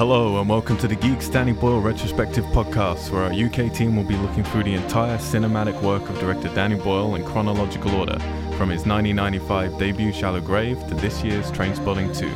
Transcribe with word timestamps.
Hello 0.00 0.40
and 0.40 0.48
welcome 0.48 0.78
to 0.78 0.88
the 0.88 0.96
Geeks 0.96 1.28
Danny 1.28 1.52
Boyle 1.52 1.82
Retrospective 1.82 2.46
Podcast, 2.46 3.10
where 3.10 3.24
our 3.24 3.32
UK 3.34 3.70
team 3.70 3.96
will 3.96 4.04
be 4.04 4.16
looking 4.16 4.44
through 4.44 4.64
the 4.64 4.72
entire 4.72 5.18
cinematic 5.18 5.78
work 5.82 6.08
of 6.08 6.18
director 6.18 6.48
Danny 6.54 6.76
Boyle 6.76 7.16
in 7.16 7.24
chronological 7.26 7.94
order, 7.94 8.18
from 8.56 8.70
his 8.70 8.86
1995 8.86 9.78
debut 9.78 10.10
Shallow 10.10 10.40
Grave 10.40 10.78
to 10.88 10.94
this 10.94 11.22
year's 11.22 11.52
Trainspotting 11.52 12.18
2. 12.18 12.26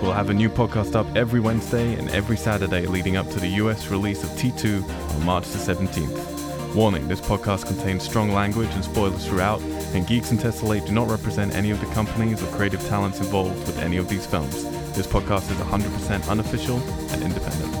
We'll 0.00 0.14
have 0.14 0.30
a 0.30 0.32
new 0.32 0.48
podcast 0.48 0.94
up 0.96 1.06
every 1.14 1.40
Wednesday 1.40 1.92
and 1.92 2.08
every 2.08 2.38
Saturday 2.38 2.86
leading 2.86 3.18
up 3.18 3.28
to 3.32 3.38
the 3.38 3.48
US 3.48 3.88
release 3.88 4.24
of 4.24 4.30
T2 4.30 4.88
on 5.14 5.26
March 5.26 5.46
the 5.48 5.58
17th. 5.58 6.74
Warning, 6.74 7.06
this 7.06 7.20
podcast 7.20 7.66
contains 7.66 8.02
strong 8.02 8.32
language 8.32 8.70
and 8.72 8.82
spoilers 8.82 9.26
throughout, 9.26 9.60
and 9.92 10.06
Geeks 10.06 10.30
and 10.30 10.40
Tessellate 10.40 10.86
do 10.86 10.92
not 10.92 11.10
represent 11.10 11.54
any 11.54 11.70
of 11.70 11.80
the 11.80 11.86
companies 11.92 12.42
or 12.42 12.46
creative 12.56 12.82
talents 12.88 13.20
involved 13.20 13.66
with 13.66 13.78
any 13.80 13.98
of 13.98 14.08
these 14.08 14.24
films. 14.24 14.64
This 14.94 15.06
podcast 15.08 15.50
is 15.50 15.56
100% 15.58 16.28
unofficial 16.30 16.78
and 17.12 17.22
independent. 17.22 17.74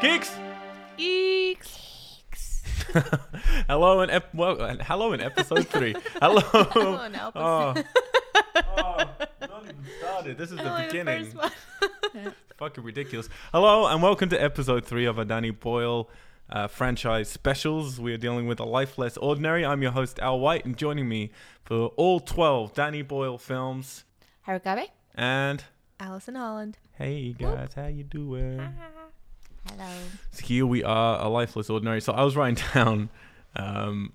Geeks! 0.00 0.30
Geeks. 0.96 2.62
hello 3.66 3.98
and 4.00 4.10
ep- 4.12 4.32
well, 4.32 4.60
uh, 4.62 4.76
hello 4.80 5.12
in 5.12 5.20
episode 5.20 5.66
three. 5.66 5.94
Hello. 6.22 6.40
Hello 6.70 7.02
in 7.04 7.14
episode- 7.16 7.84
Oh. 8.56 8.64
Oh, 8.76 9.04
not 9.40 9.64
even 9.64 9.76
started. 9.98 10.38
This 10.38 10.50
is 10.52 10.56
the 10.56 10.62
Hello, 10.62 10.86
beginning. 10.86 11.24
first 11.32 11.36
one. 12.14 12.32
Fucking 12.58 12.84
ridiculous. 12.84 13.28
Hello 13.52 13.86
and 13.86 14.00
welcome 14.02 14.28
to 14.28 14.40
episode 14.42 14.84
three 14.84 15.04
of 15.06 15.18
a 15.18 15.24
Danny 15.24 15.50
Boyle 15.50 16.08
uh, 16.50 16.66
franchise 16.68 17.28
specials. 17.28 18.00
We 18.00 18.12
are 18.12 18.18
dealing 18.18 18.46
with 18.46 18.60
a 18.60 18.64
life 18.64 18.98
less 18.98 19.16
ordinary. 19.16 19.64
I'm 19.64 19.82
your 19.82 19.92
host 19.92 20.18
Al 20.18 20.40
White, 20.40 20.64
and 20.64 20.76
joining 20.76 21.08
me 21.08 21.30
for 21.64 21.88
all 21.96 22.20
12 22.20 22.74
Danny 22.74 23.02
Boyle 23.02 23.38
films. 23.38 24.04
Harukabe. 24.46 24.86
And 25.14 25.64
Alison 26.00 26.36
Holland. 26.36 26.78
hey 26.96 27.32
guys, 27.32 27.74
how 27.74 27.86
you 27.86 28.04
doing? 28.04 28.60
Hello. 29.68 29.90
So 30.30 30.46
here 30.46 30.64
we 30.64 30.82
are, 30.84 31.20
a 31.20 31.28
lifeless 31.28 31.68
ordinary. 31.68 32.00
So 32.00 32.12
I 32.12 32.22
was 32.24 32.36
writing 32.36 32.64
down 32.74 33.10
um, 33.56 34.12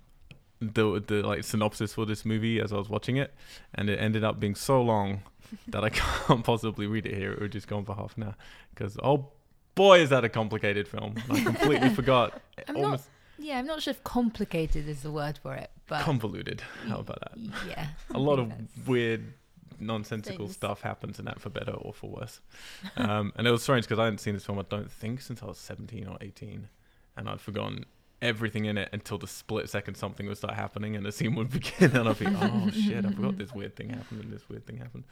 the 0.60 1.02
the 1.06 1.22
like 1.22 1.44
synopsis 1.44 1.92
for 1.92 2.06
this 2.06 2.24
movie 2.24 2.60
as 2.60 2.72
I 2.72 2.76
was 2.76 2.88
watching 2.88 3.16
it, 3.16 3.34
and 3.74 3.88
it 3.90 4.00
ended 4.00 4.24
up 4.24 4.40
being 4.40 4.54
so 4.54 4.82
long 4.82 5.22
that 5.68 5.84
I 5.84 5.90
can't 5.90 6.42
possibly 6.42 6.86
read 6.86 7.06
it 7.06 7.14
here. 7.14 7.32
It 7.32 7.40
would 7.40 7.52
just 7.52 7.68
go 7.68 7.76
on 7.76 7.84
for 7.84 7.94
half 7.94 8.16
an 8.16 8.24
hour 8.24 8.34
because 8.70 8.96
oh 9.02 9.28
boy, 9.74 10.00
is 10.00 10.10
that 10.10 10.24
a 10.24 10.28
complicated 10.28 10.88
film! 10.88 11.14
I 11.30 11.40
completely 11.44 11.90
forgot. 11.90 12.40
I'm 12.68 12.80
not- 12.80 13.02
Yeah, 13.38 13.58
I'm 13.58 13.66
not 13.66 13.82
sure 13.82 13.90
if 13.92 14.02
complicated 14.04 14.88
is 14.88 15.02
the 15.02 15.10
word 15.10 15.38
for 15.42 15.54
it, 15.54 15.70
but 15.86 16.02
convoluted. 16.02 16.62
How 16.88 16.98
about 16.98 17.20
that? 17.20 17.38
yeah, 17.68 17.88
A 18.14 18.18
lot 18.18 18.38
of 18.38 18.52
weird, 18.86 19.34
nonsensical 19.80 20.46
Things. 20.46 20.56
stuff 20.56 20.82
happens 20.82 21.18
in 21.18 21.24
that 21.24 21.40
for 21.40 21.50
better 21.50 21.72
or 21.72 21.92
for 21.92 22.08
worse. 22.10 22.40
Um, 22.96 23.32
and 23.36 23.46
it 23.46 23.50
was 23.50 23.62
strange 23.62 23.84
because 23.86 23.98
I 23.98 24.04
hadn't 24.04 24.18
seen 24.18 24.34
this 24.34 24.44
film, 24.46 24.58
I 24.58 24.64
don't 24.68 24.90
think, 24.90 25.20
since 25.20 25.42
I 25.42 25.46
was 25.46 25.58
17 25.58 26.06
or 26.06 26.16
18. 26.20 26.68
And 27.16 27.28
I'd 27.28 27.40
forgotten 27.40 27.84
everything 28.22 28.64
in 28.66 28.78
it 28.78 28.88
until 28.92 29.18
the 29.18 29.26
split 29.26 29.68
second 29.68 29.96
something 29.96 30.26
would 30.26 30.36
start 30.38 30.54
happening 30.54 30.94
and 30.96 31.04
the 31.04 31.12
scene 31.12 31.34
would 31.34 31.50
begin. 31.50 31.94
And 31.96 32.08
I'd 32.08 32.18
be, 32.18 32.26
oh 32.28 32.70
shit, 32.70 33.04
I 33.04 33.10
forgot 33.10 33.36
this 33.36 33.52
weird 33.52 33.74
thing 33.76 33.90
happened 33.90 34.22
and 34.24 34.32
this 34.32 34.48
weird 34.48 34.64
thing 34.66 34.78
happened. 34.78 35.04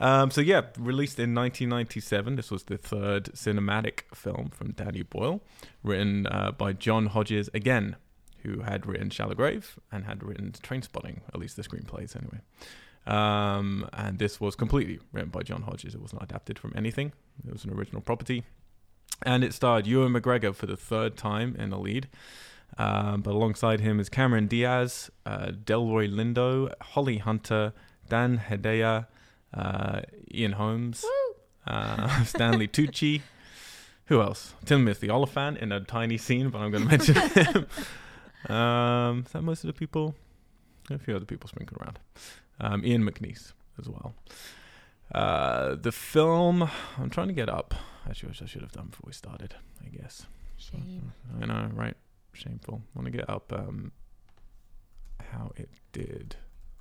Um, 0.00 0.30
so 0.30 0.40
yeah, 0.40 0.62
released 0.78 1.18
in 1.18 1.34
1997. 1.34 2.36
This 2.36 2.50
was 2.50 2.64
the 2.64 2.76
third 2.76 3.26
cinematic 3.34 4.02
film 4.14 4.50
from 4.50 4.72
Danny 4.72 5.02
Boyle, 5.02 5.40
written 5.82 6.26
uh, 6.26 6.52
by 6.52 6.72
John 6.72 7.06
Hodges 7.06 7.48
again, 7.54 7.96
who 8.42 8.60
had 8.62 8.86
written 8.86 9.10
Shallow 9.10 9.34
Grave 9.34 9.78
and 9.90 10.04
had 10.04 10.22
written 10.22 10.52
Train 10.62 10.82
Spotting, 10.82 11.20
at 11.28 11.38
least 11.38 11.56
the 11.56 11.62
screenplays 11.62 12.16
anyway. 12.16 12.40
Um, 13.06 13.88
and 13.92 14.18
this 14.18 14.40
was 14.40 14.54
completely 14.54 15.00
written 15.12 15.30
by 15.30 15.42
John 15.42 15.62
Hodges. 15.62 15.94
It 15.94 16.02
was 16.02 16.12
not 16.12 16.24
adapted 16.24 16.58
from 16.58 16.72
anything. 16.76 17.12
It 17.46 17.52
was 17.52 17.64
an 17.64 17.72
original 17.72 18.00
property. 18.00 18.44
And 19.24 19.44
it 19.44 19.54
starred 19.54 19.86
Ewan 19.86 20.12
McGregor 20.12 20.54
for 20.54 20.66
the 20.66 20.76
third 20.76 21.16
time 21.16 21.54
in 21.56 21.70
the 21.70 21.78
lead. 21.78 22.08
Um, 22.78 23.20
but 23.20 23.32
alongside 23.32 23.80
him 23.80 24.00
is 24.00 24.08
Cameron 24.08 24.46
Diaz, 24.46 25.10
uh, 25.26 25.48
Delroy 25.48 26.10
Lindo, 26.10 26.72
Holly 26.80 27.18
Hunter, 27.18 27.72
Dan 28.08 28.38
Hedaya, 28.48 29.06
uh, 29.54 30.00
Ian 30.32 30.52
Holmes, 30.52 31.04
uh, 31.66 32.24
Stanley 32.24 32.68
Tucci. 32.68 33.22
Who 34.06 34.20
else? 34.20 34.54
Timothy 34.64 35.08
Olyphant 35.10 35.58
in 35.58 35.72
a 35.72 35.80
tiny 35.80 36.18
scene, 36.18 36.50
but 36.50 36.58
I'm 36.60 36.70
going 36.70 36.82
to 36.84 36.88
mention 36.88 37.14
him. 38.48 38.54
um, 38.54 39.24
is 39.26 39.32
that 39.32 39.42
most 39.42 39.64
of 39.64 39.68
the 39.68 39.72
people? 39.72 40.14
A 40.90 40.98
few 40.98 41.14
other 41.16 41.24
people 41.24 41.48
sprinkled 41.48 41.80
around. 41.80 41.98
Um, 42.60 42.84
Ian 42.84 43.02
McNeice 43.08 43.52
as 43.78 43.88
well. 43.88 44.14
Uh, 45.14 45.76
the 45.76 45.92
film, 45.92 46.68
I'm 46.98 47.10
trying 47.10 47.28
to 47.28 47.34
get 47.34 47.48
up. 47.48 47.74
Actually, 48.08 48.30
which 48.30 48.42
I 48.42 48.46
should 48.46 48.62
have 48.62 48.72
done 48.72 48.86
before 48.88 49.04
we 49.06 49.12
started, 49.12 49.54
I 49.84 49.88
guess. 49.88 50.26
Shame. 50.56 51.12
I 51.40 51.46
know, 51.46 51.70
right? 51.72 51.96
Shameful. 52.32 52.82
I 52.94 52.98
want 52.98 53.06
to 53.12 53.16
get 53.16 53.30
up 53.30 53.52
um, 53.52 53.92
how 55.32 55.52
it 55.56 55.68
did. 55.92 56.36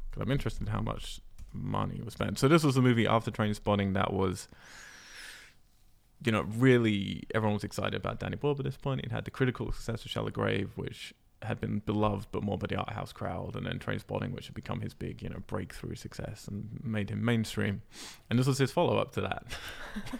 Because 0.09 0.23
I'm 0.23 0.31
interested 0.31 0.67
in 0.67 0.73
how 0.73 0.81
much 0.81 1.21
money 1.53 2.01
was 2.03 2.13
spent. 2.13 2.39
So 2.39 2.47
this 2.47 2.63
was 2.63 2.77
a 2.77 2.81
movie 2.81 3.07
after 3.07 3.31
Train 3.31 3.53
Spotting 3.53 3.93
that 3.93 4.13
was, 4.13 4.47
you 6.23 6.31
know, 6.31 6.41
really 6.41 7.23
everyone 7.33 7.55
was 7.55 7.63
excited 7.63 7.95
about 7.95 8.19
Danny 8.19 8.35
Boyle 8.35 8.55
at 8.57 8.63
this 8.63 8.77
point. 8.77 9.01
It 9.01 9.11
had 9.11 9.25
the 9.25 9.31
critical 9.31 9.71
success 9.71 10.05
of 10.05 10.11
Shallow 10.11 10.29
Grave, 10.29 10.71
which 10.75 11.13
had 11.43 11.59
been 11.59 11.79
beloved 11.79 12.27
but 12.31 12.43
more 12.43 12.57
by 12.57 12.67
the 12.67 12.75
art 12.75 12.91
house 12.91 13.11
crowd, 13.11 13.55
and 13.55 13.65
then 13.65 13.79
Train 13.79 13.99
Spotting, 13.99 14.31
which 14.31 14.45
had 14.47 14.55
become 14.55 14.81
his 14.81 14.93
big, 14.93 15.21
you 15.21 15.29
know, 15.29 15.39
breakthrough 15.47 15.95
success 15.95 16.47
and 16.47 16.79
made 16.83 17.09
him 17.09 17.23
mainstream. 17.23 17.81
And 18.29 18.37
this 18.37 18.47
was 18.47 18.57
his 18.57 18.71
follow 18.71 18.97
up 18.97 19.11
to 19.13 19.21
that, 19.21 19.45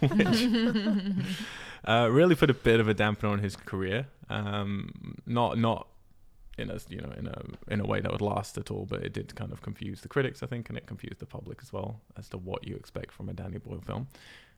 which 0.00 1.26
uh, 1.84 2.08
really 2.10 2.34
put 2.34 2.50
a 2.50 2.54
bit 2.54 2.80
of 2.80 2.88
a 2.88 2.94
dampener 2.94 3.30
on 3.30 3.38
his 3.38 3.56
career. 3.56 4.08
Um, 4.28 5.16
not 5.26 5.58
not 5.58 5.86
in 6.58 6.70
a 6.70 6.78
you 6.88 7.00
know 7.00 7.12
in 7.16 7.26
a 7.26 7.42
in 7.68 7.80
a 7.80 7.84
way 7.86 8.00
that 8.00 8.10
would 8.12 8.20
last 8.20 8.58
at 8.58 8.70
all, 8.70 8.84
but 8.86 9.02
it 9.02 9.12
did 9.12 9.34
kind 9.34 9.52
of 9.52 9.62
confuse 9.62 10.00
the 10.02 10.08
critics, 10.08 10.42
I 10.42 10.46
think, 10.46 10.68
and 10.68 10.76
it 10.78 10.86
confused 10.86 11.18
the 11.20 11.26
public 11.26 11.58
as 11.62 11.72
well 11.72 12.00
as 12.16 12.28
to 12.30 12.38
what 12.38 12.66
you 12.66 12.76
expect 12.76 13.12
from 13.12 13.28
a 13.28 13.32
Danny 13.32 13.58
Boyle 13.58 13.80
film. 13.80 14.08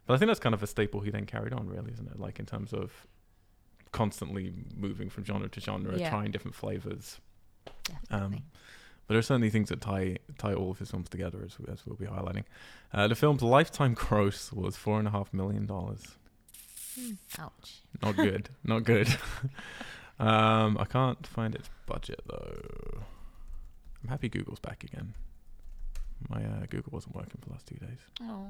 But 0.07 0.15
I 0.15 0.17
think 0.19 0.29
that's 0.29 0.41
kind 0.41 0.55
of 0.55 0.63
a 0.63 0.67
staple 0.67 1.01
he 1.01 1.11
then 1.11 1.25
carried 1.27 1.53
on, 1.53 1.67
really, 1.69 1.93
isn't 1.93 2.09
it? 2.11 2.19
Like 2.21 2.39
in 2.39 2.47
terms 2.47 2.73
of 2.73 3.07
constantly 3.93 4.53
moving 4.77 5.09
from 5.09 5.25
genre 5.25 5.49
to 5.49 5.61
genre, 5.61 5.97
Yeah. 5.97 6.11
trying 6.11 6.31
different 6.31 6.55
flavors. 6.55 7.21
Um, 8.11 8.43
but 9.07 9.13
there 9.15 9.19
are 9.19 9.23
certainly 9.23 9.51
things 9.51 9.69
that 9.69 9.81
tie 9.81 10.19
tie 10.39 10.53
all 10.55 10.71
of 10.73 10.79
his 10.79 10.91
films 10.91 11.09
together, 11.09 11.39
as, 11.45 11.57
as 11.71 11.87
we'll 11.87 11.97
be 11.97 12.07
highlighting. 12.07 12.45
Uh, 12.93 13.07
the 13.09 13.15
film's 13.15 13.43
lifetime 13.43 13.95
gross 13.95 14.53
was 14.53 14.77
four 14.77 14.99
and 14.99 15.07
a 15.09 15.11
half 15.13 15.33
million 15.33 15.67
dollars. 15.67 16.03
Ouch. 17.39 17.83
Not 18.03 18.17
good. 18.17 18.49
not 18.65 18.85
good. 18.85 19.09
um, 20.19 20.77
I 20.79 20.85
can't 20.85 21.27
find 21.27 21.55
its 21.55 21.69
budget 21.87 22.21
though. 22.27 23.01
I'm 24.03 24.09
happy 24.09 24.29
Google's 24.29 24.61
back 24.61 24.85
again. 24.85 25.15
My 26.29 26.43
uh, 26.45 26.67
Google 26.71 26.91
wasn't 26.93 27.15
working 27.17 27.39
for 27.41 27.47
the 27.49 27.53
last 27.53 27.67
two 27.67 27.77
days. 27.77 27.99
Oh, 28.23 28.47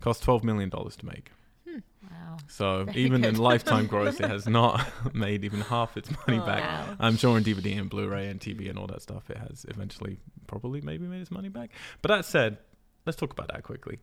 Cost 0.00 0.22
twelve 0.22 0.44
million 0.44 0.68
dollars 0.68 0.96
to 0.96 1.06
make. 1.06 1.30
wow. 1.66 2.36
So 2.48 2.84
Very 2.84 2.98
even 3.02 3.24
in 3.24 3.36
lifetime 3.36 3.86
gross, 3.88 4.20
it 4.20 4.28
has 4.28 4.48
not 4.48 4.86
made 5.14 5.44
even 5.44 5.60
half 5.60 5.96
its 5.96 6.10
money 6.10 6.40
Oh, 6.40 6.46
back. 6.46 6.62
wow. 6.62 6.96
I'm 7.00 7.16
sure 7.16 7.36
on 7.36 7.44
DVD 7.44 7.78
and 7.78 7.90
Blu-ray 7.90 8.28
and 8.28 8.40
TV 8.40 8.68
and 8.70 8.78
all 8.78 8.86
that 8.88 9.02
stuff, 9.02 9.28
it 9.30 9.36
has 9.36 9.66
eventually 9.68 10.18
probably 10.46 10.80
maybe 10.80 11.06
made 11.06 11.20
its 11.20 11.30
money 11.30 11.48
back. 11.48 11.70
But 12.02 12.08
that 12.08 12.24
said, 12.24 12.58
let's 13.06 13.16
talk 13.16 13.32
about 13.32 13.48
that 13.48 13.62
quickly. 13.64 13.98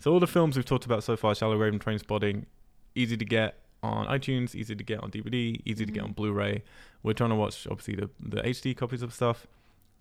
So 0.00 0.12
all 0.12 0.20
the 0.20 0.26
films 0.26 0.56
we've 0.56 0.64
talked 0.66 0.84
about 0.86 1.04
so 1.04 1.16
far, 1.16 1.34
Shallow 1.34 1.56
Grave 1.56 1.72
and 1.72 1.80
Train 1.80 1.98
Spotting, 1.98 2.46
easy 2.94 3.16
to 3.16 3.24
get 3.24 3.56
on 3.92 4.06
iTunes, 4.06 4.54
easy 4.54 4.74
to 4.76 4.84
get 4.84 5.00
on 5.02 5.10
DVD, 5.10 5.60
easy 5.64 5.84
to 5.86 5.92
get 5.92 6.02
Mhm. 6.02 6.06
on 6.08 6.12
Blu-ray. 6.12 6.62
We're 7.02 7.12
trying 7.14 7.30
to 7.30 7.36
watch 7.36 7.66
obviously 7.70 7.94
the 7.96 8.10
the 8.20 8.46
HD 8.46 8.74
copies 8.74 9.02
of 9.02 9.12
stuff. 9.12 9.46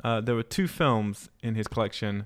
Uh, 0.04 0.22
there 0.22 0.36
were 0.36 0.44
two 0.44 0.68
films 0.68 1.30
in 1.42 1.56
his 1.56 1.68
collection. 1.68 2.26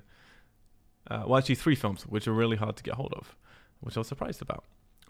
Uh, 1.10 1.24
well, 1.26 1.38
actually, 1.38 1.54
three 1.56 1.74
films 1.74 2.02
which 2.06 2.26
are 2.28 2.32
really 2.32 2.56
hard 2.56 2.76
to 2.76 2.82
get 2.82 2.94
hold 2.94 3.12
of, 3.14 3.34
which 3.80 3.96
I 3.96 4.00
was 4.00 4.08
surprised 4.08 4.42
about. 4.42 4.64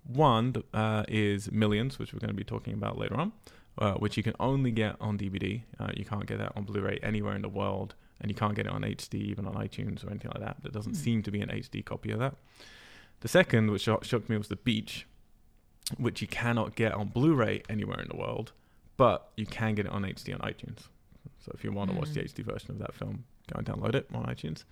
One 0.05 0.55
uh, 0.73 1.05
is 1.08 1.50
Millions, 1.52 1.99
which 1.99 2.12
we're 2.12 2.20
going 2.20 2.31
to 2.31 2.35
be 2.35 2.44
talking 2.44 2.73
about 2.75 2.96
later 2.99 3.17
on, 3.17 3.32
uh, 3.79 3.94
which 3.94 4.17
you 4.17 4.23
can 4.23 4.35
only 4.41 4.70
get 4.70 4.96
on 5.00 5.19
DVD. 5.19 5.62
Uh, 5.79 5.91
you 5.96 6.05
can't 6.05 6.26
get 6.26 6.38
that 6.38 6.53
on 6.56 6.64
Blu-ray 6.64 6.99
anywhere 7.03 7.35
in 7.37 7.43
the 7.43 7.49
world, 7.49 7.94
and 8.20 8.31
you 8.31 8.35
can't 8.35 8.55
get 8.55 8.67
it 8.67 8.73
on 8.73 8.82
HD, 8.82 9.14
even 9.20 9.46
on 9.46 9.55
iTunes 9.55 10.05
or 10.05 10.11
anything 10.11 10.31
like 10.35 10.43
that. 10.43 10.62
There 10.62 10.73
doesn't 10.73 10.93
Hmm. 10.96 10.99
seem 11.03 11.23
to 11.25 11.31
be 11.31 11.41
an 11.43 11.50
HD 11.50 11.82
copy 11.82 12.11
of 12.12 12.19
that. 12.19 12.35
The 13.20 13.29
second, 13.29 13.70
which 13.70 13.82
shock- 13.82 14.05
shocked 14.05 14.29
me, 14.31 14.38
was 14.38 14.49
The 14.49 14.56
Beach, 14.56 15.06
which 15.99 16.21
you 16.23 16.29
cannot 16.29 16.75
get 16.77 16.93
on 16.93 17.09
Blu-ray 17.09 17.62
anywhere 17.69 18.00
in 18.00 18.09
the 18.09 18.17
world, 18.17 18.53
but 18.97 19.31
you 19.37 19.47
can 19.47 19.75
get 19.75 19.87
it 19.87 19.93
on 19.93 20.03
HD 20.03 20.32
on 20.35 20.41
iTunes. 20.41 20.88
So 21.44 21.53
if 21.55 21.65
you 21.65 21.73
want 21.73 21.91
to 21.91 21.97
watch 21.97 22.11
the 22.12 22.21
Mm. 22.21 22.25
HD 22.32 22.44
version 22.44 22.71
of 22.71 22.79
that 22.79 22.94
film, 22.94 23.25
go 23.53 23.59
and 23.59 23.67
download 23.67 23.94
it 23.94 24.09
on 24.15 24.25
iTunes. 24.27 24.65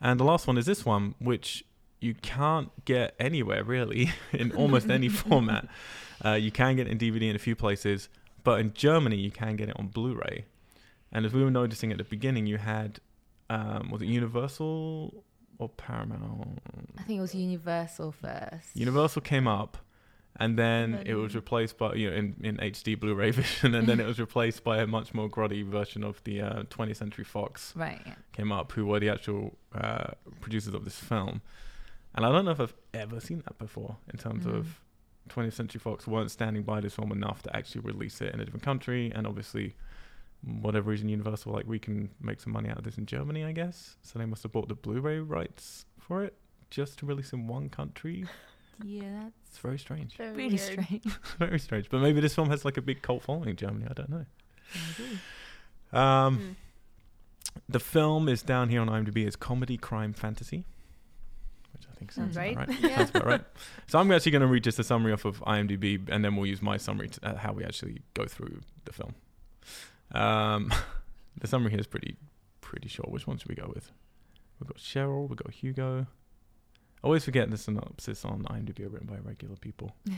And 0.00 0.20
the 0.20 0.24
last 0.24 0.46
one 0.46 0.58
is 0.58 0.66
this 0.66 0.84
one, 0.84 1.14
which 1.18 1.64
you 2.00 2.14
can't 2.14 2.70
get 2.84 3.14
anywhere 3.18 3.64
really 3.64 4.12
in 4.32 4.52
almost 4.52 4.90
any 4.90 5.08
format. 5.22 5.66
Uh, 6.24 6.32
you 6.32 6.50
can 6.50 6.76
get 6.76 6.86
it 6.86 6.90
in 6.90 6.98
DVD 6.98 7.30
in 7.30 7.36
a 7.36 7.38
few 7.38 7.56
places, 7.56 8.08
but 8.42 8.60
in 8.60 8.72
Germany 8.74 9.16
you 9.16 9.30
can 9.30 9.56
get 9.56 9.68
it 9.70 9.76
on 9.78 9.88
Blu-ray. 9.88 10.44
And 11.10 11.24
as 11.24 11.32
we 11.32 11.42
were 11.42 11.50
noticing 11.50 11.90
at 11.92 11.98
the 11.98 12.04
beginning, 12.04 12.46
you 12.46 12.58
had 12.58 13.00
um, 13.50 13.90
was 13.90 14.02
it 14.02 14.06
Universal 14.06 15.24
or 15.58 15.68
Paramount? 15.68 16.60
I 16.98 17.02
think 17.02 17.18
it 17.18 17.22
was 17.22 17.34
Universal 17.34 18.12
first. 18.12 18.74
Universal 18.74 19.22
came 19.22 19.46
up, 19.46 19.78
and 20.36 20.58
then 20.58 21.02
it 21.06 21.14
was 21.14 21.34
replaced 21.34 21.78
by 21.78 21.94
you 21.94 22.10
know 22.10 22.16
in, 22.16 22.34
in 22.42 22.56
HD 22.58 22.98
Blu-ray 22.98 23.30
vision, 23.40 23.74
and 23.74 23.86
then 23.86 24.00
it 24.00 24.06
was 24.06 24.18
replaced 24.26 24.64
by 24.64 24.78
a 24.78 24.86
much 24.86 25.14
more 25.14 25.28
grotty 25.28 25.64
version 25.64 26.02
of 26.04 26.22
the 26.24 26.42
uh, 26.42 26.62
20th 26.64 26.96
Century 26.96 27.24
Fox 27.24 27.72
Right. 27.76 28.00
Yeah. 28.06 28.14
came 28.32 28.50
up, 28.52 28.72
who 28.72 28.86
were 28.86 29.00
the 29.00 29.10
actual 29.10 29.56
uh, 29.74 30.08
producers 30.40 30.74
of 30.74 30.84
this 30.84 30.98
film. 30.98 31.40
And 32.14 32.24
I 32.24 32.30
don't 32.32 32.44
know 32.44 32.52
if 32.52 32.60
I've 32.60 32.74
ever 32.94 33.20
seen 33.20 33.42
that 33.46 33.58
before 33.58 33.96
in 34.12 34.18
terms 34.18 34.44
Mm. 34.44 34.56
of 34.58 34.80
20th 35.30 35.54
Century 35.54 35.78
Fox 35.80 36.06
weren't 36.06 36.30
standing 36.30 36.62
by 36.62 36.80
this 36.80 36.94
film 36.94 37.10
enough 37.12 37.42
to 37.44 37.56
actually 37.56 37.80
release 37.80 38.20
it 38.20 38.32
in 38.34 38.40
a 38.40 38.44
different 38.44 38.64
country, 38.64 39.12
and 39.14 39.26
obviously. 39.26 39.74
Whatever 40.60 40.90
reason, 40.90 41.08
Universal 41.08 41.54
like 41.54 41.66
we 41.66 41.78
can 41.78 42.10
make 42.20 42.38
some 42.38 42.52
money 42.52 42.68
out 42.68 42.76
of 42.76 42.84
this 42.84 42.98
in 42.98 43.06
Germany, 43.06 43.44
I 43.44 43.52
guess. 43.52 43.96
So 44.02 44.18
they 44.18 44.26
must 44.26 44.42
have 44.42 44.52
bought 44.52 44.68
the 44.68 44.74
Blu-ray 44.74 45.20
rights 45.20 45.86
for 45.98 46.22
it 46.22 46.34
just 46.68 46.98
to 46.98 47.06
release 47.06 47.32
in 47.32 47.46
one 47.46 47.70
country. 47.70 48.26
Yeah, 48.82 49.28
It's 49.48 49.58
very 49.58 49.78
strange. 49.78 50.16
Very 50.16 50.32
really 50.32 50.56
weird. 50.56 50.60
strange. 50.84 51.04
very 51.38 51.58
strange. 51.58 51.88
But 51.90 52.00
maybe 52.00 52.20
this 52.20 52.34
film 52.34 52.50
has 52.50 52.64
like 52.64 52.76
a 52.76 52.82
big 52.82 53.02
cult 53.02 53.22
following 53.22 53.48
in 53.50 53.56
Germany. 53.56 53.86
I 53.88 53.92
don't 53.92 54.08
know. 54.10 54.24
Maybe. 54.98 55.18
Um, 55.92 56.38
Mm. 56.38 56.54
The 57.68 57.78
film 57.78 58.28
is 58.28 58.42
down 58.42 58.68
here 58.68 58.80
on 58.80 58.88
IMDb 58.88 59.26
as 59.28 59.36
comedy, 59.36 59.76
crime, 59.76 60.12
fantasy, 60.12 60.64
which 61.72 61.84
I 61.88 61.94
think 61.94 62.10
Sounds 62.10 62.34
sounds 62.34 62.36
about 62.52 62.56
right. 62.56 62.68
right. 62.68 62.80
Yeah. 62.90 62.96
Sounds 62.96 63.10
about 63.10 63.26
right. 63.26 63.44
So 63.86 63.98
I'm 64.00 64.10
actually 64.10 64.32
going 64.32 64.42
to 64.42 64.48
read 64.48 64.64
just 64.64 64.78
a 64.80 64.84
summary 64.84 65.12
off 65.12 65.24
of 65.24 65.40
IMDb, 65.42 66.02
and 66.08 66.24
then 66.24 66.34
we'll 66.34 66.46
use 66.46 66.60
my 66.60 66.76
summary 66.78 67.08
to 67.10 67.24
uh, 67.28 67.36
how 67.36 67.52
we 67.52 67.62
actually 67.64 68.02
go 68.14 68.26
through 68.26 68.60
the 68.86 68.92
film. 68.92 69.14
Um, 70.12 70.72
the 71.40 71.46
summary 71.46 71.70
here 71.70 71.78
is 71.80 71.86
pretty 71.86 72.16
pretty 72.60 72.88
short. 72.88 73.10
Which 73.12 73.26
one 73.28 73.38
should 73.38 73.48
we 73.48 73.54
go 73.54 73.70
with? 73.72 73.92
We've 74.58 74.66
got 74.68 74.78
Cheryl. 74.78 75.28
We've 75.28 75.38
got 75.38 75.52
Hugo. 75.52 76.08
Always 77.04 77.24
forget 77.24 77.50
the 77.50 77.58
synopsis 77.58 78.24
on 78.24 78.44
IMDb 78.44 78.80
are 78.86 78.88
written 78.88 79.06
by 79.06 79.18
regular 79.22 79.56
people. 79.56 79.94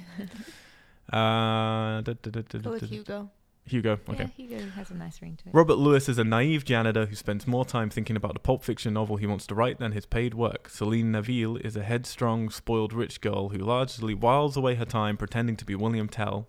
uh, 1.12 2.00
da- 2.00 2.02
da- 2.02 2.14
da- 2.22 2.30
da- 2.30 2.58
da- 2.58 2.78
da- 2.78 2.86
Hugo. 2.86 3.30
Hugo. 3.64 3.98
Okay. 4.08 4.30
Yeah, 4.36 4.46
Hugo 4.58 4.70
has 4.70 4.90
a 4.92 4.94
nice 4.94 5.20
ring 5.20 5.36
to 5.42 5.48
it. 5.48 5.52
Robert 5.52 5.74
Lewis 5.74 6.08
is 6.08 6.18
a 6.18 6.24
naive 6.24 6.64
janitor 6.64 7.06
who 7.06 7.16
spends 7.16 7.48
more 7.48 7.64
time 7.64 7.90
thinking 7.90 8.14
about 8.14 8.34
the 8.34 8.38
pulp 8.38 8.62
fiction 8.62 8.94
novel 8.94 9.16
he 9.16 9.26
wants 9.26 9.44
to 9.48 9.56
write 9.56 9.80
than 9.80 9.90
his 9.90 10.06
paid 10.06 10.34
work. 10.34 10.68
Celine 10.68 11.10
Naville 11.12 11.60
is 11.60 11.74
a 11.76 11.82
headstrong, 11.82 12.48
spoiled 12.50 12.92
rich 12.92 13.20
girl 13.20 13.48
who 13.48 13.58
largely 13.58 14.14
whiles 14.14 14.56
away 14.56 14.76
her 14.76 14.84
time 14.84 15.16
pretending 15.16 15.56
to 15.56 15.64
be 15.64 15.74
William 15.74 16.08
Tell, 16.08 16.46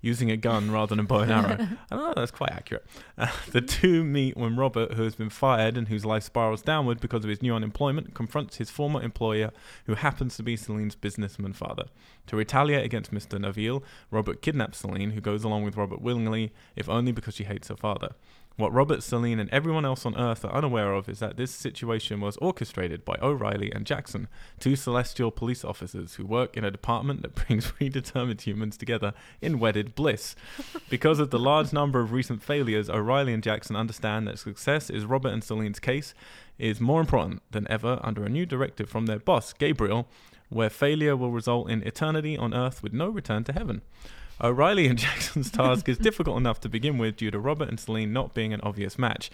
using 0.00 0.30
a 0.30 0.36
gun 0.36 0.70
rather 0.70 0.90
than 0.90 1.00
a 1.00 1.04
bow 1.04 1.20
and 1.20 1.32
arrow. 1.32 1.68
I 1.90 1.96
don't 1.96 2.06
know, 2.06 2.12
that's 2.16 2.30
quite 2.30 2.52
accurate. 2.52 2.86
Uh, 3.18 3.30
the 3.50 3.60
two 3.60 4.04
meet 4.04 4.36
when 4.36 4.56
Robert, 4.56 4.94
who 4.94 5.02
has 5.02 5.14
been 5.14 5.30
fired 5.30 5.76
and 5.76 5.88
whose 5.88 6.04
life 6.04 6.22
spirals 6.22 6.62
downward 6.62 7.00
because 7.00 7.24
of 7.24 7.30
his 7.30 7.42
new 7.42 7.54
unemployment, 7.54 8.14
confronts 8.14 8.56
his 8.56 8.70
former 8.70 9.02
employer, 9.02 9.50
who 9.86 9.94
happens 9.94 10.36
to 10.36 10.42
be 10.42 10.56
Celine's 10.56 10.94
businessman 10.94 11.52
father. 11.52 11.84
To 12.28 12.36
retaliate 12.36 12.84
against 12.84 13.12
Mr. 13.12 13.38
Naville, 13.38 13.82
Robert 14.10 14.42
kidnaps 14.42 14.78
Celine, 14.78 15.10
who 15.10 15.20
goes 15.20 15.44
along 15.44 15.64
with 15.64 15.76
Robert 15.76 16.00
willingly, 16.00 16.52
if 16.76 16.88
only 16.88 17.12
because 17.12 17.34
she 17.34 17.44
hates 17.44 17.68
her 17.68 17.76
father. 17.76 18.10
What 18.56 18.74
Robert, 18.74 19.02
Celine, 19.02 19.40
and 19.40 19.48
everyone 19.50 19.86
else 19.86 20.04
on 20.04 20.18
Earth 20.18 20.44
are 20.44 20.52
unaware 20.52 20.92
of 20.92 21.08
is 21.08 21.20
that 21.20 21.38
this 21.38 21.50
situation 21.50 22.20
was 22.20 22.36
orchestrated 22.38 23.06
by 23.06 23.16
O'Reilly 23.22 23.72
and 23.72 23.86
Jackson, 23.86 24.28
two 24.58 24.76
celestial 24.76 25.30
police 25.30 25.64
officers 25.64 26.16
who 26.16 26.26
work 26.26 26.56
in 26.58 26.64
a 26.64 26.70
department 26.70 27.22
that 27.22 27.34
brings 27.46 27.70
predetermined 27.70 28.42
humans 28.42 28.76
together 28.76 29.14
in 29.40 29.58
wedded 29.58 29.94
bliss. 29.94 30.36
Because 30.90 31.18
of 31.18 31.30
the 31.30 31.38
large 31.38 31.72
number 31.72 32.00
of 32.00 32.12
recent 32.12 32.42
failures, 32.42 32.90
O'Reilly 32.90 33.32
and 33.32 33.42
Jackson 33.42 33.76
understand 33.76 34.28
that 34.28 34.38
success 34.38 34.90
is 34.90 35.06
Robert 35.06 35.32
and 35.32 35.42
Celine's 35.42 35.80
case 35.80 36.12
is 36.58 36.80
more 36.80 37.00
important 37.00 37.42
than 37.52 37.66
ever 37.70 37.98
under 38.02 38.24
a 38.24 38.28
new 38.28 38.44
directive 38.44 38.90
from 38.90 39.06
their 39.06 39.18
boss, 39.18 39.54
Gabriel, 39.54 40.06
where 40.50 40.68
failure 40.68 41.16
will 41.16 41.30
result 41.30 41.70
in 41.70 41.82
eternity 41.84 42.36
on 42.36 42.52
Earth 42.52 42.82
with 42.82 42.92
no 42.92 43.08
return 43.08 43.42
to 43.44 43.52
heaven. 43.52 43.80
O'Reilly 44.42 44.86
and 44.86 44.98
Jackson's 45.06 45.50
task 45.50 45.88
is 45.88 45.98
difficult 45.98 46.36
enough 46.38 46.60
to 46.60 46.68
begin 46.68 46.98
with 46.98 47.16
due 47.16 47.30
to 47.30 47.38
Robert 47.38 47.68
and 47.68 47.78
Celine 47.78 48.12
not 48.12 48.34
being 48.34 48.52
an 48.52 48.60
obvious 48.62 48.98
match. 48.98 49.30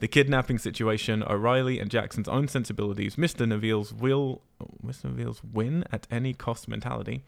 The 0.00 0.08
kidnapping 0.08 0.58
situation, 0.58 1.22
O'Reilly 1.22 1.78
and 1.78 1.90
Jackson's 1.90 2.28
own 2.28 2.48
sensibilities, 2.48 3.16
Mr. 3.16 3.46
Neville's 3.46 3.92
will, 3.94 4.42
Mr. 4.84 5.04
Neville's 5.04 5.42
win 5.44 5.84
at 5.92 6.06
any 6.10 6.34
cost 6.34 6.68
mentality, 6.68 7.22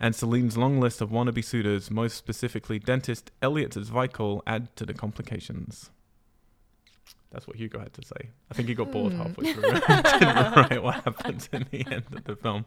and 0.00 0.14
Celine's 0.14 0.56
long 0.56 0.80
list 0.80 1.00
of 1.00 1.10
wannabe 1.10 1.44
suitors, 1.44 1.90
most 1.90 2.16
specifically 2.16 2.78
dentist 2.78 3.30
Elliot 3.42 3.72
Zweikel, 3.72 4.40
add 4.46 4.74
to 4.76 4.86
the 4.86 4.94
complications. 4.94 5.90
That's 7.30 7.46
what 7.46 7.56
Hugo 7.56 7.78
had 7.78 7.92
to 7.92 8.02
say. 8.06 8.30
I 8.50 8.54
think 8.54 8.68
he 8.68 8.74
got 8.74 8.90
bored 8.90 9.12
Hmm. 9.12 9.18
halfway 9.20 9.52
through. 9.52 9.62
Didn't 9.72 10.56
write 10.56 10.82
what 10.82 10.94
happens 11.04 11.48
in 11.52 11.66
the 11.70 11.86
end 11.86 12.04
of 12.10 12.24
the 12.24 12.36
film. 12.36 12.64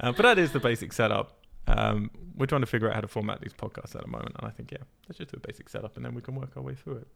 Uh, 0.00 0.10
but 0.10 0.22
that 0.22 0.38
is 0.38 0.50
the 0.50 0.58
basic 0.60 0.92
setup. 0.92 1.38
Um, 1.66 2.10
we're 2.36 2.46
trying 2.46 2.60
to 2.62 2.66
figure 2.66 2.88
out 2.88 2.94
how 2.94 3.00
to 3.02 3.08
format 3.08 3.40
these 3.40 3.52
podcasts 3.52 3.94
at 3.94 4.02
the 4.02 4.08
moment, 4.08 4.34
and 4.38 4.46
I 4.46 4.50
think 4.50 4.72
yeah, 4.72 4.78
let's 5.08 5.18
just 5.18 5.30
do 5.30 5.36
a 5.42 5.46
basic 5.46 5.68
setup, 5.68 5.96
and 5.96 6.04
then 6.04 6.14
we 6.14 6.20
can 6.22 6.34
work 6.34 6.50
our 6.56 6.62
way 6.62 6.74
through 6.74 6.96
it. 6.96 7.08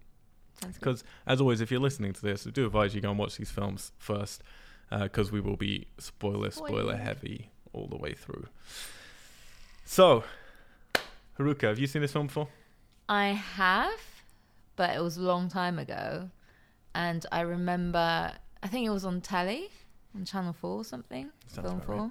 Because 0.75 1.04
as 1.26 1.40
always, 1.40 1.60
if 1.60 1.70
you're 1.70 1.81
listening 1.81 2.12
to 2.14 2.22
this, 2.22 2.46
I 2.46 2.50
do 2.50 2.64
advise 2.66 2.94
you 2.94 3.00
go 3.00 3.10
and 3.10 3.19
watch 3.19 3.37
these 3.37 3.50
films 3.50 3.93
first, 3.98 4.43
because 4.90 5.31
we 5.32 5.40
will 5.40 5.56
be 5.56 5.87
spoiler 5.98 6.50
spoiler 6.50 6.82
Spoiler. 6.82 6.96
heavy 6.96 7.50
all 7.72 7.88
the 7.88 7.96
way 7.98 8.14
through. 8.14 8.46
So, 9.84 10.25
Haruka, 11.38 11.62
have 11.69 11.78
you 11.78 11.87
seen 11.87 12.02
this 12.02 12.12
film 12.12 12.26
before? 12.28 12.48
I 13.08 13.28
have, 13.28 13.98
but 14.76 14.96
it 14.96 15.00
was 15.02 15.16
a 15.16 15.22
long 15.22 15.48
time 15.48 15.78
ago. 15.78 16.31
And 16.94 17.25
I 17.31 17.40
remember, 17.43 18.32
I 18.62 18.69
think 18.69 18.87
it 18.87 18.90
was 18.90 19.04
on 19.04 19.20
telly, 19.20 19.69
on 20.14 20.25
Channel 20.25 20.54
4 20.54 20.70
or 20.70 20.84
something, 20.84 21.31
Sounds 21.48 21.69
Film 21.69 21.81
4. 21.82 21.94
right. 21.96 22.10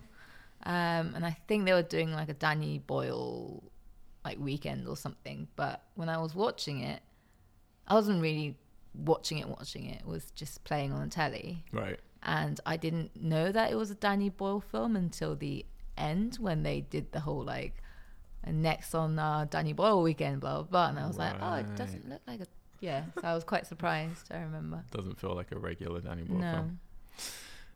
Um, 0.66 1.14
and 1.16 1.26
I 1.26 1.38
think 1.48 1.66
they 1.66 1.74
were 1.74 1.84
doing 1.84 2.12
like 2.12 2.30
a 2.30 2.34
Danny 2.34 2.80
Boyle 2.80 3.64
like 4.24 4.40
weekend 4.40 4.88
or 4.88 4.98
something. 4.98 5.48
But 5.56 5.84
when 5.94 6.10
I 6.10 6.18
was 6.18 6.34
watching 6.34 6.82
it, 6.82 7.02
I 7.88 7.94
wasn't 7.94 8.22
really 8.22 8.58
watching 8.96 9.38
it, 9.38 9.48
watching 9.48 9.86
it. 9.86 10.02
It 10.02 10.08
was 10.08 10.32
just 10.32 10.64
playing 10.64 10.92
on 10.92 11.02
the 11.02 11.10
telly. 11.10 11.64
Right. 11.72 12.00
And 12.24 12.60
I 12.66 12.78
didn't 12.78 13.16
know 13.16 13.52
that 13.52 13.72
it 13.72 13.76
was 13.76 13.92
a 13.92 13.96
Danny 13.96 14.30
Boyle 14.30 14.60
film 14.60 14.96
until 14.96 15.36
the 15.36 15.66
end 15.96 16.38
when 16.40 16.64
they 16.64 16.82
did 16.82 17.12
the 17.12 17.20
whole 17.20 17.44
like, 17.44 17.84
next 18.48 18.96
on 18.96 19.20
uh, 19.20 19.46
Danny 19.50 19.74
Boyle 19.74 20.02
weekend, 20.02 20.42
blah, 20.42 20.56
blah, 20.56 20.64
blah. 20.64 20.90
And 20.90 21.00
I 21.00 21.08
was 21.08 21.18
like, 21.18 21.36
oh, 21.40 21.54
it 21.56 21.76
doesn't 21.76 22.10
look 22.10 22.22
like 22.28 22.42
a. 22.42 22.48
Yeah. 22.80 23.04
So 23.22 23.28
I 23.28 23.34
was 23.34 23.44
quite 23.44 23.68
surprised, 23.68 24.28
I 24.32 24.40
remember. 24.40 24.84
Doesn't 24.92 25.20
feel 25.20 25.36
like 25.36 25.52
a 25.52 25.60
regular 25.60 26.02
Danny 26.02 26.24
Boyle 26.24 26.40
no. 26.40 26.52
film. 26.52 26.80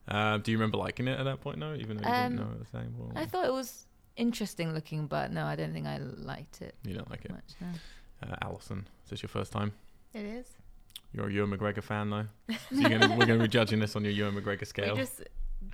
Uh, 0.10 0.38
do 0.38 0.52
you 0.52 0.58
remember 0.58 0.78
liking 0.78 1.08
it 1.08 1.18
at 1.20 1.24
that 1.24 1.40
point? 1.40 1.58
No, 1.60 1.76
even 1.76 1.98
though 1.98 2.10
you 2.10 2.14
Um, 2.16 2.32
didn't 2.36 2.48
know 2.48 2.54
it 2.56 2.60
was 2.60 2.70
Danny 2.70 2.88
Boyle. 2.88 3.12
I 3.16 3.26
thought 3.26 3.46
it 3.46 3.54
was 3.54 3.86
interesting 4.18 4.74
looking, 4.74 5.08
but 5.08 5.32
no, 5.32 5.46
I 5.46 5.56
don't 5.56 5.72
think 5.72 5.86
I 5.88 5.98
liked 6.00 6.62
it 6.62 6.76
you 6.84 6.94
don't 6.96 7.10
like 7.10 7.24
it. 7.26 7.32
much. 7.32 7.54
No. 7.62 7.68
Uh, 8.28 8.36
Allison, 8.42 8.88
is 9.06 9.12
this 9.12 9.22
your 9.22 9.30
first 9.30 9.52
time? 9.52 9.72
It 10.14 10.26
is. 10.26 10.48
You're 11.14 11.28
a 11.30 11.32
Ewan 11.32 11.52
McGregor 11.58 11.84
fan, 11.84 12.10
though. 12.10 12.26
So 12.54 12.58
you're 12.72 12.90
gonna, 12.90 13.10
we're 13.16 13.26
going 13.26 13.40
to 13.40 13.44
be 13.46 13.48
judging 13.48 13.80
this 13.80 13.96
on 13.96 14.04
your 14.04 14.12
Ewan 14.14 14.36
McGregor 14.36 14.66
scale. 14.68 14.96
We 14.96 15.02
just 15.02 15.22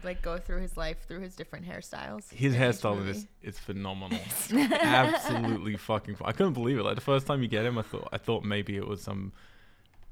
like 0.03 0.21
go 0.21 0.37
through 0.37 0.61
his 0.61 0.75
life 0.77 0.97
through 1.07 1.21
his 1.21 1.35
different 1.35 1.65
hairstyles. 1.65 2.31
His 2.31 2.53
hairstyle 2.55 2.97
in 2.97 3.05
movie. 3.05 3.27
is 3.43 3.57
phenomenal. 3.59 4.19
Absolutely 4.53 5.77
fucking. 5.77 6.15
Fun. 6.15 6.27
I 6.27 6.31
couldn't 6.31 6.53
believe 6.53 6.77
it. 6.77 6.83
Like 6.83 6.95
the 6.95 7.01
first 7.01 7.27
time 7.27 7.41
you 7.41 7.47
get 7.47 7.65
him, 7.65 7.77
I 7.77 7.81
thought 7.81 8.07
I 8.11 8.17
thought 8.17 8.43
maybe 8.43 8.75
it 8.77 8.87
was 8.87 9.01
some, 9.01 9.31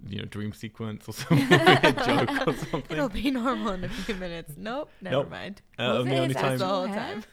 you 0.08 0.20
know, 0.20 0.26
dream 0.26 0.54
sequence 0.54 1.08
or 1.08 1.14
some 1.14 1.38
weird 1.50 1.82
joke 2.06 2.48
or 2.48 2.54
something. 2.54 2.84
It'll 2.90 3.10
be 3.10 3.32
normal 3.32 3.74
in 3.74 3.84
a 3.84 3.90
few 3.90 4.16
minutes. 4.16 4.54
Nope, 4.58 4.90
never 5.02 5.16
Nope. 5.18 5.30
mind. 5.32 5.62
Uh, 5.80 5.96
Was 5.98 6.06
the 6.06 6.12
it 6.14 6.20
only 6.20 6.34
time, 6.34 6.58
the 6.58 6.66
whole 6.68 6.88
time. 6.88 7.24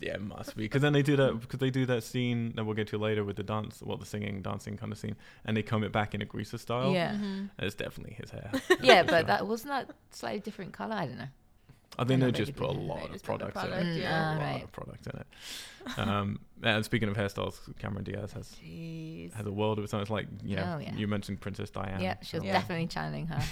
yeah, 0.00 0.14
it 0.14 0.22
must 0.22 0.56
be 0.56 0.64
because 0.64 0.82
then 0.82 0.92
they 0.92 1.02
do 1.02 1.16
that 1.16 1.40
because 1.40 1.58
they 1.60 1.70
do 1.70 1.86
that 1.86 2.02
scene 2.04 2.52
that 2.56 2.64
we'll 2.64 2.74
get 2.74 2.88
to 2.88 2.98
later 2.98 3.24
with 3.24 3.36
the 3.36 3.42
dance, 3.42 3.82
well, 3.82 3.96
the 3.96 4.06
singing, 4.06 4.42
dancing 4.42 4.76
kind 4.76 4.92
of 4.92 4.98
scene, 4.98 5.16
and 5.44 5.56
they 5.56 5.62
comb 5.62 5.82
it 5.84 5.92
back 5.92 6.14
in 6.14 6.22
a 6.22 6.24
greaser 6.24 6.58
style. 6.58 6.92
Yeah. 6.92 7.12
Mhm. 7.14 7.50
it's 7.58 7.74
definitely 7.74 8.14
his 8.14 8.30
hair. 8.30 8.50
Yeah, 8.82 9.02
but 9.04 9.10
sure. 9.10 9.22
that 9.24 9.46
wasn't 9.46 9.70
that 9.70 9.90
slightly 10.10 10.40
different 10.40 10.72
color. 10.72 10.94
I 10.94 11.06
don't 11.06 11.18
know. 11.18 11.28
I 11.98 12.04
think 12.04 12.20
they 12.20 12.32
just 12.32 12.56
put 12.56 12.68
a 12.68 12.72
lot 12.72 13.14
of 13.14 13.22
products 13.22 13.62
in 13.64 13.72
it. 13.72 13.96
yeah. 14.00 14.38
a 14.38 14.52
lot 14.54 14.62
of 14.64 14.72
products 14.72 15.06
in 15.06 15.20
it. 15.20 15.26
Um, 15.98 16.40
and 16.62 16.84
speaking 16.84 17.08
of 17.08 17.16
hairstyles, 17.16 17.58
Cameron 17.78 18.04
Diaz 18.04 18.32
has 18.32 18.56
Jeez. 18.64 19.32
has 19.34 19.46
a 19.46 19.52
world 19.52 19.78
of 19.78 19.84
its 19.84 19.94
own. 19.94 20.00
It's 20.02 20.10
like 20.10 20.26
yeah, 20.42 20.74
Oh, 20.74 20.78
yeah. 20.78 20.94
you 20.94 21.06
mentioned 21.06 21.40
Princess 21.40 21.70
Diana. 21.70 22.02
yeah, 22.02 22.16
she 22.22 22.36
was 22.36 22.44
Yeah. 22.44 22.52
definitely 22.54 22.86
channeling 22.86 23.26
her. 23.28 23.42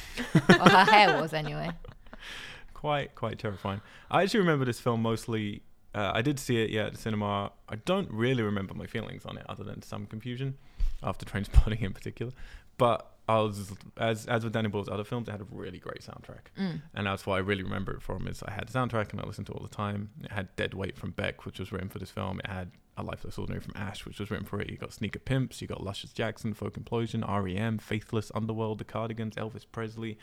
or 0.61 0.69
her 0.69 0.85
hair 0.85 1.21
was 1.21 1.33
anyway. 1.33 1.71
quite 2.75 3.15
quite 3.15 3.39
terrifying. 3.39 3.81
I 4.11 4.23
actually 4.23 4.41
remember 4.41 4.65
this 4.65 4.81
film 4.81 5.03
mostly. 5.03 5.63
Uh, 5.95 6.11
I 6.15 6.23
did 6.23 6.39
see 6.39 6.63
it 6.63 6.71
yeah 6.71 6.87
at 6.87 6.93
the 6.93 6.99
cinema. 6.99 7.53
I 7.69 7.77
don't 7.77 8.11
really 8.11 8.43
remember 8.43 8.75
my 8.75 8.87
feelings 8.87 9.25
on 9.27 9.37
it 9.37 9.45
other 9.49 9.63
than 9.65 9.83
some 9.83 10.07
confusion 10.07 10.57
after 11.03 11.27
Trainspotting 11.27 11.83
in 11.83 11.93
particular. 11.93 12.33
But 12.79 13.12
I 13.29 13.39
was 13.41 13.73
as 13.97 14.27
as 14.27 14.45
with 14.45 14.53
Danny 14.53 14.69
Boyle's 14.69 14.89
other 14.89 15.05
films, 15.05 15.29
it 15.29 15.33
had 15.33 15.41
a 15.41 15.47
really 15.51 15.79
great 15.79 16.01
soundtrack, 16.03 16.51
Mm. 16.59 16.83
and 16.95 17.07
that's 17.07 17.25
what 17.25 17.37
I 17.37 17.39
really 17.39 17.63
remember 17.63 17.93
it 17.95 18.03
from. 18.03 18.27
Is 18.27 18.43
I 18.43 18.51
had 18.51 18.69
the 18.69 18.73
soundtrack 18.79 19.13
and 19.13 19.21
I 19.21 19.25
listened 19.25 19.47
to 19.47 19.53
it 19.53 19.57
all 19.57 19.63
the 19.63 19.75
time. 19.75 20.11
It 20.25 20.33
had 20.33 20.55
Dead 20.57 20.75
Weight 20.75 20.97
from 20.97 21.13
Beck, 21.13 21.45
which 21.47 21.59
was 21.61 21.71
written 21.73 21.89
for 21.89 21.99
this 22.01 22.11
film. 22.11 22.41
It 22.41 22.47
had 22.49 22.73
A 22.97 23.03
Life 23.03 23.25
Less 23.25 23.39
Ordinary 23.39 23.61
from 23.61 23.75
Ash, 23.77 24.05
which 24.05 24.19
was 24.19 24.31
written 24.31 24.45
for 24.47 24.61
it. 24.61 24.69
You 24.71 24.77
got 24.77 24.93
Sneaker 24.93 25.21
Pimps, 25.21 25.63
you 25.63 25.69
got 25.69 25.83
Luscious 25.83 26.13
Jackson, 26.13 26.53
Folk 26.53 26.75
Implosion, 26.77 27.23
REM, 27.27 27.79
Faithless, 27.79 28.33
Underworld, 28.35 28.79
The 28.79 28.85
Cardigans, 28.85 29.37
Elvis 29.37 29.67
Presley, 29.71 30.19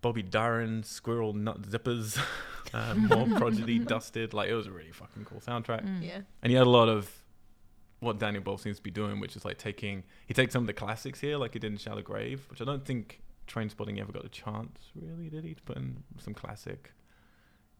Bobby 0.00 0.22
Darin, 0.22 0.82
Squirrel 0.84 1.32
Nut 1.32 1.62
Zippers, 1.62 2.22
uh, 2.74 2.94
more 2.94 3.26
Prodigy, 3.38 3.80
Dusted. 3.80 4.32
Like 4.34 4.48
it 4.50 4.54
was 4.54 4.66
a 4.68 4.70
really 4.70 4.92
fucking 4.92 5.24
cool 5.24 5.40
soundtrack. 5.40 5.84
Mm. 5.84 6.06
Yeah. 6.06 6.20
And 6.42 6.50
he 6.50 6.56
had 6.56 6.66
a 6.66 6.70
lot 6.70 6.88
of 6.88 7.10
what 8.04 8.18
Daniel 8.18 8.42
Boyle 8.42 8.58
seems 8.58 8.76
to 8.76 8.82
be 8.82 8.90
doing, 8.90 9.18
which 9.20 9.36
is 9.36 9.44
like 9.44 9.58
taking 9.58 10.04
he 10.26 10.34
takes 10.34 10.52
some 10.52 10.62
of 10.62 10.66
the 10.66 10.72
classics 10.72 11.20
here, 11.20 11.36
like 11.36 11.52
he 11.54 11.58
did 11.58 11.72
in 11.72 11.78
Shallow 11.78 12.02
Grave, 12.02 12.46
which 12.50 12.60
I 12.60 12.64
don't 12.64 12.84
think 12.84 13.20
Train 13.46 13.68
Spotting 13.68 14.00
ever 14.00 14.12
got 14.12 14.24
a 14.24 14.28
chance, 14.28 14.90
really, 14.94 15.28
did 15.28 15.44
he? 15.44 15.54
To 15.54 15.62
put 15.62 15.76
in 15.76 16.02
some 16.18 16.34
classic 16.34 16.92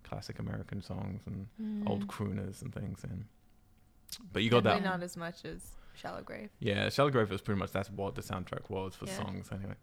classic 0.02 0.38
American 0.38 0.82
songs 0.82 1.22
and 1.26 1.48
Mm. 1.60 1.88
old 1.88 2.06
crooners 2.08 2.60
and 2.62 2.74
things 2.74 3.02
in. 3.04 3.26
But 4.32 4.42
you 4.42 4.50
got 4.50 4.62
Definitely 4.64 4.82
that 4.84 4.90
not 4.98 5.02
as 5.02 5.16
much 5.16 5.44
as 5.44 5.76
Shallow 5.94 6.22
Grave. 6.22 6.50
yeah, 6.58 6.88
Shallow 6.90 7.10
Grave 7.10 7.30
was 7.30 7.40
pretty 7.40 7.58
much 7.58 7.72
that's 7.72 7.90
what 7.90 8.14
the 8.14 8.22
soundtrack 8.22 8.68
was 8.70 8.94
for 8.94 9.06
Yeah. 9.06 9.16
songs 9.16 9.50
anyway. 9.50 9.74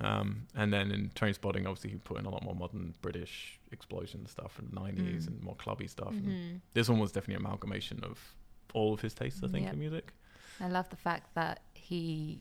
Um, 0.00 0.48
and 0.56 0.72
then 0.72 0.90
in 0.90 1.10
Train 1.14 1.32
Spotting, 1.34 1.66
obviously 1.66 1.90
he 1.90 1.96
put 1.98 2.18
in 2.18 2.26
a 2.26 2.30
lot 2.30 2.42
more 2.42 2.56
modern 2.56 2.94
British 3.02 3.60
explosion 3.70 4.26
stuff 4.26 4.52
from 4.52 4.66
the 4.68 4.74
90s 4.74 5.24
Mm. 5.24 5.28
and 5.28 5.42
more 5.42 5.54
clubby 5.54 5.86
stuff. 5.86 6.10
And 6.10 6.26
Mhm. 6.26 6.60
this 6.74 6.88
one 6.88 6.98
was 6.98 7.12
definitely 7.12 7.36
an 7.36 7.46
amalgamation 7.46 8.02
of 8.02 8.34
all 8.74 8.92
of 8.94 9.00
his 9.00 9.14
tastes, 9.14 9.42
I 9.42 9.48
think, 9.48 9.64
Yep. 9.64 9.72
in 9.74 9.78
music. 9.78 10.12
I 10.60 10.68
love 10.68 10.88
the 10.90 10.96
fact 10.96 11.34
that 11.34 11.60
he 11.74 12.40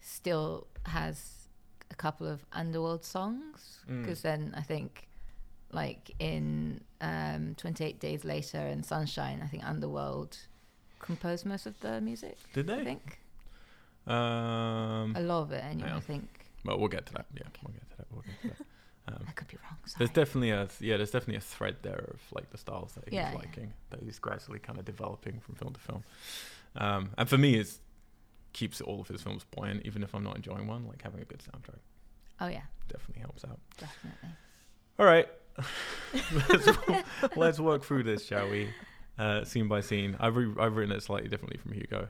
still 0.00 0.66
has 0.86 1.48
a 1.90 1.94
couple 1.94 2.26
of 2.26 2.44
underworld 2.52 3.04
songs 3.04 3.80
Mm. 3.88 4.02
because 4.02 4.22
then 4.22 4.52
I 4.56 4.62
think 4.62 5.08
like 5.70 6.10
in 6.18 6.82
um, 7.00 7.54
28 7.56 7.98
Days 7.98 8.24
Later 8.24 8.58
and 8.58 8.84
Sunshine, 8.84 9.40
I 9.42 9.46
think 9.46 9.64
Underworld 9.64 10.36
composed 10.98 11.46
most 11.46 11.64
of 11.66 11.78
the 11.80 12.00
music. 12.00 12.36
Did 12.52 12.66
they? 12.66 12.80
I 12.80 12.84
think 12.84 13.18
Um, 14.06 15.14
a 15.16 15.20
lot 15.20 15.42
of 15.42 15.52
it 15.52 15.64
anyway. 15.64 15.88
yeah. 15.88 15.96
I 15.96 16.00
think 16.00 16.28
well, 16.64 16.78
we'll 16.78 16.88
get 16.88 17.06
to 17.06 17.12
that. 17.14 17.26
Yeah, 17.34 17.42
we'll 17.64 17.72
get 17.72 17.90
to 17.90 17.96
that. 17.96 18.06
We'll 18.12 18.22
get 18.22 18.40
to 18.42 18.48
that. 18.48 18.66
Um, 19.08 19.24
I 19.28 19.32
could 19.32 19.48
be 19.48 19.56
wrong. 19.64 19.76
Sorry. 19.84 19.98
there's 19.98 20.10
definitely 20.10 20.50
a 20.50 20.68
yeah, 20.80 20.96
there's 20.96 21.10
definitely 21.10 21.36
a 21.36 21.40
thread 21.40 21.76
there 21.82 22.04
of 22.14 22.20
like 22.32 22.50
the 22.50 22.58
styles 22.58 22.92
that 22.92 23.04
he's 23.06 23.14
Yeah, 23.14 23.32
yeah. 23.32 23.36
liking 23.38 23.72
that 23.90 24.00
he's 24.02 24.18
gradually 24.20 24.58
kind 24.60 24.78
of 24.78 24.84
developing 24.84 25.40
from 25.40 25.56
film 25.56 25.72
to 25.74 25.80
film. 25.80 26.04
Um, 26.76 27.10
and 27.18 27.28
for 27.28 27.36
me, 27.36 27.56
it 27.56 27.72
keeps 28.52 28.80
all 28.80 29.00
of 29.00 29.08
his 29.08 29.20
films 29.22 29.44
buoyant, 29.50 29.84
even 29.84 30.02
if 30.02 30.14
I'm 30.14 30.22
not 30.22 30.36
enjoying 30.36 30.66
one. 30.68 30.86
Like 30.86 31.02
having 31.02 31.20
a 31.20 31.24
good 31.24 31.40
soundtrack 31.40 31.80
oh 32.40 32.46
yeah, 32.48 32.62
definitely 32.88 33.22
helps 33.22 33.44
out. 33.44 33.58
definitely. 33.78 34.28
All 34.98 35.06
right, 35.06 35.28
let's, 36.48 36.68
let's 37.36 37.58
work 37.60 37.84
through 37.84 38.04
this, 38.04 38.24
shall 38.24 38.48
we? 38.48 38.68
Uh, 39.18 39.44
scene 39.44 39.68
by 39.68 39.80
scene. 39.80 40.16
I've 40.20 40.36
re- 40.36 40.54
I've 40.58 40.76
written 40.76 40.94
it 40.94 41.02
slightly 41.02 41.28
differently 41.28 41.58
from 41.58 41.72
Hugo, 41.72 42.08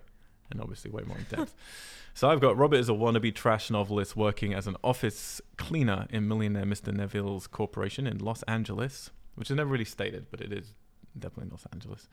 and 0.52 0.60
obviously 0.60 0.90
way 0.90 1.02
more 1.04 1.18
in 1.18 1.24
depth. 1.24 1.54
so 2.14 2.30
I've 2.30 2.40
got 2.40 2.56
Robert 2.56 2.76
is 2.76 2.88
a 2.88 2.92
wannabe 2.92 3.34
trash 3.34 3.70
novelist 3.70 4.16
working 4.16 4.54
as 4.54 4.66
an 4.66 4.76
office 4.84 5.40
cleaner 5.56 6.06
in 6.10 6.28
millionaire 6.28 6.64
Mr. 6.64 6.94
Neville's 6.94 7.46
corporation 7.46 8.06
in 8.06 8.18
Los 8.18 8.42
Angeles, 8.44 9.10
which 9.34 9.50
is 9.50 9.56
never 9.56 9.70
really 9.70 9.84
stated, 9.84 10.26
but 10.30 10.40
it 10.40 10.52
is 10.52 10.74
definitely 11.18 11.50
Los 11.50 11.66
Angeles. 11.72 12.08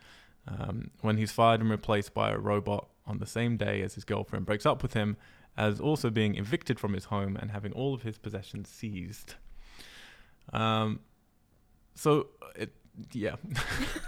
Um, 0.47 0.89
when 1.01 1.17
he's 1.17 1.31
fired 1.31 1.61
and 1.61 1.69
replaced 1.69 2.13
by 2.13 2.31
a 2.31 2.37
robot 2.37 2.87
on 3.05 3.19
the 3.19 3.27
same 3.27 3.57
day 3.57 3.81
as 3.81 3.95
his 3.95 4.03
girlfriend 4.03 4.45
breaks 4.45 4.65
up 4.65 4.81
with 4.81 4.93
him, 4.93 5.17
as 5.57 5.79
also 5.79 6.09
being 6.09 6.35
evicted 6.35 6.79
from 6.79 6.93
his 6.93 7.05
home 7.05 7.35
and 7.35 7.51
having 7.51 7.73
all 7.73 7.93
of 7.93 8.03
his 8.03 8.17
possessions 8.17 8.69
seized. 8.69 9.35
Um, 10.53 11.01
so 11.95 12.27
it, 12.55 12.73
yeah, 13.13 13.35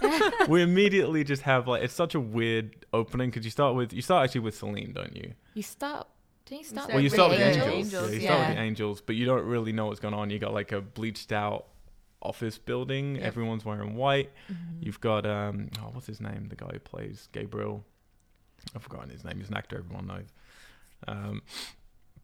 we 0.48 0.62
immediately 0.62 1.24
just 1.24 1.42
have 1.42 1.66
like 1.68 1.82
it's 1.82 1.94
such 1.94 2.14
a 2.14 2.20
weird 2.20 2.84
opening 2.92 3.30
because 3.30 3.44
you 3.44 3.50
start 3.50 3.74
with 3.74 3.92
you 3.92 4.02
start 4.02 4.24
actually 4.24 4.40
with 4.42 4.56
Celine, 4.56 4.92
don't 4.92 5.14
you? 5.16 5.32
You 5.54 5.62
start. 5.62 6.06
Don't 6.46 6.58
you 6.58 6.64
start? 6.64 6.84
start 6.84 6.94
Well, 6.94 7.00
you 7.00 7.06
with 7.06 7.12
start 7.14 7.30
with 7.30 7.38
the 7.38 7.44
the 7.44 7.50
Angels. 7.50 7.68
angels. 7.72 8.02
Angels, 8.04 8.10
Yeah, 8.10 8.14
you 8.20 8.26
start 8.26 8.48
with 8.48 8.56
the 8.56 8.62
angels, 8.62 9.00
but 9.00 9.16
you 9.16 9.24
don't 9.26 9.44
really 9.46 9.72
know 9.72 9.86
what's 9.86 10.00
going 10.00 10.14
on. 10.14 10.30
You 10.30 10.38
got 10.38 10.52
like 10.52 10.72
a 10.72 10.80
bleached 10.80 11.32
out 11.32 11.66
office 12.20 12.58
building. 12.58 13.16
Yep. 13.16 13.24
Everyone's 13.24 13.64
wearing 13.64 13.96
white. 13.96 14.30
Mhm. 14.50 14.56
You've 14.80 15.00
got 15.00 15.24
um 15.26 15.70
oh 15.80 15.90
what's 15.92 16.06
his 16.06 16.20
name? 16.20 16.46
The 16.48 16.56
guy 16.56 16.70
who 16.72 16.78
plays 16.80 17.28
Gabriel. 17.32 17.84
I've 18.76 18.82
forgotten 18.82 19.10
his 19.10 19.24
name. 19.24 19.38
He's 19.38 19.48
an 19.48 19.56
actor 19.56 19.78
everyone 19.78 20.06
knows. 20.06 20.28
Um, 21.08 21.42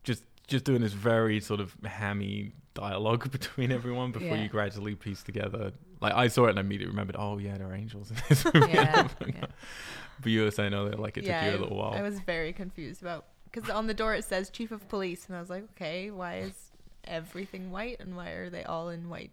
just 0.05 0.23
just 0.47 0.65
doing 0.65 0.81
this 0.83 0.93
very 0.93 1.41
sort 1.41 1.61
of 1.61 1.75
hammy 1.85 2.53
dialogue 2.81 3.31
between 3.39 3.73
everyone 3.73 4.13
before 4.13 4.37
Yeah. 4.37 4.43
you 4.43 4.49
gradually 4.49 4.95
piece 4.95 5.23
together. 5.23 5.73
Like 6.01 6.15
I 6.15 6.29
saw 6.29 6.47
it 6.47 6.51
and 6.51 6.59
I 6.59 6.63
immediately 6.63 6.91
remembered. 6.93 7.17
Oh 7.19 7.39
yeah, 7.39 7.57
there 7.59 7.69
are 7.69 7.75
angels 7.75 8.11
in 8.11 8.17
this 8.29 8.45
movie. 8.55 8.73
yeah, 8.73 9.09
yeah. 9.27 9.47
but 10.23 10.31
you 10.33 10.43
were 10.45 10.51
saying 10.51 10.75
earlier 10.75 10.95
like 10.97 11.17
it 11.19 11.25
yeah, 11.25 11.41
took 11.45 11.53
you 11.53 11.59
a 11.59 11.63
little 11.63 11.77
while. 11.79 11.93
I 11.93 12.03
was 12.03 12.21
very 12.21 12.53
confused 12.53 13.03
about 13.03 13.27
because 13.51 13.69
on 13.71 13.87
the 13.87 13.95
door 13.95 14.15
it 14.15 14.25
says 14.25 14.51
chief 14.51 14.71
of 14.73 14.89
police, 14.89 15.27
and 15.27 15.37
I 15.37 15.41
was 15.41 15.51
like, 15.51 15.65
okay, 15.73 16.11
why 16.11 16.39
is 16.39 16.71
everything 17.05 17.71
white, 17.71 17.99
and 18.01 18.17
why 18.17 18.31
are 18.31 18.51
they 18.51 18.65
all 18.65 18.89
in 18.91 19.09
white 19.09 19.33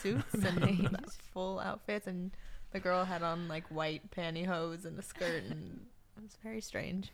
suits 0.00 0.34
and 0.34 0.96
full 1.32 1.60
outfits, 1.60 2.06
and 2.06 2.30
the 2.72 2.80
girl 2.80 3.04
had 3.04 3.22
on 3.22 3.48
like 3.48 3.64
white 3.70 4.10
pantyhose 4.10 4.84
and 4.84 4.98
a 4.98 5.02
skirt, 5.02 5.44
and 5.48 5.86
it 6.16 6.22
was 6.22 6.36
very 6.42 6.60
strange. 6.60 7.10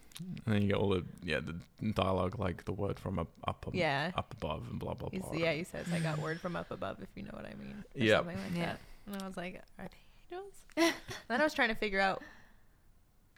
and 0.46 0.54
then 0.54 0.62
you 0.62 0.68
get 0.68 0.76
all 0.76 0.88
the 0.90 1.04
yeah 1.22 1.40
the 1.40 1.54
dialogue 1.92 2.38
like 2.38 2.64
the 2.64 2.72
word 2.72 2.98
from 2.98 3.18
up 3.18 3.28
up 3.46 3.64
ab- 3.68 3.74
Yeah. 3.74 4.10
up 4.16 4.34
above 4.34 4.68
and 4.70 4.78
blah 4.78 4.94
blah 4.94 5.08
He's, 5.12 5.22
blah. 5.22 5.32
yeah, 5.34 5.52
he 5.52 5.64
says, 5.64 5.86
I 5.92 6.00
got 6.00 6.18
word 6.18 6.40
from 6.40 6.56
up 6.56 6.70
above, 6.70 6.98
if 7.02 7.08
you 7.14 7.22
know 7.22 7.30
what 7.32 7.44
I 7.46 7.54
mean. 7.54 7.84
yeah, 7.94 8.16
Something 8.18 8.36
like 8.36 8.56
Yeah. 8.56 8.66
that. 8.66 8.80
And 9.06 9.22
I 9.22 9.26
was 9.26 9.36
like, 9.36 9.62
are 9.78 9.88
they 9.88 10.36
angels? 10.36 10.94
then 11.28 11.40
I 11.40 11.44
was 11.44 11.54
trying 11.54 11.68
to 11.70 11.74
figure 11.74 12.00
out 12.00 12.22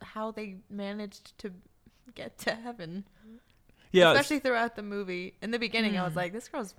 how 0.03 0.31
they 0.31 0.57
managed 0.71 1.37
to 1.39 1.53
get 2.15 2.39
to 2.39 2.55
heaven. 2.55 3.05
yeah, 3.93 4.11
Especially 4.13 4.39
throughout 4.41 4.75
the 4.77 4.83
movie. 4.83 5.35
In 5.43 5.51
the 5.51 5.59
beginning, 5.59 5.97
I 5.99 6.05
was 6.05 6.15
Mm. 6.15 6.17
like, 6.17 6.33
this 6.33 6.49
girl's 6.49 6.75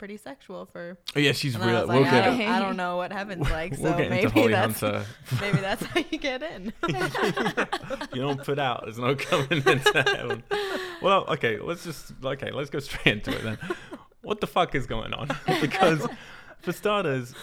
pretty 0.00 0.16
sexual 0.16 0.64
for. 0.64 0.96
oh, 1.14 1.18
yeah, 1.20 1.32
she's 1.32 1.54
And 1.54 1.62
then 1.62 1.68
I 1.68 1.72
real. 1.72 1.80
was 1.82 1.88
we'll 1.90 2.00
like, 2.02 2.10
get 2.10 2.24
I, 2.24 2.26
don't, 2.38 2.40
I 2.40 2.58
don't 2.58 2.76
know 2.78 2.96
what 2.96 3.12
heaven's 3.12 3.50
like, 3.50 3.74
so 3.74 3.82
we'll 3.82 3.98
get 3.98 4.08
maybe 4.10 4.30
Holly 4.30 4.52
that's 4.52 4.80
Hunter. 4.80 5.04
maybe 5.42 5.58
that's 5.58 5.84
how 5.84 6.00
you 6.10 6.18
get 6.18 6.42
in. 6.42 6.72
you 8.14 8.22
don't 8.22 8.42
put 8.42 8.58
out. 8.58 8.84
There's 8.84 8.98
no 8.98 9.14
coming 9.14 9.62
into 9.66 10.02
heaven. 10.16 10.42
Well, 11.02 11.26
okay, 11.28 11.58
let's 11.58 11.84
just 11.84 12.12
okay, 12.24 12.50
let's 12.50 12.70
go 12.70 12.78
straight 12.80 13.06
into 13.12 13.30
it 13.36 13.42
then. 13.42 13.58
What 14.22 14.40
the 14.40 14.46
fuck 14.46 14.74
is 14.74 14.86
going 14.86 15.12
on? 15.12 15.28
because 15.60 16.06
for 16.62 16.72
starters, 16.72 17.34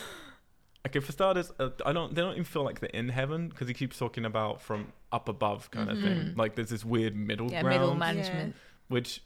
okay, 0.88 1.00
for 1.00 1.12
starters, 1.12 1.52
uh, 1.60 1.70
I 1.86 1.94
don't. 1.94 2.14
They 2.16 2.22
don't 2.22 2.34
even 2.34 2.44
feel 2.44 2.64
like 2.64 2.80
they're 2.80 2.90
in 2.90 3.10
heaven 3.10 3.50
because 3.50 3.68
he 3.68 3.74
keeps 3.76 3.98
talking 4.00 4.26
about 4.26 4.62
from 4.64 4.92
up 5.12 5.30
above 5.30 5.70
kind 5.72 5.90
of 5.92 6.00
thing. 6.00 6.34
Like 6.36 6.56
there's 6.56 6.70
this 6.70 6.84
weird 6.84 7.16
middle 7.16 7.52
Yeah, 7.52 7.62
ground, 7.62 7.80
middle 7.80 7.96
management. 7.96 8.56
which 8.88 9.22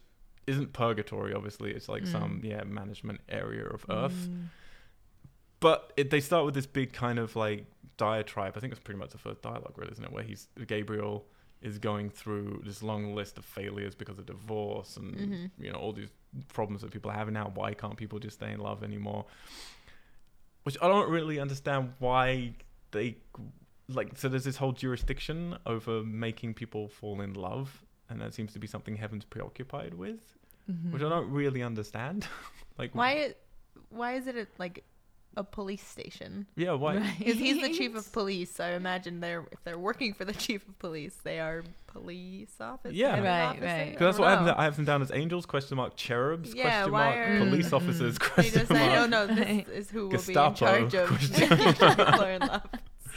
isn't 0.51 0.74
purgatory. 0.74 1.34
Obviously, 1.34 1.72
it's 1.72 1.89
like 1.89 2.03
Mm. 2.03 2.12
some 2.12 2.41
yeah 2.43 2.63
management 2.63 3.22
area 3.29 3.65
of 3.65 3.86
Earth. 3.89 4.27
Mm. 4.29 4.48
But 5.60 5.93
it, 5.98 6.10
they 6.10 6.20
start 6.22 6.46
with 6.46 6.55
this 6.55 6.65
big 6.65 6.91
kind 6.93 7.20
of 7.20 7.36
like 7.36 7.65
diatribe. 7.98 8.53
I 8.55 8.60
think 8.60 8.72
it's 8.74 8.79
pretty 8.81 9.00
much 9.00 9.12
the 9.12 9.17
first 9.20 9.41
dialogue, 9.41 9.74
really, 9.77 9.91
isn't 9.91 10.03
it? 10.03 10.12
Where 10.12 10.24
he's 10.24 10.48
Gabriel 10.67 11.25
is 11.62 11.77
going 11.77 12.10
through 12.10 12.62
this 12.65 12.81
long 12.81 13.13
list 13.13 13.38
of 13.38 13.46
failures 13.46 13.93
because 13.93 14.17
of 14.17 14.25
divorce 14.25 14.98
and 14.98 15.15
Mhm. 15.15 15.51
you 15.60 15.72
know 15.72 15.77
all 15.77 15.93
these 15.93 16.10
problems 16.48 16.81
that 16.81 16.91
people 16.91 17.12
are 17.12 17.15
having 17.17 17.34
now. 17.36 17.51
Why 17.53 17.74
can't 17.75 17.96
people 17.98 18.17
just 18.20 18.38
stay 18.38 18.51
in 18.51 18.60
love 18.60 18.84
anymore? 18.84 19.25
Which 20.63 20.77
I 20.81 20.88
don't 20.88 21.10
really 21.10 21.39
understand 21.39 21.93
why 22.00 22.55
they 22.91 23.17
like. 23.88 24.17
So 24.17 24.29
there's 24.29 24.43
this 24.46 24.58
whole 24.58 24.72
jurisdiction 24.72 25.58
over 25.65 26.03
making 26.03 26.55
people 26.55 26.88
fall 26.88 27.22
in 27.22 27.34
love, 27.36 27.84
and 28.10 28.20
that 28.22 28.34
seems 28.34 28.53
to 28.53 28.60
be 28.60 28.67
something 28.67 28.96
heaven's 28.96 29.25
preoccupied 29.25 29.93
with, 29.93 30.38
Mhm. 30.71 30.91
which 30.93 31.01
I 31.01 31.09
don't 31.09 31.29
really 31.31 31.61
understand. 31.63 32.27
like 32.77 32.93
why? 32.95 33.33
Why 33.89 34.13
is 34.15 34.27
it 34.27 34.35
a, 34.37 34.47
like 34.57 34.83
a 35.35 35.43
police 35.43 35.85
station? 35.85 36.45
Yeah, 36.55 36.73
why? 36.73 36.99
Because 37.19 37.37
he's 37.39 37.61
the 37.61 37.73
chief 37.73 37.95
of 37.95 38.11
police, 38.13 38.53
so 38.55 38.63
I 38.65 38.71
imagine 38.71 39.19
they're 39.19 39.45
if 39.51 39.63
they're 39.63 39.77
working 39.79 40.13
for 40.13 40.25
the 40.25 40.33
chief 40.33 40.67
of 40.67 40.77
police, 40.79 41.15
they 41.23 41.39
are 41.39 41.63
police 41.87 42.55
officers. 42.59 42.95
Yeah. 42.97 43.19
Right, 43.19 43.41
officers? 43.49 43.63
right. 43.63 43.91
Because 43.91 44.15
that's 44.15 44.19
what 44.19 44.27
I 44.29 44.43
have. 44.43 44.57
I 44.57 44.63
have 44.63 44.75
them 44.77 44.85
down 44.85 45.01
as 45.01 45.11
angels 45.11 45.45
question 45.45 45.75
mark 45.77 45.95
cherubs 45.97 46.53
Yeah, 46.53 46.63
question 46.83 46.91
why 46.93 47.05
mark 47.15 47.17
are- 47.29 47.37
police 47.39 47.69
Mm, 47.69 47.73
officers 47.73 48.17
mm. 48.17 48.19
They 48.19 48.25
question 48.33 48.59
just 48.59 48.71
say, 48.71 48.87
mark. 48.87 48.99
"Oh 48.99 49.05
no, 49.07 49.27
this 49.27 49.67
is 49.67 49.89
who 49.89 50.03
will 50.03 50.11
Gestapo 50.11 50.49
be 50.77 50.83
in 50.83 50.89
charge 50.89 50.93
of 50.95 51.07
question 51.07 51.49
making 51.49 51.73
people 51.73 52.23
are 52.23 52.31
in 52.31 52.41
love." 52.41 52.61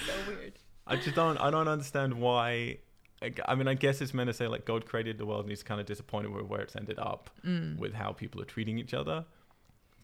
So 0.06 0.12
weird. 0.28 0.52
I 0.87 0.96
just 0.96 1.14
don't 1.14 1.38
I 1.38 1.50
don't 1.50 1.68
understand 1.68 2.14
why. 2.14 2.78
I 3.25 3.28
g- 3.31 3.43
I 3.47 3.54
mean, 3.54 3.69
I 3.69 3.75
guess 3.75 4.00
it's 4.00 4.14
meant 4.14 4.28
to 4.28 4.35
say 4.35 4.47
like 4.49 4.64
God 4.64 4.87
created 4.87 5.19
the 5.19 5.26
world 5.26 5.43
and 5.43 5.50
he's 5.50 5.62
kind 5.62 5.81
of 5.81 5.87
disappointed 5.87 6.31
with 6.33 6.47
where 6.47 6.61
it's 6.61 6.76
ended 6.76 6.99
up 6.99 7.31
Mm. 7.47 7.78
with 7.78 7.95
how 7.95 8.12
people 8.12 8.40
are 8.40 8.45
treating 8.47 8.78
each 8.78 8.95
other. 8.95 9.25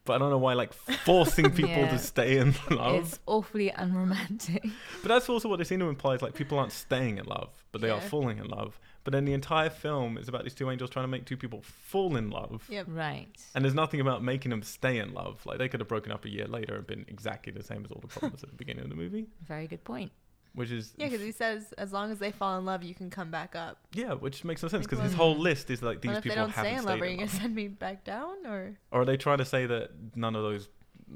But 0.07 0.15
I 0.15 0.19
don't 0.19 0.31
know 0.31 0.39
why 0.39 0.55
like 0.55 0.73
forcing 0.73 1.51
people 1.61 1.71
Yeah. 1.71 1.91
to 1.91 1.99
stay 1.99 2.39
in 2.39 2.55
love. 2.71 3.03
It's 3.05 3.19
awfully 3.27 3.69
unromantic. 3.71 4.65
But 5.03 5.09
that's 5.09 5.29
also 5.29 5.49
what 5.49 5.59
they 5.59 5.65
seem 5.65 5.79
to 5.81 5.89
imply 5.89 6.15
is 6.15 6.23
like 6.23 6.35
people 6.35 6.59
aren't 6.59 6.73
staying 6.73 7.19
in 7.19 7.27
love, 7.27 7.51
but 7.71 7.81
they 7.83 7.91
are 7.91 8.01
falling 8.01 8.39
in 8.39 8.47
love. 8.49 8.81
But 9.05 9.13
then 9.13 9.25
the 9.25 9.33
entire 9.35 9.71
film 9.71 10.17
is 10.19 10.27
about 10.29 10.43
these 10.45 10.55
two 10.55 10.71
angels 10.71 10.91
trying 10.91 11.05
to 11.05 11.09
make 11.09 11.25
two 11.27 11.37
people 11.37 11.61
fall 11.63 12.17
in 12.17 12.31
love. 12.31 12.67
Yep. 12.71 12.87
right. 12.89 13.29
And 13.55 13.65
there's 13.65 13.75
nothing 13.75 14.01
about 14.01 14.23
making 14.23 14.51
them 14.51 14.63
stay 14.63 14.99
in 14.99 15.13
love. 15.13 15.45
Like 15.47 15.59
they 15.59 15.69
could 15.69 15.81
have 15.81 15.89
broken 15.89 16.13
up 16.13 16.25
a 16.25 16.31
year 16.31 16.47
later 16.47 16.77
and 16.77 16.87
been 16.87 17.05
exactly 17.09 17.53
the 17.53 17.63
same 17.63 17.85
as 17.85 17.91
all 17.91 18.01
the 18.01 18.09
problems 18.09 18.43
at 18.43 18.51
the 18.51 18.57
beginning 18.57 18.85
of 18.85 18.91
the 18.91 18.97
movie. 18.97 19.27
Very 19.47 19.67
good 19.67 19.85
point. 19.85 20.13
Which 20.55 20.71
is 20.71 20.93
Yeah, 20.97 21.07
because 21.09 21.21
he 21.25 21.33
says 21.33 21.73
as 21.79 21.93
long 21.93 22.11
as 22.11 22.19
they 22.19 22.31
fall 22.33 22.59
in 22.59 22.65
love, 22.65 22.83
you 22.83 22.95
can 22.95 23.11
come 23.11 23.31
back 23.31 23.55
up. 23.55 23.79
yeah, 23.93 24.13
which 24.15 24.45
makes 24.45 24.63
no 24.63 24.69
sense 24.69 24.87
because 24.87 25.01
his 25.01 25.15
whole 25.15 25.37
list 25.37 25.71
is 25.71 25.83
like 25.83 26.01
these 26.01 26.11
But 26.11 26.19
if 26.19 26.25
they 26.25 26.31
people 26.31 26.45
don't 26.47 26.53
stay 26.53 26.75
in 26.77 26.85
love, 26.85 27.01
are 27.01 27.07
you 27.07 27.17
gonna 27.17 27.29
send 27.29 27.55
me 27.55 27.69
back 27.69 28.05
down 28.05 28.47
or? 28.47 28.77
Or 28.91 29.03
are 29.03 29.05
they 29.05 29.17
trying 29.17 29.39
to 29.39 29.45
say 29.45 29.67
that 29.67 29.91
none 30.17 30.35
of 30.37 30.43
those 30.43 30.69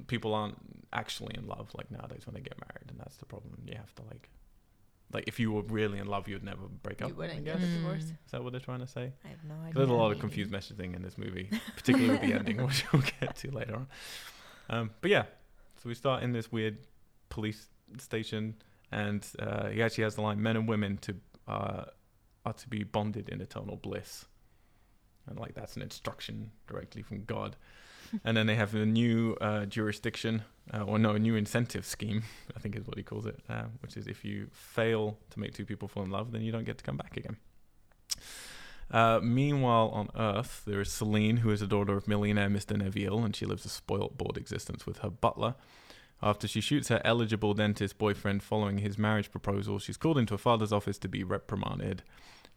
people 0.07 0.35
aren't 0.35 0.57
actually 0.93 1.35
in 1.37 1.47
love 1.47 1.71
like 1.75 1.91
nowadays 1.91 2.27
when 2.27 2.35
they 2.35 2.41
get 2.41 2.59
married, 2.61 2.89
and 2.91 2.99
that's 2.99 3.17
the 3.17 3.27
problem? 3.27 3.55
You 3.67 3.75
have 3.77 3.95
to 3.97 4.03
like, 4.05 4.29
like 5.13 5.25
if 5.27 5.39
you 5.41 5.53
were 5.53 5.63
really 5.63 5.99
in 5.99 6.07
love, 6.07 6.29
you'd 6.29 6.45
never 6.45 6.67
break 6.83 7.03
up. 7.03 7.09
You 7.09 7.15
wouldn't 7.15 7.45
get 7.45 7.57
a 7.57 7.67
divorce. 7.67 8.05
Is 8.05 8.13
that 8.31 8.43
what 8.43 8.53
they're 8.53 8.61
trying 8.61 8.81
to 8.81 8.87
say? 8.87 9.13
I 9.25 9.29
have 9.29 9.45
no 9.49 9.55
idea. 9.63 9.75
There's 9.75 9.89
a 9.91 9.93
lot 9.95 10.13
of 10.13 10.19
confused 10.21 10.51
messaging 10.51 10.95
in 10.97 11.03
this 11.03 11.19
movie, 11.19 11.51
particularly 11.77 12.11
with 12.13 12.21
the 12.23 12.33
ending, 12.39 12.65
which 12.65 12.85
we'll 12.93 13.03
get 13.21 13.37
to 13.37 13.51
later 13.51 13.75
on. 13.77 13.87
Um, 14.71 14.91
but 15.01 15.11
yeah, 15.11 15.25
so 15.83 15.89
we 15.89 15.95
start 15.95 16.23
in 16.23 16.33
this 16.33 16.51
weird 16.51 16.79
police 17.29 17.67
station, 17.99 18.55
and 18.95 19.27
uh, 19.39 19.69
he 19.69 19.83
actually 19.83 20.05
has 20.05 20.15
the 20.15 20.23
line: 20.23 20.41
"Men 20.41 20.57
and 20.57 20.69
women 20.69 20.99
to 20.99 21.17
uh, 21.49 21.85
are 22.47 22.53
to 22.53 22.69
be 22.69 22.85
bonded 22.85 23.29
in 23.29 23.41
eternal 23.41 23.77
bliss," 23.77 24.27
and 25.27 25.39
like 25.39 25.55
that's 25.55 25.77
an 25.77 25.83
instruction 25.83 26.53
directly 26.67 27.03
from 27.03 27.25
God. 27.25 27.57
and 28.25 28.37
then 28.37 28.47
they 28.47 28.55
have 28.55 28.75
a 28.75 28.87
new 28.87 29.37
uh, 29.41 29.65
jurisdiction, 29.67 30.43
uh, 30.73 30.83
or 30.83 30.99
no, 30.99 31.15
a 31.15 31.19
new 31.19 31.35
incentive 31.35 31.85
scheme, 31.85 32.23
I 32.57 32.61
think 32.61 32.77
is 32.77 32.87
what 32.87 32.97
he 32.97 33.03
calls 33.03 33.27
it, 33.27 33.41
uh, 33.49 33.65
which 33.81 33.97
is 33.97 34.07
if 34.07 34.25
you 34.25 34.49
fail 34.53 35.19
to 35.31 35.41
make 35.41 35.55
two 35.55 35.65
people 35.65 35.89
fall 35.89 36.05
in 36.05 36.11
love, 36.11 36.31
then 36.31 36.43
you 36.43 36.53
don't 36.53 36.65
get 36.65 36.79
to 36.79 36.85
come 36.85 36.97
back 36.97 37.17
again. 37.17 37.37
Uh, 38.91 39.19
meanwhile, 39.23 39.89
on 39.89 40.11
Earth, 40.17 40.63
there 40.67 40.81
is 40.81 40.93
Celine, 40.93 41.39
who 41.39 41.51
is 41.51 41.63
a 41.63 41.67
daughter 41.67 41.97
of 41.97 42.07
millionaire 42.07 42.49
Mr. 42.49 42.77
Neville, 42.77 43.25
and 43.25 43.35
she 43.35 43.47
lives 43.47 43.65
a 43.65 43.69
spoilt, 43.69 44.17
bored 44.17 44.37
existence 44.37 44.87
with 44.87 44.99
her 44.99 45.11
butler. 45.11 45.55
After 46.23 46.49
she 46.49 46.61
shoots 46.61 46.89
her 46.89 47.03
eligible 47.05 47.53
dentist 47.55 47.99
boyfriend 47.99 48.43
following 48.43 48.79
his 48.79 48.97
marriage 48.97 49.31
proposal, 49.31 49.79
she's 49.79 49.97
called 49.99 50.17
into 50.19 50.35
her 50.35 50.39
father's 50.39 50.73
office 50.73 50.99
to 50.99 51.09
be 51.09 51.23
reprimanded. 51.23 52.03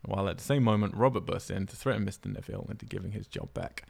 While 0.06 0.30
at 0.30 0.38
the 0.38 0.44
same 0.44 0.64
moment, 0.64 0.96
Robert 0.96 1.26
bursts 1.26 1.50
in 1.50 1.66
to 1.68 1.76
threaten 1.76 2.06
Mr. 2.06 2.32
Neville 2.34 2.68
into 2.70 2.86
giving 2.86 3.12
his 3.12 3.28
job 3.28 3.54
back 3.54 3.84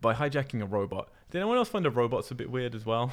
by 0.00 0.14
hijacking 0.14 0.62
a 0.62 0.66
robot. 0.66 1.08
Did 1.30 1.38
anyone 1.38 1.56
else 1.56 1.70
find 1.70 1.84
the 1.84 1.90
robots 1.90 2.30
a 2.30 2.34
bit 2.34 2.50
weird 2.50 2.74
as 2.74 2.84
well? 2.86 3.12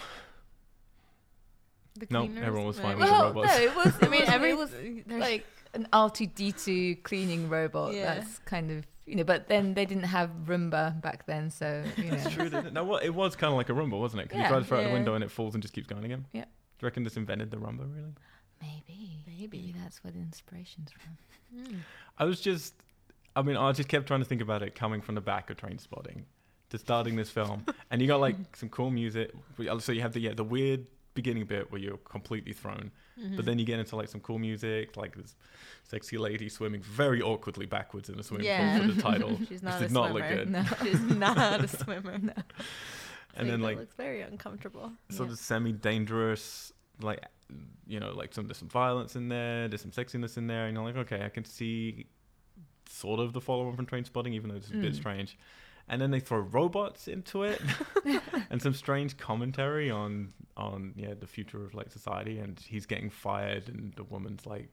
No, 2.10 2.26
cleaners? 2.26 2.44
everyone 2.46 2.68
was 2.68 2.80
fine 2.80 2.92
I 2.92 2.96
with 2.96 3.08
the 3.08 3.12
mean- 3.12 3.34
Well, 3.36 3.46
no, 3.46 3.64
it 3.64 3.76
was. 3.76 3.94
I 4.02 4.08
mean, 4.08 4.22
every 4.28 4.50
it 4.52 4.58
was 4.58 4.72
like 5.08 5.46
an 5.74 5.88
R2D2 5.92 7.04
cleaning 7.04 7.50
robot. 7.50 7.94
Yeah. 7.94 8.16
That's 8.16 8.40
kind 8.40 8.72
of 8.72 8.86
you 9.10 9.16
know. 9.16 9.24
But 9.24 9.48
then 9.48 9.74
they 9.74 9.86
didn't 9.86 10.04
have 10.04 10.30
Roomba 10.46 11.02
back 11.02 11.26
then, 11.26 11.50
so 11.50 11.84
you 11.98 12.06
know. 12.06 12.14
It's 12.16 12.30
true, 12.34 12.46
didn't 12.50 12.68
it? 12.68 12.74
No, 12.74 12.84
what 12.84 13.04
it 13.04 13.14
was 13.14 13.36
kind 13.36 13.52
of 13.52 13.58
like 13.58 13.70
a 13.70 13.74
Roomba, 13.74 14.00
wasn't 14.00 14.22
it? 14.22 14.30
Because 14.30 14.38
Yeah. 14.40 14.44
you 14.44 14.50
try 14.50 14.60
to 14.60 14.66
throw 14.66 14.80
it 14.80 14.84
out 14.84 14.88
the 14.88 14.94
window 14.94 15.14
and 15.16 15.24
it 15.24 15.32
falls 15.32 15.54
and 15.56 15.62
just 15.62 15.74
keeps 15.74 15.88
going 15.88 16.06
again. 16.06 16.26
Yeah. 16.34 16.44
Do 16.44 16.48
you 16.82 16.88
reckon 16.88 17.04
this 17.04 17.18
invented 17.18 17.52
the 17.52 17.58
Roomba, 17.58 17.94
really? 17.94 18.14
Maybe, 18.62 19.24
Maybe. 19.28 19.74
that's 19.82 20.04
where 20.04 20.12
the 20.12 20.20
inspiration's 20.20 20.92
from. 20.92 21.18
Mm. 21.58 21.78
I 22.18 22.26
was 22.26 22.40
just, 22.42 22.74
I 23.36 23.42
mean, 23.42 23.56
I 23.58 23.72
just 23.72 23.90
kept 23.90 24.08
trying 24.08 24.20
to 24.22 24.26
think 24.26 24.42
about 24.42 24.62
it 24.64 24.76
coming 24.76 25.02
from 25.02 25.16
the 25.16 25.22
back 25.22 25.50
of 25.50 25.58
Train 25.58 25.78
Spotting 25.80 26.26
to 26.70 26.78
starting 26.78 27.16
this 27.16 27.30
film, 27.30 27.66
and 27.92 28.02
you 28.02 28.08
got 28.08 28.20
like 28.20 28.36
some 28.56 28.70
cool 28.70 28.92
music. 28.92 29.32
So 29.80 29.92
you 29.92 30.02
have 30.02 30.14
the 30.14 30.20
yeah 30.20 30.34
the 30.34 30.44
weird 30.44 30.86
beginning 31.16 31.46
bit 31.46 31.72
where 31.72 31.82
you're 31.82 31.98
completely 31.98 32.54
thrown, 32.54 32.92
Mm-hmm. 33.20 33.36
but 33.36 33.46
then 33.46 33.60
you 33.60 33.66
get 33.66 33.80
into 33.80 33.96
like 33.96 34.08
some 34.08 34.22
cool 34.22 34.40
music, 34.40 34.96
like 34.96 35.16
this 35.16 35.36
sexy 35.84 36.18
lady 36.18 36.48
swimming 36.50 36.82
very 36.82 37.22
awkwardly 37.22 37.66
backwards 37.66 38.10
in 38.10 38.20
a 38.20 38.24
swimming 38.24 38.46
Yeah. 38.48 38.80
pool 38.80 38.88
for 38.88 38.94
the 38.94 39.02
title. 39.02 39.38
She's 39.50 39.62
This 39.62 39.64
not 39.64 39.80
did 39.80 39.90
a 39.92 39.94
not 39.94 40.14
look 40.14 40.28
good. 40.30 40.50
No. 40.50 40.64
She's 40.84 41.02
not 41.28 41.64
a 41.64 41.68
swimmer. 41.68 42.18
no. 42.18 42.34
And 43.36 43.50
then 43.50 43.62
like 43.62 43.78
looks 43.78 43.96
very 43.96 44.22
uncomfortable. 44.22 44.92
sort 45.10 45.30
Yeah. 45.30 45.34
of 45.34 45.40
semi-dangerous 45.40 46.74
like 47.02 47.24
you 47.88 48.00
know 48.00 48.12
like 48.12 48.34
some 48.34 48.46
there's 48.48 48.58
some 48.58 48.68
violence 48.68 49.16
in 49.16 49.30
there 49.30 49.68
there's 49.68 49.82
some 49.82 49.92
sexiness 49.92 50.38
in 50.38 50.48
there 50.48 50.66
and 50.68 50.76
you're 50.76 50.86
like 50.86 50.98
okay 50.98 51.24
i 51.24 51.30
can 51.30 51.46
see 51.46 52.06
sort 52.90 53.20
of 53.22 53.32
the 53.34 53.40
follow-on 53.42 53.76
from 53.76 53.86
train 53.86 54.04
spotting 54.04 54.34
even 54.34 54.50
though 54.50 54.56
it's 54.58 54.70
a 54.70 54.74
bit 54.74 54.92
Mm. 54.92 54.96
strange 54.96 55.38
and 55.90 56.00
then 56.02 56.12
they 56.12 56.20
throw 56.20 56.40
robots 56.40 57.08
into 57.08 57.44
it 57.44 57.62
and 58.50 58.62
some 58.62 58.74
strange 58.74 59.18
commentary 59.18 59.90
on 59.90 60.34
on 60.56 60.94
yeah 60.96 61.14
the 61.20 61.28
future 61.28 61.64
of 61.66 61.74
like 61.74 61.90
society 61.92 62.38
and 62.40 62.60
he's 62.60 62.86
getting 62.86 63.10
fired 63.10 63.68
and 63.70 63.94
the 63.96 64.04
woman's 64.04 64.46
like 64.46 64.70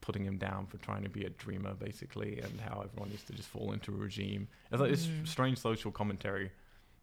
putting 0.00 0.24
him 0.24 0.36
down 0.38 0.66
for 0.66 0.76
trying 0.78 1.02
to 1.02 1.08
be 1.08 1.24
a 1.24 1.30
dreamer 1.30 1.74
basically 1.74 2.38
and 2.40 2.60
how 2.60 2.80
everyone 2.84 3.08
needs 3.10 3.24
to 3.24 3.32
just 3.32 3.48
fall 3.48 3.72
into 3.72 3.92
a 3.92 3.96
regime 3.96 4.46
it's 4.70 4.80
like 4.80 4.90
this 4.90 5.06
Mm. 5.06 5.26
strange 5.26 5.58
social 5.58 5.90
commentary 5.90 6.50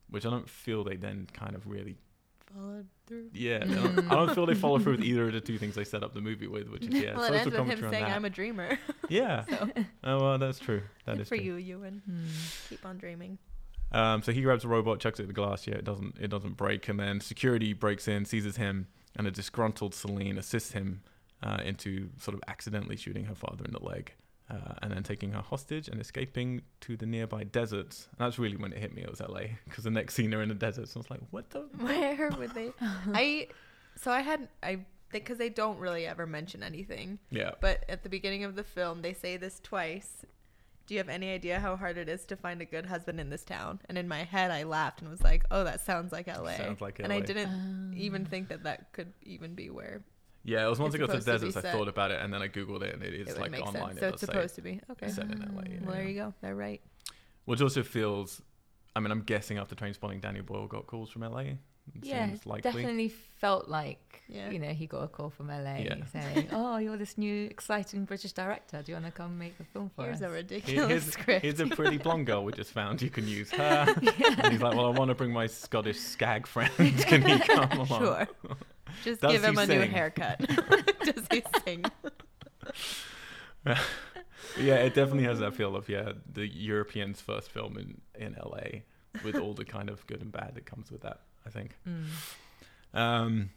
which 0.10 0.26
i 0.26 0.30
don't 0.30 0.50
feel 0.50 0.84
they 0.84 0.96
then 0.96 1.28
kind 1.34 1.56
of 1.56 1.68
really 1.68 1.98
Followed 2.56 2.88
through. 3.08 3.30
yeah, 3.34 3.60
I 3.64 3.66
don't, 3.66 4.12
I 4.12 4.16
don't 4.16 4.36
feel 4.36 4.46
they 4.46 4.54
follow 4.54 4.78
through 4.80 4.94
with 4.98 5.04
either 5.04 5.28
of 5.28 5.34
the 5.34 5.42
two 5.42 5.58
things 5.58 5.76
they 5.76 5.84
set 5.84 6.04
up 6.04 6.14
the 6.14 6.22
movie 6.22 6.48
with, 6.48 6.70
which 6.70 6.86
is 6.86 6.94
yeah, 7.04 7.16
well, 7.16 7.24
it 7.34 7.44
social 7.44 7.60
ends 7.62 7.70
with 7.70 7.80
him 7.84 7.90
saying, 7.90 8.04
that. 8.06 8.16
"I'm 8.16 8.26
a 8.26 8.30
dreamer." 8.30 8.78
yeah. 9.10 9.46
Oh 10.04 10.20
well, 10.22 10.38
that's 10.38 10.60
true. 10.60 10.82
That 11.06 11.14
Good 11.14 11.22
is 11.22 11.30
for 11.30 11.36
true. 11.38 11.46
you, 11.46 11.56
Ewan. 11.56 12.02
Hmm. 12.06 12.26
Keep 12.70 12.86
on 12.86 12.98
dreaming. 12.98 13.38
Um, 13.94 14.22
so 14.22 14.32
he 14.32 14.42
grabs 14.42 14.64
a 14.66 14.68
robot, 14.68 15.00
chucks 15.00 15.20
it 15.20 15.24
at 15.24 15.28
the 15.28 15.34
glass. 15.34 15.66
Yeah, 15.66 15.76
it 15.76 15.86
doesn't. 15.86 16.18
It 16.20 16.30
doesn't 16.30 16.58
break, 16.58 16.90
and 16.90 17.00
then 17.00 17.20
security 17.22 17.74
breaks 17.74 18.08
in, 18.08 18.26
seizes 18.26 18.58
him, 18.58 18.88
and 19.16 19.26
a 19.28 19.32
disgruntled 19.32 19.96
Celine 19.96 20.38
assists 20.38 20.74
him 20.74 21.02
uh, 21.42 21.60
into 21.64 22.10
sort 22.20 22.36
of 22.36 22.42
accidentally 22.48 22.98
shooting 22.98 23.26
her 23.26 23.36
father 23.36 23.64
in 23.66 23.72
the 23.72 23.84
leg, 23.84 24.14
uh, 24.50 24.74
and 24.82 24.92
then 24.92 25.04
taking 25.04 25.32
her 25.32 25.42
hostage 25.42 25.88
and 25.88 26.00
escaping 26.02 26.62
to 26.82 26.96
the 26.98 27.06
nearby 27.06 27.44
deserts. 27.44 28.08
And 28.12 28.26
that's 28.26 28.38
really 28.38 28.58
when 28.58 28.74
it 28.74 28.80
hit 28.80 28.94
me. 28.94 29.02
It 29.02 29.10
was 29.10 29.22
L.A. 29.22 29.58
because 29.66 29.84
the 29.84 29.92
next 29.92 30.14
scene 30.16 30.30
they're 30.30 30.42
in 30.42 30.50
the 30.50 30.56
deserts. 30.56 30.96
And 30.96 31.02
I 31.02 31.02
was 31.04 31.12
like, 31.12 31.22
what 31.32 31.50
the? 31.50 31.60
Where 31.78 32.30
would 32.38 32.54
they? 32.54 32.72
I 32.82 33.48
so 33.96 34.12
I 34.12 34.22
had 34.22 34.48
I 34.62 34.80
because 35.12 35.38
they 35.38 35.50
don't 35.50 35.78
really 35.80 36.06
ever 36.08 36.26
mention 36.26 36.64
anything. 36.64 37.20
Yeah. 37.30 37.52
But 37.62 37.86
at 37.88 38.04
the 38.04 38.10
beginning 38.10 38.44
of 38.44 38.56
the 38.56 38.64
film, 38.64 39.02
they 39.02 39.14
say 39.14 39.38
this 39.38 39.60
twice. 39.62 40.26
Do 40.86 40.96
you 40.96 40.98
have 41.00 41.08
any 41.08 41.32
idea 41.32 41.62
how 41.62 41.78
hard 41.78 41.98
it 41.98 42.10
is 42.10 42.26
to 42.26 42.36
find 42.36 42.62
a 42.62 42.66
good 42.66 42.86
husband 42.88 43.18
in 43.20 43.30
this 43.30 43.46
town? 43.46 43.80
And 43.88 43.98
in 43.98 44.06
my 44.08 44.24
head, 44.24 44.52
I 44.52 44.64
laughed 44.64 45.00
and 45.02 45.10
was 45.10 45.22
like, 45.22 45.46
"Oh, 45.50 45.64
that 45.64 45.80
sounds 45.80 46.12
like 46.12 46.28
L.A." 46.28 46.58
Sounds 46.58 46.82
like 46.82 47.00
LA. 47.00 47.06
And 47.06 47.14
I 47.14 47.22
didn't 47.22 47.48
Um, 47.50 47.94
even 47.96 48.26
think 48.26 48.50
that 48.50 48.64
that 48.64 48.92
could 48.92 49.14
even 49.22 49.56
be 49.56 49.70
where 49.70 50.04
Yeah, 50.46 50.66
it 50.66 50.70
was 50.70 50.80
once 50.80 50.94
I 50.94 50.98
got 50.98 51.08
to 51.08 51.14
the 51.14 51.22
supposed 51.22 51.42
to 51.42 51.48
deserts, 51.52 51.66
I 51.66 51.72
thought 51.72 51.88
about 51.88 52.12
it, 52.12 52.22
and 52.22 52.34
then 52.34 52.42
I 52.42 52.48
googled 52.50 52.82
it, 52.84 52.94
and 52.94 53.02
it 53.04 53.14
is 53.14 53.30
it 53.30 53.40
like 53.40 53.54
online. 53.62 53.96
sense. 53.96 54.00
So 54.00 54.06
does 54.12 54.14
it's 54.14 54.22
supposed 54.22 54.56
to 54.56 54.62
be 54.62 54.82
okay. 54.92 55.10
set 55.10 55.26
in 55.26 55.40
LA. 55.40 55.62
yeah, 55.70 55.78
Well, 55.84 55.96
there 55.96 56.04
you 56.08 56.16
go. 56.16 56.34
They're 56.42 56.56
right. 56.56 56.82
Which 57.46 57.62
also 57.62 57.82
feels, 57.84 58.42
I 58.96 59.00
mean, 59.00 59.12
I'm 59.12 59.22
guessing 59.22 59.58
after 59.58 59.74
train 59.76 59.94
spotting, 59.94 60.20
Danny 60.20 60.42
Boyle 60.42 60.68
got 60.68 60.88
calls 60.88 61.10
from 61.10 61.22
LA. 61.24 61.40
It 61.40 61.58
Yeah, 62.04 62.28
seems 62.28 62.46
likely. 62.46 62.72
definitely 62.72 63.10
felt 63.10 63.68
like 63.68 64.24
Yeah. 64.30 64.50
you 64.50 64.58
know 64.58 64.70
he 64.70 64.88
got 64.88 65.04
a 65.04 65.08
call 65.10 65.30
from 65.30 65.48
LA 65.50 65.80
Yeah. 65.80 66.06
saying, 66.14 66.48
"Oh, 66.54 66.78
you're 66.78 66.96
this 66.96 67.18
new 67.18 67.46
exciting 67.48 68.06
British 68.06 68.32
director. 68.32 68.82
Do 68.82 68.94
you 68.94 68.96
want 68.96 69.06
to 69.08 69.12
come 69.12 69.38
make 69.38 69.54
a 69.60 69.66
film 69.66 69.92
for 69.94 70.06
Here's 70.06 70.22
us?" 70.22 70.22
a 70.24 70.30
ridiculous 70.30 70.88
here's, 70.90 71.04
script. 71.12 71.42
here's 71.42 71.60
a 71.60 71.68
pretty 71.68 71.98
blonde 71.98 72.26
girl 72.26 72.46
we 72.46 72.54
just 72.54 72.72
found. 72.72 73.02
You 73.02 73.10
can 73.10 73.28
use 73.28 73.52
her. 73.52 73.86
And 73.98 74.52
he's 74.54 74.62
like, 74.62 74.76
well, 74.78 74.86
I 74.86 74.98
want 74.98 75.10
to 75.10 75.16
bring 75.16 75.32
my 75.34 75.48
Scottish 75.48 76.00
skag 76.00 76.48
friend. 76.48 76.72
Can 76.78 77.22
he 77.24 77.40
come 77.40 77.72
along? 77.72 77.88
Sure. 78.00 78.28
Just 79.04 79.22
Does 79.22 79.32
give 79.32 79.44
him 79.44 79.58
a 79.58 79.66
new 79.66 79.82
haircut. 79.82 80.40
Does 81.04 81.28
he 81.32 81.44
sing? 81.66 81.86
Yeah, 84.60 84.76
it 84.76 84.94
definitely 84.94 85.24
has 85.24 85.40
that 85.40 85.56
feel 85.56 85.76
of 85.76 85.90
yeah, 85.90 86.14
the 86.32 86.48
European's 86.48 87.22
first 87.22 87.52
film 87.52 87.78
in 87.78 88.02
in 88.16 88.36
LA, 88.36 88.82
with 89.24 89.36
all 89.36 89.54
the 89.54 89.66
kind 89.66 89.90
of 89.90 90.06
good 90.08 90.22
and 90.22 90.32
bad 90.32 90.52
that 90.56 90.66
comes 90.66 90.92
with 90.92 91.02
that. 91.02 91.22
I 91.46 91.50
think. 91.50 91.76
Mm. 91.88 92.98
Um, 92.98 93.50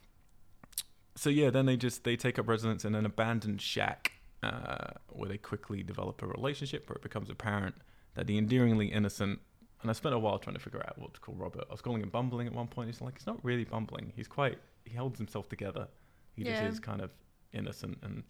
so 1.14 1.30
yeah, 1.30 1.50
then 1.50 1.66
they 1.66 1.76
just 1.76 2.04
they 2.04 2.16
take 2.16 2.38
up 2.38 2.48
residence 2.48 2.84
in 2.84 2.94
an 2.94 3.04
abandoned 3.06 3.60
shack, 3.60 4.12
uh, 4.42 4.92
where 5.08 5.28
they 5.28 5.38
quickly 5.38 5.82
develop 5.82 6.22
a 6.22 6.26
relationship. 6.26 6.88
Where 6.88 6.96
it 6.96 7.02
becomes 7.02 7.30
apparent 7.30 7.74
that 8.14 8.26
the 8.26 8.38
endearingly 8.38 8.86
innocent, 8.86 9.40
and 9.82 9.90
I 9.90 9.94
spent 9.94 10.14
a 10.14 10.18
while 10.18 10.38
trying 10.38 10.56
to 10.56 10.62
figure 10.62 10.82
out 10.86 10.98
what 10.98 11.14
to 11.14 11.20
call 11.20 11.34
Robert. 11.34 11.64
I 11.68 11.72
was 11.72 11.80
calling 11.80 12.02
him 12.02 12.10
bumbling 12.10 12.46
at 12.46 12.54
one 12.54 12.68
point. 12.68 12.88
He's 12.88 13.00
like, 13.00 13.18
he's 13.18 13.26
not 13.26 13.44
really 13.44 13.64
bumbling. 13.64 14.12
He's 14.16 14.28
quite. 14.28 14.58
He 14.86 14.96
holds 14.96 15.18
himself 15.18 15.48
together. 15.48 15.88
He 16.34 16.44
Yeah. 16.44 16.52
just 16.52 16.62
is 16.74 16.80
kind 16.80 17.00
of 17.00 17.10
innocent 17.52 17.98
and. 18.02 18.24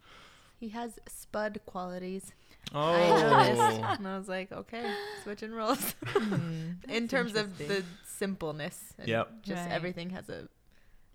He 0.59 0.71
has 0.71 0.99
spud 1.07 1.61
qualities. 1.67 2.33
Oh, 2.73 2.81
I 2.81 3.11
noticed, 3.53 3.81
and 3.99 4.09
I 4.09 4.17
was 4.17 4.27
like, 4.29 4.51
okay, 4.53 4.91
switching 5.23 5.53
roles. 5.53 5.95
Hmm. 6.07 6.71
In 6.89 7.09
terms 7.09 7.37
of 7.37 7.59
the 7.59 7.85
simpleness, 8.05 8.95
and 8.99 9.07
Yep. 9.09 9.43
just 9.43 9.63
Right. 9.67 9.71
everything 9.73 10.11
has 10.11 10.29
a 10.31 10.49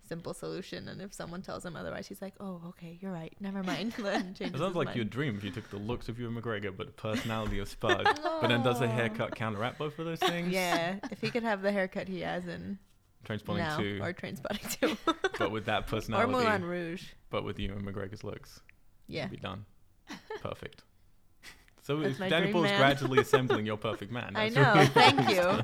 simple 0.08 0.34
solution. 0.34 0.88
And 0.90 1.02
if 1.02 1.14
someone 1.14 1.42
tells 1.42 1.66
him 1.66 1.76
otherwise, 1.76 2.08
he's 2.08 2.22
like, 2.22 2.34
oh, 2.40 2.62
okay, 2.70 2.98
you're 3.02 3.12
right. 3.12 3.34
Never 3.40 3.64
mind. 3.64 3.94
Then 3.98 4.36
It 4.40 4.56
sounds 4.58 4.76
like 4.76 4.88
mind. 4.88 4.96
your 4.98 5.06
dream 5.06 5.38
if 5.38 5.44
you 5.44 5.50
took 5.52 5.70
the 5.72 5.78
looks 5.78 6.08
of 6.10 6.20
Ewan 6.20 6.36
McGregor 6.36 6.76
but 6.76 6.86
the 6.88 6.94
personality 6.94 7.60
of 7.60 7.68
Spud. 7.70 8.04
But 8.22 8.48
then 8.48 8.62
does 8.62 8.80
the 8.80 8.88
haircut 8.90 9.36
counteract 9.36 9.80
both 9.80 9.98
of 9.98 10.06
those 10.06 10.20
things? 10.20 10.50
Yeah, 10.54 10.98
if 11.12 11.20
he 11.22 11.30
could 11.32 11.44
have 11.44 11.62
the 11.64 11.72
haircut 11.72 12.08
he 12.08 12.20
has 12.22 12.46
in 12.48 12.78
Trainspotting 13.26 13.58
now, 13.58 13.78
2, 13.78 14.00
or 14.02 14.14
Trainspotting 14.14 14.80
2, 15.06 15.14
but 15.40 15.52
with 15.52 15.66
that 15.66 15.88
personality, 15.88 16.34
or 16.34 16.38
Moulin 16.38 16.64
Rouge. 16.66 17.04
but 17.30 17.44
with 17.44 17.60
Ewan 17.60 17.84
McGregor's 17.84 18.24
looks. 18.24 18.60
Yeah. 19.08 19.28
Be 19.28 19.38
done. 19.38 19.66
Perfect. 20.42 20.84
So 21.84 21.98
That's 22.00 22.18
Danny 22.18 22.52
Boyle's 22.52 22.72
gradually 22.72 23.20
assembling 23.22 23.66
your 23.66 23.78
perfect 23.78 24.12
man. 24.12 24.34
I 24.36 24.50
know. 24.50 24.74
really 24.74 24.86
Thank 24.88 25.30
you. 25.30 25.64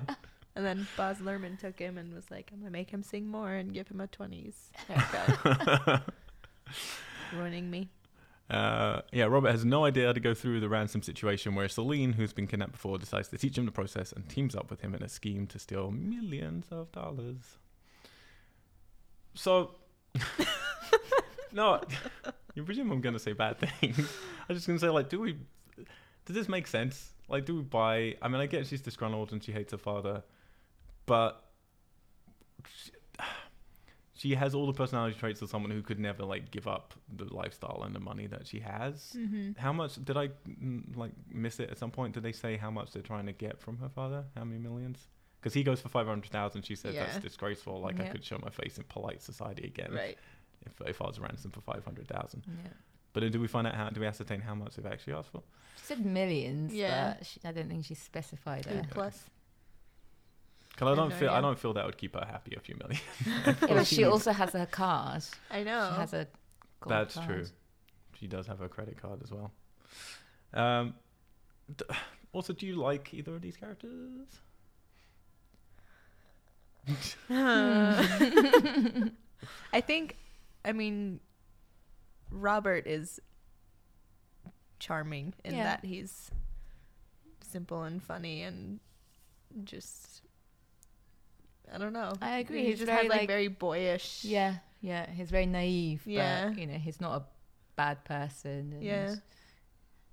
And 0.55 0.65
then 0.65 0.87
Baz 0.97 1.19
Luhrmann 1.19 1.59
took 1.59 1.77
him 1.77 1.97
and 1.97 2.13
was 2.13 2.29
like, 2.31 2.49
I'm 2.51 2.59
gonna 2.59 2.71
make 2.71 2.89
him 2.89 3.03
sing 3.03 3.27
more 3.27 3.53
and 3.53 3.73
give 3.73 3.87
him 3.87 4.01
a 4.01 4.07
twenties 4.07 4.71
haircut. 4.87 6.03
ruining 7.33 7.69
me. 7.69 7.89
Uh, 8.49 9.01
yeah, 9.11 9.25
Robert 9.25 9.51
has 9.51 9.65
no 9.65 9.83
idea 9.83 10.07
how 10.07 10.13
to 10.13 10.19
go 10.19 10.33
through 10.33 10.61
the 10.61 10.69
ransom 10.69 11.01
situation 11.01 11.53
where 11.53 11.67
Celine, 11.67 12.13
who's 12.13 12.31
been 12.31 12.47
kidnapped 12.47 12.71
before, 12.71 12.97
decides 12.97 13.27
to 13.29 13.37
teach 13.37 13.57
him 13.57 13.65
the 13.65 13.71
process 13.71 14.13
and 14.13 14.27
teams 14.29 14.55
up 14.55 14.69
with 14.69 14.81
him 14.81 14.95
in 14.95 15.03
a 15.03 15.09
scheme 15.09 15.47
to 15.47 15.59
steal 15.59 15.91
millions 15.91 16.65
of 16.71 16.91
dollars. 16.93 17.57
So, 19.33 19.71
no, 21.51 21.81
you 22.55 22.63
presume 22.63 22.91
I'm 22.91 23.01
going 23.01 23.13
to 23.13 23.19
say 23.19 23.33
bad 23.33 23.59
things. 23.59 23.99
I'm 24.49 24.55
just 24.55 24.65
going 24.65 24.79
to 24.79 24.85
say, 24.85 24.89
like, 24.89 25.09
do 25.09 25.19
we, 25.19 25.37
does 26.25 26.35
this 26.35 26.47
make 26.47 26.67
sense? 26.67 27.11
Like, 27.27 27.45
do 27.45 27.57
we 27.57 27.61
buy, 27.63 28.15
I 28.21 28.29
mean, 28.29 28.39
I 28.39 28.45
get 28.45 28.65
she's 28.65 28.81
disgruntled 28.81 29.33
and 29.33 29.43
she 29.43 29.51
hates 29.51 29.73
her 29.73 29.77
father, 29.77 30.23
but 31.05 31.43
she, 34.17 34.29
she 34.29 34.35
has 34.35 34.53
all 34.55 34.65
the 34.67 34.73
personality 34.73 35.15
traits 35.17 35.41
of 35.41 35.49
someone 35.49 35.71
who 35.71 35.81
could 35.81 35.99
never 35.99 36.23
like 36.23 36.51
give 36.51 36.67
up 36.67 36.93
the 37.15 37.25
lifestyle 37.33 37.83
and 37.85 37.95
the 37.95 37.99
money 37.99 38.27
that 38.27 38.47
she 38.47 38.59
has. 38.59 39.15
Mm-hmm. 39.17 39.51
How 39.57 39.71
much 39.71 40.03
did 40.03 40.17
I 40.17 40.29
mm, 40.49 40.95
like 40.97 41.11
miss 41.31 41.59
it 41.59 41.69
at 41.69 41.77
some 41.77 41.91
point? 41.91 42.13
Did 42.13 42.23
they 42.23 42.31
say 42.31 42.57
how 42.57 42.71
much 42.71 42.91
they're 42.91 43.01
trying 43.01 43.27
to 43.27 43.33
get 43.33 43.59
from 43.59 43.77
her 43.77 43.89
father? 43.89 44.25
How 44.35 44.43
many 44.43 44.59
millions? 44.59 45.07
Because 45.39 45.53
he 45.53 45.63
goes 45.63 45.79
for 45.79 45.89
five 45.89 46.07
hundred 46.07 46.31
thousand. 46.31 46.63
She 46.63 46.75
said 46.75 46.95
that's 46.95 47.17
disgraceful. 47.19 47.79
Like 47.79 47.99
I 47.99 48.07
could 48.07 48.25
show 48.25 48.39
my 48.41 48.49
face 48.49 48.77
in 48.77 48.83
polite 48.85 49.21
society 49.21 49.65
again 49.65 49.93
Right. 49.93 50.17
if 50.65 50.81
if 50.87 51.01
I 51.01 51.05
was 51.07 51.19
ransomed 51.19 51.53
for 51.53 51.61
five 51.61 51.85
hundred 51.85 52.07
thousand. 52.07 52.43
Yeah. 52.47 52.71
But 53.13 53.31
do 53.31 53.39
we 53.39 53.47
find 53.47 53.65
out 53.65 53.75
how? 53.75 53.89
Do 53.89 53.99
we 54.01 54.07
ascertain 54.07 54.41
how 54.41 54.53
much 54.55 54.75
they've 54.75 54.85
actually 54.85 55.13
asked 55.13 55.31
for? 55.31 55.41
She 55.77 55.85
said 55.85 56.05
millions, 56.05 56.73
Yeah. 56.73 57.15
but 57.17 57.25
she, 57.25 57.39
I 57.45 57.51
don't 57.51 57.67
think 57.69 57.85
she 57.85 57.93
specified 57.93 58.67
Eight 58.69 58.77
it. 58.77 58.89
plus. 58.89 59.23
Because 60.77 60.89
I 60.89 60.91
I 60.91 60.95
don't 60.95 61.11
feel 61.13 61.29
I 61.31 61.41
don't 61.41 61.57
feel 61.57 61.73
that 61.73 61.85
would 61.87 61.97
keep 61.97 62.13
her 62.13 62.23
happy. 62.25 62.55
A 62.55 62.59
few 62.59 62.75
million. 62.75 63.01
Yeah, 63.67 63.75
but 63.77 63.87
she 63.87 64.03
also 64.03 64.31
has 64.31 64.51
her 64.53 64.67
card. 64.67 65.23
I 65.49 65.63
know. 65.63 65.89
She 65.93 65.99
has 65.99 66.13
a 66.13 66.27
gold 66.81 66.91
That's 66.91 67.15
card. 67.15 67.27
true. 67.27 67.45
She 68.19 68.27
does 68.27 68.45
have 68.45 68.61
a 68.61 68.69
credit 68.69 69.01
card 69.01 69.21
as 69.23 69.31
well. 69.31 69.51
Um, 70.53 70.93
d- 71.75 71.85
also, 72.31 72.53
do 72.53 72.67
you 72.67 72.75
like 72.75 73.11
either 73.13 73.33
of 73.35 73.41
these 73.41 73.57
characters? 73.57 74.39
I 79.73 79.81
think, 79.81 80.15
I 80.63 80.71
mean, 80.71 81.19
Robert 82.31 82.87
is 82.87 83.19
charming 84.79 85.33
in 85.43 85.55
Yeah. 85.55 85.63
that 85.63 85.85
he's 85.85 86.31
simple 87.41 87.83
and 87.83 88.01
funny 88.03 88.43
and 88.43 88.79
just. 89.63 90.21
I 91.73 91.77
don't 91.77 91.93
know. 91.93 92.13
I 92.21 92.39
agree. 92.39 92.61
He 92.61 92.67
He's 92.67 92.79
just 92.79 92.87
very, 92.87 93.03
has 93.03 93.09
like, 93.09 93.19
like- 93.21 93.27
very 93.27 93.47
boyish. 93.47 94.23
Yeah, 94.23 94.55
yeah. 94.81 95.09
He's 95.09 95.29
very 95.29 95.45
naive. 95.45 96.01
Yeah. 96.05 96.49
But, 96.49 96.57
you 96.59 96.67
know, 96.67 96.75
he's 96.77 96.99
not 97.01 97.21
a 97.21 97.25
bad 97.75 98.03
person. 98.05 98.73
And, 98.73 98.83
Yeah. 98.83 99.15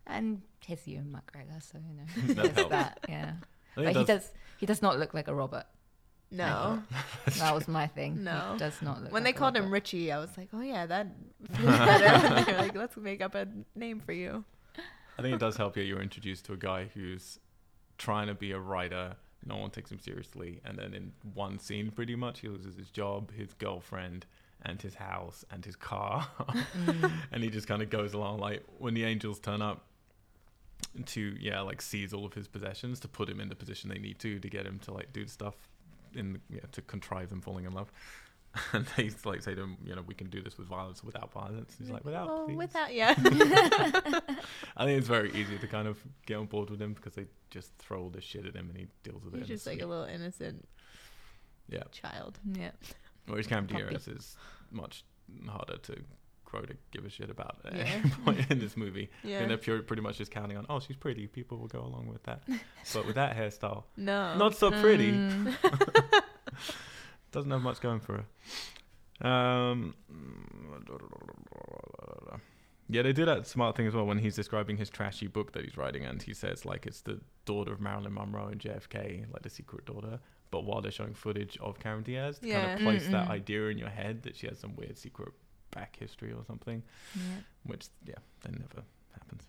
And 0.06 0.42
he's 0.60 0.86
Ewan 0.86 1.16
McGregor, 1.16 1.62
so 1.62 1.78
you 1.78 1.94
know, 1.94 2.42
That 2.54 2.68
that. 2.70 3.00
Yeah. 3.08 3.32
I 3.76 3.80
think 3.80 3.86
But 3.86 3.96
he 3.96 4.00
it 4.02 4.06
does. 4.06 4.30
He 4.58 4.66
does 4.66 4.82
not 4.82 4.98
look 4.98 5.14
like 5.14 5.28
a 5.28 5.34
Robert. 5.34 5.64
No. 6.30 6.82
That 7.38 7.54
was 7.54 7.68
my 7.68 7.86
thing. 7.86 8.22
No. 8.24 8.50
He 8.52 8.58
does 8.58 8.80
not 8.82 9.02
look. 9.02 9.12
When 9.12 9.22
like 9.24 9.34
they 9.34 9.36
a 9.36 9.40
called 9.40 9.56
him 9.56 9.70
Richie, 9.70 10.12
I 10.12 10.18
was 10.18 10.30
like, 10.36 10.48
oh 10.52 10.60
yeah, 10.60 10.84
that 10.86 11.06
better. 11.52 12.44
They're 12.44 12.58
like, 12.58 12.74
let's 12.74 12.96
make 12.96 13.22
up 13.22 13.34
a 13.34 13.46
name 13.74 14.00
for 14.00 14.12
you. 14.12 14.44
I 15.18 15.22
think 15.22 15.34
it 15.34 15.40
does 15.40 15.56
help 15.56 15.76
you. 15.76 15.82
You're 15.84 16.02
introduced 16.02 16.44
to 16.46 16.52
a 16.52 16.56
guy 16.56 16.88
who's 16.92 17.38
trying 17.98 18.26
to 18.26 18.34
be 18.34 18.50
a 18.52 18.58
writer. 18.58 19.16
No 19.46 19.56
one 19.56 19.70
takes 19.70 19.90
him 19.90 19.98
seriously, 19.98 20.60
and 20.64 20.78
then 20.78 20.94
in 20.94 21.12
one 21.34 21.58
scene, 21.58 21.90
pretty 21.90 22.16
much, 22.16 22.40
he 22.40 22.48
loses 22.48 22.76
his 22.76 22.90
job, 22.90 23.30
his 23.32 23.52
girlfriend, 23.54 24.24
and 24.62 24.80
his 24.80 24.94
house 24.94 25.44
and 25.50 25.64
his 25.64 25.76
car, 25.76 26.26
Mm. 26.38 27.12
and 27.32 27.42
he 27.44 27.50
just 27.50 27.66
kind 27.68 27.82
of 27.82 27.90
goes 27.90 28.14
along. 28.14 28.38
Like 28.38 28.62
when 28.78 28.94
the 28.94 29.04
angels 29.04 29.38
turn 29.38 29.60
up 29.60 29.82
to, 31.06 31.36
yeah, 31.40 31.60
like 31.60 31.82
seize 31.82 32.12
all 32.14 32.24
of 32.24 32.34
his 32.34 32.48
possessions 32.48 33.00
to 33.00 33.08
put 33.08 33.28
him 33.28 33.40
in 33.40 33.48
the 33.48 33.54
position 33.56 33.90
they 33.90 33.98
need 33.98 34.18
to 34.20 34.38
to 34.38 34.48
get 34.48 34.64
him 34.66 34.78
to 34.80 34.92
like 34.92 35.12
do 35.12 35.26
stuff 35.26 35.54
in, 36.14 36.40
yeah, 36.48 36.60
to 36.72 36.80
contrive 36.82 37.28
them 37.30 37.40
falling 37.40 37.64
in 37.64 37.72
love. 37.72 37.90
And 38.72 38.86
they 38.96 39.10
like 39.24 39.42
say 39.42 39.54
to 39.54 39.62
him, 39.62 39.76
you 39.84 39.94
know, 39.94 40.02
we 40.06 40.14
can 40.14 40.28
do 40.28 40.40
this 40.42 40.56
with 40.58 40.68
violence 40.68 41.02
or 41.02 41.06
without 41.06 41.32
violence. 41.32 41.74
He's 41.78 41.90
like, 41.90 42.04
without, 42.04 42.28
Oh, 42.30 42.44
please." 42.46 42.56
without, 42.56 42.94
yeah. 43.00 43.14
I 43.16 44.84
think 44.84 44.98
it's 44.98 45.08
very 45.08 45.32
easy 45.32 45.58
to 45.58 45.66
kind 45.66 45.88
of 45.88 45.98
get 46.26 46.36
on 46.36 46.46
board 46.46 46.70
with 46.70 46.80
him 46.80 46.92
because 46.94 47.14
they 47.14 47.26
just 47.50 47.72
throw 47.78 48.02
all 48.02 48.10
this 48.10 48.24
shit 48.24 48.46
at 48.46 48.54
him 48.54 48.68
and 48.70 48.78
he 48.78 48.86
deals 49.02 49.24
with 49.24 49.34
it. 49.34 49.38
He's 49.38 49.48
just 49.48 49.66
like 49.66 49.80
a 49.82 49.86
little 49.86 50.04
innocent 50.04 50.66
yeah. 51.68 51.82
child. 51.92 52.38
Yeah. 52.52 52.70
Whereas 53.26 53.46
Cam. 53.46 53.66
Diaz 53.66 54.06
is 54.08 54.36
much 54.70 55.04
harder 55.48 55.78
to 55.78 55.96
grow 56.44 56.60
to 56.62 56.74
give 56.92 57.04
a 57.04 57.10
shit 57.10 57.30
about 57.30 57.56
at 57.64 57.74
Yeah. 57.74 57.84
any 57.84 58.10
point 58.24 58.50
in 58.50 58.58
this 58.60 58.76
movie. 58.76 59.08
Yeah. 59.22 59.40
And 59.40 59.50
if 59.50 59.66
you're 59.66 59.82
pretty 59.82 60.02
much 60.02 60.18
just 60.18 60.30
counting 60.30 60.56
on, 60.56 60.66
oh, 60.68 60.78
she's 60.80 60.96
pretty, 60.96 61.26
people 61.26 61.58
will 61.58 61.68
go 61.68 61.80
along 61.80 62.06
with 62.06 62.22
that. 62.24 62.42
but 62.92 63.06
with 63.06 63.14
that 63.16 63.36
hairstyle, 63.36 63.84
No. 63.96 64.36
not 64.36 64.54
so 64.54 64.70
pretty. 64.70 65.10
Mm. 65.12 65.54
Doesn't 67.34 67.50
have 67.50 67.62
much 67.62 67.80
going 67.80 68.00
for 68.00 68.24
her. 69.20 69.26
Um, 69.28 69.94
yeah, 72.88 73.02
they 73.02 73.12
do 73.12 73.24
that 73.24 73.46
smart 73.46 73.76
thing 73.76 73.86
as 73.86 73.94
well 73.94 74.04
when 74.06 74.18
he's 74.18 74.36
describing 74.36 74.76
his 74.76 74.90
trashy 74.90 75.26
book 75.26 75.52
that 75.52 75.64
he's 75.64 75.76
writing, 75.76 76.04
and 76.04 76.22
he 76.22 76.34
says 76.34 76.64
like 76.64 76.86
it's 76.86 77.00
the 77.00 77.20
daughter 77.44 77.72
of 77.72 77.80
Marilyn 77.80 78.12
Monroe 78.14 78.46
and 78.48 78.60
JFK, 78.60 79.24
like 79.32 79.42
the 79.42 79.50
secret 79.50 79.84
daughter. 79.86 80.20
But 80.50 80.64
while 80.64 80.80
they're 80.80 80.92
showing 80.92 81.14
footage 81.14 81.58
of 81.60 81.80
Cameron 81.80 82.04
Diaz, 82.04 82.38
to 82.38 82.48
kind 82.50 82.72
of 82.72 82.80
place 82.80 83.06
that 83.08 83.26
Mm-mm. 83.26 83.30
idea 83.30 83.66
in 83.68 83.78
your 83.78 83.88
head 83.88 84.22
that 84.22 84.36
she 84.36 84.46
has 84.46 84.58
some 84.58 84.76
weird 84.76 84.96
secret 84.96 85.32
back 85.72 85.96
history 85.98 86.32
or 86.32 86.44
something, 86.46 86.82
Yeah. 87.16 87.22
which 87.64 87.86
yeah, 88.06 88.14
that 88.42 88.52
never 88.52 88.84
happens. 89.12 89.48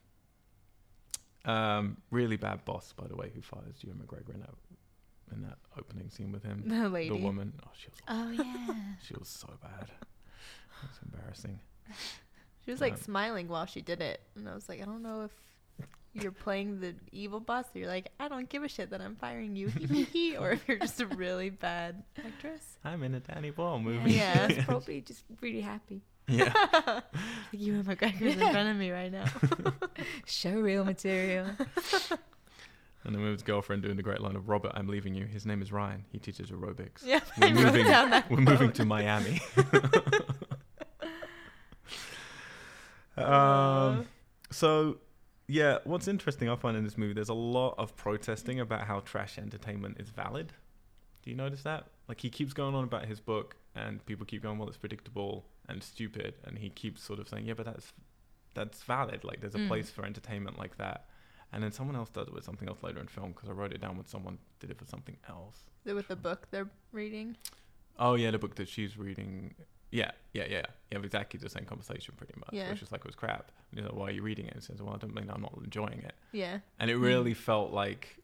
Um, 1.43 1.98
really 2.10 2.38
bad 2.38 2.65
boss, 2.65 2.93
by 2.93 3.06
the 3.08 3.15
way, 3.15 3.32
who 3.36 3.41
fires 3.41 3.76
Ewan 3.82 4.00
McGregor 4.00 4.34
in 4.34 4.39
that 4.39 4.50
in 5.33 5.41
that 5.43 5.57
opening 5.77 6.09
scene 6.09 6.31
with 6.31 6.43
him. 6.43 6.63
The 6.67 6.89
lady. 6.89 7.09
The 7.17 7.23
woman, 7.23 7.53
oh, 7.65 7.69
she 7.77 7.88
was 7.89 7.99
Oh 8.07 8.29
yeah. 8.43 8.75
she 9.05 9.13
was 9.17 9.27
so 9.27 9.49
bad. 9.61 9.89
It's 10.83 10.99
embarrassing. 11.03 11.59
She 12.65 12.71
was 12.71 12.81
like 12.81 12.93
Um, 12.93 12.99
smiling 12.99 13.47
while 13.47 13.67
she 13.67 13.81
did 13.81 14.01
it, 14.01 14.21
and 14.35 14.49
I 14.49 14.55
was 14.55 14.67
like, 14.67 14.81
I 14.81 14.85
don't 14.85 15.03
know 15.03 15.25
if 15.25 15.31
you're 16.19 16.31
playing 16.31 16.79
the 16.79 16.95
evil 17.11 17.39
boss, 17.39 17.65
or 17.75 17.77
you're 17.77 17.88
like, 17.88 18.09
I 18.19 18.27
don't 18.27 18.49
give 18.49 18.63
a 18.63 18.67
shit 18.67 18.89
that 18.89 19.01
I'm 19.01 19.15
firing 19.17 19.55
you, 19.55 19.67
or 20.39 20.49
if 20.51 20.67
you're 20.67 20.79
just 20.79 20.99
a 20.99 21.05
really 21.05 21.51
bad 21.51 22.01
actress. 22.17 22.79
I'm 22.83 23.03
in 23.03 23.13
a 23.13 23.19
Danny 23.19 23.51
Boyle 23.51 23.77
movie. 23.79 24.13
Yeah. 24.13 24.47
He's 24.47 24.63
probably 24.65 25.01
just 25.01 25.25
really 25.41 25.61
happy. 25.61 26.01
yeah. 26.27 27.01
Ewan 27.51 27.83
McGregor's 27.83 28.33
in 28.33 28.39
front 28.51 28.67
of 28.69 28.77
me 28.77 28.89
right 28.89 29.11
now. 29.11 29.25
Show 30.25 30.53
real 30.59 30.83
material. 30.85 31.51
And 33.05 33.13
then 33.13 33.21
we 33.21 33.29
with 33.29 33.35
his 33.39 33.43
girlfriend 33.43 33.83
doing 33.83 33.97
the 33.97 34.03
great 34.03 34.19
line 34.19 34.35
of 34.35 34.49
Robert, 34.49 34.71
I'm 34.73 34.87
leaving 34.87 35.13
you. 35.13 35.25
His 35.25 35.45
name 35.45 35.61
is 35.61 35.71
Ryan. 35.71 36.05
He 36.11 36.17
teaches 36.17 36.49
aerobics. 36.49 37.05
yeah, 37.05 37.19
We're 37.39 37.49
moving- 37.53 37.85
We're 38.29 38.37
moving 38.51 38.71
to 38.73 38.85
Miami. 38.85 39.41
Um, 43.17 44.07
so, 44.51 44.97
yeah, 45.47 45.79
what's 45.85 46.07
interesting 46.07 46.49
I 46.49 46.55
find 46.55 46.75
in 46.75 46.83
this 46.83 46.97
movie, 46.97 47.13
there's 47.13 47.29
a 47.29 47.33
lot 47.33 47.75
of 47.77 47.95
protesting 47.95 48.59
about 48.59 48.81
how 48.81 48.99
trash 49.01 49.37
entertainment 49.37 49.97
is 49.99 50.09
valid. 50.09 50.53
Do 51.23 51.29
you 51.29 51.35
notice 51.35 51.63
that? 51.63 51.85
Like, 52.07 52.21
he 52.21 52.29
keeps 52.29 52.53
going 52.53 52.75
on 52.75 52.83
about 52.83 53.05
his 53.05 53.19
book, 53.19 53.55
and 53.75 54.05
people 54.05 54.25
keep 54.25 54.43
going, 54.43 54.57
well, 54.57 54.67
it's 54.67 54.77
predictable 54.77 55.45
and 55.69 55.81
stupid. 55.81 56.35
And 56.43 56.57
he 56.57 56.69
keeps 56.69 57.01
sort 57.03 57.19
of 57.19 57.27
saying, 57.29 57.45
yeah, 57.45 57.53
but 57.53 57.65
that's 57.65 57.93
that's 58.53 58.83
valid. 58.83 59.25
Like, 59.25 59.41
there's 59.41 59.55
a 59.55 59.59
Mm. 59.59 59.67
place 59.67 59.89
for 59.89 60.05
entertainment 60.05 60.57
like 60.57 60.77
that. 60.77 61.07
And 61.55 61.63
then 61.63 61.71
someone 61.71 61.95
else 61.95 62.09
does 62.09 62.27
it 62.27 62.33
with 62.33 62.43
something 62.43 62.67
else 62.67 62.83
later 62.83 62.99
in 62.99 63.07
film 63.07 63.31
because 63.31 63.47
I 63.47 63.53
wrote 63.53 63.71
it 63.71 63.79
down 63.79 63.95
when 63.95 64.05
someone 64.05 64.37
did 64.59 64.71
it 64.71 64.77
for 64.77 64.85
something 64.85 65.15
else. 65.29 65.55
Is 65.85 65.91
it 65.91 65.93
with 65.95 66.09
the 66.09 66.15
book 66.17 66.47
they're 66.51 66.69
reading? 66.91 67.37
Oh 67.97 68.15
yeah, 68.15 68.31
the 68.31 68.37
book 68.37 68.55
that 68.55 68.67
she's 68.67 68.97
reading. 68.97 69.55
Yeah, 69.89 70.11
yeah, 70.33 70.43
yeah. 70.49 70.65
You 70.91 70.97
have 70.97 71.05
exactly 71.05 71.39
the 71.39 71.49
same 71.49 71.63
conversation 71.63 72.13
pretty 72.17 72.33
much. 72.37 72.49
Yeah. 72.51 72.69
Which 72.69 72.81
is 72.81 72.91
like 72.91 72.99
it 72.99 73.07
was 73.07 73.15
crap. 73.15 73.51
You're 73.71 73.85
like, 73.85 73.95
why 73.95 74.07
are 74.07 74.11
you 74.11 74.21
reading 74.21 74.47
it? 74.47 74.53
And 74.53 74.61
says, 74.63 74.81
well, 74.81 74.93
I 74.93 74.97
don't 74.97 75.15
mean 75.15 75.29
I'm 75.33 75.41
not 75.41 75.57
enjoying 75.63 75.99
it. 75.99 76.13
Yeah, 76.33 76.59
And 76.77 76.91
it 76.91 76.97
really 76.97 77.33
felt 77.33 77.71
like, 77.71 78.17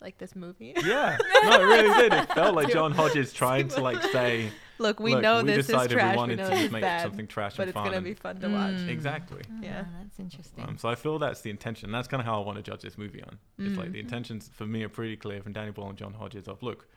like 0.00 0.18
this 0.18 0.34
movie. 0.36 0.74
yeah, 0.84 1.16
no, 1.44 1.60
it 1.60 1.64
really 1.64 2.02
did. 2.02 2.12
It 2.12 2.32
felt 2.34 2.54
like 2.54 2.68
John 2.72 2.92
Hodges 2.92 3.32
trying 3.32 3.68
to 3.68 3.80
like 3.80 4.02
say, 4.12 4.50
Look, 4.78 4.98
we 5.00 5.12
look, 5.12 5.22
know 5.22 5.38
we 5.42 5.48
this 5.48 5.58
is 5.60 5.66
decided 5.68 5.92
trash. 5.92 6.04
we 6.04 6.10
We, 6.12 6.16
wanted 6.16 6.36
know 6.38 6.44
to 6.44 6.50
this 6.50 6.54
just 6.58 6.66
is 6.66 6.72
make 6.72 6.82
bad, 6.82 7.02
something 7.02 7.26
trash 7.26 7.56
but 7.56 7.62
and 7.62 7.68
it's 7.70 7.76
gonna 7.76 8.00
be 8.00 8.14
fun 8.14 8.40
to 8.40 8.48
watch. 8.48 8.74
Mm. 8.74 8.88
Exactly. 8.88 9.42
Yeah. 9.62 9.84
Ah, 9.86 9.90
that's 10.02 10.18
interesting. 10.18 10.64
Um, 10.64 10.76
so 10.78 10.88
I 10.88 10.94
feel 10.94 11.18
that's 11.18 11.40
the 11.42 11.50
intention. 11.50 11.90
That's 11.92 12.08
kind 12.08 12.20
of 12.20 12.26
how 12.26 12.40
I 12.42 12.44
want 12.44 12.56
to 12.58 12.62
judge 12.62 12.82
this 12.82 12.98
movie 12.98 13.22
on. 13.22 13.38
It's 13.58 13.78
like 13.78 13.92
the 13.92 13.98
Mm. 13.98 14.02
intentions 14.04 14.50
for 14.52 14.66
me 14.66 14.82
are 14.82 14.88
pretty 14.88 15.16
clear 15.16 15.42
from 15.42 15.52
Danny 15.52 15.70
Boyle 15.70 15.88
and 15.90 15.98
John 15.98 16.12
Hodges 16.14 16.48
of 16.48 16.62
look, 16.62 16.88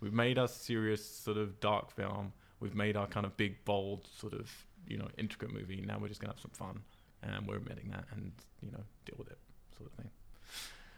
we've 0.00 0.12
made 0.12 0.38
our 0.38 0.48
serious 0.48 1.04
sort 1.04 1.36
of 1.38 1.58
dark 1.60 1.90
film. 1.90 2.32
We've 2.60 2.74
made 2.76 2.96
our 2.96 3.06
kind 3.06 3.26
of 3.26 3.36
big, 3.36 3.64
bold, 3.64 4.06
sort 4.14 4.34
of 4.34 4.50
you 4.86 4.98
know 4.98 5.08
intricate 5.18 5.52
movie. 5.52 5.80
Now 5.86 5.98
we're 6.00 6.08
just 6.08 6.20
gonna 6.20 6.32
have 6.34 6.40
some 6.40 6.50
fun, 6.52 6.80
and 7.22 7.46
we're 7.46 7.56
admitting 7.56 7.88
that, 7.90 8.04
and 8.12 8.30
you 8.60 8.70
know 8.72 8.84
deal 9.06 9.16
with 9.18 9.28
it, 9.30 9.38
sort 9.78 9.90
of 9.90 9.96
thing. 9.96 10.10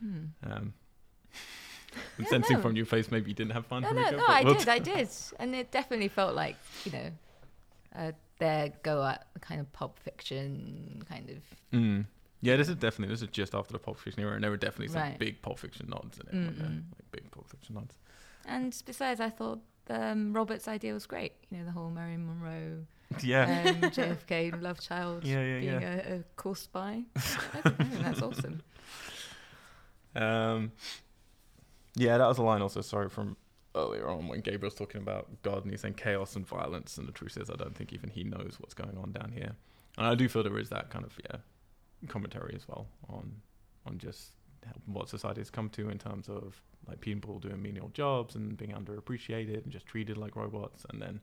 Hmm. 0.01 0.53
Um, 0.53 0.75
I'm 2.19 2.25
Yeah, 2.25 2.31
sensing 2.31 2.57
no. 2.57 2.63
from 2.63 2.77
your 2.77 2.87
face 2.87 3.11
maybe 3.11 3.31
you 3.31 3.35
didn't 3.35 3.53
have 3.53 3.67
fun. 3.67 3.83
No, 3.83 3.91
no, 3.93 4.03
Rico, 4.03 4.17
no, 4.17 4.25
I 4.27 4.43
did, 4.43 4.69
I 4.69 4.79
did, 4.79 5.09
and 5.39 5.55
it 5.55 5.71
definitely 5.71 6.09
felt 6.09 6.35
like 6.35 6.57
you 6.85 6.93
know, 6.93 7.11
a 7.95 8.15
their 8.39 8.73
go 8.83 9.05
at 9.05 9.27
kind 9.41 9.61
of 9.61 9.73
pulp 9.73 9.99
fiction 10.01 11.05
kind 11.09 11.31
of. 11.31 11.39
Mm. 11.79 12.07
Yeah, 12.41 12.57
this 12.57 12.69
is 12.69 12.75
definitely 12.77 13.15
this 13.15 13.23
is 13.23 13.29
just 13.29 13.55
after 13.55 13.73
the 13.73 13.79
Pulp 13.79 13.99
Fiction 13.99 14.23
era, 14.23 14.35
and 14.35 14.45
there 14.45 14.51
were 14.51 14.59
definitely 14.59 14.89
some 14.89 15.01
Right. 15.01 15.19
big 15.19 15.41
Pulp 15.41 15.59
Fiction 15.59 15.89
nods 15.89 16.19
in 16.19 16.27
it. 16.27 16.35
Mm-mm. 16.35 16.83
Like 16.93 17.11
big 17.11 17.31
Pulp 17.31 17.49
Fiction 17.49 17.75
nods. 17.77 17.95
And 18.45 18.77
besides, 18.85 19.19
I 19.19 19.31
thought 19.31 19.61
um, 19.89 20.35
Robert's 20.35 20.69
idea 20.69 20.93
was 20.93 21.07
great. 21.07 21.33
You 21.51 21.59
know, 21.59 21.65
the 21.65 21.71
whole 21.71 21.89
Marilyn 21.89 22.27
Monroe, 22.27 22.85
Yeah, 23.23 23.63
um, 23.67 23.91
JFK 23.91 24.61
love 24.61 24.79
child 24.79 25.25
Yeah, 25.25 25.43
yeah, 25.43 25.61
being 25.61 25.81
yeah. 25.81 26.01
A, 26.07 26.15
a 26.17 26.25
cool 26.37 26.55
spy. 26.55 27.05
I 27.17 27.21
think, 27.21 27.67
I 27.81 27.85
think 27.85 28.03
that's 28.03 28.21
awesome. 28.21 28.61
Um, 30.15 30.73
yeah, 31.95 32.19
that 32.19 32.27
was 32.27 32.39
a 32.39 32.43
line 32.43 32.63
also, 32.63 32.81
sorry, 32.81 33.09
from 33.09 33.37
earlier 33.75 34.09
on 34.09 34.29
when 34.29 34.41
Gabriel's 34.41 34.75
talking 34.75 35.01
about 35.01 35.27
God 35.43 35.63
and 35.63 35.71
he's 35.71 35.81
saying 35.81 35.95
chaos 35.95 36.37
and 36.37 36.47
violence. 36.47 36.99
And 36.99 37.09
the 37.09 37.13
truth 37.13 37.37
is, 37.37 37.51
I 37.51 37.57
don't 37.57 37.75
think 37.75 37.93
even 37.93 38.11
he 38.11 38.25
knows 38.25 38.57
what's 38.59 38.75
going 38.75 38.97
on 38.99 39.13
down 39.13 39.33
here. 39.33 39.53
And 39.97 40.07
I 40.07 40.15
do 40.15 40.29
feel 40.29 40.43
there 40.43 40.59
is 40.59 40.71
that 40.71 40.91
kind 40.91 41.05
of, 41.05 41.19
yeah, 41.29 41.39
commentary 42.09 42.55
as 42.55 42.69
well 42.69 42.87
on 43.09 43.33
on 43.87 43.99
just 43.99 44.33
what 44.87 45.09
society 45.09 45.41
has 45.41 45.51
come 45.51 45.69
to 45.69 45.91
in 45.91 45.99
terms 45.99 46.29
of 46.29 46.61
like 46.89 47.01
people 47.01 47.39
doing 47.39 47.61
menial 47.61 47.91
jobs 47.93 48.35
and 48.35 48.57
being 48.57 48.73
underappreciated 48.73 49.63
and 49.63 49.71
just 49.71 49.87
treated 49.87 50.17
like 50.17 50.37
robots. 50.37 50.87
And 50.91 51.01
then 51.01 51.21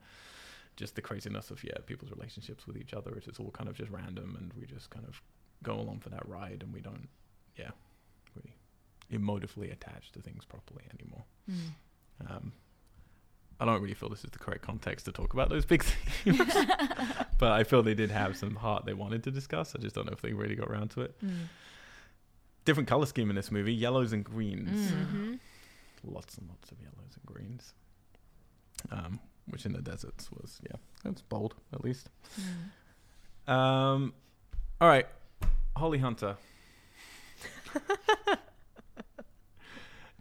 just 0.75 0.95
the 0.95 1.01
craziness 1.01 1.51
of, 1.51 1.63
yeah, 1.63 1.77
people's 1.85 2.11
relationships 2.11 2.65
with 2.67 2.77
each 2.77 2.93
other. 2.93 3.11
It's 3.15 3.25
just 3.25 3.39
all 3.39 3.51
kind 3.51 3.69
of 3.69 3.75
just 3.75 3.91
random 3.91 4.35
and 4.39 4.51
we 4.59 4.65
just 4.65 4.89
kind 4.89 5.05
of 5.07 5.21
go 5.63 5.73
along 5.73 5.99
for 5.99 6.09
that 6.09 6.27
ride 6.27 6.61
and 6.63 6.73
we 6.73 6.81
don't, 6.81 7.07
yeah, 7.57 7.71
emotively 9.11 9.71
attached 9.71 10.13
to 10.13 10.21
things 10.21 10.45
properly 10.45 10.83
anymore. 10.99 11.23
Mm. 11.49 12.29
Um, 12.29 12.51
I 13.59 13.65
don't 13.65 13.81
really 13.81 13.93
feel 13.93 14.09
this 14.09 14.23
is 14.23 14.31
the 14.31 14.39
correct 14.39 14.63
context 14.63 15.05
to 15.05 15.11
talk 15.11 15.33
about 15.33 15.49
those 15.49 15.65
big 15.65 15.83
themes, 16.23 16.39
but 17.37 17.51
I 17.51 17.63
feel 17.63 17.83
they 17.83 17.93
did 17.93 18.09
have 18.09 18.35
some 18.35 18.55
heart 18.55 18.85
they 18.85 18.93
wanted 18.93 19.23
to 19.25 19.31
discuss. 19.31 19.75
I 19.75 19.79
just 19.79 19.93
don't 19.93 20.07
know 20.07 20.13
if 20.13 20.21
they 20.21 20.33
really 20.33 20.55
got 20.55 20.67
around 20.67 20.89
to 20.91 21.01
it. 21.01 21.15
Mm. 21.23 21.47
Different 22.65 22.89
color 22.89 23.05
scheme 23.05 23.29
in 23.29 23.35
this 23.35 23.51
movie: 23.51 23.73
yellows 23.73 24.13
and 24.13 24.23
greens. 24.23 24.91
Mm. 24.91 24.95
Mm-hmm. 24.95 25.33
Lots 26.03 26.37
and 26.37 26.49
lots 26.49 26.71
of 26.71 26.79
yellows 26.79 27.15
and 27.15 27.25
greens. 27.25 27.73
Um, 28.89 29.19
which 29.47 29.65
in 29.65 29.73
the 29.73 29.81
deserts 29.81 30.31
was 30.31 30.59
yeah, 30.63 30.77
that's 31.03 31.21
bold 31.21 31.55
at 31.73 31.83
least. 31.83 32.09
Mm. 33.47 33.53
Um, 33.53 34.13
all 34.79 34.87
right, 34.87 35.07
Holly 35.77 35.99
Hunter. 35.99 36.37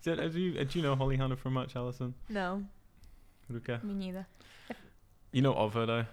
Do, 0.03 0.17
do 0.17 0.41
you, 0.41 0.65
do 0.65 0.79
you 0.79 0.83
know 0.83 0.95
Holly 0.97 1.17
Hunter 1.17 1.37
from 1.37 1.53
much, 1.55 1.77
Alison? 1.77 2.15
No, 2.29 2.65
Luca? 3.49 3.81
Me 3.83 3.95
neither. 3.95 4.27
You 5.33 5.43
know 5.43 5.55
of 5.55 5.75
her 5.75 5.87
though? 5.87 6.07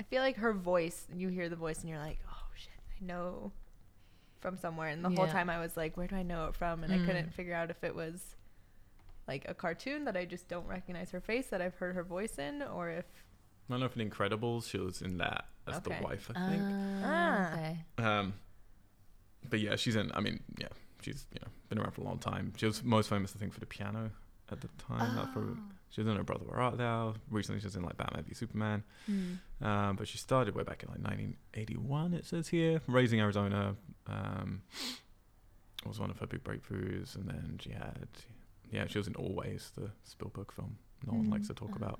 I 0.00 0.02
feel 0.04 0.22
like 0.22 0.36
her 0.36 0.52
voice. 0.52 1.06
You 1.14 1.28
hear 1.28 1.48
the 1.48 1.56
voice, 1.56 1.80
and 1.80 1.88
you're 1.90 1.98
like, 1.98 2.18
"Oh 2.28 2.46
shit, 2.56 2.70
I 3.00 3.04
know." 3.04 3.52
From 4.40 4.56
somewhere, 4.56 4.88
and 4.88 5.04
the 5.04 5.10
whole 5.10 5.28
time 5.28 5.48
I 5.48 5.60
was 5.60 5.76
like, 5.76 5.96
"Where 5.96 6.08
do 6.08 6.16
I 6.16 6.24
know 6.24 6.46
it 6.46 6.56
from?" 6.56 6.82
And 6.82 6.92
I 6.92 6.98
Mm. 6.98 7.04
couldn't 7.06 7.32
figure 7.32 7.54
out 7.54 7.70
if 7.70 7.84
it 7.84 7.94
was 7.94 8.34
like 9.28 9.44
a 9.48 9.54
cartoon 9.54 10.04
that 10.06 10.16
I 10.16 10.24
just 10.24 10.48
don't 10.48 10.66
recognize 10.66 11.12
her 11.12 11.20
face 11.20 11.46
that 11.50 11.62
I've 11.62 11.76
heard 11.76 11.94
her 11.94 12.02
voice 12.02 12.38
in, 12.40 12.60
or 12.62 12.90
if 12.90 13.04
I 13.68 13.72
don't 13.74 13.78
know 13.80 13.86
if 13.86 13.96
in 13.96 14.10
Incredibles 14.10 14.68
she 14.68 14.78
was 14.78 15.00
in 15.00 15.18
that 15.18 15.44
as 15.68 15.76
Okay. 15.76 15.96
the 15.96 16.02
wife, 16.02 16.28
I 16.34 16.44
think. 16.50 16.66
Ah. 17.04 17.52
okay. 17.52 17.78
Um, 17.98 18.34
but 19.48 19.60
yeah, 19.60 19.76
she's 19.76 19.94
in. 19.94 20.10
I 20.12 20.18
mean, 20.20 20.40
yeah, 20.58 20.66
she's 21.02 21.26
you 21.32 21.40
know 21.42 21.48
been 21.68 21.78
around 21.78 21.92
for 21.92 22.00
a 22.00 22.04
long 22.04 22.18
time. 22.18 22.52
She 22.56 22.66
was 22.66 22.82
most 22.82 23.08
famous, 23.08 23.32
I 23.36 23.38
think, 23.38 23.52
for 23.52 23.60
the 23.60 23.66
piano 23.66 24.10
at 24.50 24.60
the 24.60 24.68
time. 24.78 25.28
Probably, 25.32 25.54
Oh. 25.54 25.72
she 25.90 26.00
was 26.02 26.08
in 26.08 26.18
O 26.18 26.22
Brother 26.22 26.44
Where 26.46 26.60
Art 26.60 26.78
Thou. 26.78 27.14
Recently, 27.30 27.60
she 27.60 27.66
was 27.66 27.76
in 27.76 27.82
like 27.82 27.96
Batman 27.96 28.24
v 28.24 28.34
Superman. 28.34 28.82
Mm. 29.10 29.38
Um, 29.66 29.96
but 29.96 30.08
she 30.08 30.18
started 30.18 30.54
way 30.54 30.62
back 30.64 30.82
in 30.82 30.88
like 30.88 30.98
1981. 31.02 32.14
It 32.14 32.24
says 32.24 32.48
here, 32.48 32.80
Raising 32.86 33.20
Arizona. 33.20 33.76
Um, 34.06 34.62
was 35.86 35.98
one 35.98 36.10
of 36.10 36.18
her 36.20 36.26
big 36.26 36.44
breakthroughs, 36.44 37.16
and 37.16 37.26
then 37.28 37.58
she 37.60 37.70
had, 37.70 38.06
yeah, 38.70 38.86
she 38.86 38.98
was 38.98 39.08
in 39.08 39.16
Always, 39.16 39.72
the 39.76 39.90
Spielberg 40.04 40.52
film. 40.52 40.78
No 41.06 41.14
one 41.14 41.28
likes 41.28 41.48
to 41.48 41.54
talk 41.54 41.74
about. 41.74 41.98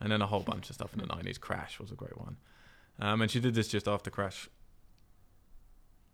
and 0.00 0.12
then 0.12 0.22
a 0.22 0.26
whole 0.26 0.40
bunch 0.40 0.68
of 0.70 0.74
stuff 0.76 0.92
in 0.94 1.00
the 1.00 1.06
nineties. 1.14 1.36
Crash 1.38 1.80
was 1.80 1.90
a 1.90 1.94
great 1.96 2.16
one, 2.16 2.36
um, 3.00 3.22
and 3.22 3.30
she 3.30 3.40
did 3.40 3.54
this 3.54 3.66
just 3.68 3.88
after 3.88 4.08
Crash. 4.10 4.48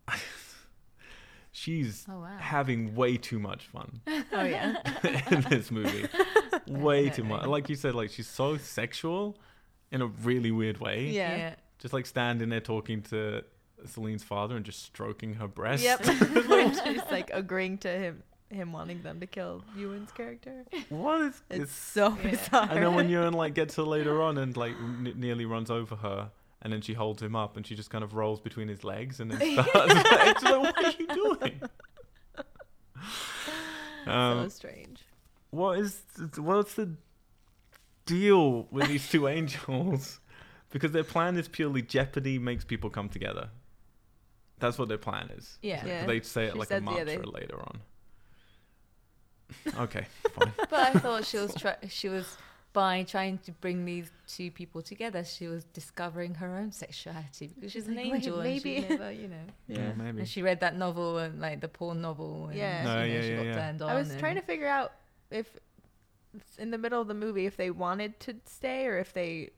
She's 1.53 2.07
Oh 2.09 2.21
wow. 2.21 2.37
having 2.39 2.95
way 2.95 3.17
too 3.17 3.39
much 3.41 3.67
fun 3.67 4.01
oh 4.33 4.45
yeah, 4.45 4.77
in 5.31 5.41
this 5.51 5.71
movie, 5.71 6.07
way 6.69 7.11
too 7.11 7.25
much. 7.25 7.47
Like 7.47 7.69
you 7.69 7.75
said, 7.75 7.95
like 7.95 8.11
she's 8.11 8.29
so 8.29 8.57
sexual 8.57 9.37
in 9.91 10.01
a 10.03 10.07
really 10.07 10.53
weird 10.53 10.79
way. 10.79 11.07
yeah, 11.09 11.55
just 11.81 11.93
like 11.93 12.07
standing 12.07 12.51
there 12.51 12.61
talking 12.61 13.03
to 13.03 13.43
Celine's 13.87 14.23
father 14.23 14.55
and 14.57 14.65
just 14.65 14.83
stroking 14.85 15.35
her 15.35 15.49
breast. 15.49 15.83
yep. 15.83 16.05
She's 16.05 17.01
like 17.11 17.31
agreeing 17.33 17.79
to 17.79 17.89
him, 17.89 18.23
him 18.51 18.73
wanting 18.73 19.03
them 19.03 19.19
to 19.21 19.27
kill 19.27 19.65
Ewan's 19.77 20.13
character. 20.13 20.65
what 20.89 21.21
is 21.23 21.43
It's, 21.51 21.63
it's 21.65 21.73
so 21.73 22.17
Yeah. 22.23 22.31
bizarre. 22.31 22.69
And 22.71 22.83
then 22.85 22.95
when 22.95 23.09
Ewan 23.09 23.33
like 23.35 23.55
gets 23.55 23.75
her 23.77 23.83
later 23.83 24.23
on 24.23 24.39
and 24.39 24.57
like 24.57 24.73
n- 24.79 25.15
nearly 25.17 25.47
runs 25.47 25.71
over 25.71 25.97
her, 25.97 26.31
and 26.63 26.73
then 26.73 26.81
she 26.81 26.93
holds 26.95 27.23
him 27.23 27.35
up 27.37 27.57
and 27.57 27.67
she 27.67 27.75
just 27.75 27.91
kind 27.91 28.05
of 28.05 28.15
rolls 28.15 28.41
between 28.41 28.69
his 28.69 28.85
legs 28.85 29.21
and 29.21 29.31
then 29.31 29.39
starts. 29.55 29.73
it's 29.75 30.43
like, 30.43 30.61
what 30.61 30.85
are 30.85 30.91
you 30.99 31.07
doing? 31.09 31.61
so 34.05 34.11
Um, 34.11 34.51
strange. 34.51 35.01
what 35.51 35.79
is 35.79 36.03
what's 36.37 36.75
the 36.75 36.91
deal 38.07 38.67
with 38.71 38.89
these 38.89 39.09
two 39.09 39.29
angels? 39.29 40.21
Because 40.71 40.93
their 40.93 41.05
plan 41.05 41.37
is 41.37 41.49
purely 41.49 41.83
jeopardy 41.83 42.39
makes 42.39 42.65
people 42.65 42.91
come 42.91 43.09
together. 43.09 43.49
That's 44.59 44.79
what 44.79 44.89
their 44.89 44.99
plan 44.99 45.31
is. 45.37 45.59
Yeah. 45.63 45.85
Yeah. 45.87 46.07
They 46.07 46.21
say 46.21 46.45
it 46.47 46.53
She 46.53 46.59
like 46.59 46.71
a 46.71 46.75
yeah, 46.75 46.81
mantra 46.81 47.05
they- 47.05 47.19
later 47.19 47.61
on. 47.61 47.81
Okay, 49.79 50.07
fine. 50.39 50.53
But 50.71 50.73
I 50.75 50.93
thought 51.01 51.27
she 51.27 51.37
was 51.39 51.53
try- 51.57 51.77
she 51.89 52.09
was 52.09 52.37
by 52.73 53.03
trying 53.03 53.39
to 53.39 53.53
bring 53.53 53.85
these 53.85 54.11
two 54.29 54.51
people 54.51 54.81
together, 54.83 55.25
she 55.25 55.49
was 55.49 55.65
discovering 55.65 56.35
her 56.37 56.57
own 56.57 56.71
sexuality 56.71 57.49
because 57.55 57.73
she's 57.73 57.89
an 57.89 57.97
Like, 57.97 58.05
wait, 58.07 58.15
angel 58.15 58.35
and 58.41 58.45
maybe- 58.45 58.83
she 58.83 58.89
never, 58.89 59.11
you 59.13 59.29
know. 59.29 59.37
Yeah, 59.69 59.93
maybe. 59.97 60.21
And 60.21 60.29
she 60.29 60.43
read 60.43 60.61
that 60.61 60.77
novel 60.77 61.19
and 61.19 61.41
like 61.41 61.61
the 61.61 61.69
porn 61.69 62.01
novel. 62.01 62.47
And, 62.49 62.57
Yeah. 62.59 62.81
you 62.83 62.89
know, 63.09 63.15
yeah, 63.15 63.21
she 63.23 63.29
yeah, 63.31 63.37
got 63.37 63.45
yeah. 63.47 63.55
turned 63.55 63.83
on. 63.83 63.91
I 63.91 63.95
was 63.95 64.15
trying 64.17 64.37
to 64.37 64.43
figure 64.43 64.69
out 64.69 64.93
if 65.31 65.49
in 66.59 66.71
the 66.71 66.79
middle 66.79 67.01
of 67.01 67.09
the 67.09 67.15
movie 67.15 67.47
if 67.47 67.57
they 67.57 67.71
wanted 67.71 68.21
to 68.21 68.37
stay 68.47 68.87
or 68.87 68.99
if 68.99 69.13
they 69.13 69.51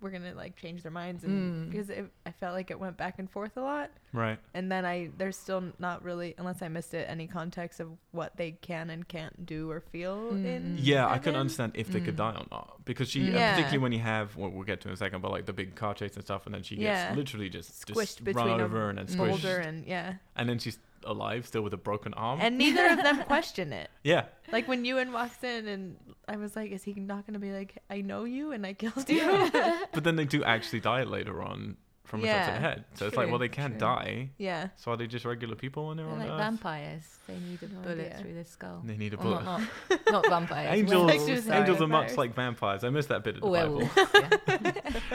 were 0.00 0.10
gonna 0.10 0.34
like 0.34 0.56
change 0.56 0.82
their 0.82 0.90
minds 0.92 1.24
and 1.24 1.66
Mm. 1.66 1.70
because 1.70 1.90
it, 1.90 2.10
I 2.24 2.30
felt 2.32 2.54
like 2.54 2.70
it 2.70 2.78
went 2.80 2.96
back 2.96 3.18
and 3.18 3.30
forth 3.30 3.56
a 3.56 3.60
lot 3.60 3.90
Right. 4.12 4.38
and 4.54 4.70
then 4.72 4.84
I 4.84 5.10
there's 5.18 5.36
still 5.36 5.62
not 5.78 6.02
really 6.02 6.34
unless 6.38 6.62
I 6.62 6.68
missed 6.68 6.94
it 6.94 7.06
any 7.08 7.26
context 7.26 7.80
of 7.80 7.88
what 8.12 8.36
they 8.36 8.52
can 8.52 8.90
and 8.90 9.06
can't 9.06 9.44
do 9.46 9.70
or 9.70 9.80
feel 9.80 10.32
Mm. 10.32 10.44
in 10.44 10.76
Yeah, 10.78 11.06
I 11.08 11.18
couldn't 11.18 11.38
understand 11.40 11.72
if 11.74 11.88
they 11.88 12.00
could 12.00 12.14
Mm. 12.14 12.18
die 12.18 12.34
or 12.40 12.46
not 12.50 12.84
because 12.84 13.10
she, 13.10 13.28
uh, 13.30 13.32
Yeah. 13.34 13.50
particularly 13.52 13.78
when 13.78 13.92
you 13.92 13.98
have, 14.00 14.36
well, 14.36 14.50
we'll 14.50 14.64
get 14.64 14.80
to 14.82 14.88
in 14.88 14.94
a 14.94 14.96
second, 14.96 15.20
but 15.20 15.30
like 15.30 15.46
the 15.46 15.52
big 15.52 15.74
car 15.74 15.94
chase 15.94 16.14
and 16.14 16.24
stuff, 16.24 16.46
and 16.46 16.54
then 16.54 16.62
she 16.62 16.76
gets 16.76 16.84
Yeah. 17.10 17.14
literally 17.14 17.48
just 17.50 17.86
Squished 17.86 17.94
just 17.96 18.24
between 18.24 18.46
run 18.46 18.60
a 18.60 18.64
over 18.64 18.88
and 18.88 18.98
then 18.98 19.06
squished, 19.06 19.66
and 19.66 19.84
yeah 19.86 20.14
and 20.36 20.48
then 20.48 20.58
she's 20.58 20.78
alive 21.04 21.46
still 21.46 21.62
with 21.62 21.72
a 21.74 21.78
broken 21.78 22.12
arm. 22.14 22.38
and 22.40 22.58
neither 22.58 22.86
of 22.88 23.02
them 23.02 23.22
question 23.32 23.72
it 23.72 23.90
yeah, 24.04 24.24
like 24.52 24.68
when 24.68 24.84
Ewan 24.84 25.12
walks 25.12 25.42
in 25.44 25.66
and 25.68 25.96
I 26.28 26.36
was 26.36 26.54
like 26.56 26.70
is 26.72 26.82
he 26.84 26.92
not 26.94 27.26
gonna 27.26 27.38
be 27.38 27.52
like 27.52 27.78
I 27.88 28.00
know 28.02 28.24
you 28.24 28.52
and 28.52 28.66
I 28.66 28.72
killed 28.74 29.08
you 29.08 29.50
but 29.92 30.04
then 30.04 30.16
they 30.16 30.24
do 30.26 30.44
actually 30.44 30.80
die 30.80 31.04
later 31.04 31.42
on 31.42 31.76
from 32.04 32.24
a 32.24 32.26
shot 32.26 32.46
to 32.46 32.52
the 32.54 32.58
head. 32.58 32.84
So 32.94 33.06
it's 33.06 33.16
like, 33.16 33.28
well, 33.30 33.38
they 33.38 33.48
can 33.48 33.70
true. 33.70 33.78
die. 33.78 34.30
yeah 34.36 34.70
So 34.74 34.90
are 34.90 34.96
they 34.96 35.06
just 35.06 35.24
regular 35.24 35.54
people 35.54 35.86
when 35.86 35.96
they're 35.96 36.06
They're 36.06 36.12
on 36.14 36.18
like 36.18 36.28
Earth? 36.30 36.38
vampires. 36.38 37.04
They 37.28 37.34
need 37.38 37.62
a 37.62 37.68
No 37.72 37.80
bullet 37.82 38.00
idea. 38.06 38.18
through 38.18 38.34
their 38.34 38.44
skull. 38.44 38.82
They 38.84 38.96
need 38.96 39.14
a 39.14 39.16
Well, 39.16 39.26
bullet. 39.28 39.44
not, 39.44 39.60
not, 39.90 40.00
not 40.10 40.28
vampires. 40.28 40.76
Angels, 40.76 41.04
Like 41.04 41.12
she 41.14 41.18
was 41.20 41.26
werewolves, 41.28 41.46
saying. 41.46 41.60
angels 41.60 41.80
are 41.82 41.86
much 41.86 42.16
like 42.16 42.34
vampires. 42.34 42.82
I 42.82 42.90
missed 42.90 43.10
that 43.10 43.22
bit 43.22 43.36
of 43.36 43.42
the 43.42 43.46
Or 43.46 43.52
Bible. 43.52 43.88
yeah. 43.96 44.72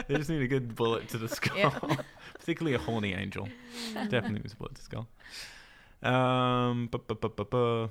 they 0.08 0.14
just 0.16 0.30
need 0.30 0.40
a 0.40 0.48
good 0.48 0.74
bullet 0.74 1.06
to 1.10 1.18
the 1.18 1.28
skull. 1.28 1.58
Yeah. 1.58 1.96
Particularly 2.38 2.74
a 2.76 2.78
horny 2.78 3.12
angel. 3.12 3.46
Definitely 3.92 4.38
needs 4.40 4.54
a 4.54 4.56
bullet 4.56 4.74
to 4.76 4.80
the 4.80 4.84
skull. 4.84 5.06
Um, 6.02 6.88
bu- 6.90 6.98
bu- 6.98 7.14
bu- 7.14 7.28
bu- 7.30 7.44
bu. 7.44 7.88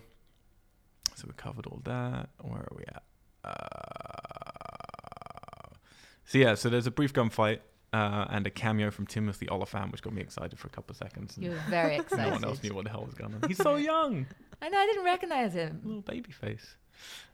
So 1.16 1.26
we 1.28 1.34
covered 1.38 1.66
all 1.68 1.82
that. 1.86 2.30
Where 2.42 2.60
are 2.62 2.74
we 2.76 2.84
at? 2.88 3.04
Uh, 3.44 3.52
so 6.26 6.38
yeah, 6.38 6.56
so 6.56 6.70
there's 6.70 6.88
a 6.88 6.92
brief 6.92 7.14
gunfight 7.14 7.60
uh, 7.94 8.26
and 8.30 8.46
a 8.48 8.50
cameo 8.50 8.92
from 8.92 9.06
Timothy 9.08 9.48
Olyphant, 9.50 9.92
which 9.92 10.02
got 10.02 10.14
me 10.14 10.22
excited 10.22 10.58
for 10.60 10.68
a 10.68 10.72
couple 10.72 10.92
of 10.94 10.98
seconds. 10.98 11.38
You 11.40 11.52
were 11.52 11.62
very 11.70 11.96
excited. 11.98 12.26
no 12.28 12.32
one 12.32 12.44
else 12.44 12.62
knew 12.64 12.74
what 12.74 12.84
the 12.86 12.90
hell 12.90 13.04
was 13.06 13.14
going 13.14 13.34
on. 13.34 13.42
He's 13.48 13.58
so 13.58 13.76
young, 13.92 14.26
I 14.62 14.70
know. 14.70 14.78
I 14.78 14.86
didn't 14.88 15.06
recognize 15.06 15.54
him. 15.54 15.82
little 15.84 16.02
baby 16.02 16.32
face. 16.32 16.76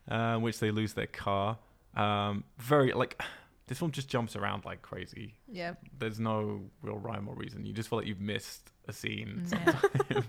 Uh, 0.09 0.37
which 0.37 0.59
they 0.59 0.71
lose 0.71 0.93
their 0.93 1.07
car. 1.07 1.57
Um, 1.95 2.43
very 2.57 2.93
like 2.93 3.21
this 3.67 3.79
film 3.79 3.91
just 3.91 4.09
jumps 4.09 4.35
around 4.35 4.65
like 4.65 4.81
crazy. 4.81 5.35
yeah 5.47 5.73
There's 5.97 6.19
no 6.19 6.61
real 6.81 6.97
rhyme 6.97 7.27
or 7.27 7.35
reason. 7.35 7.65
You 7.65 7.73
just 7.73 7.89
feel 7.89 7.99
like 7.99 8.07
you've 8.07 8.21
missed 8.21 8.71
a 8.87 8.93
scene. 8.93 9.45
No. 9.51 10.21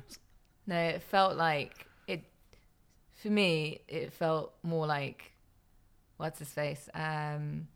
No, 0.67 0.77
it 0.79 1.03
felt 1.03 1.37
like 1.37 1.87
it. 2.07 2.25
For 3.15 3.29
me, 3.29 3.81
it 3.89 4.13
felt 4.13 4.55
more 4.63 4.87
like 4.87 5.33
what's 6.17 6.39
his 6.39 6.49
face. 6.53 6.89
Um, 6.95 7.69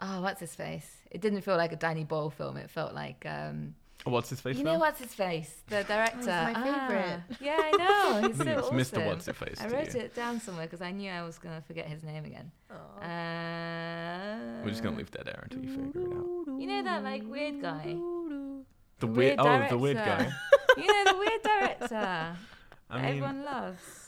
oh, 0.00 0.20
what's 0.22 0.40
his 0.40 0.54
face? 0.54 0.90
It 1.10 1.20
didn't 1.20 1.42
feel 1.42 1.56
like 1.56 1.72
a 1.72 1.76
Danny 1.76 2.04
Boyle 2.04 2.30
film. 2.30 2.56
It 2.56 2.70
felt 2.70 2.94
like 2.94 3.24
um, 3.26 3.74
Oh, 4.06 4.10
what's 4.12 4.30
his 4.30 4.40
face? 4.40 4.56
you 4.56 4.64
now? 4.64 4.74
know 4.74 4.78
what's 4.78 5.00
his 5.00 5.12
face? 5.12 5.62
The 5.68 5.82
director. 5.84 6.26
my 6.26 6.52
Ah, 6.54 6.86
favorite. 6.88 7.20
yeah, 7.40 7.56
I 7.60 7.70
know. 8.22 8.28
He's 8.28 8.40
I 8.40 8.44
so 8.44 8.50
it's 8.50 8.62
awesome. 8.68 8.76
Mr. 9.00 9.06
What's 9.06 9.26
His 9.26 9.36
Face. 9.36 9.60
I 9.60 9.66
wrote 9.68 9.92
you. 9.94 10.00
it 10.00 10.14
down 10.14 10.40
somewhere 10.40 10.66
because 10.66 10.80
I 10.80 10.92
knew 10.92 11.10
I 11.10 11.22
was 11.22 11.36
gonna 11.38 11.60
forget 11.66 11.86
his 11.86 12.04
name 12.04 12.24
again. 12.24 12.50
Uh, 13.38 14.62
We're 14.64 14.70
just 14.70 14.82
gonna 14.82 14.96
leave 14.96 15.10
dead 15.10 15.26
air 15.28 15.40
until 15.42 15.62
you 15.64 15.68
figure 15.68 16.00
it 16.02 16.16
out. 16.16 16.60
You 16.60 16.66
know 16.66 16.82
that 16.84 17.02
like 17.04 17.22
weird 17.28 17.60
guy. 17.60 17.84
The 17.86 18.64
The 19.00 19.06
weird, 19.06 19.40
weird 19.40 19.40
oh, 19.40 19.66
the 19.68 19.78
weird 19.78 19.96
guy. 19.96 20.30
you 20.80 20.86
know 21.04 21.12
the 21.12 21.18
weird 21.18 21.42
director 21.42 22.36
I 22.90 22.96
mean, 22.96 23.04
everyone 23.04 23.44
loves. 23.44 24.04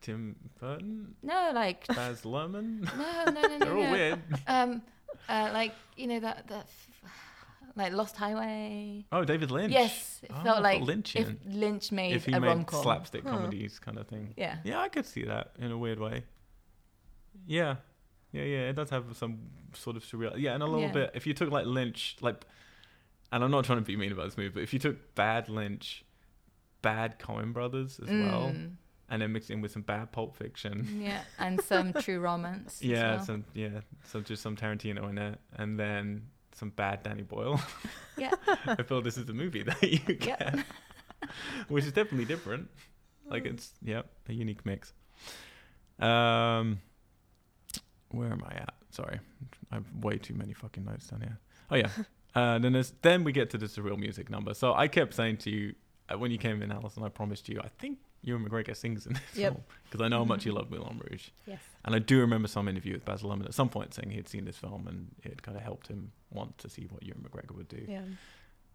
Tim 0.00 0.36
Burton, 0.60 1.14
No, 1.22 1.50
like 1.54 1.86
Baz 1.88 2.22
Luhrmann. 2.22 2.82
no, 2.96 3.32
no, 3.32 3.40
no, 3.42 3.48
no. 3.48 3.58
They're 3.64 3.76
all 3.76 3.82
no. 3.82 3.90
weird. 3.90 4.18
Um, 4.46 4.82
uh, 5.28 5.50
like 5.52 5.72
you 5.96 6.06
know 6.06 6.20
that 6.20 6.46
that 6.48 6.66
f- 6.66 7.10
like 7.74 7.92
Lost 7.92 8.16
Highway. 8.16 9.04
Oh, 9.10 9.24
David 9.24 9.50
Lynch. 9.50 9.72
Yes, 9.72 10.20
it 10.22 10.30
Oh, 10.32 10.42
felt 10.44 10.62
like 10.62 10.82
Lynchian. 10.82 11.16
if 11.16 11.28
Lynch 11.46 11.90
made 11.90 12.14
if 12.14 12.24
he 12.26 12.32
a 12.32 12.40
made 12.40 12.46
rom 12.46 12.64
com. 12.64 12.82
slapstick 12.82 13.24
Huh. 13.24 13.30
comedies 13.30 13.78
kind 13.80 13.98
of 13.98 14.06
thing. 14.06 14.32
Yeah. 14.36 14.58
Yeah, 14.64 14.80
I 14.80 14.88
could 14.88 15.06
see 15.06 15.24
that 15.24 15.52
in 15.58 15.72
a 15.72 15.76
weird 15.78 15.98
way. 15.98 16.22
Yeah, 17.46 17.76
yeah, 18.32 18.42
yeah. 18.44 18.68
It 18.70 18.76
does 18.76 18.90
have 18.90 19.04
some 19.16 19.38
sort 19.74 19.96
of 19.96 20.04
surreal. 20.04 20.34
Yeah, 20.36 20.54
and 20.54 20.62
a 20.62 20.66
little 20.66 20.82
Yeah. 20.82 20.92
bit. 20.92 21.10
If 21.14 21.26
you 21.26 21.34
took 21.34 21.50
like 21.50 21.66
Lynch, 21.66 22.16
like, 22.20 22.44
and 23.32 23.42
I'm 23.44 23.50
not 23.50 23.64
trying 23.64 23.78
to 23.78 23.84
be 23.84 23.96
mean 23.96 24.12
about 24.12 24.24
this 24.26 24.36
movie, 24.36 24.50
but 24.50 24.62
if 24.62 24.72
you 24.72 24.78
took 24.78 25.14
bad 25.14 25.48
Lynch, 25.48 26.04
bad 26.82 27.18
Coen 27.18 27.52
Brothers 27.52 27.98
as 28.00 28.08
well, 28.08 28.52
Mm, 28.54 28.72
and 29.08 29.22
then 29.22 29.32
mixed 29.32 29.50
in 29.50 29.60
with 29.60 29.70
some 29.72 29.82
bad 29.82 30.12
Pulp 30.12 30.36
Fiction. 30.36 31.00
yeah, 31.02 31.22
and 31.38 31.60
some 31.60 31.92
true 31.92 32.18
romance. 32.20 32.80
Yeah, 32.82 33.16
well. 33.16 33.24
some 33.24 33.44
yeah, 33.54 33.80
some 34.04 34.24
just 34.24 34.42
some 34.42 34.56
Tarantino 34.56 35.08
in 35.10 35.18
it, 35.18 35.38
and 35.56 35.78
then 35.78 36.22
some 36.52 36.70
bad 36.70 37.02
Danny 37.02 37.22
Boyle. 37.22 37.60
Yeah. 38.18 38.30
I 38.66 38.82
feel 38.82 39.02
this 39.02 39.18
is 39.18 39.26
the 39.26 39.34
movie 39.34 39.62
that 39.62 39.82
you 39.82 39.98
get, 39.98 40.40
Yep. 40.40 40.58
which 41.68 41.84
is 41.84 41.92
definitely 41.92 42.24
different. 42.24 42.70
Like 43.28 43.44
it's 43.44 43.72
yeah, 43.82 44.02
a 44.28 44.32
unique 44.32 44.64
mix. 44.64 44.94
Um, 45.98 46.80
where 48.10 48.30
am 48.32 48.42
I 48.48 48.54
at? 48.54 48.74
Sorry, 48.90 49.20
I 49.70 49.74
have 49.74 49.84
way 50.00 50.16
too 50.16 50.34
many 50.34 50.52
fucking 50.54 50.84
notes 50.84 51.08
down 51.08 51.20
here. 51.20 51.38
Oh 51.70 51.76
yeah, 51.76 51.90
uh, 52.36 52.58
then 52.60 52.72
there's 52.74 52.92
then 53.02 53.24
we 53.24 53.32
get 53.32 53.50
to 53.50 53.58
the 53.58 53.66
surreal 53.66 53.98
music 53.98 54.30
number. 54.30 54.54
So 54.54 54.74
I 54.74 54.86
kept 54.88 55.14
saying 55.14 55.38
to 55.38 55.50
you 55.50 55.74
uh, 56.12 56.16
when 56.18 56.30
you 56.30 56.38
came 56.38 56.62
in, 56.62 56.70
Alison, 56.70 57.02
I 57.02 57.08
promised 57.08 57.48
you 57.48 57.60
I 57.60 57.68
think 57.80 57.98
Ewan 58.22 58.44
McGregor 58.48 58.76
sings 58.76 59.06
in 59.06 59.14
this 59.14 59.22
Yep. 59.34 59.52
film 59.52 59.64
because 59.84 60.00
I 60.04 60.08
know 60.08 60.18
how 60.18 60.24
much 60.24 60.44
you 60.46 60.52
love 60.52 60.70
Moulin 60.70 61.00
Rouge. 61.10 61.28
Yes. 61.46 61.60
And 61.84 61.94
I 61.94 61.98
do 61.98 62.20
remember 62.20 62.48
some 62.48 62.68
interview 62.68 62.92
with 62.94 63.04
Baz 63.04 63.22
Luhrmann 63.22 63.46
at 63.46 63.54
some 63.54 63.68
point 63.68 63.94
saying 63.94 64.10
he 64.10 64.16
had 64.16 64.28
seen 64.28 64.44
this 64.44 64.56
film 64.56 64.86
and 64.88 65.08
it 65.24 65.28
had 65.30 65.42
kind 65.42 65.56
of 65.56 65.62
helped 65.64 65.88
him 65.88 66.12
want 66.32 66.56
to 66.58 66.68
see 66.68 66.86
what 66.90 67.02
Ewan 67.02 67.24
McGregor 67.28 67.56
would 67.56 67.68
do. 67.68 67.84
Yeah. 67.88 68.02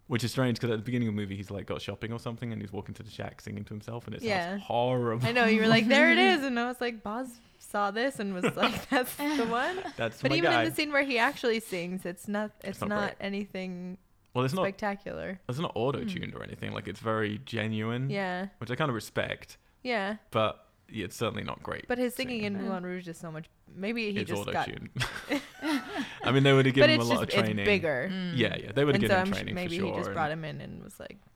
Which 0.08 0.24
is 0.24 0.30
strange 0.32 0.58
because 0.58 0.70
at 0.72 0.78
the 0.78 0.84
beginning 0.84 1.08
of 1.08 1.14
the 1.14 1.20
movie 1.20 1.36
he's 1.36 1.50
like 1.50 1.66
got 1.66 1.80
shopping 1.80 2.12
or 2.12 2.18
something 2.18 2.52
and 2.52 2.60
he's 2.60 2.72
walking 2.72 2.94
to 2.96 3.02
the 3.02 3.10
shack 3.10 3.40
singing 3.40 3.64
to 3.64 3.72
himself 3.74 4.06
and 4.06 4.14
it 4.16 4.22
Yeah. 4.22 4.50
sounds 4.50 4.62
horrible. 4.64 5.26
I 5.26 5.32
know 5.32 5.44
you 5.46 5.60
were 5.60 5.68
like, 5.68 5.86
there 5.86 6.10
it 6.10 6.18
is, 6.32 6.42
and 6.44 6.58
I 6.58 6.66
was 6.66 6.80
like, 6.80 7.02
Baz 7.02 7.28
saw 7.72 7.90
this 7.90 8.20
and 8.20 8.32
was 8.34 8.44
like, 8.56 8.88
that's 8.90 9.14
the 9.16 9.46
one. 9.50 9.78
That's 9.96 10.22
But 10.22 10.30
my 10.30 10.36
even 10.36 10.50
guy. 10.52 10.62
in 10.62 10.68
the 10.70 10.74
scene 10.76 10.92
where 10.92 11.02
he 11.02 11.18
actually 11.18 11.58
sings, 11.60 12.06
it's 12.06 12.28
not. 12.28 12.52
It's, 12.62 12.80
not 12.80 12.88
not, 12.90 13.14
anything 13.20 13.98
well, 14.34 14.44
it's 14.44 14.54
not 14.54 14.62
spectacular. 14.64 15.40
it's 15.48 15.58
not 15.58 15.72
auto 15.74 16.04
tuned 16.04 16.34
or 16.34 16.42
anything. 16.44 16.72
Like 16.72 16.86
it's 16.88 17.00
very 17.00 17.40
genuine, 17.44 18.08
Yeah. 18.10 18.46
which 18.58 18.70
I 18.70 18.76
kind 18.76 18.88
of 18.88 18.94
respect. 18.94 19.56
Yeah. 19.82 20.16
But 20.30 20.64
yeah, 20.88 21.06
it's 21.06 21.16
certainly 21.16 21.42
not 21.44 21.62
great. 21.62 21.86
But 21.88 21.98
his 21.98 22.14
singing 22.14 22.42
in 22.44 22.54
Yeah. 22.54 22.60
Moulin 22.60 22.84
Rouge 22.84 23.08
is 23.08 23.18
so 23.18 23.30
much. 23.32 23.46
Maybe 23.74 24.12
he 24.12 24.18
it's 24.20 24.28
just 24.30 24.42
auto 24.42 24.52
got. 24.52 24.66
tuned. 24.66 24.90
I 26.24 26.30
mean, 26.32 26.42
they 26.42 26.52
would 26.52 26.66
have 26.66 26.74
But 26.74 26.80
given 26.86 26.90
him 26.90 27.00
a 27.00 27.02
it's 27.02 27.08
lot 27.10 27.14
just 27.14 27.22
of 27.22 27.28
training. 27.44 27.58
it's 27.58 27.66
bigger. 27.66 28.10
Mm. 28.12 28.32
Yeah, 28.36 28.56
yeah, 28.58 28.72
they 28.72 28.84
would 28.84 28.94
have 28.96 29.02
And 29.02 29.10
so 29.10 29.16
given 29.16 29.16
I'm 29.20 29.26
him 29.26 29.32
sh- 29.32 29.36
training 29.36 29.54
maybe 29.54 29.68
for 29.68 29.74
sure. 29.74 29.84
Maybe 29.84 29.92
he 29.92 29.98
just 29.98 30.08
and- 30.08 30.14
brought 30.14 30.30
him 30.30 30.44
in 30.44 30.60
and 30.60 30.82
was 30.84 31.00
like, 31.00 31.16
Yeah. 31.18 31.31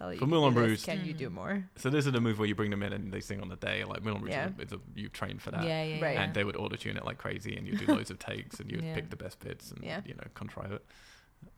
Sally, 0.00 0.16
For 0.16 0.24
you 0.24 0.30
Moulin 0.30 0.54
Rouge- 0.54 0.82
Can 0.84 1.04
you 1.04 1.12
do 1.12 1.28
more? 1.28 1.62
So 1.76 1.90
this 1.90 2.06
is 2.06 2.14
a 2.14 2.20
movie 2.20 2.38
where 2.38 2.48
you 2.48 2.54
bring 2.54 2.70
them 2.70 2.82
in 2.82 2.92
and 2.94 3.12
they 3.12 3.20
sing 3.20 3.42
on 3.42 3.48
the 3.50 3.56
day. 3.56 3.84
Like 3.84 4.02
Moulin 4.02 4.22
Rouge, 4.22 4.30
Yeah. 4.32 4.46
is 4.58 4.72
a, 4.72 4.76
it's 4.76 4.82
you 4.94 5.08
train 5.10 5.38
for 5.38 5.50
that. 5.50 5.62
Yeah, 5.62 5.82
yeah, 5.84 6.02
Right. 6.02 6.16
and 6.16 6.32
they 6.32 6.42
would 6.42 6.56
auto 6.56 6.76
tune 6.76 6.96
it 6.96 7.04
like 7.04 7.18
crazy, 7.18 7.54
and 7.54 7.66
you 7.66 7.76
do 7.76 7.86
loads 7.86 8.10
of 8.10 8.18
takes, 8.18 8.60
and 8.60 8.70
you 8.70 8.78
would 8.78 8.84
Yeah. 8.86 8.94
pick 8.94 9.10
the 9.10 9.16
best 9.16 9.40
bits, 9.40 9.70
and 9.70 9.84
Yeah. 9.84 10.00
you 10.06 10.14
know 10.14 10.24
contrive 10.34 10.72
it. 10.72 10.84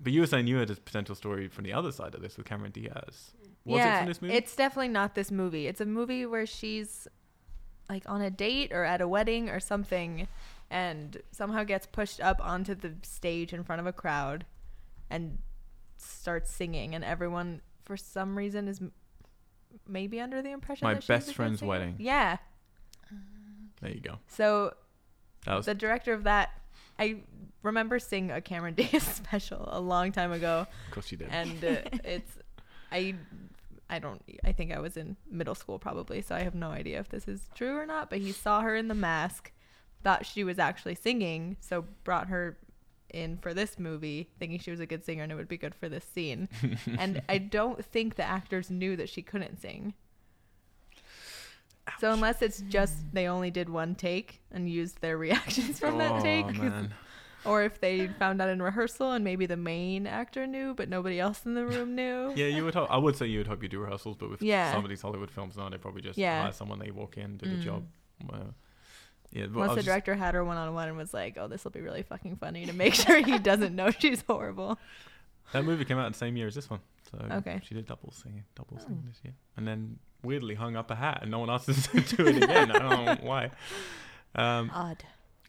But 0.00 0.12
you 0.12 0.20
were 0.20 0.26
saying 0.26 0.48
you 0.48 0.56
had 0.56 0.70
a 0.70 0.74
potential 0.74 1.14
story 1.14 1.46
from 1.48 1.62
the 1.64 1.72
other 1.72 1.92
side 1.92 2.14
of 2.16 2.20
this 2.20 2.36
with 2.36 2.46
Cameron 2.46 2.72
Diaz. 2.72 3.32
Was 3.64 3.78
yeah, 3.78 3.94
it 3.94 3.98
from 4.00 4.08
this 4.08 4.20
movie? 4.22 4.34
it's 4.34 4.56
definitely 4.56 4.88
not 4.88 5.14
this 5.14 5.30
movie. 5.30 5.68
It's 5.68 5.80
a 5.80 5.86
movie 5.86 6.26
where 6.26 6.46
she's 6.46 7.06
like 7.88 8.08
on 8.08 8.20
a 8.22 8.30
date 8.30 8.72
or 8.72 8.82
at 8.84 9.00
a 9.00 9.06
wedding 9.06 9.48
or 9.50 9.60
something, 9.60 10.26
and 10.68 11.22
somehow 11.30 11.62
gets 11.62 11.86
pushed 11.86 12.20
up 12.20 12.40
onto 12.44 12.74
the 12.74 12.94
stage 13.02 13.52
in 13.52 13.62
front 13.62 13.78
of 13.80 13.86
a 13.86 13.92
crowd, 13.92 14.46
and 15.10 15.38
starts 15.96 16.50
singing, 16.50 16.92
and 16.94 17.04
everyone 17.04 17.60
for 17.92 17.96
some 17.98 18.38
reason 18.38 18.68
is 18.68 18.80
m- 18.80 18.90
maybe 19.86 20.18
under 20.18 20.40
the 20.40 20.50
impression 20.50 20.86
My 20.86 20.94
that 20.94 21.06
best 21.06 21.26
a 21.26 21.30
good 21.30 21.36
friend's 21.36 21.58
singer. 21.58 21.68
wedding. 21.68 21.96
Yeah. 21.98 22.38
there 23.82 23.90
you 23.90 24.00
go. 24.00 24.18
So 24.28 24.74
That 25.44 25.56
was 25.56 25.66
the 25.66 25.74
director 25.74 26.14
of 26.14 26.24
that, 26.24 26.50
I 26.98 27.16
remember 27.62 27.98
seeing 27.98 28.30
a 28.30 28.40
Cameron 28.40 28.74
Diaz 28.76 29.02
special 29.02 29.68
a 29.70 29.78
long 29.80 30.10
time 30.10 30.32
ago, 30.32 30.66
of 30.86 30.90
course 30.94 31.12
you 31.12 31.18
did. 31.18 31.28
and 31.30 31.62
uh, 31.64 31.76
it's 32.04 32.32
I 32.90 33.14
I 33.90 33.98
don't 33.98 34.22
I 34.42 34.52
think 34.52 34.72
I 34.72 34.78
was 34.78 34.96
in 34.96 35.16
middle 35.30 35.54
school 35.54 35.78
probably, 35.78 36.22
so 36.22 36.34
I 36.34 36.40
have 36.40 36.54
no 36.54 36.68
idea 36.70 36.98
if 37.00 37.10
this 37.10 37.28
is 37.28 37.42
true 37.54 37.76
or 37.76 37.84
not. 37.84 38.08
But 38.08 38.20
he 38.20 38.32
saw 38.32 38.62
her 38.62 38.74
in 38.74 38.88
the 38.88 38.94
mask, 38.94 39.52
thought 40.02 40.24
she 40.24 40.44
was 40.44 40.58
actually 40.58 40.94
singing, 40.94 41.58
so 41.60 41.84
brought 42.04 42.28
her 42.28 42.56
in 43.12 43.38
for 43.38 43.52
this 43.54 43.78
movie, 43.78 44.30
thinking 44.38 44.58
she 44.58 44.70
was 44.70 44.80
a 44.80 44.86
good 44.86 45.04
singer 45.04 45.22
and 45.22 45.30
it 45.32 45.34
would 45.34 45.48
be 45.48 45.56
good 45.58 45.74
for 45.74 45.88
this 45.88 46.04
scene. 46.04 46.48
and 46.98 47.22
I 47.28 47.38
don't 47.38 47.84
think 47.84 48.14
the 48.16 48.24
actors 48.24 48.70
knew 48.70 48.96
that 48.96 49.08
she 49.08 49.22
couldn't 49.22 49.60
sing. 49.60 49.94
So 52.00 52.12
unless 52.12 52.42
it's 52.42 52.60
just 52.62 52.94
they 53.12 53.26
only 53.26 53.50
did 53.50 53.68
one 53.68 53.94
take 53.94 54.40
and 54.50 54.68
used 54.68 55.00
their 55.00 55.18
reactions 55.26 55.78
from 55.80 55.96
oh, 55.96 55.98
that 55.98 56.20
take, 56.22 56.90
or 57.44 57.62
if 57.64 57.80
they 57.80 58.06
found 58.06 58.40
out 58.40 58.48
in 58.48 58.62
rehearsal 58.62 59.12
and 59.12 59.24
maybe 59.24 59.46
the 59.46 59.56
main 59.56 60.06
actor 60.06 60.46
knew 60.46 60.74
but 60.74 60.88
nobody 60.88 61.18
else 61.18 61.44
in 61.44 61.54
the 61.54 61.66
room 61.66 61.94
knew. 61.94 62.32
Yeah, 62.36 62.46
you 62.46 62.64
would 62.64 62.74
hope. 62.74 62.90
I 62.90 62.96
would 62.96 63.16
say 63.16 63.26
you 63.26 63.38
would 63.38 63.46
hope 63.48 63.62
you 63.62 63.68
do 63.68 63.80
rehearsals, 63.80 64.16
but 64.16 64.30
with 64.30 64.42
Yeah. 64.42 64.70
some 64.72 64.84
of 64.84 64.88
these 64.90 65.02
Hollywood 65.02 65.30
films 65.30 65.56
now, 65.56 65.68
they 65.68 65.76
probably 65.76 66.02
just 66.02 66.18
Yeah. 66.18 66.42
hire 66.42 66.52
someone, 66.52 66.78
they 66.78 66.90
walk 66.90 67.18
in, 67.18 67.36
do 67.36 67.46
the 67.46 67.56
Mm. 67.56 67.60
job. 67.62 67.86
Well, 68.30 68.54
yeah, 69.32 69.46
Once 69.46 69.70
the 69.70 69.76
just- 69.76 69.86
director 69.86 70.14
had 70.14 70.34
her 70.34 70.44
one 70.44 70.56
on 70.56 70.72
one 70.74 70.88
and 70.88 70.96
was 70.96 71.12
like, 71.14 71.36
"Oh, 71.38 71.48
this 71.48 71.64
will 71.64 71.70
be 71.70 71.80
really 71.80 72.02
fucking 72.02 72.36
funny," 72.36 72.66
to 72.66 72.72
make 72.72 72.94
sure 73.02 73.18
he 73.24 73.38
doesn't 73.38 73.74
know 73.74 73.90
she's 73.90 74.22
horrible. 74.26 74.78
that 75.52 75.64
movie 75.64 75.84
came 75.84 75.98
out 75.98 76.10
the 76.12 76.18
same 76.18 76.36
year 76.36 76.46
as 76.46 76.54
this 76.54 76.68
one, 76.70 76.80
so 77.10 77.18
Okay. 77.36 77.60
she 77.64 77.74
did 77.74 77.86
double 77.86 78.12
singing, 78.12 78.44
double 78.54 78.78
Oh. 78.80 78.82
singing 78.84 79.02
this 79.06 79.20
year, 79.24 79.34
and 79.56 79.66
then 79.66 79.98
weirdly 80.22 80.54
hung 80.54 80.76
up 80.76 80.90
a 80.90 80.94
hat, 80.94 81.18
and 81.22 81.30
no 81.30 81.38
one 81.40 81.50
asked 81.50 81.68
us 81.68 81.86
to 81.88 82.00
do 82.00 82.26
it 82.26 82.42
again. 82.42 82.70
I 82.70 82.78
don't 82.78 83.04
know 83.04 83.16
why. 83.22 83.50
Um, 84.34 84.70
Odd. 84.72 85.02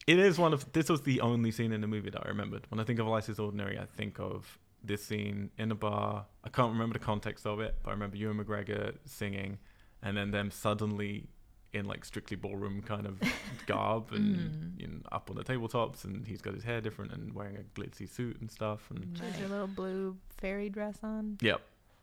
It 0.07 0.19
is 0.19 0.37
one 0.37 0.51
of 0.53 0.69
this 0.73 0.89
was 0.89 1.01
the 1.03 1.21
only 1.21 1.51
scene 1.51 1.71
in 1.71 1.79
the 1.79 1.87
movie 1.87 2.09
that 2.09 2.25
I 2.25 2.27
remembered. 2.29 2.65
When 2.69 2.79
I 2.79 2.83
think 2.83 2.99
of 2.99 3.07
Life 3.07 3.29
Less 3.29 3.39
Ordinary, 3.39 3.79
I 3.79 3.85
think 3.85 4.19
of 4.19 4.59
this 4.83 5.05
scene 5.05 5.49
in 5.57 5.71
a 5.71 5.75
bar. 5.75 6.25
I 6.43 6.49
can't 6.49 6.73
remember 6.73 6.93
the 6.99 7.05
context 7.05 7.45
of 7.47 7.61
it, 7.61 7.77
but 7.83 7.91
I 7.91 7.93
remember 7.93 8.17
Ewan 8.17 8.37
McGregor 8.43 8.97
singing, 9.05 9.59
and 10.01 10.17
then 10.17 10.31
them 10.31 10.51
suddenly 10.51 11.29
in 11.73 11.85
like 11.85 12.05
strictly 12.05 12.37
ballroom 12.37 12.81
kind 12.81 13.05
of 13.07 13.19
garb 13.65 14.11
and 14.11 14.35
Mm. 14.35 14.79
you 14.81 14.87
know, 14.87 14.99
up 15.11 15.29
on 15.29 15.35
the 15.35 15.43
tabletops, 15.43 16.03
and 16.03 16.25
he's 16.27 16.41
got 16.41 16.53
his 16.53 16.63
hair 16.63 16.81
different 16.81 17.11
and 17.13 17.33
wearing 17.33 17.57
a 17.57 17.79
glitzy 17.79 18.07
suit 18.09 18.39
and 18.41 18.49
stuff. 18.51 18.89
And 18.91 19.17
She 19.17 19.23
has 19.25 19.35
her 19.37 19.47
little 19.47 19.67
blue 19.67 20.17
fairy 20.37 20.69
dress 20.69 20.99
on. 21.03 21.37
yep, 21.41 21.61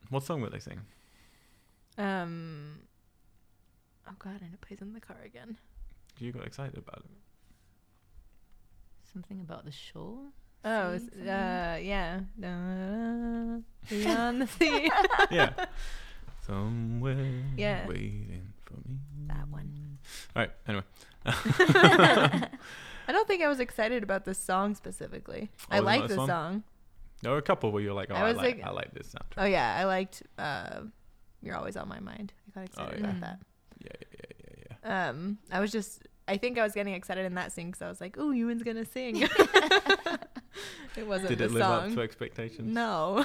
what 0.09 0.22
song 0.24 0.40
would 0.42 0.52
they 0.52 0.59
sing? 0.59 0.80
Um. 1.98 2.80
Oh 4.09 4.14
God, 4.18 4.40
and 4.42 4.52
it 4.54 4.61
plays 4.61 4.80
in 4.80 4.92
the 4.92 5.00
car 5.00 5.18
again. 5.24 5.56
You 6.18 6.33
got 6.33 6.46
excited 6.46 6.77
about 6.77 6.98
it. 7.04 7.10
Something 9.12 9.40
about 9.40 9.64
the 9.64 9.73
shore. 9.73 10.18
Oh, 10.64 10.90
Sea, 10.90 10.96
it's, 10.96 11.04
something? 11.14 11.29
uh, 11.29 11.79
yeah. 11.83 12.21
Beyond 13.88 14.42
the 14.42 14.46
sea. 14.46 14.90
yeah. 15.31 15.52
Somewhere 16.46 17.42
Yeah. 17.56 17.87
waiting 17.87 18.50
for 18.71 18.88
me. 18.88 18.98
That 19.27 19.48
one. 19.48 19.98
All 20.35 20.42
right. 20.42 20.50
Anyway. 20.66 20.85
I 23.08 23.12
don't 23.12 23.27
think 23.27 23.42
I 23.42 23.48
was 23.48 23.60
excited 23.60 24.02
about 24.02 24.25
this 24.25 24.38
song 24.38 24.75
specifically. 24.75 25.50
Oh, 25.62 25.66
I 25.77 25.79
like 25.81 26.08
the 26.08 26.14
song? 26.14 26.29
song. 26.29 26.62
There 27.23 27.33
were 27.33 27.38
a 27.38 27.42
couple 27.42 27.71
where 27.73 27.83
you're 27.83 27.92
like, 27.94 28.10
oh, 28.10 28.14
I 28.14 28.21
I, 28.29 28.33
like, 28.33 28.56
like- 28.58 28.64
I 28.64 28.71
like 28.71 28.94
this 28.94 29.08
soundtrack. 29.08 29.42
Oh 29.42 29.44
yeah, 29.44 29.77
I 29.79 29.85
liked. 29.85 30.23
Uh, 30.38 30.81
You're 31.42 31.56
always 31.56 31.77
on 31.77 31.88
my 31.88 32.00
mind. 32.00 32.33
I 32.48 32.60
got 32.60 32.64
excited 32.66 33.00
yeah. 33.00 33.06
about 33.06 33.21
that. 33.21 33.38
Yeah, 33.79 33.88
yeah, 34.00 34.31
yeah, 34.38 34.77
yeah. 34.85 35.08
Um, 35.10 35.38
I 35.50 35.60
was 35.60 35.71
just. 35.73 36.06
I 36.29 36.37
think 36.37 36.58
I 36.58 36.62
was 36.62 36.73
getting 36.75 36.94
excited 36.94 37.27
in 37.27 37.35
that 37.35 37.50
scene 37.50 37.66
because 37.66 37.83
I 37.83 37.88
was 37.88 38.00
like, 38.00 38.16
"Oh, 38.18 38.31
Ewan's 38.31 38.62
gonna 38.62 38.85
sing." 38.85 39.23
it 40.96 41.06
wasn't 41.06 41.31
Did 41.31 41.40
it 41.40 41.50
live 41.50 41.62
song. 41.62 41.88
up 41.88 41.94
to 41.94 42.00
expectations? 42.02 42.73
no, 42.73 43.25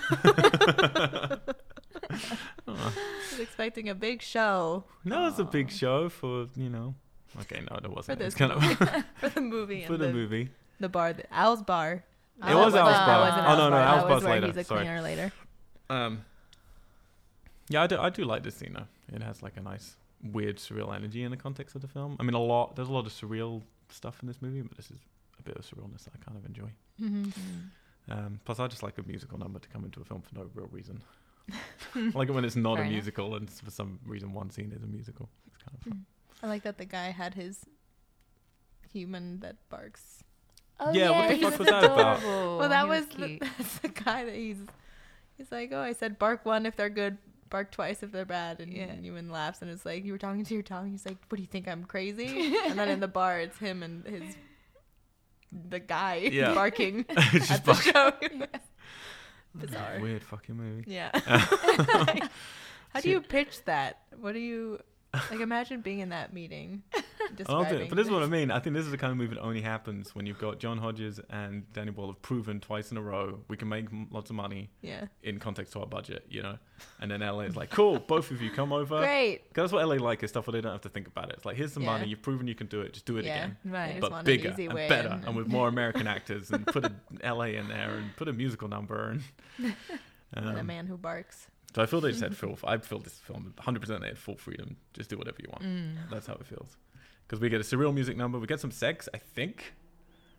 Oh. 2.67 2.73
I 2.95 3.31
was 3.31 3.39
expecting 3.39 3.89
a 3.89 3.95
big 3.95 4.21
show 4.21 4.85
No, 5.03 5.27
it's 5.27 5.39
a 5.39 5.43
big 5.43 5.69
show 5.71 6.09
for 6.09 6.47
you 6.55 6.69
know. 6.69 6.95
Okay, 7.41 7.61
no, 7.69 7.79
there 7.81 7.91
wasn't. 7.91 8.19
this 8.19 8.27
it's 8.33 8.35
kind 8.41 8.51
of 8.51 8.63
for 9.19 9.29
the 9.29 9.41
movie. 9.41 9.85
for 9.85 9.93
and 9.93 10.01
the 10.03 10.13
movie. 10.13 10.49
The 10.79 10.89
bar, 10.89 11.13
the, 11.13 11.31
Al's 11.33 11.61
bar. 11.61 12.03
It 12.37 12.53
was 12.55 12.73
that 12.73 12.79
Al's 12.81 12.91
that 12.93 13.05
bar. 13.05 13.19
wasn't 13.21 13.47
Oh, 13.47 13.55
no, 13.57 13.63
no, 13.65 13.69
bar. 13.71 13.81
Al's 13.83 14.01
that 14.01 14.07
bar's 14.09 14.23
was 14.23 14.23
later, 14.25 14.47
He's 14.47 14.57
a 14.57 14.63
sorry. 14.63 14.81
cleaner 14.81 15.01
later. 15.01 15.31
Um, 15.89 16.25
yeah, 17.69 17.83
I 17.83 17.87
do. 17.87 17.97
I 17.99 18.09
do 18.09 18.25
like 18.25 18.43
this 18.43 18.55
scene 18.55 18.73
though. 18.73 19.15
It 19.15 19.21
has 19.21 19.41
like 19.43 19.57
a 19.57 19.61
nice, 19.61 19.95
weird, 20.23 20.57
surreal 20.57 20.93
energy 20.95 21.23
in 21.23 21.31
the 21.31 21.37
context 21.37 21.75
of 21.75 21.81
the 21.81 21.87
film. 21.87 22.15
I 22.19 22.23
mean, 22.23 22.33
a 22.33 22.41
lot. 22.41 22.75
There's 22.75 22.89
a 22.89 22.93
lot 22.93 23.05
of 23.05 23.11
surreal 23.13 23.61
stuff 23.89 24.19
in 24.21 24.27
this 24.27 24.41
movie, 24.41 24.61
but 24.61 24.75
this 24.77 24.89
is 24.91 24.97
a 25.39 25.43
bit 25.43 25.55
of 25.57 25.63
surrealness 25.65 26.03
that 26.05 26.13
I 26.19 26.23
kind 26.25 26.37
of 26.37 26.45
enjoy. 26.45 26.69
Mm-hmm. 27.01 28.11
Um, 28.11 28.39
plus, 28.45 28.59
I 28.59 28.67
just 28.67 28.83
like 28.83 28.97
a 28.97 29.03
musical 29.03 29.37
number 29.39 29.59
to 29.59 29.67
come 29.69 29.83
into 29.83 29.99
a 30.01 30.03
film 30.05 30.21
for 30.21 30.35
no 30.35 30.45
real 30.53 30.69
reason. 30.71 31.01
I 31.51 31.99
like 32.13 32.29
it 32.29 32.31
when 32.33 32.45
it's 32.45 32.55
not 32.55 32.75
Fair 32.75 32.83
a 32.83 32.87
enough. 32.87 32.93
musical 32.93 33.35
and 33.35 33.49
for 33.49 33.71
some 33.71 33.99
reason 34.05 34.33
one 34.33 34.49
scene 34.49 34.71
is 34.75 34.83
a 34.83 34.87
musical. 34.87 35.29
It's 35.47 35.57
kind 35.63 35.77
of 35.77 35.83
fun. 35.83 35.93
Mm. 35.93 36.43
I 36.43 36.47
like 36.47 36.63
that 36.63 36.77
the 36.77 36.85
guy 36.85 37.11
had 37.11 37.33
his 37.35 37.65
human 38.91 39.39
that 39.41 39.55
barks. 39.69 40.23
Oh, 40.79 40.91
Yeah, 40.93 41.11
what 41.11 41.29
the 41.29 41.35
he's 41.35 41.43
fuck 41.49 41.59
was 41.59 41.67
that 41.69 41.83
about? 41.85 42.19
adorable. 42.19 42.57
well, 42.59 42.69
that 42.69 42.83
He 42.83 42.89
was, 42.89 43.05
the, 43.07 43.37
that's 43.57 43.77
the 43.79 43.87
guy 43.89 44.25
that 44.25 44.35
he's. 44.35 44.57
He's 45.37 45.51
like, 45.51 45.71
oh, 45.73 45.81
I 45.81 45.91
said 45.93 46.17
bark 46.17 46.45
one 46.45 46.65
if 46.65 46.75
they're 46.77 46.89
good, 46.89 47.17
bark 47.49 47.71
twice 47.71 48.03
if 48.03 48.11
they're 48.11 48.23
bad, 48.25 48.59
and 48.61 48.71
Yeah. 48.73 48.95
Newman 48.95 49.29
laughs 49.29 49.61
and 49.61 49.69
it's 49.69 49.85
like 49.85 50.05
you 50.05 50.11
were 50.13 50.17
talking 50.17 50.43
to 50.45 50.53
your 50.53 50.63
tongue. 50.63 50.91
He's 50.91 51.05
like, 51.05 51.17
what 51.29 51.35
do 51.37 51.41
you 51.41 51.47
think 51.47 51.67
I'm 51.67 51.83
crazy? 51.83 52.55
and 52.65 52.77
then 52.79 52.87
in 52.89 52.99
the 53.01 53.07
bar, 53.07 53.39
it's 53.39 53.57
him 53.57 53.83
and 53.83 54.05
his 54.05 54.35
the 55.69 55.79
guy 55.79 56.29
Yeah. 56.31 56.53
barking 56.55 57.05
at 57.09 57.17
just 57.33 57.65
the 57.65 57.73
fuck- 57.75 57.83
show. 57.83 58.11
Bizarre. 59.59 59.99
Weird 59.99 60.23
fucking 60.23 60.55
movie. 60.55 60.83
Yeah. 60.87 61.11
How 62.93 63.01
do 63.01 63.09
you 63.09 63.21
pitch 63.21 63.63
that? 63.65 64.01
What 64.19 64.33
do 64.33 64.39
you 64.39 64.79
like? 65.31 65.39
Imagine 65.39 65.81
being 65.81 65.99
in 65.99 66.09
that 66.09 66.33
meeting. 66.33 66.83
Describing 67.35 67.77
think, 67.77 67.89
but 67.89 67.95
this 67.95 68.05
is 68.07 68.11
what 68.11 68.23
I 68.23 68.27
mean. 68.27 68.51
I 68.51 68.59
think 68.59 68.75
this 68.75 68.85
is 68.85 68.91
the 68.91 68.97
kind 68.97 69.11
of 69.11 69.17
movie 69.17 69.35
that 69.35 69.41
only 69.41 69.61
happens 69.61 70.13
when 70.15 70.25
you've 70.25 70.37
got 70.39 70.59
John 70.59 70.77
Hodges 70.77 71.19
and 71.29 71.71
Danny 71.73 71.91
Boyle 71.91 72.07
have 72.07 72.21
proven 72.21 72.59
twice 72.59 72.91
in 72.91 72.97
a 72.97 73.01
row 73.01 73.39
we 73.47 73.57
can 73.57 73.67
make 73.67 73.85
m- 73.85 74.07
lots 74.11 74.29
of 74.29 74.35
money 74.35 74.69
Yeah. 74.81 75.05
in 75.23 75.39
context 75.39 75.73
to 75.73 75.79
our 75.79 75.85
budget, 75.87 76.25
you 76.29 76.41
know. 76.41 76.57
And 77.01 77.09
then 77.09 77.21
LA 77.21 77.41
is 77.41 77.55
like, 77.55 77.69
cool, 77.71 77.99
both 78.07 78.31
of 78.31 78.41
you 78.41 78.51
come 78.51 78.71
over. 78.73 78.99
Great. 78.99 79.39
'Cause 79.53 79.63
that's 79.69 79.73
what 79.73 79.81
LA 79.87 79.95
like 79.95 80.23
is 80.23 80.29
stuff 80.29 80.47
where 80.47 80.53
they 80.53 80.61
don't 80.61 80.71
have 80.71 80.81
to 80.81 80.89
think 80.89 81.07
about 81.07 81.29
it. 81.29 81.35
It's 81.37 81.45
like, 81.45 81.57
here's 81.57 81.73
some 81.73 81.83
Yeah. 81.83 81.91
money, 81.91 82.07
you've 82.07 82.21
proven 82.21 82.47
you 82.47 82.55
can 82.55 82.67
do 82.67 82.81
it, 82.81 82.93
just 82.93 83.05
do 83.05 83.17
it 83.17 83.25
Yeah. 83.25 83.35
again. 83.35 83.57
Right. 83.65 83.99
But 83.99 84.11
an 84.13 84.25
bigger 84.25 84.49
easy 84.51 84.65
and 84.65 84.73
way 84.75 84.87
better, 84.87 85.09
in. 85.09 85.25
and 85.25 85.35
with 85.35 85.47
more 85.47 85.67
American 85.75 86.07
actors, 86.07 86.51
and 86.51 86.65
put 86.67 86.85
a 86.85 86.91
LA 87.23 87.45
in 87.57 87.67
there, 87.67 87.95
and 87.95 88.15
put 88.15 88.27
a 88.27 88.33
musical 88.33 88.67
number, 88.67 89.09
and 89.09 89.21
And 90.33 90.49
a 90.49 90.59
um, 90.59 90.65
man 90.67 90.85
who 90.87 90.97
barks. 90.97 91.47
so 91.73 91.81
I 91.81 91.85
feel 91.85 92.01
they 92.01 92.09
just 92.11 92.21
had 92.23 92.35
full. 92.35 92.57
I 92.65 92.77
feel 92.77 92.99
this 92.99 93.19
film 93.19 93.53
100 93.57 93.79
percent 93.79 94.01
they 94.01 94.07
had 94.07 94.17
full 94.17 94.35
freedom. 94.37 94.75
Just 94.93 95.09
do 95.09 95.17
whatever 95.17 95.37
you 95.41 95.49
want. 95.49 95.63
Mm. 95.63 96.09
That's 96.09 96.27
how 96.27 96.33
it 96.33 96.45
feels. 96.45 96.75
Because 97.27 97.39
we 97.41 97.49
get 97.49 97.59
a 97.61 97.63
surreal 97.63 97.93
music 97.93 98.17
number, 98.17 98.37
we 98.39 98.47
get 98.47 98.59
some 98.59 98.71
sex, 98.71 99.09
I 99.13 99.17
think. 99.17 99.73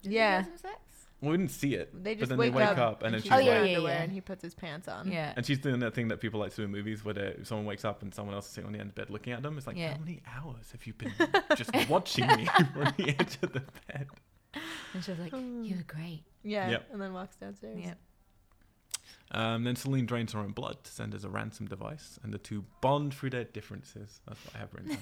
Did 0.02 0.12
Yeah. 0.12 0.36
have 0.36 0.46
some 0.46 0.56
sex? 0.58 0.80
We 1.22 1.30
didn't 1.30 1.48
see 1.50 1.74
it, 1.74 1.90
They 2.04 2.12
but 2.14 2.18
just 2.20 2.28
then 2.28 2.38
wake, 2.38 2.52
they 2.52 2.58
wake 2.58 2.68
up, 2.68 2.78
up, 2.78 3.02
and 3.02 3.14
then 3.14 3.22
she's 3.22 3.30
she's 3.30 3.32
Oh, 3.32 3.38
yeah, 3.38 3.60
in 3.62 3.66
yeah, 3.70 3.76
underwear 3.76 3.94
yeah. 3.96 4.02
and 4.02 4.12
he 4.12 4.20
puts 4.20 4.42
his 4.42 4.54
pants 4.54 4.86
on. 4.86 5.10
Yeah. 5.10 5.32
and 5.34 5.46
she's 5.46 5.58
doing 5.58 5.80
that 5.80 5.94
thing 5.94 6.08
that 6.08 6.20
people 6.20 6.38
like 6.38 6.50
to 6.50 6.56
do 6.58 6.62
in 6.64 6.70
movies, 6.70 7.04
where 7.04 7.14
they- 7.14 7.36
someone 7.42 7.64
wakes 7.66 7.84
up 7.86 8.02
and 8.02 8.14
someone 8.14 8.34
else 8.34 8.46
is 8.46 8.52
sitting 8.52 8.66
on 8.66 8.72
the 8.74 8.78
end 8.80 8.90
of 8.90 8.94
the 8.94 9.00
bed 9.00 9.10
looking 9.10 9.32
at 9.32 9.42
them. 9.42 9.56
It's 9.56 9.66
like, 9.66 9.76
Yeah. 9.78 9.92
how 9.94 9.98
many 9.98 10.20
hours 10.26 10.70
have 10.72 10.86
you 10.86 10.92
been 10.92 11.12
just 11.56 11.70
watching 11.88 12.26
me 12.26 12.46
on 12.58 12.94
the 12.98 13.16
edge 13.18 13.38
of 13.42 13.52
the 13.54 13.62
bed? 13.88 14.08
And 14.92 15.02
she 15.04 15.10
was 15.10 15.20
like, 15.20 15.32
"You 15.32 15.76
were 15.76 15.82
great." 15.86 16.22
Yeah. 16.42 16.70
Yep. 16.70 16.88
And 16.92 17.00
then 17.02 17.12
walks 17.14 17.36
downstairs. 17.36 17.78
Yeah. 17.80 17.94
Um, 19.32 19.64
then 19.64 19.74
Celine 19.76 20.06
drains 20.06 20.32
her 20.32 20.40
own 20.40 20.52
blood 20.52 20.84
to 20.84 20.90
send 20.90 21.14
as 21.14 21.24
a 21.24 21.28
ransom 21.28 21.66
device, 21.66 22.18
and 22.22 22.32
the 22.32 22.38
two 22.38 22.64
bond 22.80 23.12
through 23.12 23.30
their 23.30 23.44
differences. 23.44 24.20
That's 24.26 24.40
what 24.44 24.54
I 24.54 24.58
have 24.58 24.72
written 24.72 24.90
down 24.90 24.98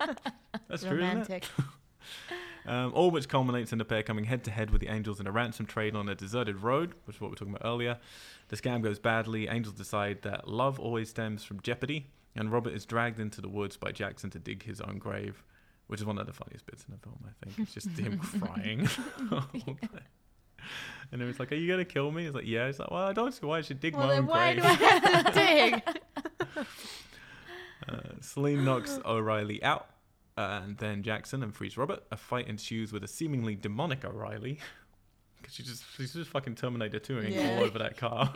here. 0.00 0.16
That's 0.68 0.82
true? 0.82 0.92
Romantic. 0.92 1.44
Um, 2.66 2.92
all 2.94 3.10
which 3.10 3.28
culminates 3.28 3.72
in 3.72 3.78
the 3.78 3.84
pair 3.84 4.02
coming 4.02 4.24
head 4.24 4.42
to 4.44 4.50
head 4.50 4.70
with 4.70 4.80
the 4.80 4.88
Angels 4.88 5.20
in 5.20 5.26
a 5.26 5.30
ransom 5.30 5.66
trade 5.66 5.94
on 5.94 6.08
a 6.08 6.14
deserted 6.14 6.62
road, 6.62 6.94
which 7.04 7.16
is 7.16 7.20
what 7.20 7.28
we 7.28 7.32
were 7.32 7.36
talking 7.36 7.54
about 7.54 7.66
earlier. 7.68 7.98
The 8.48 8.56
scam 8.56 8.82
goes 8.82 8.98
badly. 8.98 9.48
Angels 9.48 9.74
decide 9.74 10.22
that 10.22 10.48
love 10.48 10.80
always 10.80 11.10
stems 11.10 11.44
from 11.44 11.60
jeopardy, 11.60 12.06
and 12.34 12.50
Robert 12.50 12.72
is 12.72 12.86
dragged 12.86 13.20
into 13.20 13.42
the 13.42 13.48
woods 13.50 13.76
by 13.76 13.92
Jackson 13.92 14.30
to 14.30 14.38
dig 14.38 14.62
his 14.62 14.80
own 14.80 14.98
grave, 14.98 15.44
which 15.88 16.00
is 16.00 16.06
one 16.06 16.18
of 16.18 16.26
the 16.26 16.32
funniest 16.32 16.64
bits 16.64 16.84
in 16.88 16.94
the 16.94 17.00
film, 17.00 17.18
I 17.26 17.44
think. 17.44 17.58
It's 17.58 17.74
just 17.74 17.98
him 17.98 18.18
crying. 18.40 18.88
and 21.12 21.20
it 21.22 21.24
was 21.24 21.38
like, 21.38 21.52
Are 21.52 21.56
you 21.56 21.66
going 21.66 21.78
to 21.78 21.84
kill 21.84 22.10
me? 22.10 22.24
He's 22.24 22.34
like, 22.34 22.46
Yeah. 22.46 22.66
He's 22.66 22.78
like, 22.78 22.90
Well, 22.90 23.02
I 23.04 23.12
don't 23.12 23.32
see 23.32 23.46
why 23.46 23.58
I 23.58 23.60
should 23.62 23.80
dig 23.80 23.94
well, 23.96 24.06
my 24.08 24.16
own 24.16 24.26
why 24.26 24.54
grave. 24.54 24.62
do 24.62 24.68
I 24.68 24.72
have 24.74 25.24
to 25.26 25.32
dig? 26.56 26.66
Uh, 27.88 28.00
Celine 28.20 28.64
knocks 28.64 28.98
O'Reilly 29.04 29.62
out, 29.62 29.86
uh, 30.38 30.60
and 30.64 30.78
then 30.78 31.02
Jackson 31.02 31.42
and 31.42 31.54
frees 31.54 31.76
Robert. 31.76 32.02
A 32.10 32.16
fight 32.16 32.48
ensues 32.48 32.92
with 32.92 33.04
a 33.04 33.08
seemingly 33.08 33.54
demonic 33.56 34.06
O'Reilly, 34.06 34.58
because 35.36 35.52
she 35.54 35.62
just 35.62 35.84
she's 35.94 36.14
just 36.14 36.30
fucking 36.30 36.54
Terminator 36.54 36.98
2ing 36.98 37.30
Yeah. 37.34 37.56
all 37.58 37.64
over 37.64 37.78
that 37.80 37.98
car, 37.98 38.32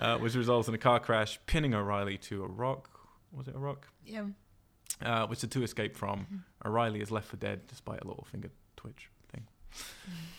uh, 0.00 0.18
which 0.18 0.34
results 0.34 0.66
in 0.66 0.74
a 0.74 0.78
car 0.78 0.98
crash, 0.98 1.38
pinning 1.46 1.74
O'Reilly 1.74 2.18
to 2.18 2.42
a 2.42 2.48
rock. 2.48 2.90
Was 3.30 3.46
it 3.46 3.54
a 3.54 3.58
rock? 3.58 3.86
yeah. 4.04 4.24
Uh, 5.00 5.26
which 5.26 5.40
the 5.40 5.46
two 5.46 5.62
escape 5.62 5.96
from. 5.96 6.44
O'Reilly 6.64 7.00
is 7.00 7.10
left 7.10 7.28
for 7.28 7.36
dead 7.36 7.66
despite 7.68 8.02
a 8.02 8.06
little 8.06 8.26
finger 8.30 8.50
twitch. 8.76 9.10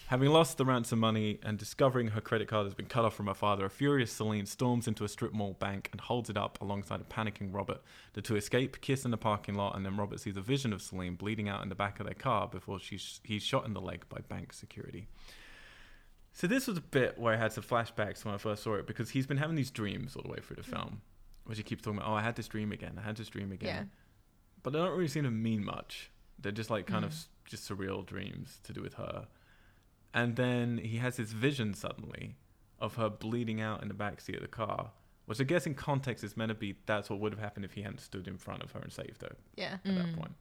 Having 0.07 0.29
lost 0.29 0.57
the 0.57 0.65
ransom 0.65 0.99
money 0.99 1.39
and 1.41 1.57
discovering 1.57 2.09
her 2.09 2.21
credit 2.21 2.47
card 2.47 2.65
has 2.65 2.73
been 2.75 2.85
cut 2.85 3.03
off 3.05 3.15
from 3.15 3.27
her 3.27 3.33
father, 3.33 3.65
a 3.65 3.69
furious 3.69 4.11
Celine 4.11 4.45
storms 4.45 4.87
into 4.87 5.03
a 5.03 5.09
strip 5.09 5.33
mall 5.33 5.55
bank 5.59 5.89
and 5.91 6.01
holds 6.01 6.29
it 6.29 6.37
up 6.37 6.61
alongside 6.61 7.01
a 7.01 7.03
panicking 7.03 7.53
Robert. 7.53 7.81
The 8.13 8.21
two 8.21 8.35
escape, 8.35 8.79
kiss 8.81 9.05
in 9.05 9.11
the 9.11 9.17
parking 9.17 9.55
lot, 9.55 9.75
and 9.75 9.85
then 9.85 9.97
Robert 9.97 10.19
sees 10.19 10.37
a 10.37 10.41
vision 10.41 10.71
of 10.71 10.81
Celine 10.81 11.15
bleeding 11.15 11.49
out 11.49 11.63
in 11.63 11.69
the 11.69 11.75
back 11.75 11.99
of 11.99 12.05
their 12.05 12.13
car 12.13 12.47
before 12.47 12.79
she's, 12.79 13.21
he's 13.23 13.41
shot 13.43 13.65
in 13.65 13.73
the 13.73 13.81
leg 13.81 14.05
by 14.09 14.19
bank 14.19 14.53
security. 14.53 15.07
So 16.33 16.47
this 16.47 16.67
was 16.67 16.77
a 16.77 16.81
bit 16.81 17.17
where 17.17 17.33
I 17.33 17.37
had 17.37 17.53
some 17.53 17.63
flashbacks 17.63 18.25
when 18.25 18.33
I 18.33 18.37
first 18.37 18.63
saw 18.63 18.75
it 18.75 18.87
because 18.87 19.11
he's 19.11 19.25
been 19.25 19.37
having 19.37 19.55
these 19.55 19.71
dreams 19.71 20.15
all 20.15 20.23
the 20.23 20.29
way 20.29 20.39
through 20.41 20.57
the 20.57 20.63
mm. 20.63 20.73
film, 20.73 21.01
which 21.45 21.57
he 21.57 21.63
keeps 21.63 21.81
talking 21.81 21.99
about. 21.99 22.09
Oh, 22.09 22.15
I 22.15 22.21
had 22.21 22.35
this 22.35 22.47
dream 22.47 22.71
again. 22.71 22.99
I 22.99 23.01
had 23.05 23.15
this 23.15 23.29
dream 23.29 23.51
again 23.51 23.75
Yeah. 23.75 23.83
but 24.63 24.73
they 24.73 24.79
don't 24.79 24.91
really 24.91 25.07
seem 25.07 25.23
to 25.23 25.31
mean 25.31 25.63
much. 25.63 26.11
They're 26.39 26.51
just 26.51 26.69
like 26.69 26.87
kind 26.87 27.05
of 27.05 27.11
s- 27.11 27.29
just 27.45 27.67
surreal 27.69 28.05
dreams 28.05 28.59
to 28.63 28.73
do 28.73 28.81
with 28.81 28.95
her. 28.95 29.27
And 30.13 30.35
then 30.35 30.77
he 30.77 30.97
has 30.97 31.17
this 31.17 31.31
vision 31.31 31.73
suddenly 31.73 32.35
of 32.79 32.95
her 32.95 33.09
bleeding 33.09 33.61
out 33.61 33.81
in 33.81 33.87
the 33.87 33.93
backseat 33.93 34.35
of 34.35 34.41
the 34.41 34.47
car, 34.47 34.91
which 35.25 35.39
I 35.39 35.43
guess 35.43 35.65
in 35.65 35.73
context 35.75 36.23
is 36.23 36.35
meant 36.37 36.49
to 36.49 36.55
be 36.55 36.75
that's 36.85 37.09
what 37.09 37.19
would 37.19 37.31
have 37.33 37.39
happened 37.41 37.65
if 37.65 37.73
he 37.73 37.81
hadn't 37.81 38.01
stood 38.01 38.27
in 38.27 38.37
front 38.37 38.61
of 38.63 38.71
her 38.73 38.79
and 38.79 38.91
saved 38.91 39.21
her 39.21 39.35
Yeah. 39.55 39.75
at 39.75 39.95
that 39.95 40.05
Mm. 40.07 40.15
point. 40.17 40.35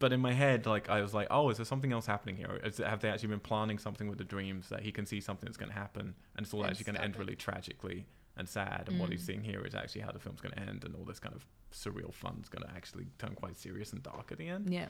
But 0.00 0.12
in 0.12 0.20
my 0.20 0.32
head, 0.32 0.64
like 0.64 0.88
I 0.88 1.00
was 1.02 1.12
like, 1.12 1.26
oh, 1.30 1.50
is 1.50 1.56
there 1.58 1.66
something 1.66 1.92
else 1.92 2.06
happening 2.06 2.36
here? 2.36 2.60
Is 2.62 2.78
have 2.78 3.00
they 3.00 3.10
actually 3.10 3.30
been 3.30 3.40
planning 3.40 3.78
something 3.78 4.08
with 4.08 4.18
the 4.18 4.24
dreams 4.24 4.68
that 4.68 4.82
he 4.82 4.92
can 4.92 5.06
see 5.06 5.20
something 5.20 5.46
that's 5.46 5.56
going 5.56 5.70
to 5.72 5.78
happen 5.78 6.14
and 6.36 6.44
it's 6.44 6.54
all 6.54 6.62
And 6.62 6.70
actually 6.70 6.84
going 6.84 6.96
to 6.96 7.02
end 7.02 7.16
it. 7.16 7.18
really 7.18 7.34
tragically 7.34 8.06
and 8.36 8.48
sad? 8.48 8.84
And 8.88 9.00
what 9.00 9.10
he's 9.10 9.22
Mm. 9.22 9.26
seeing 9.26 9.42
here 9.42 9.64
is 9.66 9.74
actually 9.74 10.02
how 10.02 10.12
the 10.12 10.20
film's 10.20 10.40
going 10.40 10.54
to 10.54 10.60
end, 10.60 10.84
and 10.84 10.94
all 10.94 11.04
this 11.04 11.18
kind 11.18 11.34
of 11.34 11.44
surreal 11.72 12.14
fun's 12.14 12.48
going 12.48 12.62
to 12.62 12.72
actually 12.74 13.08
turn 13.18 13.34
quite 13.34 13.56
serious 13.56 13.92
and 13.92 14.00
dark 14.02 14.30
at 14.30 14.38
the 14.38 14.48
end, 14.48 14.72
Yeah. 14.72 14.88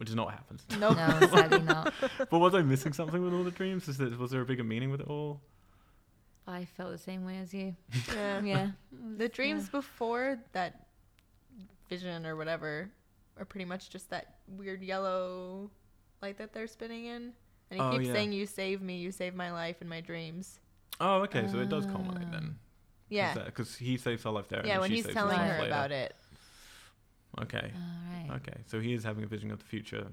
Which 0.00 0.08
is 0.08 0.14
not 0.14 0.24
what 0.26 0.34
happens. 0.34 0.64
Nope. 0.78 0.96
No, 0.96 1.28
sadly 1.28 1.60
not. 1.60 1.92
but 2.30 2.38
was 2.38 2.54
I 2.54 2.62
missing 2.62 2.94
something 2.94 3.22
with 3.22 3.34
all 3.34 3.44
the 3.44 3.50
dreams? 3.50 3.86
Is 3.86 3.98
there, 3.98 4.08
was 4.08 4.30
there 4.30 4.40
a 4.40 4.46
bigger 4.46 4.64
meaning 4.64 4.90
with 4.90 5.00
it 5.02 5.06
all? 5.06 5.42
I 6.46 6.64
felt 6.64 6.90
the 6.90 6.98
same 6.98 7.24
way 7.26 7.36
as 7.38 7.52
you. 7.52 7.76
Yeah. 8.14 8.40
Yeah. 8.44 8.68
The 9.18 9.28
dreams 9.28 9.68
before 9.68 10.38
that 10.52 10.86
vision 11.90 12.24
or 12.24 12.34
whatever 12.34 12.90
are 13.38 13.44
pretty 13.44 13.66
much 13.66 13.90
just 13.90 14.08
that 14.10 14.36
weird 14.48 14.82
yellow 14.82 15.70
light 16.22 16.38
that 16.38 16.52
they're 16.54 16.66
spinning 16.66 17.04
in. 17.04 17.32
And 17.70 17.78
he 17.78 17.80
Oh, 17.80 17.90
keeps 17.92 18.06
yeah. 18.06 18.12
saying, 18.14 18.32
You 18.32 18.46
save 18.46 18.80
me, 18.82 18.96
you 18.96 19.12
save 19.12 19.34
my 19.34 19.52
life 19.52 19.82
in 19.82 19.88
my 19.88 20.00
dreams. 20.00 20.60
Oh, 20.98 21.20
okay, 21.22 21.46
so 21.46 21.58
it 21.58 21.68
does 21.68 21.84
culminate 21.86 22.30
then. 22.32 22.56
Yeah. 23.10 23.34
Because 23.34 23.76
he 23.76 23.96
saves 23.96 24.22
her 24.24 24.30
life 24.30 24.48
there. 24.48 24.60
and 24.60 24.68
Yeah, 24.68 24.74
then 24.74 24.80
when 24.82 24.90
she 24.90 24.96
he's 24.96 25.04
saves 25.04 25.14
telling 25.14 25.36
life 25.36 25.50
her 25.52 25.58
later. 25.58 25.66
about 25.66 25.92
it. 25.92 26.14
Okay. 27.40 27.72
All 27.74 28.28
right. 28.30 28.40
Okay, 28.40 28.60
so 28.66 28.80
he 28.80 28.92
is 28.92 29.04
having 29.04 29.24
a 29.24 29.26
vision 29.26 29.50
of 29.50 29.58
the 29.58 29.64
future, 29.64 30.06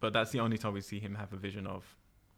but 0.00 0.12
that's 0.12 0.30
the 0.30 0.40
only 0.40 0.58
time 0.58 0.72
we 0.72 0.80
see 0.80 0.98
him 1.00 1.14
have 1.14 1.32
a 1.32 1.36
vision 1.36 1.66
of, 1.66 1.84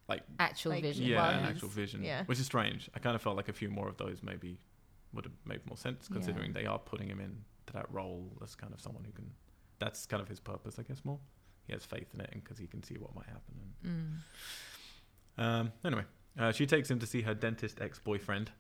like, 0.09 0.23
Actual 0.39 0.73
Like, 0.73 0.83
vision. 0.83 1.05
yeah, 1.07 1.29
an 1.39 1.45
actual 1.45 1.69
vision, 1.69 2.03
yeah. 2.03 2.25
which 2.25 2.39
is 2.39 2.47
strange. 2.47 2.89
I 2.95 2.99
kind 2.99 3.15
of 3.15 3.23
felt 3.23 3.37
like 3.37 3.49
a 3.49 3.53
few 3.53 3.69
more 3.71 3.89
of 3.89 3.97
those 3.97 4.23
maybe 4.23 4.59
would 5.13 5.25
have 5.25 5.35
made 5.45 5.65
more 5.67 5.77
sense, 5.77 6.09
Yeah. 6.11 6.15
considering 6.15 6.53
they 6.53 6.67
are 6.67 6.79
putting 6.79 7.09
him 7.09 7.21
in 7.21 7.45
to 7.67 7.73
that 7.75 7.91
role 7.93 8.31
as 8.43 8.55
kind 8.55 8.73
of 8.73 8.81
someone 8.81 9.05
who 9.05 9.13
can. 9.13 9.31
That's 9.79 10.07
kind 10.07 10.21
of 10.23 10.29
his 10.29 10.41
purpose, 10.41 10.79
I 10.79 10.83
guess. 10.83 11.05
More, 11.05 11.21
he 11.67 11.73
has 11.73 11.85
faith 11.85 12.13
in 12.15 12.21
it, 12.21 12.31
and 12.33 12.43
because 12.43 12.59
he 12.59 12.67
can 12.67 12.83
see 12.83 12.97
what 12.99 13.15
might 13.15 13.27
happen. 13.27 13.75
And, 13.85 14.23
Mm. 15.39 15.43
um, 15.43 15.73
anyway, 15.85 16.05
uh, 16.39 16.53
she 16.53 16.67
takes 16.67 16.91
him 16.91 16.99
to 16.99 17.07
see 17.07 17.23
her 17.23 17.35
dentist 17.35 17.81
ex-boyfriend 17.81 18.51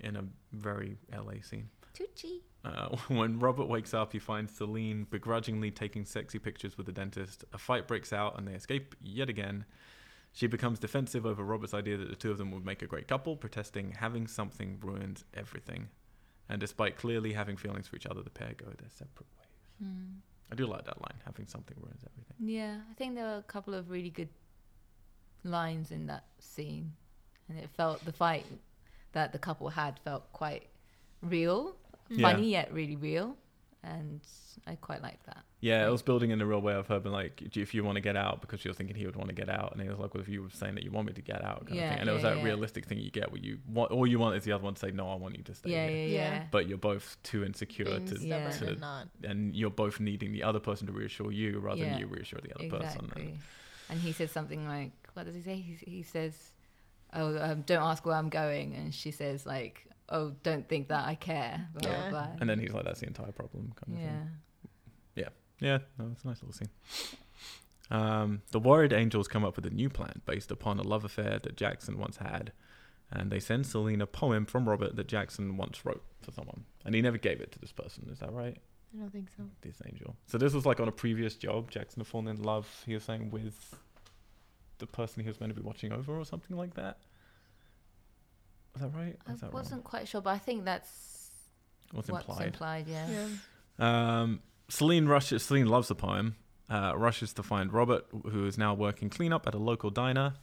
in 0.00 0.16
a 0.16 0.24
very 0.52 0.98
LA 1.12 1.40
scene. 1.42 1.70
Tucci. 1.94 2.40
Uh, 2.64 2.96
when 3.08 3.38
Robert 3.38 3.66
wakes 3.66 3.94
up, 3.94 4.12
he 4.12 4.18
finds 4.18 4.52
Celine 4.56 5.06
begrudgingly 5.10 5.70
taking 5.70 6.04
sexy 6.04 6.38
pictures 6.38 6.76
with 6.76 6.86
the 6.86 6.92
dentist. 6.92 7.44
A 7.52 7.58
fight 7.58 7.86
breaks 7.86 8.12
out 8.12 8.38
and 8.38 8.46
they 8.46 8.52
escape 8.52 8.94
yet 9.02 9.28
again. 9.28 9.64
She 10.32 10.46
becomes 10.46 10.78
defensive 10.78 11.26
over 11.26 11.44
Robert's 11.44 11.74
idea 11.74 11.96
that 11.96 12.10
the 12.10 12.16
two 12.16 12.30
of 12.30 12.38
them 12.38 12.50
would 12.50 12.64
make 12.64 12.82
a 12.82 12.86
great 12.86 13.06
couple, 13.06 13.36
protesting 13.36 13.92
having 13.92 14.26
something 14.26 14.78
ruins 14.82 15.24
everything. 15.34 15.88
And 16.48 16.60
despite 16.60 16.96
clearly 16.96 17.32
having 17.32 17.56
feelings 17.56 17.86
for 17.86 17.96
each 17.96 18.06
other, 18.06 18.22
the 18.22 18.30
pair 18.30 18.52
go 18.56 18.66
their 18.66 18.90
separate 18.90 19.26
ways. 19.38 19.90
Mm. 19.90 20.16
I 20.50 20.54
do 20.56 20.66
like 20.66 20.84
that 20.84 21.00
line. 21.00 21.20
Having 21.24 21.46
something 21.46 21.76
ruins 21.80 22.02
everything. 22.04 22.36
Yeah, 22.38 22.78
I 22.90 22.94
think 22.94 23.14
there 23.14 23.24
were 23.24 23.38
a 23.38 23.42
couple 23.42 23.74
of 23.74 23.90
really 23.90 24.10
good 24.10 24.28
lines 25.44 25.90
in 25.90 26.06
that 26.06 26.24
scene, 26.40 26.92
and 27.48 27.58
it 27.58 27.70
felt 27.76 28.04
the 28.04 28.12
fight 28.12 28.44
that 29.12 29.32
the 29.32 29.38
couple 29.38 29.68
had 29.68 29.98
felt 30.00 30.32
quite 30.32 30.68
real, 31.22 31.76
Yeah. 32.08 32.30
funny 32.30 32.50
yet 32.50 32.72
really 32.72 32.96
real, 32.96 33.36
and 33.82 34.20
I 34.66 34.76
quite 34.76 35.02
like 35.02 35.24
that. 35.26 35.42
Yeah, 35.60 35.86
it 35.86 35.90
was 35.90 36.02
building 36.02 36.30
in 36.30 36.40
a 36.42 36.46
real 36.46 36.60
way 36.60 36.74
of 36.74 36.86
her 36.88 37.00
being 37.00 37.14
like, 37.14 37.40
if 37.56 37.72
you 37.74 37.82
want 37.84 37.96
to 37.96 38.02
get 38.02 38.16
out, 38.16 38.42
because 38.42 38.60
she 38.60 38.68
was 38.68 38.76
thinking 38.76 38.94
he 38.96 39.06
would 39.06 39.16
want 39.16 39.28
to 39.30 39.34
get 39.34 39.48
out, 39.48 39.72
and 39.72 39.80
he 39.80 39.88
was 39.88 39.98
like, 39.98 40.12
well, 40.12 40.20
if 40.22 40.28
you 40.28 40.42
were 40.42 40.50
saying 40.50 40.74
that 40.74 40.84
you 40.84 40.90
want 40.90 41.06
me 41.06 41.14
to 41.14 41.22
get 41.22 41.42
out, 41.42 41.60
kind 41.66 41.70
of 41.70 41.76
Yeah, 41.76 41.90
thing. 41.90 42.00
and 42.00 42.08
it 42.10 42.12
was 42.12 42.22
yeah, 42.22 42.30
that 42.30 42.38
yeah. 42.38 42.44
realistic 42.44 42.84
thing 42.84 42.98
you 42.98 43.10
get 43.10 43.32
where 43.32 43.40
you 43.40 43.58
want, 43.72 43.90
all 43.90 44.06
you 44.06 44.18
want 44.18 44.36
is 44.36 44.44
the 44.44 44.52
other 44.52 44.62
one 44.64 44.74
to 44.74 44.80
say, 44.80 44.90
no, 44.90 45.08
I 45.08 45.14
want 45.16 45.36
you 45.38 45.42
to 45.44 45.54
stay 45.54 45.70
Yeah, 45.70 45.88
here. 45.88 45.96
yeah, 45.96 46.06
Yeah. 46.14 46.34
yeah. 46.34 46.44
But 46.50 46.68
you're 46.68 46.76
both 46.78 47.16
too 47.22 47.44
insecure 47.44 47.86
Being 47.86 48.06
to, 48.06 48.18
Yeah. 48.26 48.50
to 48.50 48.68
and 48.68 48.80
not. 48.80 49.08
and 49.22 49.56
you're 49.56 49.70
both 49.70 50.00
needing 50.00 50.32
the 50.32 50.42
other 50.42 50.60
person 50.60 50.86
to 50.88 50.92
reassure 50.92 51.32
you 51.32 51.58
rather 51.60 51.80
Yeah. 51.80 51.90
than 51.92 51.98
you 52.00 52.06
reassure 52.08 52.40
the 52.42 52.54
other 52.54 52.68
person. 52.68 53.00
Exactly. 53.06 53.22
And, 53.22 53.38
And 53.90 54.00
he 54.00 54.12
says 54.12 54.30
something 54.30 54.66
like, 54.66 54.92
"What 55.14 55.26
does 55.26 55.34
he 55.34 55.42
say?" 55.42 55.56
He, 55.56 55.76
he 55.90 56.02
says, 56.02 56.52
"Oh, 57.12 57.36
um, 57.38 57.62
don't 57.62 57.82
ask 57.82 58.04
where 58.06 58.16
I'm 58.16 58.30
going," 58.30 58.74
and 58.74 58.94
she 58.94 59.10
says 59.10 59.44
like, 59.46 59.86
"Oh, 60.08 60.30
don't 60.42 60.68
think 60.68 60.88
that 60.88 61.06
I 61.06 61.14
care." 61.14 61.68
Blah, 61.74 61.90
Yeah. 61.90 62.10
blah, 62.10 62.10
blah. 62.10 62.36
and 62.40 62.48
then 62.50 62.58
he's 62.58 62.72
like, 62.72 62.84
that's 62.84 63.00
the 63.00 63.06
entire 63.06 63.32
problem. 63.32 63.72
Kind 63.76 63.96
of 63.98 64.02
yeah, 64.04 64.18
thing. 64.18 64.30
Yeah, 65.60 65.78
no, 65.98 66.10
it's 66.12 66.24
a 66.24 66.26
nice 66.26 66.42
little 66.42 66.52
scene. 66.52 66.68
Um, 67.90 68.42
the 68.50 68.58
worried 68.58 68.92
angels 68.92 69.28
come 69.28 69.44
up 69.44 69.56
with 69.56 69.64
a 69.64 69.70
new 69.70 69.88
plan 69.88 70.20
based 70.26 70.50
upon 70.50 70.78
a 70.78 70.82
love 70.82 71.04
affair 71.04 71.38
that 71.42 71.56
Jackson 71.56 71.96
once 71.96 72.16
had, 72.16 72.52
and 73.10 73.30
they 73.30 73.38
send 73.38 73.66
Celine 73.66 74.00
a 74.00 74.06
poem 74.06 74.46
from 74.46 74.68
Robert 74.68 74.96
that 74.96 75.06
Jackson 75.06 75.56
once 75.56 75.84
wrote 75.84 76.02
for 76.22 76.32
someone, 76.32 76.64
and 76.84 76.94
he 76.94 77.00
never 77.02 77.18
gave 77.18 77.40
it 77.40 77.52
to 77.52 77.58
this 77.60 77.72
person. 77.72 78.08
Is 78.10 78.18
that 78.18 78.32
right? 78.32 78.56
I 78.94 78.98
don't 79.00 79.12
think 79.12 79.28
so. 79.36 79.44
This 79.62 79.80
angel. 79.86 80.16
So 80.26 80.38
this 80.38 80.52
was 80.54 80.66
like 80.66 80.80
on 80.80 80.88
a 80.88 80.92
previous 80.92 81.36
job. 81.36 81.70
Jackson 81.70 82.00
had 82.00 82.06
fallen 82.08 82.28
in 82.28 82.42
love. 82.42 82.82
He 82.84 82.94
was 82.94 83.04
saying 83.04 83.30
with 83.30 83.74
the 84.78 84.86
person 84.86 85.22
he 85.22 85.28
was 85.28 85.38
meant 85.40 85.54
to 85.54 85.60
be 85.60 85.64
watching 85.66 85.92
over, 85.92 86.18
or 86.18 86.24
something 86.24 86.56
like 86.56 86.74
that. 86.74 86.98
Was 88.74 88.82
that 88.82 88.98
right? 88.98 89.16
Or 89.26 89.32
I 89.32 89.36
that 89.36 89.52
wasn't 89.52 89.84
quite 89.84 90.08
sure, 90.08 90.20
but 90.20 90.30
I 90.30 90.38
think 90.38 90.64
that's 90.64 90.88
wrong? 91.92 91.98
What's 91.98 92.10
what's 92.10 92.26
implied? 92.28 92.46
implied. 92.46 92.88
Yeah. 92.88 93.08
Yeah. 93.78 94.20
Um, 94.20 94.40
Celine 94.68 95.06
rushes. 95.06 95.44
Celine 95.44 95.66
loves 95.66 95.88
the 95.88 95.94
poem. 95.94 96.36
Uh, 96.68 96.92
rushes 96.96 97.32
to 97.34 97.42
find 97.42 97.72
Robert, 97.72 98.06
who 98.30 98.46
is 98.46 98.56
now 98.56 98.74
working 98.74 99.10
cleanup 99.10 99.46
at 99.46 99.54
a 99.54 99.58
local 99.58 99.90
diner. 99.90 100.34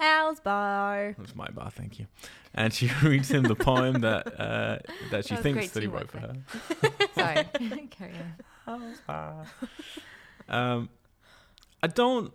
Al's 0.00 0.40
bar. 0.40 1.14
That's 1.18 1.36
my 1.36 1.48
bar, 1.48 1.70
thank 1.70 1.98
you. 1.98 2.06
And 2.54 2.72
she 2.72 2.90
reads 3.02 3.30
him 3.30 3.44
the 3.44 3.54
poem 3.54 4.00
that 4.00 4.40
uh, 4.40 4.78
that 5.10 5.26
she 5.26 5.34
That 5.36 5.42
thinks 5.42 5.70
that 5.70 5.82
he 5.82 5.86
wrote 5.88 6.10
for 6.10 6.18
her. 6.18 6.34
Sorry. 7.14 7.44
Carry 7.90 8.14
on. 8.66 9.46
Um, 10.48 10.88
I 11.82 11.86
don't, 11.86 12.32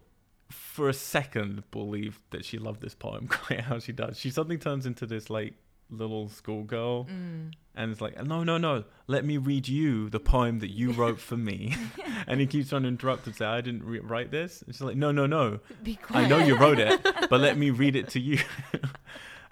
for 0.49 0.89
a 0.89 0.93
second, 0.93 1.63
believe 1.71 2.19
that 2.31 2.45
she 2.45 2.57
loved 2.57 2.81
this 2.81 2.95
poem 2.95 3.27
quite 3.29 3.61
how 3.61 3.79
she 3.79 3.91
does. 3.91 4.19
She 4.19 4.29
suddenly 4.29 4.57
turns 4.57 4.85
into 4.85 5.05
this 5.05 5.29
like 5.29 5.53
little 5.89 6.29
schoolgirl, 6.29 7.05
Mm. 7.05 7.53
and 7.75 7.91
it's 7.91 8.01
like, 8.01 8.21
no, 8.25 8.43
no, 8.43 8.57
no, 8.57 8.83
let 9.07 9.23
me 9.23 9.37
read 9.37 9.67
you 9.67 10.09
the 10.09 10.19
poem 10.19 10.59
that 10.59 10.71
you 10.71 10.91
wrote 10.91 11.19
for 11.19 11.37
me. 11.37 11.75
and 12.27 12.39
he 12.39 12.47
keeps 12.47 12.69
trying 12.69 12.81
to 12.83 12.87
interrupt 12.87 13.27
and 13.27 13.35
say, 13.35 13.45
I 13.45 13.61
didn't 13.61 13.83
re- 13.83 13.99
write 13.99 14.31
this. 14.31 14.61
And 14.63 14.73
she's 14.73 14.81
like, 14.81 14.97
no, 14.97 15.11
no, 15.11 15.25
no, 15.27 15.59
Be 15.83 15.95
quiet. 15.95 16.25
I 16.25 16.27
know 16.27 16.39
you 16.39 16.55
wrote 16.57 16.79
it, 16.79 17.01
but 17.29 17.39
let 17.39 17.57
me 17.57 17.69
read 17.69 17.95
it 17.95 18.09
to 18.09 18.19
you. 18.19 18.39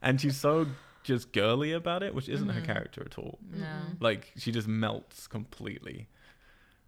and 0.01 0.19
she's 0.19 0.37
so 0.37 0.67
just 1.03 1.31
girly 1.33 1.71
about 1.71 2.01
it, 2.01 2.15
which 2.15 2.29
isn't 2.29 2.49
her 2.49 2.61
Mhm. 2.61 2.65
character 2.65 3.03
at 3.05 3.17
all. 3.19 3.37
No. 3.51 3.67
Like 3.99 4.31
she 4.37 4.51
just 4.51 4.67
melts 4.67 5.27
completely. 5.27 6.07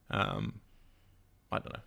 Um, 0.09 0.61
I 1.51 1.59
don't 1.59 1.73
know. 1.73 1.79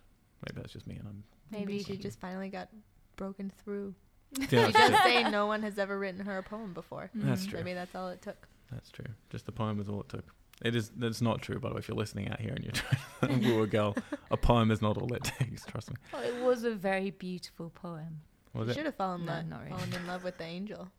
Maybe 0.47 0.61
that's 0.61 0.73
just 0.73 0.87
me, 0.87 0.95
and 0.95 1.07
I'm. 1.07 1.23
Maybe 1.51 1.77
she 1.79 1.83
Something. 1.83 2.01
just 2.01 2.19
finally 2.19 2.49
got 2.49 2.69
broken 3.15 3.51
through. 3.63 3.93
Yeah, 4.39 4.45
She 4.47 4.55
that's, 4.57 4.73
does 4.73 4.89
true. 5.01 5.11
say 5.11 5.29
no 5.29 5.47
one 5.47 5.63
has 5.63 5.77
ever 5.79 5.97
written 5.97 6.25
her 6.25 6.37
a 6.37 6.43
poem 6.43 6.73
before. 6.73 7.09
That's 7.15 7.45
Mm. 7.45 7.49
true. 7.49 7.59
Maybe 7.59 7.73
that's 7.73 7.95
all 7.95 8.09
it 8.09 8.21
took. 8.21 8.47
that's 8.71 8.91
true. 8.91 9.05
Just 9.29 9.45
the 9.45 9.51
poem 9.51 9.79
is 9.79 9.89
all 9.89 10.01
it 10.01 10.09
took. 10.09 10.25
It 10.63 10.75
is. 10.75 10.89
That's 10.89 11.21
not 11.21 11.41
true. 11.41 11.57
By 11.59 11.69
the 11.69 11.75
way, 11.75 11.79
if 11.79 11.87
you're 11.87 11.97
listening 11.97 12.27
out 12.29 12.39
here 12.39 12.51
and 12.53 12.63
you're 12.63 12.73
trying 13.19 13.41
to 13.41 13.55
woo 13.55 13.63
a 13.63 13.67
girl, 13.67 13.95
a 14.29 14.35
poem 14.37 14.71
is 14.71 14.81
not 14.81 14.97
all 14.97 15.11
it 15.13 15.23
takes. 15.23 15.65
Trust 15.65 15.89
me. 15.89 15.95
Oh, 16.13 16.21
it 16.21 16.43
was 16.43 16.63
a 16.65 16.71
very 16.75 17.11
beautiful 17.11 17.69
poem. 17.69 18.21
Was 18.53 18.67
you 18.67 18.71
it? 18.71 18.75
should 18.75 18.85
have 18.85 18.95
fallen, 18.95 19.25
No, 19.25 19.33
lo- 19.33 19.41
not 19.43 19.59
really. 19.63 19.71
fallen 19.71 19.93
in 19.93 20.05
love 20.07 20.23
with 20.25 20.37
the 20.37 20.43
angel. 20.43 20.89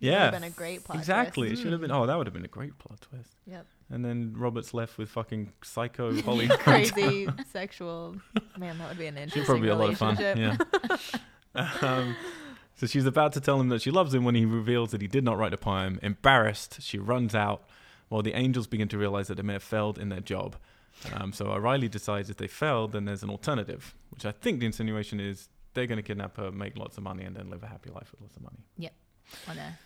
Yeah. 0.00 0.12
Would 0.12 0.34
have 0.34 0.42
been 0.42 0.44
a 0.44 0.50
great 0.50 0.84
plot 0.84 0.98
Exactly. 0.98 1.48
twist. 1.48 1.60
It 1.60 1.62
should 1.64 1.72
have 1.72 1.80
been. 1.80 1.90
Oh, 1.90 2.06
that 2.06 2.16
would 2.16 2.26
have 2.26 2.34
been 2.34 2.44
a 2.44 2.48
great 2.48 2.78
plot 2.78 3.00
twist. 3.00 3.36
Yep. 3.46 3.66
And 3.90 4.04
then 4.04 4.34
Robert's 4.36 4.74
left 4.74 4.98
with 4.98 5.08
fucking 5.10 5.52
psycho 5.62 6.20
Holly. 6.22 6.48
Crazy 6.58 7.28
sexual. 7.50 8.16
Man, 8.58 8.78
that 8.78 8.88
would 8.88 8.98
be 8.98 9.06
an 9.06 9.16
interesting 9.16 9.42
She'd 9.44 9.44
interesting 9.44 9.44
probably 9.44 9.60
be 9.62 9.68
a 9.68 9.76
lot 9.76 9.90
of 9.90 9.98
fun. 9.98 10.16
Yeah. 11.54 11.66
um, 11.82 12.16
so 12.74 12.86
she's 12.86 13.06
about 13.06 13.32
to 13.34 13.40
tell 13.40 13.60
him 13.60 13.68
that 13.70 13.80
she 13.82 13.90
loves 13.90 14.12
him 14.14 14.24
when 14.24 14.34
he 14.34 14.44
reveals 14.44 14.90
that 14.90 15.00
he 15.00 15.08
did 15.08 15.24
not 15.24 15.38
write 15.38 15.52
the 15.52 15.56
poem. 15.56 15.98
Embarrassed, 16.02 16.82
she 16.82 16.98
runs 16.98 17.34
out 17.34 17.62
while 18.08 18.22
the 18.22 18.34
angels 18.34 18.66
begin 18.66 18.88
to 18.88 18.98
realize 18.98 19.28
that 19.28 19.36
they 19.36 19.42
may 19.42 19.54
have 19.54 19.62
failed 19.62 19.98
in 19.98 20.08
their 20.10 20.20
job. 20.20 20.56
Um, 21.14 21.32
so 21.32 21.46
O'Reilly 21.46 21.88
decides 21.88 22.30
if 22.30 22.36
they 22.36 22.48
failed, 22.48 22.92
then 22.92 23.04
there's 23.04 23.22
an 23.22 23.30
alternative, 23.30 23.94
which 24.10 24.24
I 24.26 24.32
think 24.32 24.60
the 24.60 24.66
insinuation 24.66 25.20
is 25.20 25.48
they're 25.74 25.86
going 25.86 25.98
to 25.98 26.02
kidnap 26.02 26.36
her, 26.38 26.50
make 26.50 26.76
lots 26.78 26.96
of 26.96 27.02
money, 27.02 27.24
and 27.24 27.36
then 27.36 27.50
live 27.50 27.62
a 27.62 27.66
happy 27.66 27.90
life 27.90 28.10
with 28.12 28.20
lots 28.22 28.36
of 28.36 28.42
money. 28.42 28.58
On 29.48 29.58
Earth. 29.58 29.82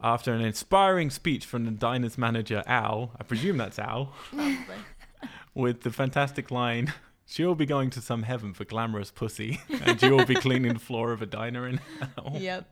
After 0.00 0.32
an 0.34 0.40
inspiring 0.42 1.10
speech 1.10 1.46
from 1.46 1.64
the 1.64 1.70
diner's 1.70 2.18
manager, 2.18 2.62
Al, 2.66 3.12
I 3.18 3.22
presume 3.22 3.56
that's 3.56 3.78
Al, 3.78 4.12
with 5.54 5.82
the 5.82 5.90
fantastic 5.90 6.50
line, 6.50 6.92
She'll 7.26 7.54
be 7.54 7.66
going 7.66 7.90
to 7.90 8.00
some 8.00 8.22
heaven 8.22 8.52
for 8.52 8.64
glamorous 8.64 9.10
pussy, 9.10 9.60
and 9.82 10.00
you'll 10.02 10.26
be 10.26 10.34
cleaning 10.34 10.74
the 10.74 10.78
floor 10.78 11.12
of 11.12 11.22
a 11.22 11.26
diner 11.26 11.66
in 11.66 11.80
hell. 11.98 12.32
Yep. 12.34 12.68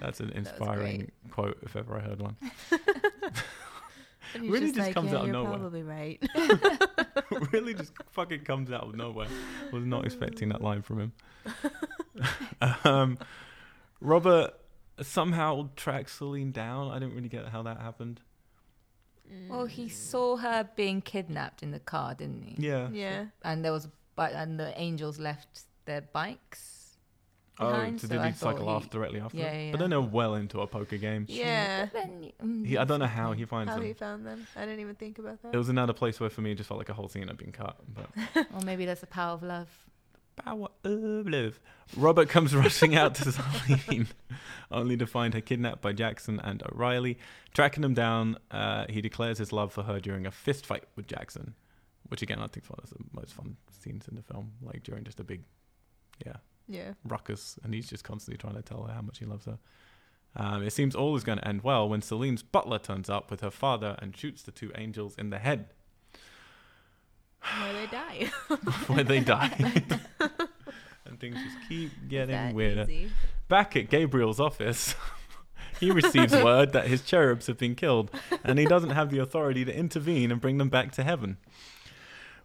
That's 0.00 0.20
an 0.20 0.30
inspiring 0.30 1.10
quote, 1.30 1.58
if 1.62 1.74
ever 1.74 1.96
I 1.96 2.00
heard 2.00 2.20
one. 2.20 2.36
Really 4.38 4.60
just, 4.60 4.74
just 4.74 4.86
like, 4.88 4.94
comes 4.94 5.10
yeah, 5.10 5.20
out 5.20 5.24
of 5.24 5.30
nowhere. 5.30 5.58
probably 5.58 5.82
right. 5.82 6.22
really 7.50 7.72
just 7.72 7.94
fucking 8.10 8.44
comes 8.44 8.70
out 8.70 8.86
of 8.86 8.94
nowhere. 8.94 9.26
Was 9.72 9.86
not 9.86 10.04
expecting 10.04 10.50
that 10.50 10.60
line 10.60 10.82
from 10.82 11.00
him. 11.00 11.12
um, 12.84 13.16
Robert 14.02 14.52
somehow 15.02 15.70
tracks 15.76 16.14
Celine 16.16 16.52
down. 16.52 16.90
I 16.90 16.98
didn't 16.98 17.14
really 17.14 17.28
get 17.28 17.46
how 17.48 17.62
that 17.62 17.80
happened. 17.80 18.20
Well, 19.48 19.66
he 19.66 19.88
saw 19.88 20.36
her 20.36 20.68
being 20.74 21.02
kidnapped 21.02 21.62
in 21.62 21.70
the 21.70 21.78
car, 21.80 22.14
didn't 22.14 22.42
he? 22.44 22.56
Yeah. 22.66 22.88
Yeah. 22.90 23.26
And 23.44 23.64
there 23.64 23.72
was, 23.72 23.88
but 24.16 24.32
and 24.32 24.58
the 24.58 24.78
angels 24.80 25.18
left 25.18 25.62
their 25.84 26.00
bikes. 26.00 26.74
Oh, 27.60 27.70
behind, 27.70 28.00
so 28.00 28.06
so 28.06 28.14
did 28.14 28.22
I 28.22 28.28
he 28.28 28.34
cycle 28.34 28.66
thought 28.66 28.68
off 28.76 28.90
directly 28.90 29.18
after? 29.20 29.36
Yeah, 29.36 29.52
yeah, 29.52 29.70
But 29.72 29.80
then 29.80 29.90
they're 29.90 30.00
well 30.00 30.36
into 30.36 30.60
a 30.60 30.66
poker 30.68 30.96
game. 30.96 31.26
Yeah. 31.28 31.86
But 31.86 31.92
then, 31.92 32.32
mm, 32.42 32.64
He, 32.66 32.78
I 32.78 32.84
don't 32.84 33.00
know 33.00 33.06
how 33.06 33.32
he 33.32 33.44
finds 33.46 33.70
How 33.70 33.78
them. 33.78 33.84
he 33.86 33.92
found 33.94 34.24
them. 34.24 34.46
I 34.54 34.60
didn't 34.60 34.78
even 34.80 34.94
think 34.94 35.18
about 35.18 35.42
that. 35.42 35.52
It 35.52 35.58
was 35.58 35.68
another 35.68 35.92
place 35.92 36.20
where 36.20 36.30
for 36.30 36.40
me 36.40 36.52
it 36.52 36.54
just 36.54 36.68
felt 36.68 36.78
like 36.78 36.88
a 36.88 36.94
whole 36.94 37.08
scene 37.08 37.26
had 37.26 37.36
been 37.36 37.50
cut. 37.50 37.76
But 37.92 38.46
Or 38.54 38.60
maybe 38.64 38.86
that's 38.86 39.00
the 39.00 39.08
power 39.08 39.32
of 39.34 39.42
love. 39.42 39.68
Power 40.44 40.68
of 40.84 41.28
love. 41.28 41.60
Robert 41.96 42.28
comes 42.28 42.54
rushing 42.64 42.94
out 42.94 43.14
to 43.16 43.32
Celine, 43.32 44.08
only 44.70 44.96
to 44.96 45.06
find 45.06 45.34
her 45.34 45.40
kidnapped 45.40 45.80
by 45.80 45.92
Jackson 45.92 46.40
and 46.40 46.62
O'Reilly. 46.62 47.18
Tracking 47.54 47.82
them 47.82 47.94
down, 47.94 48.36
uh, 48.50 48.86
he 48.88 49.00
declares 49.00 49.38
his 49.38 49.52
love 49.52 49.72
for 49.72 49.82
her 49.84 50.00
during 50.00 50.26
a 50.26 50.30
fist 50.30 50.66
fight 50.66 50.84
with 50.96 51.06
Jackson, 51.06 51.54
which 52.08 52.22
again 52.22 52.38
I 52.38 52.46
think 52.46 52.64
is 52.64 52.70
one 52.70 52.80
of 52.82 52.90
the 52.90 52.96
most 53.12 53.34
fun 53.34 53.56
scenes 53.70 54.06
in 54.08 54.16
the 54.16 54.22
film. 54.22 54.52
Like 54.62 54.82
during 54.82 55.04
just 55.04 55.20
a 55.20 55.24
big, 55.24 55.42
yeah, 56.24 56.36
yeah. 56.66 56.92
ruckus, 57.04 57.58
and 57.62 57.74
he's 57.74 57.88
just 57.88 58.04
constantly 58.04 58.38
trying 58.38 58.56
to 58.56 58.62
tell 58.62 58.84
her 58.84 58.92
how 58.92 59.02
much 59.02 59.18
he 59.18 59.24
loves 59.24 59.46
her. 59.46 59.58
Um, 60.36 60.62
it 60.62 60.72
seems 60.72 60.94
all 60.94 61.16
is 61.16 61.24
going 61.24 61.38
to 61.38 61.48
end 61.48 61.62
well 61.62 61.88
when 61.88 62.02
Celine's 62.02 62.42
butler 62.42 62.78
turns 62.78 63.10
up 63.10 63.30
with 63.30 63.40
her 63.40 63.50
father 63.50 63.96
and 64.00 64.16
shoots 64.16 64.42
the 64.42 64.52
two 64.52 64.70
angels 64.76 65.16
in 65.16 65.30
the 65.30 65.38
head, 65.38 65.70
Where 67.60 67.72
they 67.72 67.86
die. 67.86 68.30
where 68.86 69.04
they 69.04 69.20
die. 69.34 69.82
and 71.04 71.20
things 71.20 71.36
just 71.36 71.68
keep 71.68 71.90
getting 72.08 72.54
weirder. 72.54 72.82
easy. 72.82 73.10
Back 73.48 73.76
at 73.76 73.88
Gabriel's 73.88 74.40
office, 74.40 74.94
he 75.80 75.90
receives 75.90 76.32
word 76.32 76.72
that 76.72 76.86
his 76.86 77.02
cherubs 77.02 77.46
have 77.46 77.58
been 77.58 77.74
killed, 77.74 78.10
and 78.44 78.58
he 78.58 78.66
doesn't 78.66 78.90
have 78.90 79.10
the 79.10 79.18
authority 79.18 79.64
to 79.64 79.74
intervene 79.74 80.30
and 80.30 80.40
bring 80.40 80.58
them 80.58 80.68
back 80.68 80.92
to 80.92 81.02
heaven. 81.04 81.38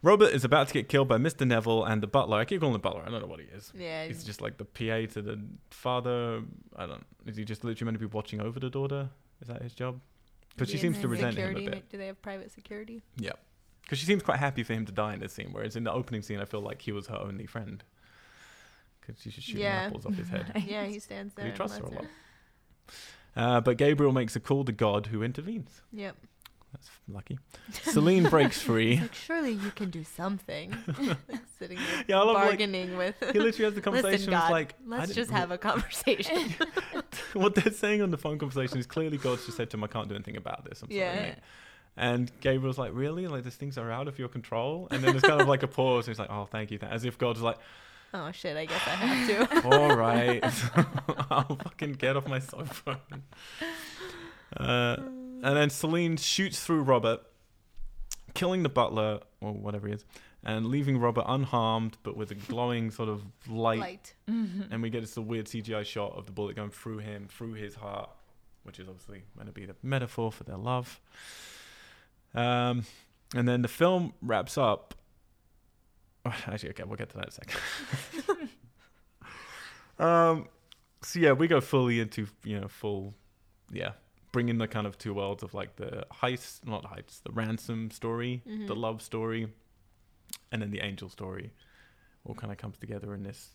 Robert 0.02 0.34
is 0.34 0.44
about 0.44 0.68
to 0.68 0.74
get 0.74 0.89
killed 0.89 1.08
by 1.08 1.18
Mr. 1.18 1.48
Naville 1.48 1.89
and 1.89 2.04
the 2.04 2.08
butler. 2.08 2.38
I 2.38 2.44
keep 2.46 2.60
calling 2.60 2.74
him 2.76 2.82
the 2.82 2.84
butler. 2.84 3.04
I 3.08 3.10
don't 3.10 3.22
know 3.22 3.28
what 3.28 3.39
he 3.39 3.46
is. 3.46 3.72
Yeah. 3.74 4.06
He's 4.06 4.26
just 4.26 4.41
like 4.41 4.58
the 4.58 4.66
PA 4.66 5.12
to 5.14 5.22
the 5.22 5.39
father. 5.70 6.41
I 6.76 6.86
don't. 6.86 7.06
Is 7.26 7.38
he 7.38 7.46
just 7.46 7.64
literally 7.64 7.86
meant 7.86 8.02
to 8.02 8.06
be 8.06 8.14
watching 8.14 8.41
over 8.41 8.60
the 8.60 8.70
daughter? 8.70 9.10
Is 9.41 9.48
that 9.48 9.62
his 9.62 9.74
job? 9.74 10.02
Because 10.56 10.70
she 10.70 10.78
seems 10.78 11.00
to 11.00 11.08
resent 11.08 11.38
him 11.38 11.56
a 11.56 11.70
bit. 11.70 11.89
Do 11.89 11.98
they 11.98 12.08
have 12.08 12.22
private 12.22 12.52
security? 12.52 13.02
Yeah. 13.18 13.32
Because 13.84 13.99
she 13.99 14.05
seems 14.05 14.23
quite 14.23 14.39
happy 14.39 14.63
for 14.63 14.73
him 14.73 14.86
to 14.86 14.91
die 14.91 15.13
in 15.13 15.19
this 15.19 15.34
scene, 15.34 15.49
whereas 15.51 15.75
in 15.75 15.84
the 15.84 15.91
opening 15.91 16.21
scene, 16.21 16.39
I 16.39 16.45
feel 16.45 16.61
like 16.61 16.81
he 16.81 16.91
was 16.91 17.07
her 17.07 17.17
only 17.17 17.45
friend. 17.45 17.84
Because 19.01 19.21
she's 19.21 19.34
just 19.36 19.47
shooting 19.47 19.63
Yeah. 19.63 19.84
apples 19.88 20.05
off 20.05 20.15
his 20.15 20.29
head. 20.29 20.51
Yeah, 20.67 20.86
he 20.86 20.99
stands 20.99 21.34
there. 21.34 21.45
he 21.45 21.51
trusts 21.51 21.77
her 21.77 21.84
a 21.86 21.89
lot. 21.89 22.05
Uh, 23.36 23.61
but 23.61 23.77
Gabriel 23.77 24.13
makes 24.13 24.36
a 24.36 24.39
call 24.39 24.63
to 24.65 24.71
God, 24.71 25.07
who 25.07 25.21
intervenes. 25.23 25.81
Yep. 25.91 26.15
That's 26.71 26.89
lucky. 27.07 27.38
Celine 27.84 28.23
breaks 28.29 28.59
free. 28.69 28.99
Like, 28.99 29.13
surely 29.13 29.51
you 29.51 29.69
can 29.71 29.89
do 29.91 30.03
something. 30.03 30.75
like, 30.97 31.17
sitting 31.59 31.77
there 31.77 32.03
Yeah, 32.07 32.17
love 32.19 32.34
like 32.36 32.47
bargaining 32.49 32.97
with. 32.97 33.15
he 33.19 33.39
literally 33.39 33.65
has 33.65 33.75
the 33.75 33.81
conversation. 33.81 34.11
Listen, 34.11 34.31
God, 34.31 34.51
like 34.51 34.73
let's 34.88 35.13
just 35.13 35.29
have 35.29 35.51
a 35.51 35.57
conversation. 35.59 36.55
what 37.34 37.53
they're 37.53 37.71
saying 37.73 38.01
on 38.01 38.09
the 38.09 38.17
phone 38.17 38.39
conversation 38.39 38.79
is 38.79 38.88
clearly 38.88 39.17
God's 39.17 39.45
just 39.45 39.57
said 39.57 39.69
to 39.71 39.77
him, 39.77 39.84
"I 39.84 39.88
can't 39.88 40.09
do 40.09 40.15
anything 40.15 40.36
about 40.38 40.65
this." 40.65 40.81
I'm 40.81 40.89
sorry, 40.89 40.99
Yeah. 40.99 41.21
mate." 41.21 41.36
And 41.96 42.32
Gabriel's 42.41 42.78
like, 42.78 42.91
"Really? 42.94 43.28
Like 43.28 43.44
these 43.44 43.56
things 43.56 43.78
are 43.78 43.91
out 43.91 44.08
of 44.08 44.18
your 44.18 44.28
control?" 44.28 44.88
And 44.91 45.04
then 45.04 45.12
there's 45.12 45.24
kind 45.24 45.41
of 45.41 45.48
like 45.48 45.64
a 45.64 45.68
pause. 45.68 46.08
And 46.08 46.14
he's 46.14 46.20
like, 46.20 46.32
"Oh, 46.32 46.46
thank 46.46 46.72
you," 46.72 46.80
as 46.82 47.06
if 47.06 47.18
God's 47.18 47.41
like, 47.41 47.58
oh 48.14 48.32
shit! 48.32 48.56
I 48.56 48.66
guess 48.66 48.82
I 48.86 48.91
have 48.91 49.62
to. 49.62 49.70
"All 49.76 49.96
right, 49.96 50.44
I'll 51.32 51.56
fucking 51.64 51.94
get 51.94 52.16
off 52.16 52.28
my 52.28 52.39
sofa." 52.39 53.00
Uh, 54.56 54.96
and 55.00 55.58
then 55.58 55.70
Celine 55.70 56.18
shoots 56.18 56.64
through 56.64 56.84
Robert, 56.84 57.22
killing 58.34 58.64
the 58.64 58.70
butler 58.70 59.20
or 59.41 59.54
whatever 59.54 59.88
he 59.88 59.94
is, 59.94 60.06
and 60.44 60.68
leaving 60.68 60.98
Robert 61.00 61.26
unharmed, 61.28 61.98
but 62.04 62.16
with 62.16 62.32
a 62.32 62.36
glowing 62.36 62.91
sort 62.91 63.10
of 63.10 63.24
light. 63.50 63.80
Light. 63.80 64.16
And 64.28 64.82
we 64.82 64.89
get 64.89 65.02
this 65.02 65.18
weird 65.18 65.48
CGI 65.48 65.86
shot 65.86 66.16
of 66.16 66.26
the 66.26 66.32
bullet 66.32 66.56
going 66.56 66.70
through 66.72 67.00
him, 67.00 67.28
through 67.30 67.54
his 67.54 67.76
heart, 67.76 68.10
which 68.64 68.80
is 68.80 68.88
obviously 68.88 69.24
meant 69.36 69.48
to 69.48 69.54
be 69.54 69.66
the 69.66 69.76
metaphor 69.82 70.32
for 70.32 70.44
their 70.44 70.58
love. 70.58 71.00
Um, 72.36 72.86
and 73.36 73.47
then 73.47 73.61
the 73.61 73.67
film 73.67 74.13
wraps 74.21 74.57
up. 74.57 74.93
Actually, 76.25 76.69
okay, 76.69 76.84
we'll 76.84 76.97
get 76.97 77.09
to 77.09 77.17
that 77.17 77.25
in 77.25 77.29
a 77.29 77.31
second. 77.31 78.49
um, 80.05 80.47
so 81.01 81.19
yeah, 81.19 81.31
we 81.34 81.47
go 81.47 81.61
fully 81.61 81.99
into 81.99 82.27
you 82.43 82.59
know 82.59 82.67
full, 82.67 83.13
yeah, 83.71 83.91
bringing 84.31 84.57
the 84.57 84.67
kind 84.67 84.88
of 84.88 84.97
two 84.97 85.13
worlds 85.13 85.43
of 85.43 85.53
like 85.53 85.75
the 85.75 86.05
heist, 86.21 86.65
not 86.65 86.84
heist, 86.86 87.23
the 87.23 87.31
ransom 87.31 87.91
story, 87.91 88.41
the 88.45 88.51
Mhm. 88.73 88.77
love 88.77 89.01
story, 89.01 89.47
and 90.51 90.61
then 90.61 90.71
the 90.71 90.79
angel 90.81 91.09
story, 91.09 91.51
all 92.25 92.36
kind 92.36 92.51
of 92.51 92.57
comes 92.57 92.77
together 92.77 93.13
in 93.13 93.23
this 93.23 93.49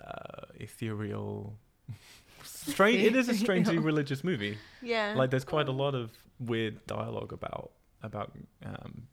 uh, 0.00 0.44
ethereal. 0.54 1.58
Strange. 2.44 3.02
It 3.02 3.16
is 3.16 3.28
a 3.28 3.34
strangely 3.34 3.78
religious 3.78 4.22
movie. 4.22 4.58
Yeah. 4.82 5.14
Like, 5.16 5.30
there's 5.30 5.44
quite 5.44 5.68
a 5.68 5.72
lot 5.72 5.94
of 5.94 6.10
weird 6.40 6.86
dialogue 6.86 7.32
about 7.32 7.72
about 8.02 8.32
um, 8.64 9.08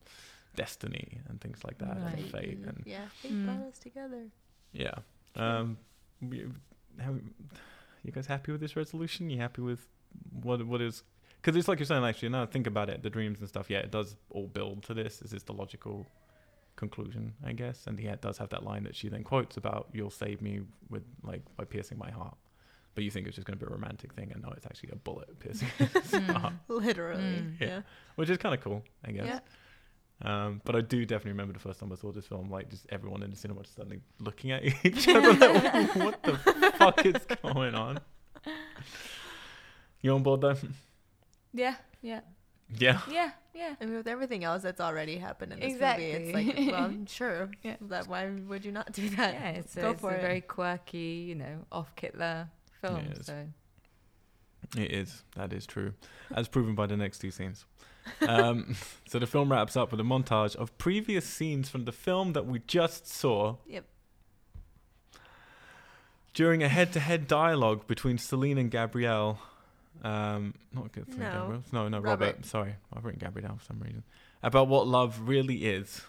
destiny 0.55 1.19
and 1.28 1.41
things 1.41 1.63
like 1.63 1.78
that, 1.80 1.97
and 1.97 2.30
fate, 2.32 2.59
and 2.65 2.84
yeah. 2.86 3.07
Fate 3.21 3.32
Mm. 3.34 3.45
brought 3.45 3.67
us 3.71 3.80
together. 3.80 4.23
yeah. 4.73 4.93
Um, 5.36 5.78
we- 6.21 6.47
how, 7.01 7.15
you 8.03 8.11
guys 8.11 8.28
happy 8.28 8.51
with 8.53 8.61
this 8.61 8.76
resolution? 8.78 9.30
You 9.30 9.39
happy 9.39 9.61
with 9.61 9.88
what 10.41 10.65
what 10.65 10.82
is? 10.82 11.03
Because 11.41 11.57
it's 11.57 11.67
like 11.67 11.80
you're 11.80 11.86
saying. 11.86 12.05
Actually, 12.05 12.30
now 12.30 12.45
think 12.45 12.67
about 12.67 12.89
it, 12.89 13.03
the 13.03 13.09
dreams 13.09 13.39
and 13.39 13.49
stuff. 13.49 13.69
Yeah, 13.69 13.80
it 13.80 13.91
does 13.91 14.15
all 14.30 14.47
build 14.47 14.84
to 14.84 14.93
this. 14.93 15.17
this 15.17 15.21
Is 15.23 15.32
this 15.32 15.43
the 15.43 15.53
logical 15.53 16.07
conclusion? 16.78 17.34
I 17.43 17.51
guess. 17.53 17.86
And 17.88 17.99
yeah, 17.99 18.13
it 18.13 18.21
does 18.21 18.38
have 18.38 18.49
that 18.49 18.63
line 18.63 18.84
that 18.84 18.95
she 18.95 19.09
then 19.09 19.23
quotes 19.23 19.57
about 19.57 19.89
"You'll 19.93 20.09
save 20.09 20.41
me 20.41 20.61
with 20.89 21.03
like 21.23 21.41
by 21.57 21.65
piercing 21.65 21.97
my 21.97 22.11
heart." 22.11 22.38
But 22.95 23.03
you 23.03 23.11
think 23.11 23.27
it's 23.27 23.35
just 23.35 23.45
going 23.45 23.59
to 23.59 23.65
be 23.65 23.69
a 23.69 23.73
romantic 23.73 24.13
thing, 24.13 24.31
and 24.33 24.41
no, 24.41 24.49
it's 24.55 24.65
actually 24.65 24.89
a 24.93 24.95
bullet 24.95 25.37
piercing 25.39 25.67
his 25.77 26.11
heart, 26.27 26.53
Literally. 26.69 27.21
Mm. 27.23 27.59
Yeah. 27.59 27.67
Yeah. 27.67 27.81
which 28.15 28.29
is 28.29 28.37
kind 28.37 28.55
of 28.55 28.61
cool, 28.61 28.83
I 29.03 29.11
guess. 29.11 29.25
Yeah. 29.27 29.39
Um, 30.45 30.61
but 30.63 30.77
I 30.77 30.81
do 30.81 31.05
definitely 31.05 31.31
remember 31.31 31.51
the 31.51 31.59
first 31.59 31.81
time 31.81 31.91
I 31.91 31.95
saw 31.95 32.13
this 32.13 32.25
film, 32.25 32.49
like 32.49 32.69
just 32.69 32.85
everyone 32.89 33.21
in 33.21 33.31
the 33.31 33.35
cinema 33.35 33.63
just 33.63 33.75
suddenly 33.75 33.99
looking 34.21 34.51
at 34.51 34.63
each 34.85 35.07
other, 35.09 35.33
like, 35.33 35.93
what 35.95 36.23
the 36.23 36.37
fuck 36.77 37.05
is 37.05 37.15
going 37.43 37.75
on? 37.75 37.99
You 40.01 40.13
on 40.13 40.23
board 40.23 40.39
though? 40.41 40.55
Yeah, 41.53 41.75
yeah, 42.01 42.21
Yeah. 42.77 43.01
yeah, 43.11 43.31
yeah. 43.53 43.75
I 43.81 43.85
mean, 43.85 43.95
with 43.97 44.07
everything 44.07 44.43
else 44.45 44.61
that's 44.63 44.79
already 44.81 45.17
happened 45.17 45.53
in 45.53 45.59
this 45.59 45.73
Exactly. 45.73 46.13
movie, 46.13 46.23
it's 46.39 46.57
like, 46.59 46.71
well, 46.71 46.93
sure. 47.07 47.49
Yeah. 47.63 47.75
That 47.81 48.07
why 48.07 48.29
would 48.29 48.63
you 48.65 48.71
not 48.71 48.91
do 48.93 49.09
that? 49.11 49.33
Yeah, 49.33 49.49
it's 49.49 49.75
a, 49.77 49.81
Go 49.81 49.91
it's 49.91 50.01
for 50.01 50.15
a 50.15 50.21
very 50.21 50.41
quirky, 50.41 51.25
you 51.27 51.35
know, 51.35 51.65
off 51.71 51.93
Kitler 51.95 52.47
film. 52.88 52.99
It 53.11 53.17
is. 53.19 53.25
So 53.25 53.47
It 54.77 54.91
is. 54.91 55.23
That 55.36 55.53
is 55.53 55.65
true, 55.65 55.93
as 56.33 56.47
proven 56.47 56.75
by 56.75 56.86
the 56.88 56.97
next 56.97 57.19
two 57.19 57.31
scenes. 57.31 57.65
Um, 58.27 58.75
so 59.07 59.19
the 59.19 59.27
film 59.27 59.51
wraps 59.51 59.75
up 59.75 59.91
with 59.91 59.99
a 59.99 60.03
montage 60.03 60.55
of 60.55 60.77
previous 60.77 61.25
scenes 61.25 61.69
from 61.69 61.86
the 61.86 61.91
film 61.91 62.33
that 62.33 62.45
we 62.45 62.59
just 62.67 63.07
saw 63.07 63.55
Yep. 63.67 63.86
during 66.33 66.63
a 66.63 66.67
head-to-head 66.69 67.27
dialogue 67.27 67.88
between 67.88 68.17
Celine 68.17 68.57
and 68.57 68.69
Gabrielle. 68.69 69.39
Um, 70.03 70.53
not 70.73 70.91
good. 70.91 71.07
No. 71.09 71.15
Gabrielle. 71.15 71.63
No, 71.71 71.88
no, 71.88 71.99
Robert. 71.99 72.25
Robert. 72.25 72.45
Sorry, 72.45 72.75
I've 72.93 73.05
written 73.05 73.19
Gabrielle 73.19 73.57
for 73.57 73.63
some 73.65 73.79
reason. 73.79 74.03
About 74.43 74.67
what 74.67 74.88
love 74.88 75.21
really 75.27 75.65
is. 75.65 76.01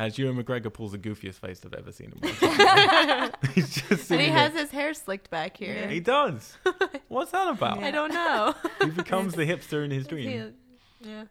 As 0.00 0.16
Ewan 0.18 0.42
McGregor 0.42 0.72
pulls 0.72 0.92
the 0.92 0.98
goofiest 0.98 1.34
face 1.34 1.60
I've 1.62 1.74
ever 1.74 1.92
seen 1.92 2.10
in 2.12 2.20
my 2.22 2.28
life. 3.28 3.34
He's 3.54 3.74
just 3.82 4.10
And 4.10 4.18
he 4.18 4.28
there. 4.28 4.36
has 4.38 4.54
his 4.54 4.70
hair 4.70 4.94
slicked 4.94 5.28
back 5.28 5.58
here. 5.58 5.86
He 5.88 6.00
does. 6.00 6.56
What's 7.08 7.32
that 7.32 7.48
about? 7.48 7.82
I 7.82 7.90
don't 7.90 8.12
know. 8.14 8.54
He 8.82 8.88
becomes 8.90 9.34
the 9.34 9.44
hipster 9.44 9.84
in 9.84 9.90
his 9.90 10.06
dream. 10.06 10.54
Yeah. 11.02 11.24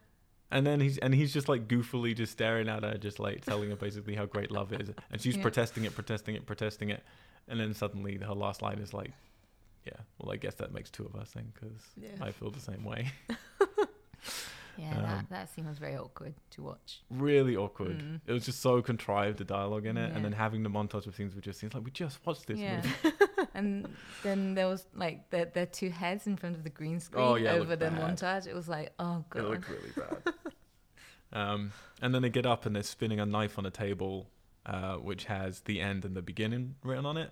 And 0.51 0.67
then 0.67 0.79
he's 0.81 0.99
and 0.99 1.15
he's 1.15 1.33
just 1.33 1.49
like 1.49 1.67
goofily 1.67 2.15
just 2.15 2.31
staring 2.31 2.69
at 2.69 2.83
her, 2.83 2.95
just 2.99 3.19
like 3.19 3.43
telling 3.43 3.71
her 3.71 3.75
basically 3.75 4.13
how 4.13 4.25
great 4.27 4.51
love 4.51 4.71
is, 4.73 4.89
and 5.11 5.19
she's 5.19 5.35
Yeah. 5.35 5.41
protesting 5.41 5.85
it, 5.85 5.95
protesting 5.95 6.35
it, 6.35 6.45
protesting 6.45 6.89
it, 6.89 7.03
and 7.47 7.59
then 7.59 7.73
suddenly 7.73 8.17
her 8.17 8.33
last 8.33 8.61
line 8.63 8.77
is 8.79 8.91
like, 8.93 9.11
"Yeah, 9.85 9.93
well, 10.19 10.31
I 10.31 10.37
guess 10.37 10.55
that 10.55 10.71
makes 10.73 10.89
two 10.91 11.05
of 11.05 11.15
us 11.15 11.31
then, 11.31 11.51
because 11.53 11.81
Yeah. 11.97 12.09
I 12.23 12.31
feel 12.31 12.49
the 12.51 12.59
same 12.59 12.83
way." 12.83 13.11
Yeah, 14.79 14.95
Um, 14.97 15.03
that 15.03 15.29
that 15.29 15.49
scene 15.53 15.67
was 15.67 15.77
very 15.77 15.95
awkward 15.97 16.33
to 16.51 16.63
watch. 16.63 17.01
really 17.09 17.55
awkward. 17.55 17.99
Mm. 17.99 18.21
It 18.25 18.31
was 18.33 18.45
just 18.45 18.61
so 18.61 18.81
contrived 18.81 19.37
the 19.37 19.43
dialogue 19.43 19.85
in 19.85 19.97
it, 19.97 20.07
Yeah. 20.09 20.15
and 20.15 20.23
then 20.25 20.31
having 20.31 20.63
the 20.63 20.69
montage 20.69 21.05
of 21.07 21.15
things 21.15 21.35
we 21.35 21.41
just 21.41 21.59
seen. 21.59 21.67
It's 21.67 21.75
like 21.75 21.85
we 21.85 21.91
just 21.91 22.25
watched 22.25 22.47
this 22.47 22.59
yeah. 22.59 22.81
movie. 23.03 23.15
and 23.53 23.87
then 24.23 24.53
there 24.55 24.67
was 24.67 24.85
like 24.95 25.29
the 25.31 25.49
the 25.53 25.65
two 25.65 25.89
heads 25.89 26.27
in 26.27 26.37
front 26.37 26.55
of 26.55 26.63
the 26.63 26.69
green 26.69 26.99
screen 26.99 27.23
Oh, 27.25 27.35
yeah, 27.35 27.51
over 27.53 27.75
the 27.75 27.89
bad. 27.91 28.17
montage. 28.17 28.47
It 28.47 28.53
was 28.55 28.67
like, 28.69 28.93
oh 28.99 29.23
God. 29.29 29.43
It 29.43 29.49
looked 29.49 29.69
really 29.69 29.91
bad. 29.95 30.33
um, 31.31 31.71
and 32.01 32.13
then 32.13 32.21
they 32.21 32.29
get 32.29 32.45
up 32.45 32.65
and 32.65 32.75
they're 32.75 32.83
spinning 32.83 33.19
a 33.19 33.25
knife 33.25 33.57
on 33.59 33.65
a 33.65 33.71
table, 33.71 34.29
uh, 34.65 34.95
which 34.95 35.25
has 35.25 35.61
the 35.61 35.79
end 35.81 36.05
and 36.05 36.15
the 36.15 36.21
beginning 36.21 36.75
written 36.83 37.05
on 37.05 37.17
it. 37.17 37.31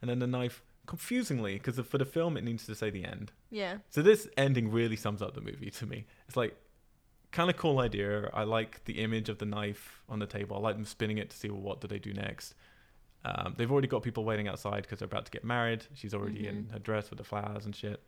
And 0.00 0.10
then 0.10 0.18
the 0.18 0.26
knife, 0.26 0.62
confusingly, 0.86 1.54
because 1.54 1.78
for 1.86 1.98
the 1.98 2.04
film 2.04 2.36
it 2.36 2.44
needs 2.44 2.66
to 2.66 2.74
say 2.74 2.90
the 2.90 3.04
end. 3.04 3.32
Yeah. 3.50 3.78
So 3.90 4.02
this 4.02 4.28
ending 4.36 4.70
really 4.70 4.96
sums 4.96 5.22
up 5.22 5.34
the 5.34 5.40
movie 5.40 5.70
to 5.70 5.86
me. 5.86 6.06
It's 6.28 6.36
like 6.36 6.56
kind 7.30 7.50
of 7.50 7.56
cool 7.56 7.78
idea. 7.80 8.30
I 8.32 8.44
like 8.44 8.84
the 8.84 9.00
image 9.00 9.28
of 9.28 9.38
the 9.38 9.46
knife 9.46 10.02
on 10.08 10.18
the 10.18 10.26
table. 10.26 10.56
I 10.56 10.60
like 10.60 10.76
them 10.76 10.84
spinning 10.84 11.18
it 11.18 11.30
to 11.30 11.36
see 11.36 11.48
well, 11.50 11.60
what 11.60 11.80
do 11.80 11.88
they 11.88 11.98
do 11.98 12.12
next. 12.14 12.54
Um, 13.24 13.54
they've 13.56 13.70
already 13.70 13.88
got 13.88 14.02
people 14.02 14.24
waiting 14.24 14.48
outside 14.48 14.82
because 14.82 15.00
they're 15.00 15.06
about 15.06 15.26
to 15.26 15.30
get 15.30 15.44
married. 15.44 15.84
She's 15.94 16.14
already 16.14 16.46
in 16.46 16.64
Mhm. 16.64 16.72
her 16.72 16.78
dress 16.78 17.10
with 17.10 17.18
the 17.18 17.24
flowers 17.24 17.64
and 17.66 17.74
shit. 17.74 18.02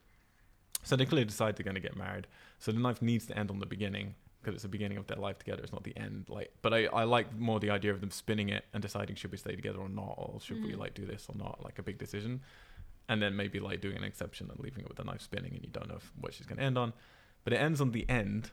So 0.83 0.97
they 0.97 1.05
clearly 1.05 1.27
decide 1.27 1.57
they're 1.57 1.65
going 1.65 1.75
to 1.75 1.81
get 1.81 1.97
married. 1.97 2.27
So 2.59 2.73
the 2.73 2.79
knife 2.79 3.03
needs 3.03 3.27
to 3.27 3.37
end 3.39 3.51
on 3.51 3.59
the 3.59 3.67
beginning 3.67 4.15
because 4.41 4.55
it's 4.55 4.63
the 4.63 4.69
beginning 4.69 4.97
of 4.97 5.07
their 5.09 5.19
life 5.19 5.39
together. 5.39 5.63
It's 5.63 5.73
not 5.73 5.85
the 5.85 5.95
end. 5.99 6.27
Like, 6.31 6.53
but 6.63 6.73
I, 6.73 6.87
I 6.87 7.05
like 7.05 7.37
more 7.37 7.61
the 7.61 7.69
idea 7.71 7.91
of 7.93 8.01
them 8.01 8.11
spinning 8.11 8.49
it 8.49 8.65
and 8.73 8.81
deciding 8.81 9.17
should 9.17 9.31
we 9.33 9.37
stay 9.37 9.55
together 9.55 9.79
or 9.81 9.89
not, 9.91 10.15
or 10.17 10.41
should 10.41 10.63
we 10.63 10.73
Mhm. 10.73 10.79
like 10.79 10.95
do 10.95 11.05
this 11.05 11.27
or 11.29 11.35
not, 11.37 11.63
like 11.63 11.79
a 11.79 11.83
big 11.83 11.99
decision, 11.99 12.41
and 13.09 13.21
then 13.21 13.37
maybe 13.37 13.61
like 13.61 13.83
doing 13.83 13.97
an 13.99 14.05
exception 14.05 14.49
and 14.51 14.59
leaving 14.61 14.81
it 14.85 14.89
with 14.89 14.97
the 14.97 15.05
knife 15.05 15.21
spinning, 15.21 15.53
and 15.55 15.63
you 15.63 15.69
don't 15.71 15.89
know 15.89 15.97
if, 15.97 16.11
what 16.19 16.33
she's 16.33 16.47
going 16.47 16.57
to 16.59 16.65
end 16.65 16.79
on. 16.79 16.95
But 17.45 17.53
it 17.53 17.57
ends 17.57 17.81
on 17.83 17.91
the 17.91 18.09
end 18.09 18.53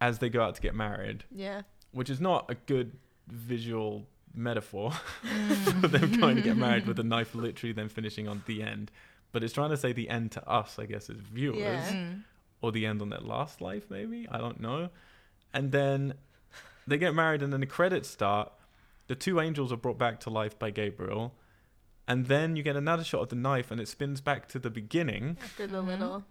as 0.00 0.18
they 0.18 0.28
go 0.28 0.42
out 0.42 0.54
to 0.54 0.60
get 0.60 0.74
married, 0.74 1.24
Yeah. 1.30 1.62
which 1.92 2.08
is 2.10 2.20
not 2.20 2.50
a 2.50 2.54
good 2.54 2.92
visual 3.26 4.06
metaphor 4.34 4.92
for 5.80 5.88
them 5.88 6.12
going 6.20 6.36
to 6.36 6.42
get 6.42 6.56
married 6.56 6.86
with 6.86 6.98
a 6.98 7.02
knife 7.02 7.34
literally 7.34 7.72
then 7.72 7.88
finishing 7.88 8.28
on 8.28 8.42
the 8.46 8.62
end. 8.62 8.90
But 9.32 9.42
it's 9.44 9.52
trying 9.52 9.70
to 9.70 9.76
say 9.76 9.92
the 9.92 10.08
end 10.08 10.32
to 10.32 10.48
us, 10.48 10.78
I 10.78 10.86
guess, 10.86 11.10
as 11.10 11.16
viewers 11.16 11.58
Yeah. 11.58 11.92
Mm. 11.92 12.22
or 12.62 12.72
the 12.72 12.86
end 12.86 13.02
on 13.02 13.10
their 13.10 13.20
last 13.20 13.60
life, 13.60 13.84
maybe. 13.90 14.26
I 14.30 14.38
don't 14.38 14.60
know. 14.60 14.90
And 15.52 15.72
then 15.72 16.14
they 16.86 16.96
get 16.98 17.14
married, 17.14 17.42
and 17.42 17.52
then 17.52 17.60
the 17.60 17.66
credits 17.66 18.08
start. 18.08 18.52
The 19.08 19.14
two 19.14 19.40
angels 19.40 19.72
are 19.72 19.76
brought 19.76 19.98
back 19.98 20.20
to 20.20 20.30
life 20.30 20.58
by 20.58 20.70
Gabriel. 20.70 21.34
And 22.06 22.26
then 22.26 22.56
you 22.56 22.62
get 22.62 22.76
another 22.76 23.04
shot 23.04 23.20
of 23.22 23.28
the 23.28 23.36
knife, 23.36 23.70
and 23.70 23.80
it 23.80 23.88
spins 23.88 24.20
back 24.22 24.48
to 24.48 24.58
the 24.58 24.70
beginning. 24.70 25.36
After 25.42 25.66
the 25.66 25.82
little 25.82 26.24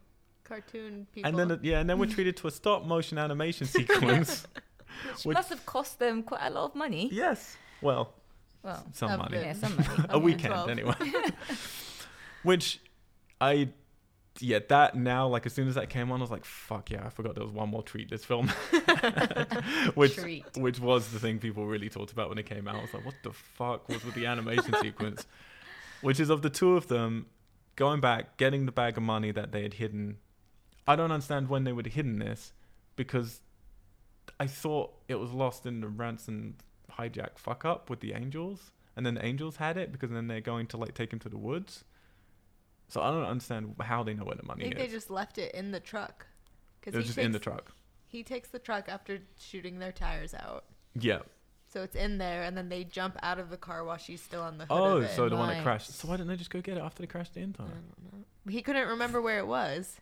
cartoon 0.48 1.08
people. 1.14 1.30
And 1.30 1.38
then, 1.52 1.60
yeah, 1.64 1.80
and 1.80 1.89
then 1.89 2.00
we're 2.00 2.06
treated 2.08 2.38
to 2.38 2.48
a 2.48 2.52
stop 2.52 2.86
motion 2.86 3.18
animation 3.18 3.68
sequence. 3.78 4.45
Which 5.14 5.26
Which- 5.26 5.36
must 5.36 5.50
have 5.50 5.66
cost 5.66 6.00
them 6.00 6.24
quite 6.24 6.41
a 6.43 6.50
lot 6.50 6.66
of 6.66 6.76
money. 6.76 7.10
yes. 7.12 7.58
Well, 7.82 8.14
Well, 8.64 8.84
some 8.93 9.18
money. 9.20 9.38
yeah, 9.38 9.54
some 9.54 9.76
money. 9.98 10.06
a 10.10 10.18
weekend 10.20 10.54
12. 10.54 10.70
anyway. 10.70 10.95
Which 12.43 12.80
I 13.39 13.70
yeah, 14.39 14.60
that 14.70 14.95
now 14.95 15.28
like 15.28 15.45
as 15.48 15.54
soon 15.54 15.68
as 15.68 15.76
that 15.76 15.89
came 15.89 16.12
on, 16.12 16.20
I 16.20 16.24
was 16.24 16.32
like, 16.32 16.45
fuck 16.45 16.91
yeah, 16.91 17.04
I 17.06 17.10
forgot 17.10 17.34
there 17.36 17.43
was 17.43 17.52
one 17.54 17.70
more 17.70 17.82
treat 17.84 18.10
this 18.10 18.24
film. 18.24 18.48
which 19.95 20.16
Treat. 20.16 20.45
which 20.56 20.80
was 20.80 21.10
the 21.12 21.20
thing 21.20 21.39
people 21.39 21.66
really 21.66 21.89
talked 21.89 22.12
about 22.12 22.30
when 22.30 22.38
it 22.38 22.45
came 22.45 22.68
out. 22.68 22.76
I 22.76 22.82
was 22.82 22.93
like, 22.93 23.06
what 23.06 23.16
the 23.24 23.32
fuck 23.32 23.89
was 23.89 24.04
with 24.06 24.14
the 24.16 24.26
animation 24.28 24.74
sequence? 24.82 25.26
Which 26.02 26.20
is 26.20 26.30
of 26.30 26.41
the 26.43 26.50
two 26.52 26.76
of 26.78 26.88
them 26.88 27.26
going 27.76 28.00
back, 28.00 28.38
getting 28.38 28.66
the 28.68 28.72
bag 28.72 28.98
of 28.98 29.04
money 29.04 29.32
that 29.32 29.52
they 29.52 29.64
had 29.64 29.74
hidden 29.76 30.18
I 30.88 30.96
don't 30.96 31.12
understand 31.12 31.50
when 31.50 31.64
they 31.64 31.74
would 31.74 31.86
have 31.86 31.94
hidden 31.96 32.20
this 32.20 32.54
because 32.96 33.42
I 34.40 34.48
thought 34.48 34.94
it 35.08 35.16
was 35.16 35.32
lost 35.32 35.66
in 35.66 35.82
the 35.82 35.88
ransom 35.88 36.56
hijack 36.98 37.38
fuck 37.38 37.66
up 37.66 37.90
with 37.90 38.00
the 38.00 38.14
angels, 38.14 38.72
and 38.96 39.06
then 39.06 39.16
the 39.16 39.26
angels 39.26 39.58
had 39.58 39.78
it 39.78 39.92
because 39.92 40.10
then 40.12 40.28
they're 40.28 40.42
going 40.42 40.68
to 40.68 40.78
like 40.78 40.94
take 40.94 41.12
him 41.12 41.20
to 41.20 41.30
the 41.30 41.38
woods. 41.38 41.84
So 42.88 43.02
I 43.02 43.12
don't 43.12 43.26
understand 43.26 43.76
how 43.82 44.04
they 44.04 44.14
know 44.14 44.24
where 44.24 44.36
the 44.36 44.44
I 44.44 44.48
money 44.48 44.64
think 44.64 44.76
is. 44.76 44.80
they 44.82 44.88
just 44.88 45.10
left 45.10 45.38
it 45.38 45.54
in 45.54 45.72
the 45.72 45.80
truck. 45.80 46.26
it 46.86 46.96
was 46.96 47.06
just 47.06 47.18
in 47.18 47.34
the 47.34 47.40
truck. 47.40 47.74
He 48.08 48.24
takes 48.24 48.48
the 48.50 48.60
truck 48.60 48.88
after 48.88 49.20
shooting 49.38 49.80
their 49.80 49.92
tires 49.92 50.34
out. 50.34 50.64
Yeah. 50.98 51.20
So 51.68 51.84
it's 51.84 51.98
in 51.98 52.18
there, 52.18 52.44
and 52.44 52.56
then 52.56 52.70
they 52.70 52.86
jump 52.86 53.18
out 53.22 53.40
of 53.40 53.50
the 53.50 53.58
car 53.58 53.84
while 53.84 53.98
she's 53.98 54.22
still 54.22 54.42
on 54.42 54.58
the 54.58 54.64
hood 54.66 54.72
Oh, 54.72 54.98
of 54.98 55.04
it. 55.04 55.10
so 55.12 55.28
the 55.28 55.36
one 55.36 55.50
that 55.50 55.64
crashed. 55.64 55.92
So 55.94 56.08
why 56.08 56.16
didn't 56.16 56.30
they 56.30 56.38
just 56.38 56.50
go 56.50 56.62
get 56.62 56.78
it 56.78 56.80
after 56.80 57.04
they 57.04 57.08
crashed 57.08 57.34
the 57.34 57.42
I 57.42 57.44
entire? 57.44 57.68
don't 57.68 58.14
know. 58.14 58.26
He 58.50 58.62
couldn't 58.62 58.88
remember 58.88 59.22
where 59.22 59.40
it 59.40 59.48
was. 59.48 60.00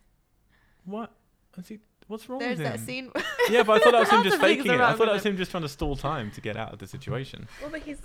What? 0.86 1.12
Is 1.58 1.68
he, 1.68 1.78
what's 2.06 2.28
wrong 2.28 2.38
There's 2.38 2.58
with 2.58 2.66
that 2.66 2.80
scene. 2.80 3.10
Yeah, 3.50 3.62
but 3.62 3.80
I 3.80 3.84
thought 3.84 3.92
that 3.92 4.00
was 4.00 4.08
him 4.10 4.16
Lots 4.18 4.24
just 4.30 4.36
of 4.36 4.40
things 4.42 4.56
faking 4.58 4.70
are 4.72 4.74
it. 4.74 4.80
I 4.80 4.88
wrong 4.88 4.96
thought 4.98 5.04
that 5.06 5.12
with 5.12 5.24
was 5.24 5.26
him 5.26 5.36
just 5.36 5.50
trying 5.50 5.62
to 5.62 5.68
stall 5.68 5.94
time 5.96 6.30
to 6.32 6.40
get 6.40 6.56
out 6.56 6.72
of 6.72 6.78
the 6.78 6.86
situation. 6.86 7.46
well, 7.60 7.70
but 7.70 7.82
he's. 7.82 7.98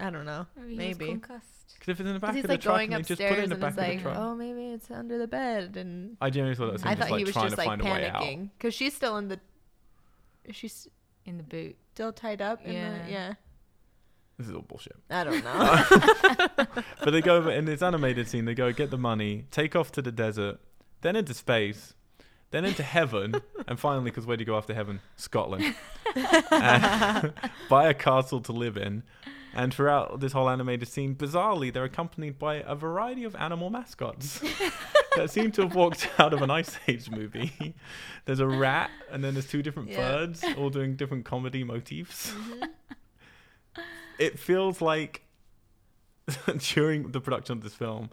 I 0.00 0.10
don't 0.10 0.24
know. 0.26 0.46
Maybe. 0.56 0.68
he 0.82 0.88
was 0.88 0.98
Maybe. 0.98 1.10
concussed. 1.12 1.74
Because 1.74 1.88
if 1.88 2.00
it's 2.00 2.06
in 2.06 2.14
the 2.14 2.20
back 2.20 2.32
Because 2.32 2.34
he's 2.36 2.44
of 2.44 2.48
the 2.48 2.52
like 2.54 2.60
truck 2.60 2.74
going 2.76 2.94
and 2.94 3.04
they 3.04 3.08
just 3.08 3.20
put 3.20 3.24
it 3.24 3.30
upstairs 3.30 3.44
in 3.44 3.50
the 3.50 3.54
and 3.54 3.60
back 3.60 3.68
it's 3.70 3.78
of 3.78 3.84
the 3.84 3.90
like, 3.92 4.02
truck. 4.02 4.16
oh, 4.16 4.34
maybe 4.34 4.66
it's 4.74 4.90
under 4.90 5.18
the 5.18 5.26
bed, 5.26 5.76
and 5.76 6.16
I 6.20 6.30
genuinely 6.30 6.56
thought 6.56 6.66
that 6.66 6.72
was 6.74 6.82
him 6.82 6.88
I 6.88 6.94
just 6.94 7.00
thought 7.02 7.10
like 7.12 7.18
he 7.18 7.24
was 7.24 7.32
trying 7.34 7.44
just 7.46 7.54
to 7.56 7.60
like 7.60 7.68
find 7.68 7.80
a 7.80 7.84
way 7.84 8.08
out. 8.08 8.22
panicking 8.22 8.50
because 8.58 8.74
she's 8.74 8.94
still 8.94 9.16
in 9.16 9.28
the. 9.28 9.40
She's 10.50 10.88
in 11.26 11.36
the 11.36 11.42
boot. 11.42 11.76
still 11.94 12.12
tied 12.12 12.40
up. 12.42 12.64
In 12.64 12.72
Yeah. 12.72 13.04
The, 13.04 13.10
yeah. 13.10 13.34
This 14.38 14.46
is 14.48 14.54
all 14.54 14.62
bullshit. 14.62 14.96
I 15.10 15.24
don't 15.24 15.42
know. 15.44 15.84
But 17.04 17.10
they 17.10 17.20
go 17.20 17.36
over 17.36 17.50
in 17.50 17.64
this 17.64 17.82
animated 17.82 18.28
scene. 18.28 18.44
They 18.44 18.54
go 18.54 18.72
get 18.72 18.90
the 18.90 18.98
money, 18.98 19.46
take 19.50 19.74
off 19.74 19.90
to 19.92 20.02
the 20.02 20.12
desert, 20.12 20.58
then 21.00 21.16
into 21.16 21.34
space, 21.34 21.94
then 22.50 22.64
into 22.64 22.82
heaven, 22.82 23.34
and 23.66 23.78
finally, 23.78 24.10
because 24.10 24.26
where 24.26 24.36
do 24.36 24.42
you 24.42 24.46
go 24.46 24.56
after 24.56 24.72
heaven? 24.74 25.00
Scotland. 25.16 25.74
And 26.50 27.32
buy 27.68 27.88
a 27.88 27.94
castle 27.94 28.40
to 28.42 28.52
live 28.52 28.76
in. 28.76 29.02
And 29.54 29.72
throughout 29.72 30.20
this 30.20 30.32
whole 30.32 30.48
animated 30.48 30.88
scene, 30.88 31.14
bizarrely, 31.16 31.72
they're 31.72 31.84
accompanied 31.84 32.38
by 32.38 32.56
a 32.56 32.74
variety 32.74 33.24
of 33.24 33.34
animal 33.36 33.70
mascots 33.70 34.40
that 35.16 35.30
seem 35.30 35.50
to 35.52 35.62
have 35.62 35.74
walked 35.74 36.08
out 36.18 36.32
of 36.34 36.42
an 36.42 36.50
Ice 36.50 36.78
Age 36.86 37.10
movie. 37.10 37.74
There's 38.26 38.40
a 38.40 38.46
rat, 38.46 38.90
and 39.10 39.24
then 39.24 39.34
there's 39.34 39.48
two 39.48 39.62
different 39.62 39.88
Yeah. 39.88 39.96
birds, 39.96 40.44
all 40.56 40.68
doing 40.70 40.96
different 40.96 41.24
comedy 41.24 41.64
motifs. 41.64 42.30
Mhm. 42.30 42.68
It 44.18 44.38
feels 44.38 44.80
like 44.80 45.22
during 46.58 47.12
the 47.12 47.20
production 47.20 47.56
of 47.56 47.62
this 47.64 47.74
film, 47.74 48.10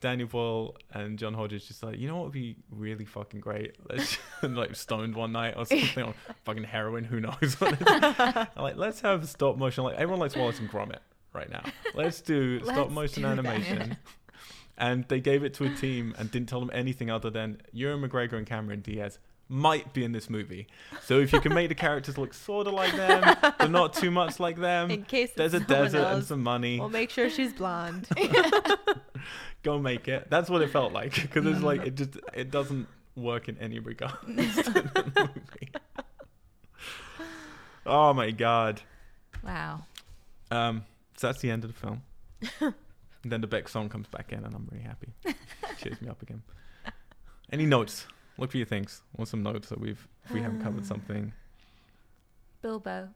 Daniel 0.00 0.28
Boyle 0.28 0.76
and 0.92 1.18
John 1.18 1.34
Hodges 1.34 1.66
just 1.66 1.82
like, 1.82 1.98
you 1.98 2.06
know 2.06 2.16
what 2.16 2.24
would 2.24 2.32
be 2.32 2.56
really 2.70 3.04
fucking 3.04 3.40
great? 3.40 3.74
Let's 3.90 4.16
like 4.42 4.74
stoned 4.76 5.14
one 5.16 5.32
night 5.32 5.54
or 5.56 5.66
something 5.66 6.04
on 6.04 6.14
fucking 6.44 6.64
heroin, 6.64 7.04
who 7.04 7.20
knows 7.20 7.56
what 7.58 7.74
it 7.80 7.82
is. 7.82 8.46
like 8.56 8.76
let's 8.76 9.00
have 9.00 9.28
stop 9.28 9.56
motion 9.56 9.82
like 9.84 9.96
everyone 9.96 10.20
likes 10.20 10.36
Wallace 10.36 10.60
and 10.60 10.70
Gromit 10.70 10.98
right 11.32 11.50
now. 11.50 11.62
Let's 11.94 12.20
do 12.20 12.60
stop 12.64 12.76
Let's 12.76 12.92
motion 12.92 13.22
do 13.22 13.28
that. 13.28 13.38
animation. 13.38 13.96
and 14.76 15.04
they 15.08 15.18
gave 15.20 15.42
it 15.42 15.54
to 15.54 15.64
a 15.64 15.74
team 15.74 16.14
and 16.18 16.30
didn't 16.30 16.48
tell 16.48 16.60
them 16.60 16.70
anything 16.72 17.10
other 17.10 17.30
than 17.30 17.60
Ewan 17.72 18.00
McGregor 18.08 18.34
and 18.34 18.46
Cameron 18.46 18.80
Diaz 18.80 19.18
might 19.50 19.94
be 19.94 20.04
in 20.04 20.12
this 20.12 20.28
movie. 20.28 20.66
So 21.04 21.18
if 21.20 21.32
you 21.32 21.40
can 21.40 21.54
make 21.54 21.70
the 21.70 21.74
characters 21.74 22.18
look 22.18 22.34
sort 22.34 22.66
of 22.66 22.74
like 22.74 22.94
them, 22.94 23.34
but 23.58 23.70
not 23.70 23.94
too 23.94 24.10
much 24.10 24.38
like 24.38 24.58
them, 24.58 24.90
In 24.90 25.04
case 25.04 25.32
there's 25.34 25.54
a 25.54 25.60
desert 25.60 26.04
and 26.06 26.22
some 26.22 26.42
money. 26.42 26.78
We'll 26.78 26.90
make 26.90 27.08
sure 27.10 27.30
she's 27.30 27.54
blonde. 27.54 28.06
Go 29.62 29.78
make 29.78 30.08
it. 30.08 30.28
That's 30.30 30.48
what 30.48 30.62
it 30.62 30.70
felt 30.70 30.92
like 30.92 31.14
because 31.14 31.46
it's 31.46 31.60
like 31.60 31.84
it 31.86 31.94
just 31.96 32.18
it 32.32 32.50
doesn't 32.50 32.86
work 33.16 33.48
in 33.48 33.58
any 33.58 33.78
regard. 33.78 34.12
to 34.26 34.34
the 34.34 35.12
movie. 35.16 35.72
Oh 37.90 38.12
my 38.12 38.30
god. 38.32 38.82
Wow. 39.42 39.84
Um, 40.50 40.84
so 41.16 41.28
that's 41.28 41.40
the 41.40 41.50
end 41.50 41.64
of 41.64 41.72
the 41.72 41.78
film. 41.78 42.02
and 42.60 42.74
then 43.24 43.40
the 43.40 43.46
Beck 43.46 43.66
song 43.66 43.88
comes 43.88 44.06
back 44.08 44.30
in, 44.30 44.44
and 44.44 44.54
I'm 44.54 44.68
really 44.70 44.84
happy. 44.84 45.08
Cheers 45.78 46.02
me 46.02 46.08
up 46.10 46.20
again. 46.20 46.42
Any 47.50 47.64
notes? 47.64 48.06
Look 48.36 48.50
for 48.50 48.58
your 48.58 48.66
things. 48.66 49.00
Want 49.16 49.28
some 49.28 49.42
notes 49.42 49.70
that 49.70 49.80
we've 49.80 50.06
if 50.26 50.32
we 50.32 50.42
haven't 50.42 50.62
covered 50.62 50.84
something. 50.92 51.32
Bilbo. 52.60 53.08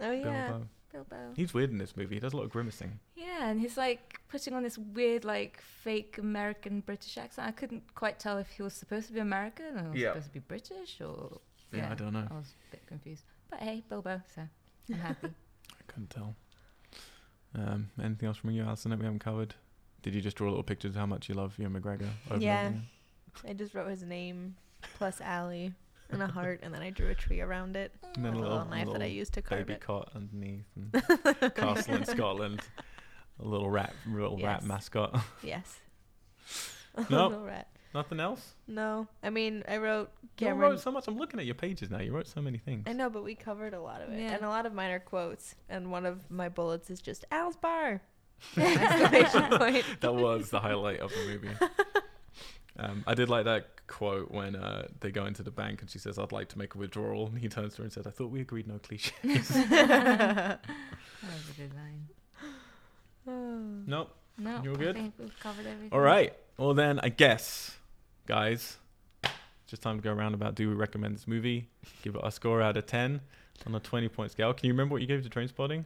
oh 0.00 0.10
yeah. 0.12 0.48
Bilbo. 0.48 0.66
Bilbo. 0.92 1.32
He's 1.36 1.54
weird 1.54 1.70
in 1.70 1.78
this 1.78 1.96
movie. 1.96 2.14
He 2.16 2.20
does 2.20 2.32
a 2.32 2.36
lot 2.36 2.44
of 2.44 2.50
grimacing. 2.50 2.98
Yeah, 3.16 3.48
and 3.48 3.60
he's 3.60 3.76
like 3.76 4.20
putting 4.28 4.52
on 4.54 4.62
this 4.62 4.76
weird, 4.78 5.24
like 5.24 5.60
fake 5.82 6.18
American 6.18 6.80
British 6.80 7.16
accent. 7.18 7.48
I 7.48 7.52
couldn't 7.52 7.94
quite 7.94 8.18
tell 8.18 8.38
if 8.38 8.48
he 8.50 8.62
was 8.62 8.74
supposed 8.74 9.06
to 9.08 9.12
be 9.12 9.20
American 9.20 9.78
or 9.78 9.96
Yeah. 9.96 10.10
supposed 10.10 10.26
to 10.28 10.32
be 10.34 10.38
British 10.40 11.00
or. 11.00 11.40
Yeah, 11.72 11.90
I 11.90 11.94
don't 11.94 12.12
know. 12.12 12.26
I 12.30 12.34
was 12.34 12.52
a 12.68 12.70
bit 12.72 12.86
confused. 12.86 13.24
But 13.50 13.60
hey, 13.60 13.82
Bilbo, 13.88 14.20
so 14.34 14.42
I'm 14.90 14.94
happy. 14.98 15.28
I 15.70 15.82
couldn't 15.86 16.10
tell. 16.10 16.34
Um, 17.54 17.90
anything 18.02 18.26
else 18.28 18.36
from 18.38 18.50
you, 18.50 18.62
Alison, 18.62 18.90
that 18.90 18.98
we 18.98 19.04
haven't 19.04 19.20
covered? 19.20 19.54
Did 20.02 20.14
you 20.14 20.20
just 20.20 20.36
draw 20.36 20.48
little 20.48 20.62
pictures 20.62 20.90
of 20.90 20.96
how 20.96 21.06
much 21.06 21.28
you 21.28 21.34
love 21.34 21.54
Ewan 21.58 21.80
McGregor? 21.80 22.08
over 22.30 22.40
Yeah. 22.42 22.72
I 23.48 23.52
just 23.54 23.74
wrote 23.74 23.88
his 23.88 24.02
name 24.02 24.56
plus 24.98 25.20
Allie 25.20 25.72
and 26.12 26.22
a 26.22 26.26
heart, 26.26 26.60
and 26.62 26.72
then 26.74 26.82
I 26.82 26.90
drew 26.90 27.08
a 27.10 27.14
tree 27.14 27.40
around 27.40 27.76
it. 27.76 27.92
And 28.16 28.24
then 28.24 28.34
a 28.34 28.36
a 28.36 28.40
little, 28.40 28.52
little 28.58 28.68
knife 28.70 28.92
that 28.92 29.02
I 29.02 29.06
used 29.06 29.32
to 29.34 29.42
carve 29.42 29.66
baby 29.66 29.74
it. 29.74 29.80
cot 29.80 30.10
underneath 30.14 30.64
and 30.76 31.54
castle 31.54 31.94
in 31.94 32.04
Scotland. 32.04 32.60
A 33.40 33.44
little 33.46 33.70
rat, 33.70 33.94
little 34.06 34.38
rat 34.38 34.62
mascot. 34.64 35.18
Yes. 35.42 35.78
Nope. 37.08 37.30
Little 37.32 37.46
rat. 37.46 37.68
Nothing 37.94 38.20
else. 38.20 38.54
No, 38.66 39.06
I 39.22 39.30
mean 39.30 39.64
I 39.68 39.76
wrote 39.78 40.10
You 40.38 40.50
wrote 40.50 40.80
so 40.80 40.90
much. 40.90 41.08
I'm 41.08 41.16
looking 41.18 41.40
at 41.40 41.46
your 41.46 41.54
pages 41.54 41.90
now. 41.90 42.00
You 42.00 42.12
wrote 42.12 42.26
so 42.26 42.40
many 42.42 42.58
things. 42.58 42.84
I 42.86 42.92
know, 42.92 43.08
but 43.10 43.22
we 43.24 43.34
covered 43.34 43.72
a 43.74 43.80
lot 43.80 44.00
of 44.02 44.10
it, 44.10 44.18
Yeah. 44.20 44.32
and 44.32 44.42
a 44.44 44.48
lot 44.48 44.64
of 44.66 44.72
mine 44.74 44.90
are 44.90 45.00
quotes. 45.00 45.54
And 45.68 45.90
one 45.90 46.04
of 46.06 46.30
my 46.30 46.48
bullets 46.48 46.90
is 46.90 47.00
just 47.00 47.24
Al's 47.30 47.56
bar. 47.56 48.00
That 48.56 50.12
was 50.14 50.50
the 50.50 50.60
highlight 50.60 51.00
of 51.00 51.10
the 51.10 51.26
movie. 51.26 51.50
Um, 52.78 53.04
I 53.06 53.14
did 53.14 53.28
like 53.28 53.44
that 53.44 53.68
quote 53.92 54.30
when 54.30 54.56
uh, 54.56 54.88
they 55.00 55.10
go 55.10 55.26
into 55.26 55.42
the 55.42 55.50
bank 55.50 55.80
and 55.82 55.90
she 55.90 55.98
says, 55.98 56.18
"I'd 56.18 56.32
like 56.32 56.48
to 56.48 56.58
make 56.58 56.74
a 56.74 56.78
withdrawal," 56.78 57.26
and 57.26 57.38
he 57.38 57.48
turns 57.48 57.74
to 57.74 57.78
her 57.78 57.84
and 57.84 57.92
says, 57.92 58.06
"I 58.06 58.10
thought 58.10 58.30
we 58.30 58.40
agreed 58.40 58.66
no 58.66 58.78
cliches." 58.78 59.12
that 59.22 60.60
was 61.22 61.50
a 61.50 61.60
good 61.60 61.72
line. 61.74 62.08
nope. 63.86 64.14
No, 64.38 64.60
You're 64.64 64.74
I 64.74 64.76
good? 64.76 64.96
think 64.96 65.14
we've 65.18 65.38
covered 65.40 65.66
everything. 65.66 65.90
All 65.92 66.00
right. 66.00 66.32
Well 66.56 66.74
then, 66.74 66.98
I 67.02 67.10
guess, 67.10 67.76
guys, 68.26 68.78
just 69.66 69.82
time 69.82 69.98
to 69.98 70.02
go 70.02 70.12
around 70.12 70.34
about. 70.34 70.54
Do 70.54 70.68
we 70.68 70.74
recommend 70.74 71.14
this 71.14 71.28
movie? 71.28 71.68
Give 72.02 72.14
it 72.14 72.20
a 72.24 72.30
score 72.32 72.62
out 72.62 72.76
of 72.76 72.86
ten 72.86 73.20
on 73.66 73.74
a 73.74 73.80
twenty 73.80 74.08
point 74.08 74.32
scale. 74.32 74.52
Can 74.54 74.66
you 74.66 74.72
remember 74.72 74.94
what 74.94 75.02
you 75.02 75.06
gave 75.08 75.22
to 75.22 75.28
Train 75.28 75.48
Spotting? 75.48 75.84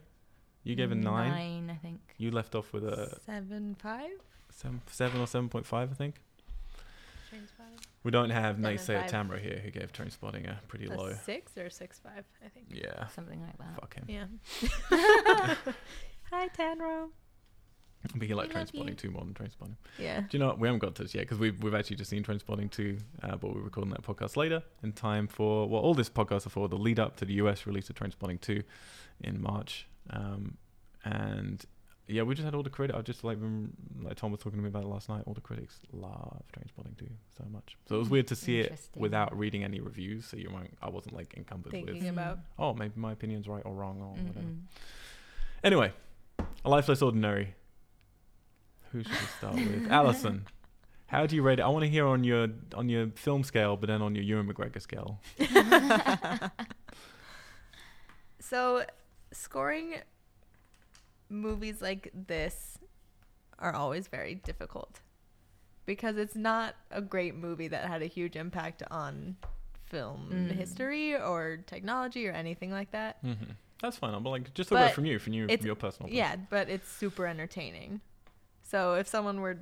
You 0.63 0.75
gave 0.77 0.91
a 0.93 0.95
nine. 0.95 1.31
Nine, 1.31 1.71
I 1.71 1.77
think. 1.77 2.01
You 2.19 2.31
left 2.31 2.55
off 2.55 2.73
with 2.73 2.85
a 2.85 3.19
Seven 3.27 3.77
five. 3.81 4.11
seven, 4.51 4.81
seven 4.91 5.21
or 5.21 5.27
seven 5.27 5.49
point 5.49 5.67
five, 5.67 5.91
I 5.91 5.95
think. 5.95 6.15
Train 7.29 7.43
five. 7.59 7.67
We 8.07 8.13
don't 8.13 8.31
have 8.31 8.55
Seven, 8.55 8.63
naysayer 8.77 9.11
five. 9.11 9.11
Tamra 9.11 9.41
here, 9.43 9.61
who 9.65 9.69
gave 9.73 9.93
Train 9.93 10.11
Spotting 10.11 10.47
a 10.47 10.61
pretty 10.69 10.87
A 10.87 10.97
low. 10.97 11.13
six 11.25 11.59
or 11.59 11.69
six 11.69 11.99
five, 11.99 12.25
I 12.45 12.49
think. 12.49 12.67
Yeah. 12.71 13.09
Something 13.09 13.41
like 13.43 13.59
that. 13.59 13.81
Fuck 13.81 13.95
him. 13.97 14.05
Yeah. 14.09 14.27
Hi, 16.31 16.49
Tanro. 16.57 17.09
But 18.15 18.29
you 18.29 18.37
like 18.37 18.47
We 18.47 18.53
Train 18.53 18.63
love 18.67 18.75
you. 18.75 18.79
Spotting 18.79 18.95
2 18.95 19.11
more 19.11 19.25
than 19.25 19.35
Train 19.35 19.51
Spotting. 19.51 19.77
Yeah. 19.99 20.21
Do 20.21 20.27
you 20.31 20.39
know 20.39 20.47
what? 20.47 20.61
We 20.61 20.69
haven't 20.69 20.79
got 20.79 20.95
to 20.95 21.03
this 21.03 21.17
yet 21.17 21.23
because 21.23 21.39
we've, 21.41 21.61
we've 21.61 21.75
actually 21.75 21.97
just 21.97 22.09
seen 22.11 22.23
Train 22.23 22.39
Spotting 22.39 22.69
2, 22.69 22.97
uh, 23.25 23.37
but 23.39 23.53
we're 23.53 23.61
recording 23.63 23.91
that 23.93 24.03
podcast 24.03 24.37
later 24.37 24.63
in 24.85 24.93
time 24.93 25.27
for 25.27 25.69
what 25.69 25.83
all 25.83 25.93
this 25.95 26.09
podcast 26.09 26.47
are 26.47 26.51
for 26.51 26.69
the 26.69 26.77
lead 26.77 27.01
up 27.01 27.17
to 27.17 27.25
the 27.25 27.35
US 27.35 27.67
release 27.67 27.91
of 27.91 27.97
Train 27.97 28.13
Spotting 28.13 28.39
2 28.39 28.63
in 29.25 29.43
March. 29.43 29.89
Um, 30.11 30.59
and 31.05 31.65
yeah, 32.09 32.23
we 32.23 32.35
just 32.35 32.45
had 32.45 32.55
all 32.55 32.63
the 32.63 32.71
critics. 32.71 32.97
I 32.99 33.03
just 33.03 33.25
like, 33.25 33.39
rem- 33.41 33.73
like 34.03 34.17
Tom 34.17 34.31
was 34.31 34.41
talking 34.41 34.59
to 34.59 34.63
me 34.63 34.69
about 34.69 34.85
it 34.85 34.89
last 34.89 35.09
night. 35.09 35.25
All 35.27 35.35
the 35.35 35.41
critics 35.41 35.81
love 35.93 36.43
Train 36.53 36.69
Spotting 36.69 36.95
2 36.99 37.07
so 37.37 37.45
much. 37.51 37.77
So 37.89 37.97
it 37.97 37.99
was 37.99 38.09
weird 38.09 38.29
to 38.29 38.37
see 38.37 38.61
it 38.61 38.79
without 38.95 39.37
reading 39.37 39.65
any 39.65 39.81
reviews. 39.81 40.25
So 40.27 40.37
you 40.37 40.51
weren't, 40.53 40.77
I 40.83 40.89
wasn't 40.89 41.17
like 41.17 41.35
encumbered 41.37 41.73
Thinking 41.73 41.95
with, 42.05 42.09
about. 42.09 42.39
oh, 42.59 42.75
maybe 42.75 42.93
my 42.97 43.13
opinion's 43.13 43.49
right 43.49 43.63
or 43.65 43.75
wrong 43.75 44.01
or 44.01 44.11
whatever. 44.11 44.41
Mm-mm. 44.41 44.61
Anyway, 45.65 45.93
A 46.65 46.71
Life 46.71 46.89
Less 46.89 47.03
Ordinary. 47.03 47.55
Who 48.93 49.03
should 49.03 49.13
we 49.13 49.27
start 49.39 49.55
with? 49.57 49.87
Allison. 49.91 50.47
How 51.07 51.27
do 51.27 51.35
you 51.37 51.43
rate 51.43 51.59
it? 51.59 51.63
I 51.63 51.69
want 51.69 51.85
to 51.85 51.91
hear 51.91 52.07
on 52.07 52.25
your 52.25 52.49
on 52.75 52.89
your 52.89 53.09
film 53.15 53.45
scale, 53.45 53.77
but 53.77 53.87
then 53.89 54.03
on 54.03 54.15
your 54.15 54.25
Ewan 54.25 54.47
McGregor 54.53 54.81
scale. 54.81 55.21
So, 58.39 58.85
scoring 59.33 59.97
movies 61.29 61.81
like 61.83 62.11
this 62.14 62.79
are 63.59 63.74
always 63.74 64.09
very 64.09 64.35
difficult 64.35 65.01
because 65.87 66.16
it's 66.16 66.37
not 66.37 66.74
a 66.91 67.01
great 67.01 67.35
movie 67.35 67.68
that 67.68 67.87
had 67.87 68.03
a 68.03 68.07
huge 68.07 68.37
impact 68.37 68.83
on 68.91 69.37
film 69.87 70.31
Mm. 70.33 70.51
history 70.57 71.14
or 71.14 71.59
technology 71.66 72.27
or 72.27 72.33
anything 72.33 72.70
like 72.72 72.91
that. 72.91 73.24
Mm-hmm. 73.24 73.53
That's 73.81 73.97
fine. 73.97 74.14
I'm 74.14 74.24
like 74.24 74.53
just 74.55 74.70
look 74.72 74.81
at 74.81 74.91
it 74.91 74.95
from 74.95 75.05
you, 75.05 75.18
from 75.18 75.33
you, 75.33 75.47
from 75.49 75.66
your 75.66 75.74
personal. 75.77 76.11
Yeah, 76.12 76.37
but 76.51 76.68
it's 76.68 76.91
super 76.91 77.27
entertaining. 77.27 78.01
So 78.62 78.95
if 78.95 79.07
someone 79.07 79.41
were 79.41 79.59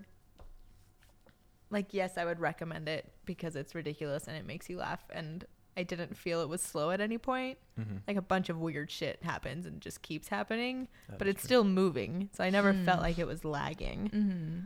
like 1.70 1.92
yes, 1.92 2.16
I 2.16 2.24
would 2.24 2.40
recommend 2.40 2.88
it 2.88 3.12
because 3.24 3.56
it's 3.56 3.74
ridiculous 3.74 4.26
and 4.28 4.36
it 4.36 4.46
makes 4.46 4.68
you 4.70 4.78
laugh 4.78 5.00
and 5.10 5.44
I 5.76 5.82
didn't 5.82 6.16
feel 6.16 6.40
it 6.40 6.48
was 6.48 6.60
slow 6.62 6.90
at 6.90 7.00
any 7.00 7.18
point. 7.18 7.58
Mm-hmm. 7.80 7.96
Like 8.06 8.16
a 8.16 8.22
bunch 8.22 8.48
of 8.48 8.58
weird 8.60 8.90
shit 8.90 9.18
happens 9.22 9.66
and 9.66 9.80
just 9.80 10.02
keeps 10.02 10.28
happening, 10.28 10.88
That 11.08 11.18
but 11.18 11.26
it's 11.26 11.42
true. 11.42 11.46
still 11.48 11.64
moving. 11.64 12.30
So 12.32 12.44
I 12.44 12.50
never 12.50 12.72
Hmm. 12.72 12.84
felt 12.84 13.00
like 13.00 13.18
it 13.18 13.26
was 13.26 13.44
lagging. 13.44 14.10
Mm-hmm. 14.14 14.58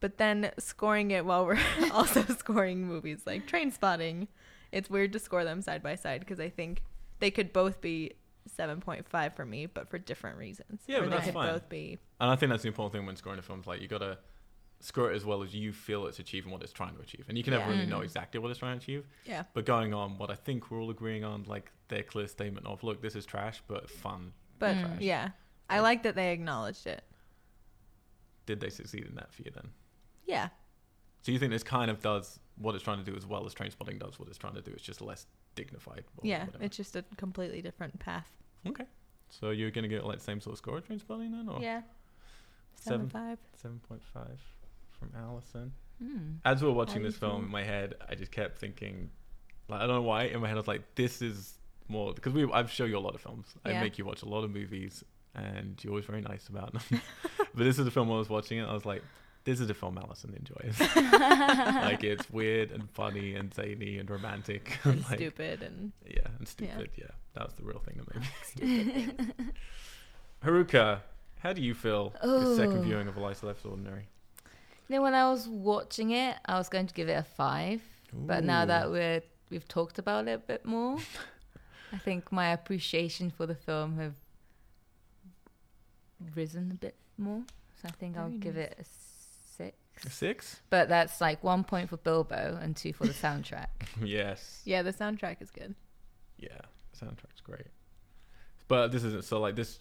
But 0.00 0.18
then 0.18 0.50
scoring 0.58 1.10
it 1.10 1.24
while 1.24 1.46
we're 1.46 1.58
also 1.92 2.22
scoring 2.24 2.86
movies 2.86 3.22
like 3.26 3.46
Train 3.46 3.70
Spotting, 3.70 4.28
it's 4.70 4.90
weird 4.90 5.12
to 5.14 5.18
score 5.18 5.44
them 5.44 5.62
side 5.62 5.82
by 5.82 5.94
side 5.94 6.20
because 6.20 6.40
I 6.40 6.50
think 6.50 6.82
they 7.20 7.30
could 7.30 7.52
both 7.52 7.80
be 7.80 8.12
7.5 8.58 9.34
for 9.34 9.46
me, 9.46 9.66
but 9.66 9.88
for 9.88 9.98
different 9.98 10.36
reasons. 10.36 10.82
Yeah, 10.86 10.98
Or 10.98 11.00
but 11.02 11.04
they 11.10 11.10
that's 11.16 11.24
could 11.26 11.34
fine. 11.34 11.52
both 11.52 11.68
be. 11.68 11.98
And 12.20 12.30
I 12.30 12.36
think 12.36 12.50
that's 12.50 12.62
the 12.62 12.68
important 12.68 12.92
thing 12.92 13.06
when 13.06 13.16
scoring 13.16 13.38
a 13.38 13.42
film. 13.42 13.60
is 13.60 13.66
Like 13.66 13.80
you 13.80 13.88
gotta 13.88 14.18
score 14.84 15.10
it 15.10 15.16
as 15.16 15.24
well 15.24 15.42
as 15.42 15.54
you 15.54 15.72
feel 15.72 16.06
it's 16.06 16.18
achieving 16.18 16.52
what 16.52 16.62
it's 16.62 16.72
trying 16.72 16.94
to 16.94 17.00
achieve, 17.00 17.24
and 17.28 17.38
you 17.38 17.42
can 17.44 17.52
never 17.52 17.64
Yeah. 17.64 17.70
really 17.78 17.86
know 17.86 18.00
exactly 18.02 18.38
what 18.38 18.50
it's 18.50 18.58
trying 18.60 18.78
to 18.78 18.82
achieve. 18.84 19.06
Yeah. 19.24 19.44
But 19.54 19.64
going 19.64 19.94
on, 19.94 20.18
what 20.18 20.30
I 20.30 20.34
think 20.34 20.70
we're 20.70 20.80
all 20.80 20.90
agreeing 20.90 21.24
on, 21.24 21.44
like 21.44 21.72
their 21.88 22.02
clear 22.02 22.26
statement 22.28 22.66
of, 22.66 22.82
look, 22.82 23.00
this 23.00 23.16
is 23.16 23.24
trash, 23.24 23.62
but 23.66 23.88
fun. 23.90 24.32
But 24.58 24.76
Mm. 24.76 25.00
yeah, 25.00 25.30
I 25.70 25.80
like 25.80 26.02
that 26.02 26.14
they 26.14 26.32
acknowledged 26.32 26.86
it. 26.86 27.02
Did 28.46 28.60
they 28.60 28.68
succeed 28.70 29.06
in 29.06 29.14
that 29.14 29.32
for 29.32 29.42
you 29.42 29.50
then? 29.54 29.70
Yeah. 30.26 30.48
So 31.22 31.32
you 31.32 31.38
think 31.38 31.50
this 31.52 31.62
kind 31.62 31.90
of 31.90 32.00
does 32.02 32.38
what 32.56 32.74
it's 32.74 32.84
trying 32.84 33.02
to 33.02 33.10
do 33.10 33.16
as 33.16 33.24
well 33.26 33.46
as 33.46 33.54
train 33.54 33.70
spotting 33.70 33.98
does 33.98 34.18
what 34.18 34.28
it's 34.28 34.36
trying 34.38 34.54
to 34.54 34.60
do? 34.60 34.70
It's 34.72 34.82
just 34.82 35.00
less 35.00 35.26
dignified. 35.54 36.04
yeah. 36.22 36.44
whatever. 36.44 36.64
It's 36.64 36.76
just 36.76 36.94
a 36.96 37.04
completely 37.16 37.62
different 37.62 37.98
path. 37.98 38.30
okay. 38.66 38.84
So 39.30 39.50
you're 39.50 39.70
gonna 39.70 39.88
get 39.88 40.04
like 40.04 40.20
same 40.20 40.40
sort 40.40 40.52
of 40.52 40.58
score 40.58 40.76
at 40.76 40.86
Trainspotting 40.86 41.30
then, 41.32 41.48
or 41.48 41.60
Yeah. 41.60 41.82
Seven. 42.76 43.08
7.5. 43.08 43.38
seven 43.56 43.80
point 43.80 44.02
five 44.04 44.40
from 44.98 45.10
Allison? 45.18 45.72
Mm. 46.02 46.36
As 46.44 46.60
we 46.62 46.68
were 46.68 46.74
watching 46.74 47.02
How 47.02 47.08
this 47.08 47.16
film 47.16 47.32
feel? 47.36 47.44
in 47.44 47.50
my 47.50 47.62
head, 47.62 47.94
I 48.08 48.14
just 48.14 48.32
kept 48.32 48.58
thinking, 48.58 49.10
like 49.68 49.80
I 49.80 49.86
don't 49.86 49.96
know 49.96 50.02
why. 50.02 50.24
In 50.24 50.40
my 50.40 50.48
head, 50.48 50.56
I 50.56 50.60
was 50.60 50.68
like, 50.68 50.82
this 50.94 51.22
is 51.22 51.54
more 51.88 52.12
because 52.14 52.32
we 52.32 52.50
I've 52.52 52.70
shown 52.70 52.90
you 52.90 52.98
a 52.98 53.00
lot 53.00 53.14
of 53.14 53.20
films. 53.20 53.46
I 53.64 53.74
make 53.80 53.98
you 53.98 54.04
watch 54.04 54.22
a 54.22 54.28
lot 54.28 54.42
of 54.44 54.50
movies, 54.50 55.04
and 55.34 55.78
you're 55.82 55.92
always 55.92 56.04
very 56.04 56.20
nice 56.22 56.48
about 56.48 56.72
them. 56.72 57.00
but 57.38 57.64
this 57.64 57.78
is 57.78 57.84
the 57.84 57.90
film 57.90 58.10
I 58.10 58.16
was 58.16 58.28
watching 58.28 58.58
it. 58.58 58.64
I 58.68 58.72
was 58.74 58.84
like, 58.84 59.02
this 59.44 59.60
is 59.60 59.68
the 59.68 59.74
film 59.74 59.96
Allison 59.98 60.34
enjoys. 60.34 60.80
like 60.96 62.02
it's 62.02 62.28
weird 62.30 62.70
and 62.72 62.90
funny 62.90 63.34
and 63.34 63.52
zany 63.54 63.98
and 63.98 64.08
romantic 64.10 64.78
And 64.84 65.02
like, 65.04 65.18
stupid 65.18 65.62
and 65.62 65.92
Yeah, 66.06 66.26
and 66.38 66.48
stupid. 66.48 66.90
Yeah. 66.96 67.04
that 67.34 67.44
was 67.46 67.54
the 67.54 67.62
real 67.62 67.78
thing 67.80 68.00
that 68.00 68.14
made 68.14 69.08
me. 69.18 69.34
Haruka, 70.44 71.00
how 71.40 71.52
do 71.52 71.62
you 71.62 71.74
feel 71.74 72.14
the 72.22 72.56
second 72.56 72.78
Oh. 72.78 72.82
viewing 72.82 73.08
of 73.08 73.16
A 73.16 73.20
Life 73.20 73.42
Less 73.42 73.64
Ordinary? 73.64 74.08
You 74.88 74.96
know, 74.96 75.02
when 75.02 75.14
I 75.14 75.30
was 75.30 75.48
watching 75.48 76.10
it, 76.10 76.36
I 76.44 76.58
was 76.58 76.68
going 76.68 76.86
to 76.86 76.94
give 76.94 77.08
it 77.08 77.14
a 77.14 77.22
five, 77.22 77.80
but 78.12 78.44
now 78.44 78.66
that 78.66 78.90
we're 78.90 79.22
we've 79.50 79.66
talked 79.66 79.98
about 79.98 80.28
it 80.28 80.32
a 80.32 80.38
bit 80.38 80.64
more, 80.66 80.98
I 81.92 81.98
think 81.98 82.30
my 82.30 82.48
appreciation 82.48 83.30
for 83.30 83.46
the 83.46 83.54
film 83.54 83.98
have 83.98 84.14
risen 86.34 86.70
a 86.70 86.74
bit 86.74 86.96
more. 87.16 87.42
So 87.80 87.88
I 87.88 87.92
think 87.92 88.16
I'll 88.16 88.28
Very 88.28 88.38
give 88.38 88.56
it 88.56 88.76
a 88.78 88.84
six. 88.84 89.76
A 90.04 90.10
six? 90.10 90.60
But 90.70 90.88
that's 90.88 91.20
like 91.20 91.42
one 91.42 91.64
point 91.64 91.88
for 91.88 91.96
Bilbo 91.96 92.58
and 92.60 92.76
two 92.76 92.92
for 92.92 93.06
the 93.06 93.12
soundtrack. 93.12 93.68
yes. 94.02 94.60
yeah, 94.64 94.82
the 94.82 94.92
soundtrack 94.92 95.40
is 95.40 95.50
good. 95.50 95.74
Yeah, 96.38 96.58
the 96.92 97.06
soundtrack's 97.06 97.40
great. 97.42 97.68
But 98.68 98.88
this 98.88 99.04
isn't 99.04 99.24
so 99.24 99.40
like 99.40 99.56
this. 99.56 99.78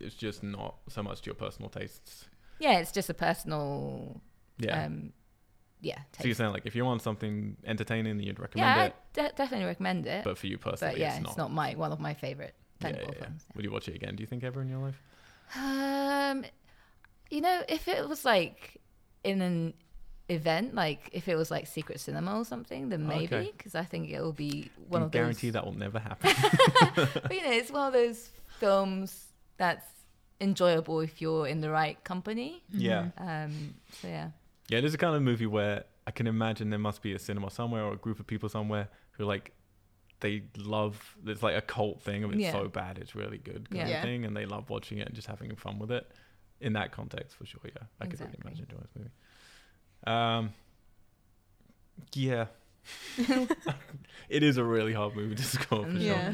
It's 0.00 0.14
just 0.14 0.42
not 0.42 0.76
so 0.88 1.02
much 1.02 1.20
to 1.22 1.26
your 1.26 1.34
personal 1.34 1.68
tastes. 1.68 2.26
Yeah, 2.64 2.78
it's 2.80 2.92
just 2.92 3.10
a 3.10 3.14
personal. 3.14 4.20
Yeah. 4.58 4.84
Um, 4.84 5.12
yeah. 5.80 5.98
so 6.18 6.24
you're 6.24 6.34
saying 6.34 6.52
like 6.52 6.64
if 6.64 6.74
you 6.74 6.84
want 6.84 7.02
something 7.02 7.56
entertaining, 7.64 8.18
you'd 8.20 8.38
recommend 8.40 8.80
I 8.80 8.84
it. 8.86 8.94
de- 9.12 9.32
definitely 9.36 9.66
recommend 9.66 10.06
it. 10.06 10.24
But 10.24 10.38
for 10.38 10.46
you 10.46 10.56
personally, 10.58 10.94
But 10.94 11.00
yeah, 11.00 11.18
it's 11.20 11.36
not. 11.36 11.52
my 11.52 11.74
one 11.74 11.92
of 11.92 12.00
my 12.00 12.14
favorite 12.14 12.54
yeah, 12.80 12.88
yeah, 12.88 12.96
yeah. 13.02 13.10
films. 13.24 13.44
Would 13.54 13.64
you 13.66 13.70
watch 13.70 13.88
it 13.88 13.94
again? 13.94 14.16
Do 14.16 14.22
you 14.22 14.26
think 14.26 14.42
ever 14.44 14.62
in 14.62 14.68
your 14.68 14.78
life? 14.78 15.00
Um, 15.56 16.44
you 17.30 17.40
know, 17.42 17.62
if 17.68 17.86
it 17.88 18.08
was 18.08 18.24
like 18.24 18.80
in 19.24 19.42
an 19.42 19.74
event, 20.30 20.74
like 20.74 21.10
if 21.12 21.28
it 21.28 21.36
was 21.36 21.50
like 21.50 21.66
Secret 21.66 22.00
Cinema 22.00 22.38
or 22.38 22.44
something, 22.46 22.88
then 22.88 23.06
maybe 23.06 23.52
because 23.56 23.74
I 23.74 23.84
think 23.84 24.08
it 24.10 24.20
will 24.22 24.32
be 24.32 24.70
Can 24.74 24.88
one 24.88 25.00
you 25.02 25.06
of 25.06 25.10
guarantee 25.12 25.50
those. 25.50 25.54
that 25.54 25.64
will 25.66 25.76
never 25.86 25.98
happen. 25.98 26.30
But 26.94 27.34
you 27.34 27.42
know, 27.44 27.52
it's 27.52 27.70
one 27.70 27.86
of 27.88 27.92
those 27.92 28.30
films 28.58 29.26
that's 29.58 29.84
enjoyable 30.44 31.00
if 31.00 31.20
you're 31.20 31.46
in 31.48 31.60
the 31.60 31.70
right 31.70 32.02
company. 32.04 32.62
yeah. 32.70 33.08
Um, 33.18 33.74
so 34.00 34.06
yeah, 34.08 34.30
Yeah, 34.68 34.78
it 34.78 34.84
is 34.84 34.94
a 34.94 34.98
kind 34.98 35.16
of 35.16 35.22
movie 35.22 35.46
where 35.46 35.84
I 36.06 36.10
can 36.12 36.26
imagine 36.26 36.70
there 36.70 36.78
must 36.78 37.02
be 37.02 37.12
a 37.14 37.18
cinema 37.18 37.50
somewhere 37.50 37.82
or 37.84 37.92
a 37.94 37.96
group 37.96 38.20
of 38.20 38.26
people 38.26 38.48
somewhere 38.48 38.88
who 39.12 39.24
like 39.24 39.52
they 40.20 40.42
love 40.56 41.16
it's 41.26 41.42
like 41.42 41.56
a 41.56 41.60
cult 41.60 42.00
thing. 42.02 42.22
I 42.24 42.26
mean, 42.28 42.34
it's 42.40 42.42
Yeah. 42.44 42.52
so 42.62 42.68
bad, 42.68 42.98
it's 42.98 43.14
really 43.14 43.38
good 43.38 43.68
kind 43.70 43.88
Yeah. 43.88 43.96
of 43.96 44.02
thing, 44.02 44.24
and 44.24 44.36
they 44.36 44.46
love 44.46 44.70
watching 44.70 44.98
it 44.98 45.06
and 45.06 45.14
just 45.14 45.26
having 45.28 45.54
fun 45.56 45.78
with 45.78 45.90
it. 45.90 46.10
In 46.60 46.72
that 46.74 46.92
context, 46.92 47.36
for 47.36 47.44
sure, 47.44 47.60
yeah, 47.64 47.82
I 48.00 48.06
could 48.06 48.20
really 48.20 48.38
imagine 48.42 48.64
enjoying 48.64 48.82
this 48.82 48.94
movie. 48.96 49.10
Um, 50.06 50.52
yeah, 52.14 52.46
it 54.28 54.42
is 54.42 54.56
a 54.56 54.64
really 54.64 54.92
hard 54.92 55.14
movie 55.16 55.34
to 55.34 55.42
score 55.42 55.84
for 55.84 55.92
Mm. 55.92 55.98
sure. 55.98 56.16
Yeah. 56.16 56.32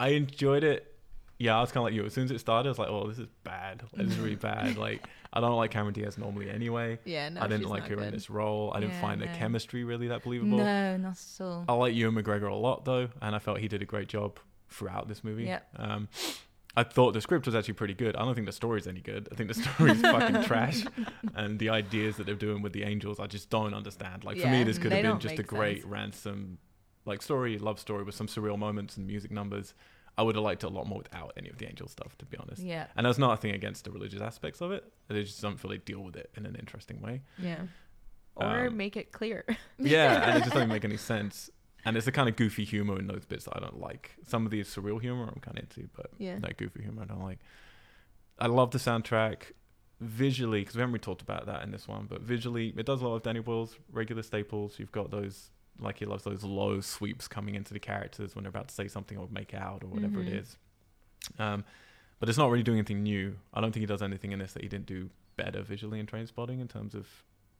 I 0.00 0.08
enjoyed 0.08 0.64
it. 0.64 0.93
Yeah, 1.38 1.56
I 1.58 1.60
was 1.60 1.72
kind 1.72 1.78
of 1.78 1.84
like 1.84 1.94
you. 1.94 2.04
As 2.04 2.12
soon 2.12 2.24
as 2.24 2.30
it 2.30 2.38
started, 2.38 2.68
I 2.68 2.70
was 2.70 2.78
like, 2.78 2.88
"Oh, 2.88 3.08
this 3.08 3.18
is 3.18 3.26
bad. 3.42 3.82
This 3.94 4.08
is 4.12 4.18
really 4.18 4.36
bad." 4.36 4.76
Like, 4.84 5.04
I 5.32 5.40
don't 5.40 5.56
like 5.56 5.72
Cameron 5.72 5.92
Diaz 5.94 6.16
normally 6.16 6.48
anyway. 6.48 6.98
Yeah, 7.04 7.28
no, 7.28 7.40
I 7.40 7.48
didn't 7.48 7.68
like 7.68 7.88
her 7.88 8.00
in 8.00 8.12
this 8.12 8.30
role. 8.30 8.72
I 8.74 8.78
didn't 8.80 8.94
Yeah, 8.94 9.00
find 9.00 9.20
the 9.20 9.26
chemistry 9.26 9.82
really 9.84 10.08
that 10.08 10.22
believable. 10.22 10.58
no, 10.58 10.96
not 10.96 11.18
at 11.18 11.40
all. 11.44 11.64
I 11.68 11.72
like 11.74 11.94
Ewan 11.94 12.14
McGregor 12.14 12.50
a 12.50 12.54
lot 12.54 12.84
though, 12.84 13.08
and 13.20 13.34
I 13.34 13.38
felt 13.40 13.58
he 13.58 13.66
did 13.68 13.82
a 13.82 13.84
great 13.86 14.08
job 14.08 14.38
throughout 14.70 15.08
this 15.08 15.24
movie. 15.24 15.44
Yep. 15.44 15.68
Um, 15.76 16.08
I 16.76 16.82
thought 16.82 17.14
the 17.14 17.20
script 17.20 17.46
was 17.46 17.54
actually 17.54 17.74
pretty 17.74 17.94
good. 17.94 18.16
I 18.16 18.24
don't 18.24 18.34
think 18.34 18.46
the 18.46 18.52
story's 18.52 18.86
any 18.88 19.00
good. 19.00 19.28
I 19.30 19.36
think 19.36 19.48
the 19.48 19.54
story's 19.60 20.00
fucking 20.00 20.42
trash, 20.44 20.84
and 21.34 21.58
the 21.58 21.68
ideas 21.70 22.16
that 22.16 22.26
they're 22.26 22.34
doing 22.34 22.62
with 22.62 22.72
the 22.72 22.82
angels, 22.84 23.18
I 23.20 23.26
just 23.26 23.48
don't 23.50 23.74
understand. 23.74 24.22
Like 24.24 24.38
for 24.38 24.48
me, 24.48 24.62
this 24.64 24.78
could 24.78 24.92
have 24.92 25.02
been 25.02 25.18
just 25.20 25.38
a 25.38 25.42
great 25.44 25.82
sense. 25.82 25.90
ransom, 25.90 26.58
like 27.06 27.22
story, 27.22 27.58
love 27.58 27.78
story 27.80 28.02
with 28.04 28.14
some 28.14 28.26
surreal 28.28 28.58
moments 28.58 28.96
and 28.96 29.06
music 29.06 29.30
numbers. 29.32 29.74
I 30.16 30.22
would 30.22 30.36
have 30.36 30.44
liked 30.44 30.62
it 30.62 30.66
a 30.68 30.70
lot 30.70 30.86
more 30.86 30.98
without 30.98 31.32
any 31.36 31.48
of 31.48 31.58
the 31.58 31.66
angel 31.66 31.88
stuff, 31.88 32.16
to 32.18 32.24
be 32.24 32.36
honest. 32.36 32.62
Yeah, 32.62 32.86
And 32.96 33.04
that's 33.06 33.18
not 33.18 33.32
a 33.32 33.36
thing 33.36 33.50
against 33.52 33.84
the 33.84 33.90
religious 33.90 34.20
aspects 34.20 34.60
of 34.60 34.70
it. 34.70 34.84
They 35.08 35.24
just 35.24 35.42
don't 35.42 35.58
feel 35.58 35.70
they 35.72 35.78
deal 35.78 36.00
with 36.04 36.14
it 36.16 36.30
in 36.36 36.46
an 36.46 36.54
interesting 36.56 37.00
way. 37.00 37.22
Yeah. 37.38 37.62
Or 38.36 38.66
Um, 38.68 38.76
make 38.76 38.96
it 38.96 39.10
clear. 39.12 39.44
Yeah, 39.78 40.28
and 40.28 40.36
it 40.38 40.40
just 40.40 40.52
doesn't 40.52 40.68
make 40.68 40.84
any 40.84 40.96
sense. 41.12 41.50
And 41.84 41.96
it's 41.96 42.06
the 42.06 42.12
kind 42.12 42.28
of 42.28 42.36
goofy 42.36 42.64
humor 42.64 42.98
in 42.98 43.06
those 43.08 43.24
bits 43.24 43.44
that 43.44 43.56
I 43.56 43.60
don't 43.60 43.78
like. 43.80 44.12
Some 44.26 44.44
of 44.46 44.50
the 44.52 44.60
surreal 44.60 45.00
humor 45.00 45.24
I'm 45.34 45.40
kind 45.40 45.58
of 45.58 45.64
into, 45.64 45.88
but 45.96 46.10
Yeah. 46.18 46.38
that 46.40 46.56
goofy 46.56 46.82
humor 46.82 47.02
I 47.02 47.06
don't 47.06 47.22
like. 47.22 47.40
I 48.38 48.46
love 48.46 48.70
the 48.70 48.78
soundtrack 48.78 49.52
visually 50.00 50.60
because 50.60 50.74
we 50.76 50.80
haven't 50.80 50.92
really 50.92 51.00
talked 51.00 51.22
about 51.22 51.46
that 51.46 51.62
in 51.62 51.70
this 51.70 51.86
one, 51.88 52.06
but 52.08 52.20
visually 52.22 52.72
it 52.76 52.86
does 52.86 53.00
a 53.02 53.06
lot 53.06 53.16
of 53.16 53.22
Danny 53.22 53.40
Boyle's 53.40 53.76
regular 53.92 54.22
staples. 54.22 54.78
You've 54.78 54.92
got 54.92 55.10
those 55.10 55.50
like 55.78 55.98
he 55.98 56.04
loves 56.06 56.24
those 56.24 56.44
low 56.44 56.80
sweeps 56.80 57.26
coming 57.28 57.54
into 57.54 57.72
the 57.74 57.80
characters 57.80 58.34
when 58.34 58.44
they're 58.44 58.50
about 58.50 58.68
to 58.68 58.74
say 58.74 58.86
something 58.88 59.18
or 59.18 59.28
make 59.30 59.54
out 59.54 59.82
or 59.82 59.88
whatever 59.88 60.20
Mhm. 60.20 60.26
it 60.28 60.32
is. 60.34 60.56
Um, 61.38 61.64
but 62.20 62.28
it's 62.28 62.38
not 62.38 62.50
really 62.50 62.62
doing 62.62 62.78
anything 62.78 63.02
new. 63.02 63.36
I 63.52 63.60
don't 63.60 63.72
think 63.72 63.80
he 63.82 63.86
does 63.86 64.02
anything 64.02 64.32
in 64.32 64.38
this 64.38 64.52
that 64.52 64.62
he 64.62 64.68
didn't 64.68 64.86
do 64.86 65.10
better 65.36 65.62
visually 65.62 65.98
in 65.98 66.06
Train 66.06 66.26
Spotting 66.26 66.60
in 66.60 66.68
terms 66.68 66.94
of 66.94 67.08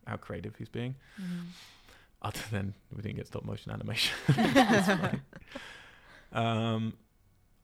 how 0.07 0.17
creative 0.17 0.55
he's 0.57 0.69
being 0.69 0.95
Mhm. 1.21 1.47
other 2.23 2.41
than 2.51 2.75
we 2.95 3.03
didn't 3.03 3.17
get 3.17 3.27
stop 3.27 3.45
motion 3.45 3.73
animation. 3.73 4.15
Um, 6.33 6.95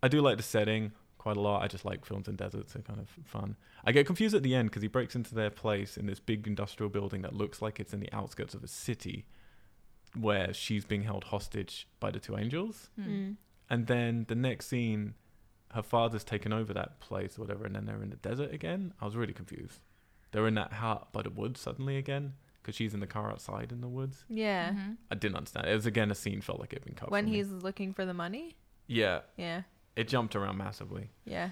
I 0.03 0.09
do 0.09 0.21
like 0.21 0.37
the 0.37 0.43
setting 0.43 0.93
quite 1.19 1.37
a 1.37 1.41
lot. 1.41 1.63
I 1.63 1.69
just 1.69 1.85
like 1.85 2.05
films 2.05 2.29
in 2.29 2.37
deserts; 2.37 2.73
they're 2.73 2.83
kind 2.83 3.01
of 3.01 3.09
fun. 3.27 3.57
I 3.85 3.93
get 3.93 4.07
confused 4.07 4.35
at 4.35 4.43
the 4.43 4.55
end 4.55 4.71
because 4.71 4.83
he 4.83 4.89
breaks 4.89 5.15
into 5.17 5.35
their 5.35 5.51
place 5.51 5.97
in 5.97 6.07
this 6.07 6.21
big 6.21 6.47
industrial 6.47 6.89
building 6.89 7.23
that 7.23 7.35
looks 7.35 7.61
like 7.61 7.81
it's 7.81 7.93
in 7.93 8.01
the 8.01 8.13
outskirts 8.13 8.55
of 8.55 8.63
a 8.63 8.69
city, 8.69 9.27
where 10.19 10.53
she's 10.53 10.85
being 10.85 11.03
held 11.03 11.25
hostage 11.25 11.87
by 12.01 12.11
the 12.11 12.19
two 12.21 12.37
angels. 12.37 12.91
Mm. 12.99 13.37
And 13.69 13.87
then 13.87 14.25
the 14.29 14.35
next 14.35 14.67
scene, 14.67 15.15
her 15.73 15.83
father's 15.83 16.25
taken 16.25 16.53
over 16.53 16.73
that 16.75 16.99
place 17.01 17.39
or 17.39 17.43
whatever, 17.43 17.65
and 17.65 17.75
then 17.77 17.85
they're 17.87 18.03
in 18.03 18.11
the 18.11 18.17
desert 18.17 18.53
again. 18.53 18.93
I 19.01 19.05
was 19.05 19.17
really 19.17 19.33
confused. 19.33 19.81
They're 20.33 20.47
in 20.47 20.55
that 20.55 20.73
hut 20.75 21.13
by 21.13 21.23
the 21.23 21.31
woods 21.31 21.61
suddenly 21.61 21.97
again 21.97 22.35
because 22.63 22.75
she's 22.75 22.93
in 22.95 23.01
the 23.01 23.07
car 23.07 23.31
outside 23.31 23.73
in 23.73 23.81
the 23.81 23.89
woods. 23.89 24.25
Yeah. 24.29 24.73
Mhm. 24.73 24.97
I 25.11 25.15
didn't 25.15 25.37
understand. 25.37 25.67
It 25.69 25.75
was 25.75 25.87
again 25.87 26.11
a 26.11 26.15
scene 26.15 26.41
felt 26.41 26.61
like 26.61 26.73
it 26.73 26.81
had 26.81 26.85
been 26.85 26.95
cut. 26.95 27.11
When 27.11 27.25
from 27.25 27.33
me. 27.33 27.39
he's 27.39 27.51
looking 27.51 27.95
for 27.95 28.05
the 28.05 28.15
money? 28.15 28.57
yeah, 28.87 29.21
Yeah. 29.37 29.63
it 29.97 30.09
jumped 30.09 30.35
around 30.35 30.57
massively. 30.59 31.11
Yeah. 31.25 31.51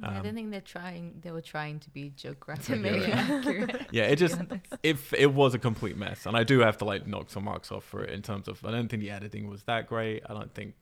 Yeah, 0.00 0.08
I 0.10 0.16
Um, 0.18 0.22
don't 0.24 0.34
think 0.34 0.50
they're 0.50 0.60
trying. 0.60 1.18
They 1.22 1.30
were 1.32 1.40
trying 1.42 1.80
to 1.80 1.90
be 1.90 2.10
geographically 2.10 2.78
make 2.78 3.02
it 3.02 3.14
accurate. 3.14 3.86
Yeah, 3.92 4.04
it 4.04 4.16
just 4.16 4.38
to 4.38 4.60
if 4.82 5.12
it 5.12 5.32
was 5.32 5.54
a 5.54 5.58
complete 5.58 5.96
mess, 5.96 6.26
and 6.26 6.36
I 6.36 6.44
do 6.44 6.60
have 6.60 6.76
to 6.78 6.84
like 6.84 7.06
knock 7.06 7.30
some 7.30 7.44
marks 7.44 7.72
off 7.72 7.84
for 7.84 8.02
it 8.04 8.10
in 8.10 8.22
terms 8.22 8.46
of 8.48 8.64
I 8.64 8.70
don't 8.70 8.88
think 8.88 9.02
the 9.02 9.10
editing 9.10 9.48
was 9.48 9.62
that 9.64 9.88
great. 9.88 10.22
I 10.28 10.34
don't 10.34 10.54
think 10.54 10.74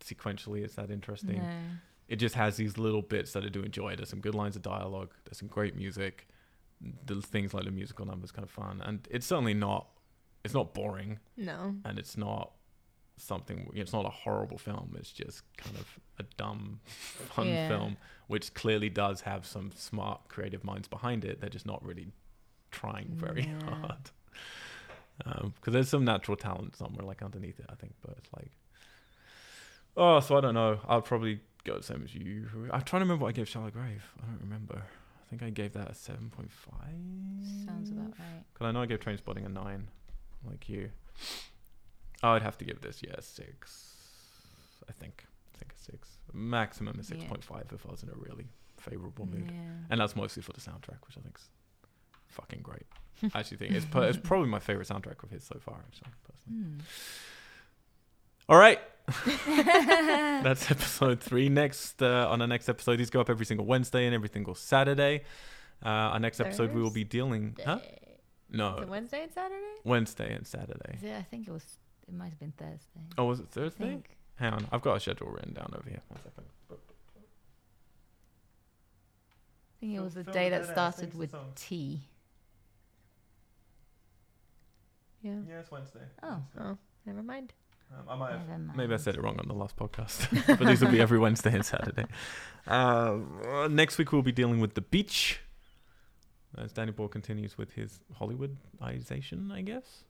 sequentially 0.00 0.62
it's 0.64 0.74
that 0.76 0.90
interesting. 0.90 1.38
No. 1.38 1.50
It 2.08 2.16
just 2.16 2.34
has 2.34 2.56
these 2.56 2.76
little 2.76 3.02
bits 3.02 3.32
that 3.34 3.44
I 3.44 3.48
do 3.48 3.62
enjoy. 3.62 3.94
There's 3.96 4.08
some 4.08 4.20
good 4.20 4.34
lines 4.34 4.56
of 4.56 4.62
dialogue. 4.62 5.12
There's 5.24 5.38
some 5.38 5.48
great 5.48 5.76
music. 5.76 6.26
the 7.06 7.20
things 7.20 7.52
like 7.54 7.64
the 7.64 7.70
musical 7.70 8.06
numbers 8.06 8.32
kind 8.32 8.42
of 8.44 8.50
fun, 8.50 8.82
and 8.84 9.06
it's 9.10 9.26
certainly 9.26 9.54
not. 9.54 9.86
It's 10.44 10.54
not 10.54 10.72
boring, 10.74 11.18
No. 11.36 11.74
and 11.84 11.98
it's 11.98 12.16
not 12.16 12.52
something. 13.18 13.68
It's 13.74 13.92
not 13.92 14.06
a 14.06 14.10
horrible 14.10 14.56
film. 14.56 14.96
It's 14.98 15.12
just 15.12 15.42
kind 15.58 15.76
of 15.76 15.98
a 16.18 16.22
dumb, 16.38 16.80
fun 16.86 17.48
Yeah. 17.48 17.68
film, 17.68 17.96
which 18.30 18.54
clearly 18.54 18.88
does 18.88 19.22
have 19.22 19.44
some 19.44 19.72
smart, 19.74 20.20
creative 20.28 20.62
minds 20.64 20.86
behind 20.88 21.24
it. 21.24 21.40
They're 21.40 21.50
just 21.50 21.66
not 21.66 21.84
really 21.84 22.12
trying 22.70 23.08
very 23.12 23.42
Yeah. 23.46 23.70
hard. 23.70 24.10
Um, 25.26 25.52
because 25.56 25.72
there's 25.74 25.88
some 25.88 26.04
natural 26.04 26.36
talent 26.36 26.76
somewhere 26.76 27.04
like 27.04 27.22
underneath 27.22 27.58
it, 27.58 27.66
I 27.68 27.74
think. 27.74 27.94
But 28.00 28.14
it's 28.18 28.30
like, 28.34 28.52
oh, 29.96 30.20
so 30.20 30.36
I 30.38 30.40
don't 30.40 30.54
know. 30.54 30.80
I'll 30.88 31.02
probably 31.02 31.40
go 31.64 31.76
the 31.76 31.82
same 31.82 32.02
as 32.04 32.14
you. 32.14 32.46
I'm 32.72 32.82
trying 32.82 33.00
to 33.00 33.04
remember 33.06 33.24
what 33.24 33.28
I 33.30 33.32
gave 33.32 33.48
Shallow 33.48 33.70
Grave. 33.70 34.04
I 34.22 34.26
don't 34.26 34.40
remember. 34.40 34.76
I 34.84 35.24
think 35.28 35.42
I 35.42 35.50
gave 35.50 35.72
that 35.74 35.90
a 35.90 35.94
seven 35.94 36.30
point 36.30 36.50
five. 36.52 36.94
Sounds 37.66 37.90
about 37.90 38.14
right. 38.18 38.44
Because 38.52 38.66
I 38.66 38.70
know 38.72 38.82
I 38.82 38.86
gave 38.86 39.00
Train 39.00 39.18
Spotting 39.18 39.44
a 39.44 39.48
nine, 39.48 39.88
like 40.48 40.68
you. 40.68 40.90
Oh, 42.22 42.30
I'd 42.30 42.42
have 42.42 42.58
to 42.58 42.64
give 42.64 42.80
this, 42.80 43.02
yeah, 43.02 43.14
a 43.18 43.22
six. 43.22 43.94
I 44.88 44.92
think. 44.92 45.24
I 45.54 45.58
think 45.58 45.72
a 45.72 45.78
six. 45.78 46.08
Maximum 46.32 46.94
a 46.98 47.02
Yeah. 47.02 47.24
6.5 47.24 47.72
if 47.72 47.86
I 47.86 47.90
was 47.90 48.02
in 48.02 48.08
a 48.10 48.14
really 48.14 48.46
favorable 48.78 49.26
mood. 49.26 49.50
Yeah. 49.52 49.60
And 49.90 50.00
that's 50.00 50.16
mostly 50.16 50.42
for 50.42 50.52
the 50.52 50.60
soundtrack, 50.60 51.06
which 51.06 51.16
I 51.18 51.20
think's 51.20 51.48
fucking 52.28 52.60
great. 52.62 52.86
I 53.34 53.40
actually 53.40 53.58
think 53.58 53.72
it's, 53.74 53.86
per- 53.86 54.04
it's 54.08 54.18
probably 54.22 54.48
my 54.48 54.58
favorite 54.60 54.88
soundtrack 54.88 55.22
of 55.22 55.30
his 55.30 55.44
so 55.44 55.58
far, 55.60 55.76
actually, 55.86 56.10
personally. 56.26 56.64
Hmm. 56.64 56.80
All 58.48 58.58
right. 58.58 58.80
That's 59.46 60.70
episode 60.70 61.20
three. 61.20 61.48
Next, 61.48 62.02
uh, 62.02 62.28
on 62.30 62.40
our 62.40 62.46
next 62.48 62.68
episode, 62.68 62.96
these 62.96 63.10
go 63.10 63.20
up 63.20 63.30
every 63.30 63.46
single 63.46 63.66
Wednesday 63.66 64.06
and 64.06 64.14
every 64.14 64.28
single 64.28 64.54
Saturday. 64.54 65.22
Uh, 65.84 65.88
our 65.88 66.20
next 66.20 66.40
episode, 66.40 66.72
we 66.74 66.82
will 66.82 66.90
be 66.90 67.04
dealing. 67.04 67.56
Huh? 67.64 67.78
No, 68.50 68.84
Wednesday 68.88 69.22
and 69.22 69.32
Saturday? 69.32 69.62
Wednesday 69.84 70.34
and 70.34 70.46
Saturday. 70.46 70.98
It? 71.02 71.16
I 71.16 71.22
think 71.22 71.46
it 71.46 71.52
was. 71.52 71.64
It 72.08 72.14
might 72.14 72.30
have 72.30 72.40
been 72.40 72.52
Thursday. 72.56 73.00
Oh, 73.16 73.26
was 73.26 73.38
it 73.40 73.48
Thursday? 73.48 74.02
Think. 74.40 74.52
Hang 74.52 74.62
on, 74.64 74.68
I've 74.72 74.82
got 74.82 74.96
a 74.96 75.00
schedule 75.00 75.28
written 75.28 75.52
down 75.54 75.72
over 75.74 75.88
here. 75.88 76.00
One 76.08 76.20
second. 76.22 76.44
I 79.82 79.86
think 79.86 79.96
it 79.96 80.00
was 80.02 80.14
the 80.14 80.24
fill 80.24 80.32
day 80.34 80.50
that 80.50 80.66
that 80.66 80.72
started 80.72 80.98
sings 81.00 81.12
the 81.12 81.18
with 81.18 81.30
song. 81.30 81.52
T. 81.56 82.00
Yeah. 85.22 85.32
Yeah, 85.48 85.60
it's 85.60 85.70
Wednesday. 85.70 86.00
Oh. 86.22 86.42
Oh, 86.58 86.78
never 87.06 87.22
mind. 87.22 87.52
Um, 87.92 88.04
I 88.08 88.14
might 88.16 88.32
have. 88.32 88.48
Never 88.48 88.58
mind. 88.62 88.76
Maybe 88.76 88.94
I 88.94 88.96
said 88.98 89.14
it 89.16 89.22
wrong 89.22 89.38
on 89.38 89.48
the 89.48 89.54
last 89.54 89.76
podcast, 89.76 90.28
but 90.58 90.66
these 90.66 90.80
will 90.82 90.90
be 90.90 91.00
every 91.00 91.18
Wednesday 91.18 91.52
and 91.54 91.64
Saturday. 91.64 92.04
Um, 92.66 93.40
uh, 93.46 93.68
next 93.68 93.98
week 93.98 94.12
we'll 94.12 94.22
be 94.22 94.32
dealing 94.32 94.60
with 94.60 94.74
the 94.74 94.80
beach, 94.80 95.40
as 96.56 96.72
Danny 96.72 96.92
Boyle 96.92 97.08
continues 97.08 97.56
with 97.58 97.72
his 97.72 98.00
Hollywoodization, 98.20 99.50
I 99.52 99.62
guess, 99.62 100.04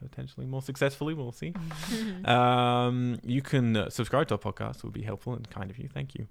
potentially 0.00 0.46
more 0.46 0.62
successfully. 0.62 1.14
We'll 1.14 1.32
see. 1.32 1.54
Um, 2.24 3.18
you 3.22 3.40
can 3.42 3.76
uh, 3.76 3.90
subscribe 3.90 4.28
to 4.28 4.34
our 4.34 4.38
podcast. 4.38 4.78
It 4.78 4.84
would 4.84 4.92
be 4.92 5.02
helpful 5.02 5.34
and 5.34 5.48
kind 5.48 5.70
of 5.70 5.78
you. 5.78 5.88
Thank 5.88 6.14
you. 6.14 6.26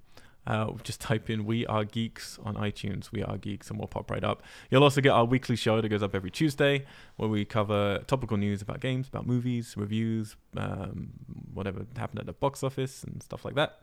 Uh, 0.45 0.71
just 0.83 1.01
type 1.01 1.29
in 1.29 1.45
"We 1.45 1.65
Are 1.65 1.83
Geeks" 1.83 2.39
on 2.43 2.55
iTunes. 2.55 3.11
We 3.11 3.21
Are 3.21 3.37
Geeks, 3.37 3.69
and 3.69 3.77
we'll 3.77 3.87
pop 3.87 4.09
right 4.09 4.23
up. 4.23 4.43
You'll 4.69 4.83
also 4.83 5.01
get 5.01 5.09
our 5.09 5.25
weekly 5.25 5.57
show 5.57 5.81
that 5.81 5.89
goes 5.89 6.01
up 6.01 6.15
every 6.15 6.31
Tuesday, 6.31 6.85
where 7.17 7.27
we 7.27 7.43
cover 7.43 7.99
topical 8.07 8.37
news 8.37 8.61
about 8.61 8.79
games, 8.79 9.09
about 9.09 9.27
movies, 9.27 9.75
reviews, 9.75 10.37
um, 10.55 11.09
whatever 11.53 11.85
happened 11.97 12.19
at 12.19 12.27
the 12.27 12.33
box 12.33 12.63
office, 12.63 13.03
and 13.03 13.21
stuff 13.21 13.43
like 13.43 13.55
that. 13.55 13.81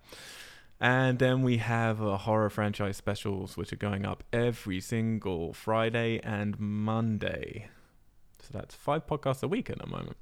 And 0.81 1.19
then 1.19 1.43
we 1.43 1.59
have 1.59 2.03
uh, 2.03 2.17
horror 2.17 2.51
franchise 2.51 2.97
specials, 2.97 3.57
which 3.57 3.73
are 3.73 3.77
going 3.77 4.05
up 4.07 4.25
every 4.33 4.81
single 4.81 5.53
Friday 5.53 6.19
and 6.23 6.59
Monday. 6.59 7.69
So 8.45 8.59
that's 8.59 8.75
five 8.75 9.07
podcasts 9.07 9.43
a 9.43 9.49
week 9.49 9.71
at 9.71 9.79
the 9.79 9.87
moment. 9.87 10.17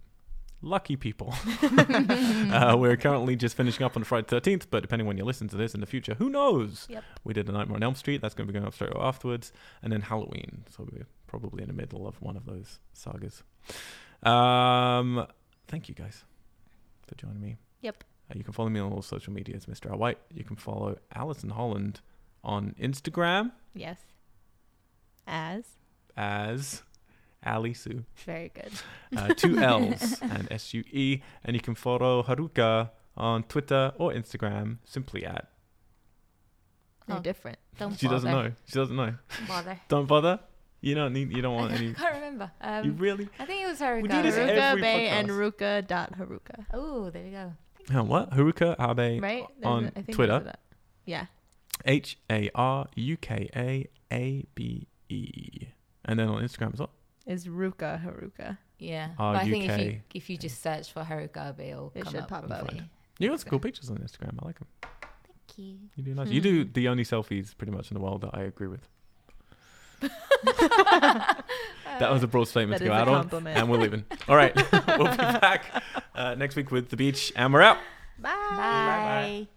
Lucky 0.65 0.95
people. 0.95 1.35
uh, 1.63 2.77
we're 2.79 2.97
currently 2.97 3.35
just 3.35 3.57
finishing 3.57 3.85
up 3.85 3.97
on 3.97 4.05
Friday 4.05 4.29
13th, 4.29 4.67
but 4.71 4.81
depending 4.83 5.09
when 5.09 5.17
you 5.17 5.25
listen 5.25 5.49
to 5.49 5.57
this 5.57 5.75
in 5.75 5.81
the 5.81 5.87
future, 5.87 6.15
who 6.15 6.31
knows? 6.31 6.87
Yep. 6.89 7.03
We 7.25 7.35
did 7.35 7.49
a 7.49 7.53
Nightmare 7.53 7.77
on 7.77 7.83
Elm 7.83 7.97
Street. 7.97 8.21
That's 8.23 8.35
going 8.35 8.47
to 8.47 8.53
be 8.53 8.57
going 8.57 8.67
up 8.67 8.75
straight 8.75 8.93
afterwards. 8.97 9.53
And 9.83 9.93
then 9.93 10.03
Halloween. 10.03 10.65
So 10.71 10.87
we're 10.91 11.07
probably 11.27 11.63
in 11.63 11.69
the 11.69 11.75
middle 11.75 12.07
of 12.07 12.21
one 12.23 12.37
of 12.37 12.47
those 12.47 12.79
sagas. 12.93 13.43
Um, 14.23 15.27
thank 15.67 15.89
you 15.89 15.97
guys 15.97 16.23
for 17.09 17.17
joining 17.17 17.41
me. 17.41 17.57
Yep. 17.81 18.05
Uh, 18.31 18.35
you 18.37 18.45
can 18.45 18.53
follow 18.53 18.69
me 18.69 18.79
on 18.79 18.93
all 18.93 19.03
social 19.03 19.33
medias, 19.33 19.67
Mr. 19.67 19.91
Al 19.91 19.99
White. 19.99 20.19
You 20.33 20.45
can 20.45 20.55
follow 20.55 20.97
Alison 21.13 21.51
Holland 21.51 22.01
on 22.45 22.77
Instagram 22.81 23.51
Yes. 23.75 23.99
As. 25.27 25.65
as 26.17 26.83
Ali 27.45 27.75
Sue. 27.75 28.05
Very 28.27 28.51
good. 28.55 28.73
uh, 29.17 29.35
two 29.35 29.59
L's 29.77 30.21
and 30.23 30.49
S 30.51 30.73
U 30.75 30.83
E. 30.93 31.21
And 31.45 31.55
you 31.57 31.61
can 31.61 31.75
follow 31.75 32.23
Haruka 32.23 32.91
on 33.17 33.43
Twitter 33.45 33.93
or 33.99 34.13
Instagram 34.13 34.79
simply 34.85 35.25
at. 35.25 35.49
They're 37.07 37.17
Oh. 37.19 37.21
different. 37.21 37.59
Don't 37.79 37.99
She 37.99 38.07
doesn't 38.09 38.31
know. 38.31 38.53
She 38.67 38.75
doesn't 38.75 38.97
know. 38.97 39.15
Bother. 39.49 39.81
Don't 39.89 40.07
bother. 40.07 40.39
You 40.81 40.95
don't 40.97 41.13
need. 41.13 41.31
You 41.35 41.43
don't 41.43 41.55
I 41.59 41.61
want 41.61 41.73
any. 41.73 41.91
I 41.91 41.93
can't 41.95 42.15
remember. 42.15 42.51
Um, 42.61 42.85
You 42.85 42.93
really? 42.93 43.29
I 43.39 43.45
think 43.45 43.63
it 43.65 43.67
was 43.69 43.79
Haruka. 43.81 44.03
We 44.03 44.09
do 44.09 44.23
this 44.23 44.35
Haruka 44.37 44.49
every 44.59 44.81
Bay 44.83 45.09
and 45.09 45.29
podcast. 45.29 45.53
Ruka 45.53 45.87
dot 45.87 46.19
Haruka. 46.19 46.65
Oh, 46.75 47.11
there 47.11 47.25
you 47.25 47.31
go. 47.31 47.53
Hang 47.89 47.99
on, 47.99 48.09
what? 48.09 48.31
Haruka 48.31 48.75
Abe 48.79 49.23
Right? 49.23 49.45
There's 49.61 49.65
on 49.67 49.85
a- 49.85 49.89
I 49.89 49.91
think 50.03 50.13
Twitter. 50.15 50.39
there's 50.41 50.55
a- 50.55 50.59
Yeah. 51.05 51.27
H 51.85 52.19
A 52.31 52.51
R 52.55 52.87
U 52.95 53.17
K 53.17 53.49
A 53.55 53.87
A 54.13 54.45
B 54.55 54.87
E. 55.09 55.67
And 56.05 56.19
then 56.19 56.29
on 56.29 56.43
Instagram 56.43 56.73
as 56.75 56.81
well. 56.81 56.91
Is 57.27 57.47
Ruka 57.47 58.03
Haruka. 58.05 58.59
Yeah. 58.79 59.11
but 59.17 59.37
I 59.37 59.45
think 59.45 59.65
if 59.65 59.71
you 59.71 59.73
R-U-K. 59.73 60.03
if 60.15 60.29
you 60.31 60.37
just 60.37 60.61
search 60.63 60.93
for 60.93 61.03
Haruka 61.03 61.51
Abe, 61.51 61.61
it'll 61.71 61.93
It 61.95 62.03
come 62.05 62.13
should 62.13 62.23
up. 62.23 62.29
pop 62.29 62.51
up. 62.51 62.73
me. 62.73 62.83
You 63.19 63.29
got 63.29 63.41
some 63.41 63.51
cool 63.51 63.61
pictures 63.61 63.89
on 63.91 63.99
Instagram. 63.99 64.39
I 64.43 64.47
like 64.47 64.59
them. 64.59 64.67
Thank 64.83 65.59
you. 65.59 65.77
You 65.95 66.03
do 66.03 66.15
nice. 66.15 66.29
You 66.29 66.41
do 66.41 66.65
the 66.65 66.89
only 66.89 67.05
selfies 67.05 67.57
pretty 67.57 67.73
much 67.73 67.91
in 67.91 67.95
the 67.95 68.01
world 68.01 68.23
that 68.23 68.31
I 68.35 68.43
agree 68.43 68.67
with. 68.69 68.89
That 71.99 72.11
was 72.11 72.23
a 72.23 72.27
broad 72.27 72.49
statement 72.49 72.79
That 72.81 72.87
to 72.87 72.91
is 72.91 72.97
go 72.97 72.97
a 72.97 73.01
out 73.03 73.09
on. 73.09 73.21
compliment. 73.21 73.57
And 73.59 73.69
we're 73.71 73.77
leaving. 73.79 74.05
All 74.27 74.35
right. 74.35 74.55
we'll 74.99 75.11
be 75.11 75.17
back 75.17 75.83
uh, 76.15 76.35
next 76.35 76.57
week 76.57 76.71
with 76.73 76.89
the 76.89 76.97
beach, 76.97 77.33
and 77.37 77.53
we're 77.53 77.61
out. 77.63 77.77
Bye. 78.19 78.31
Bye. 78.51 79.49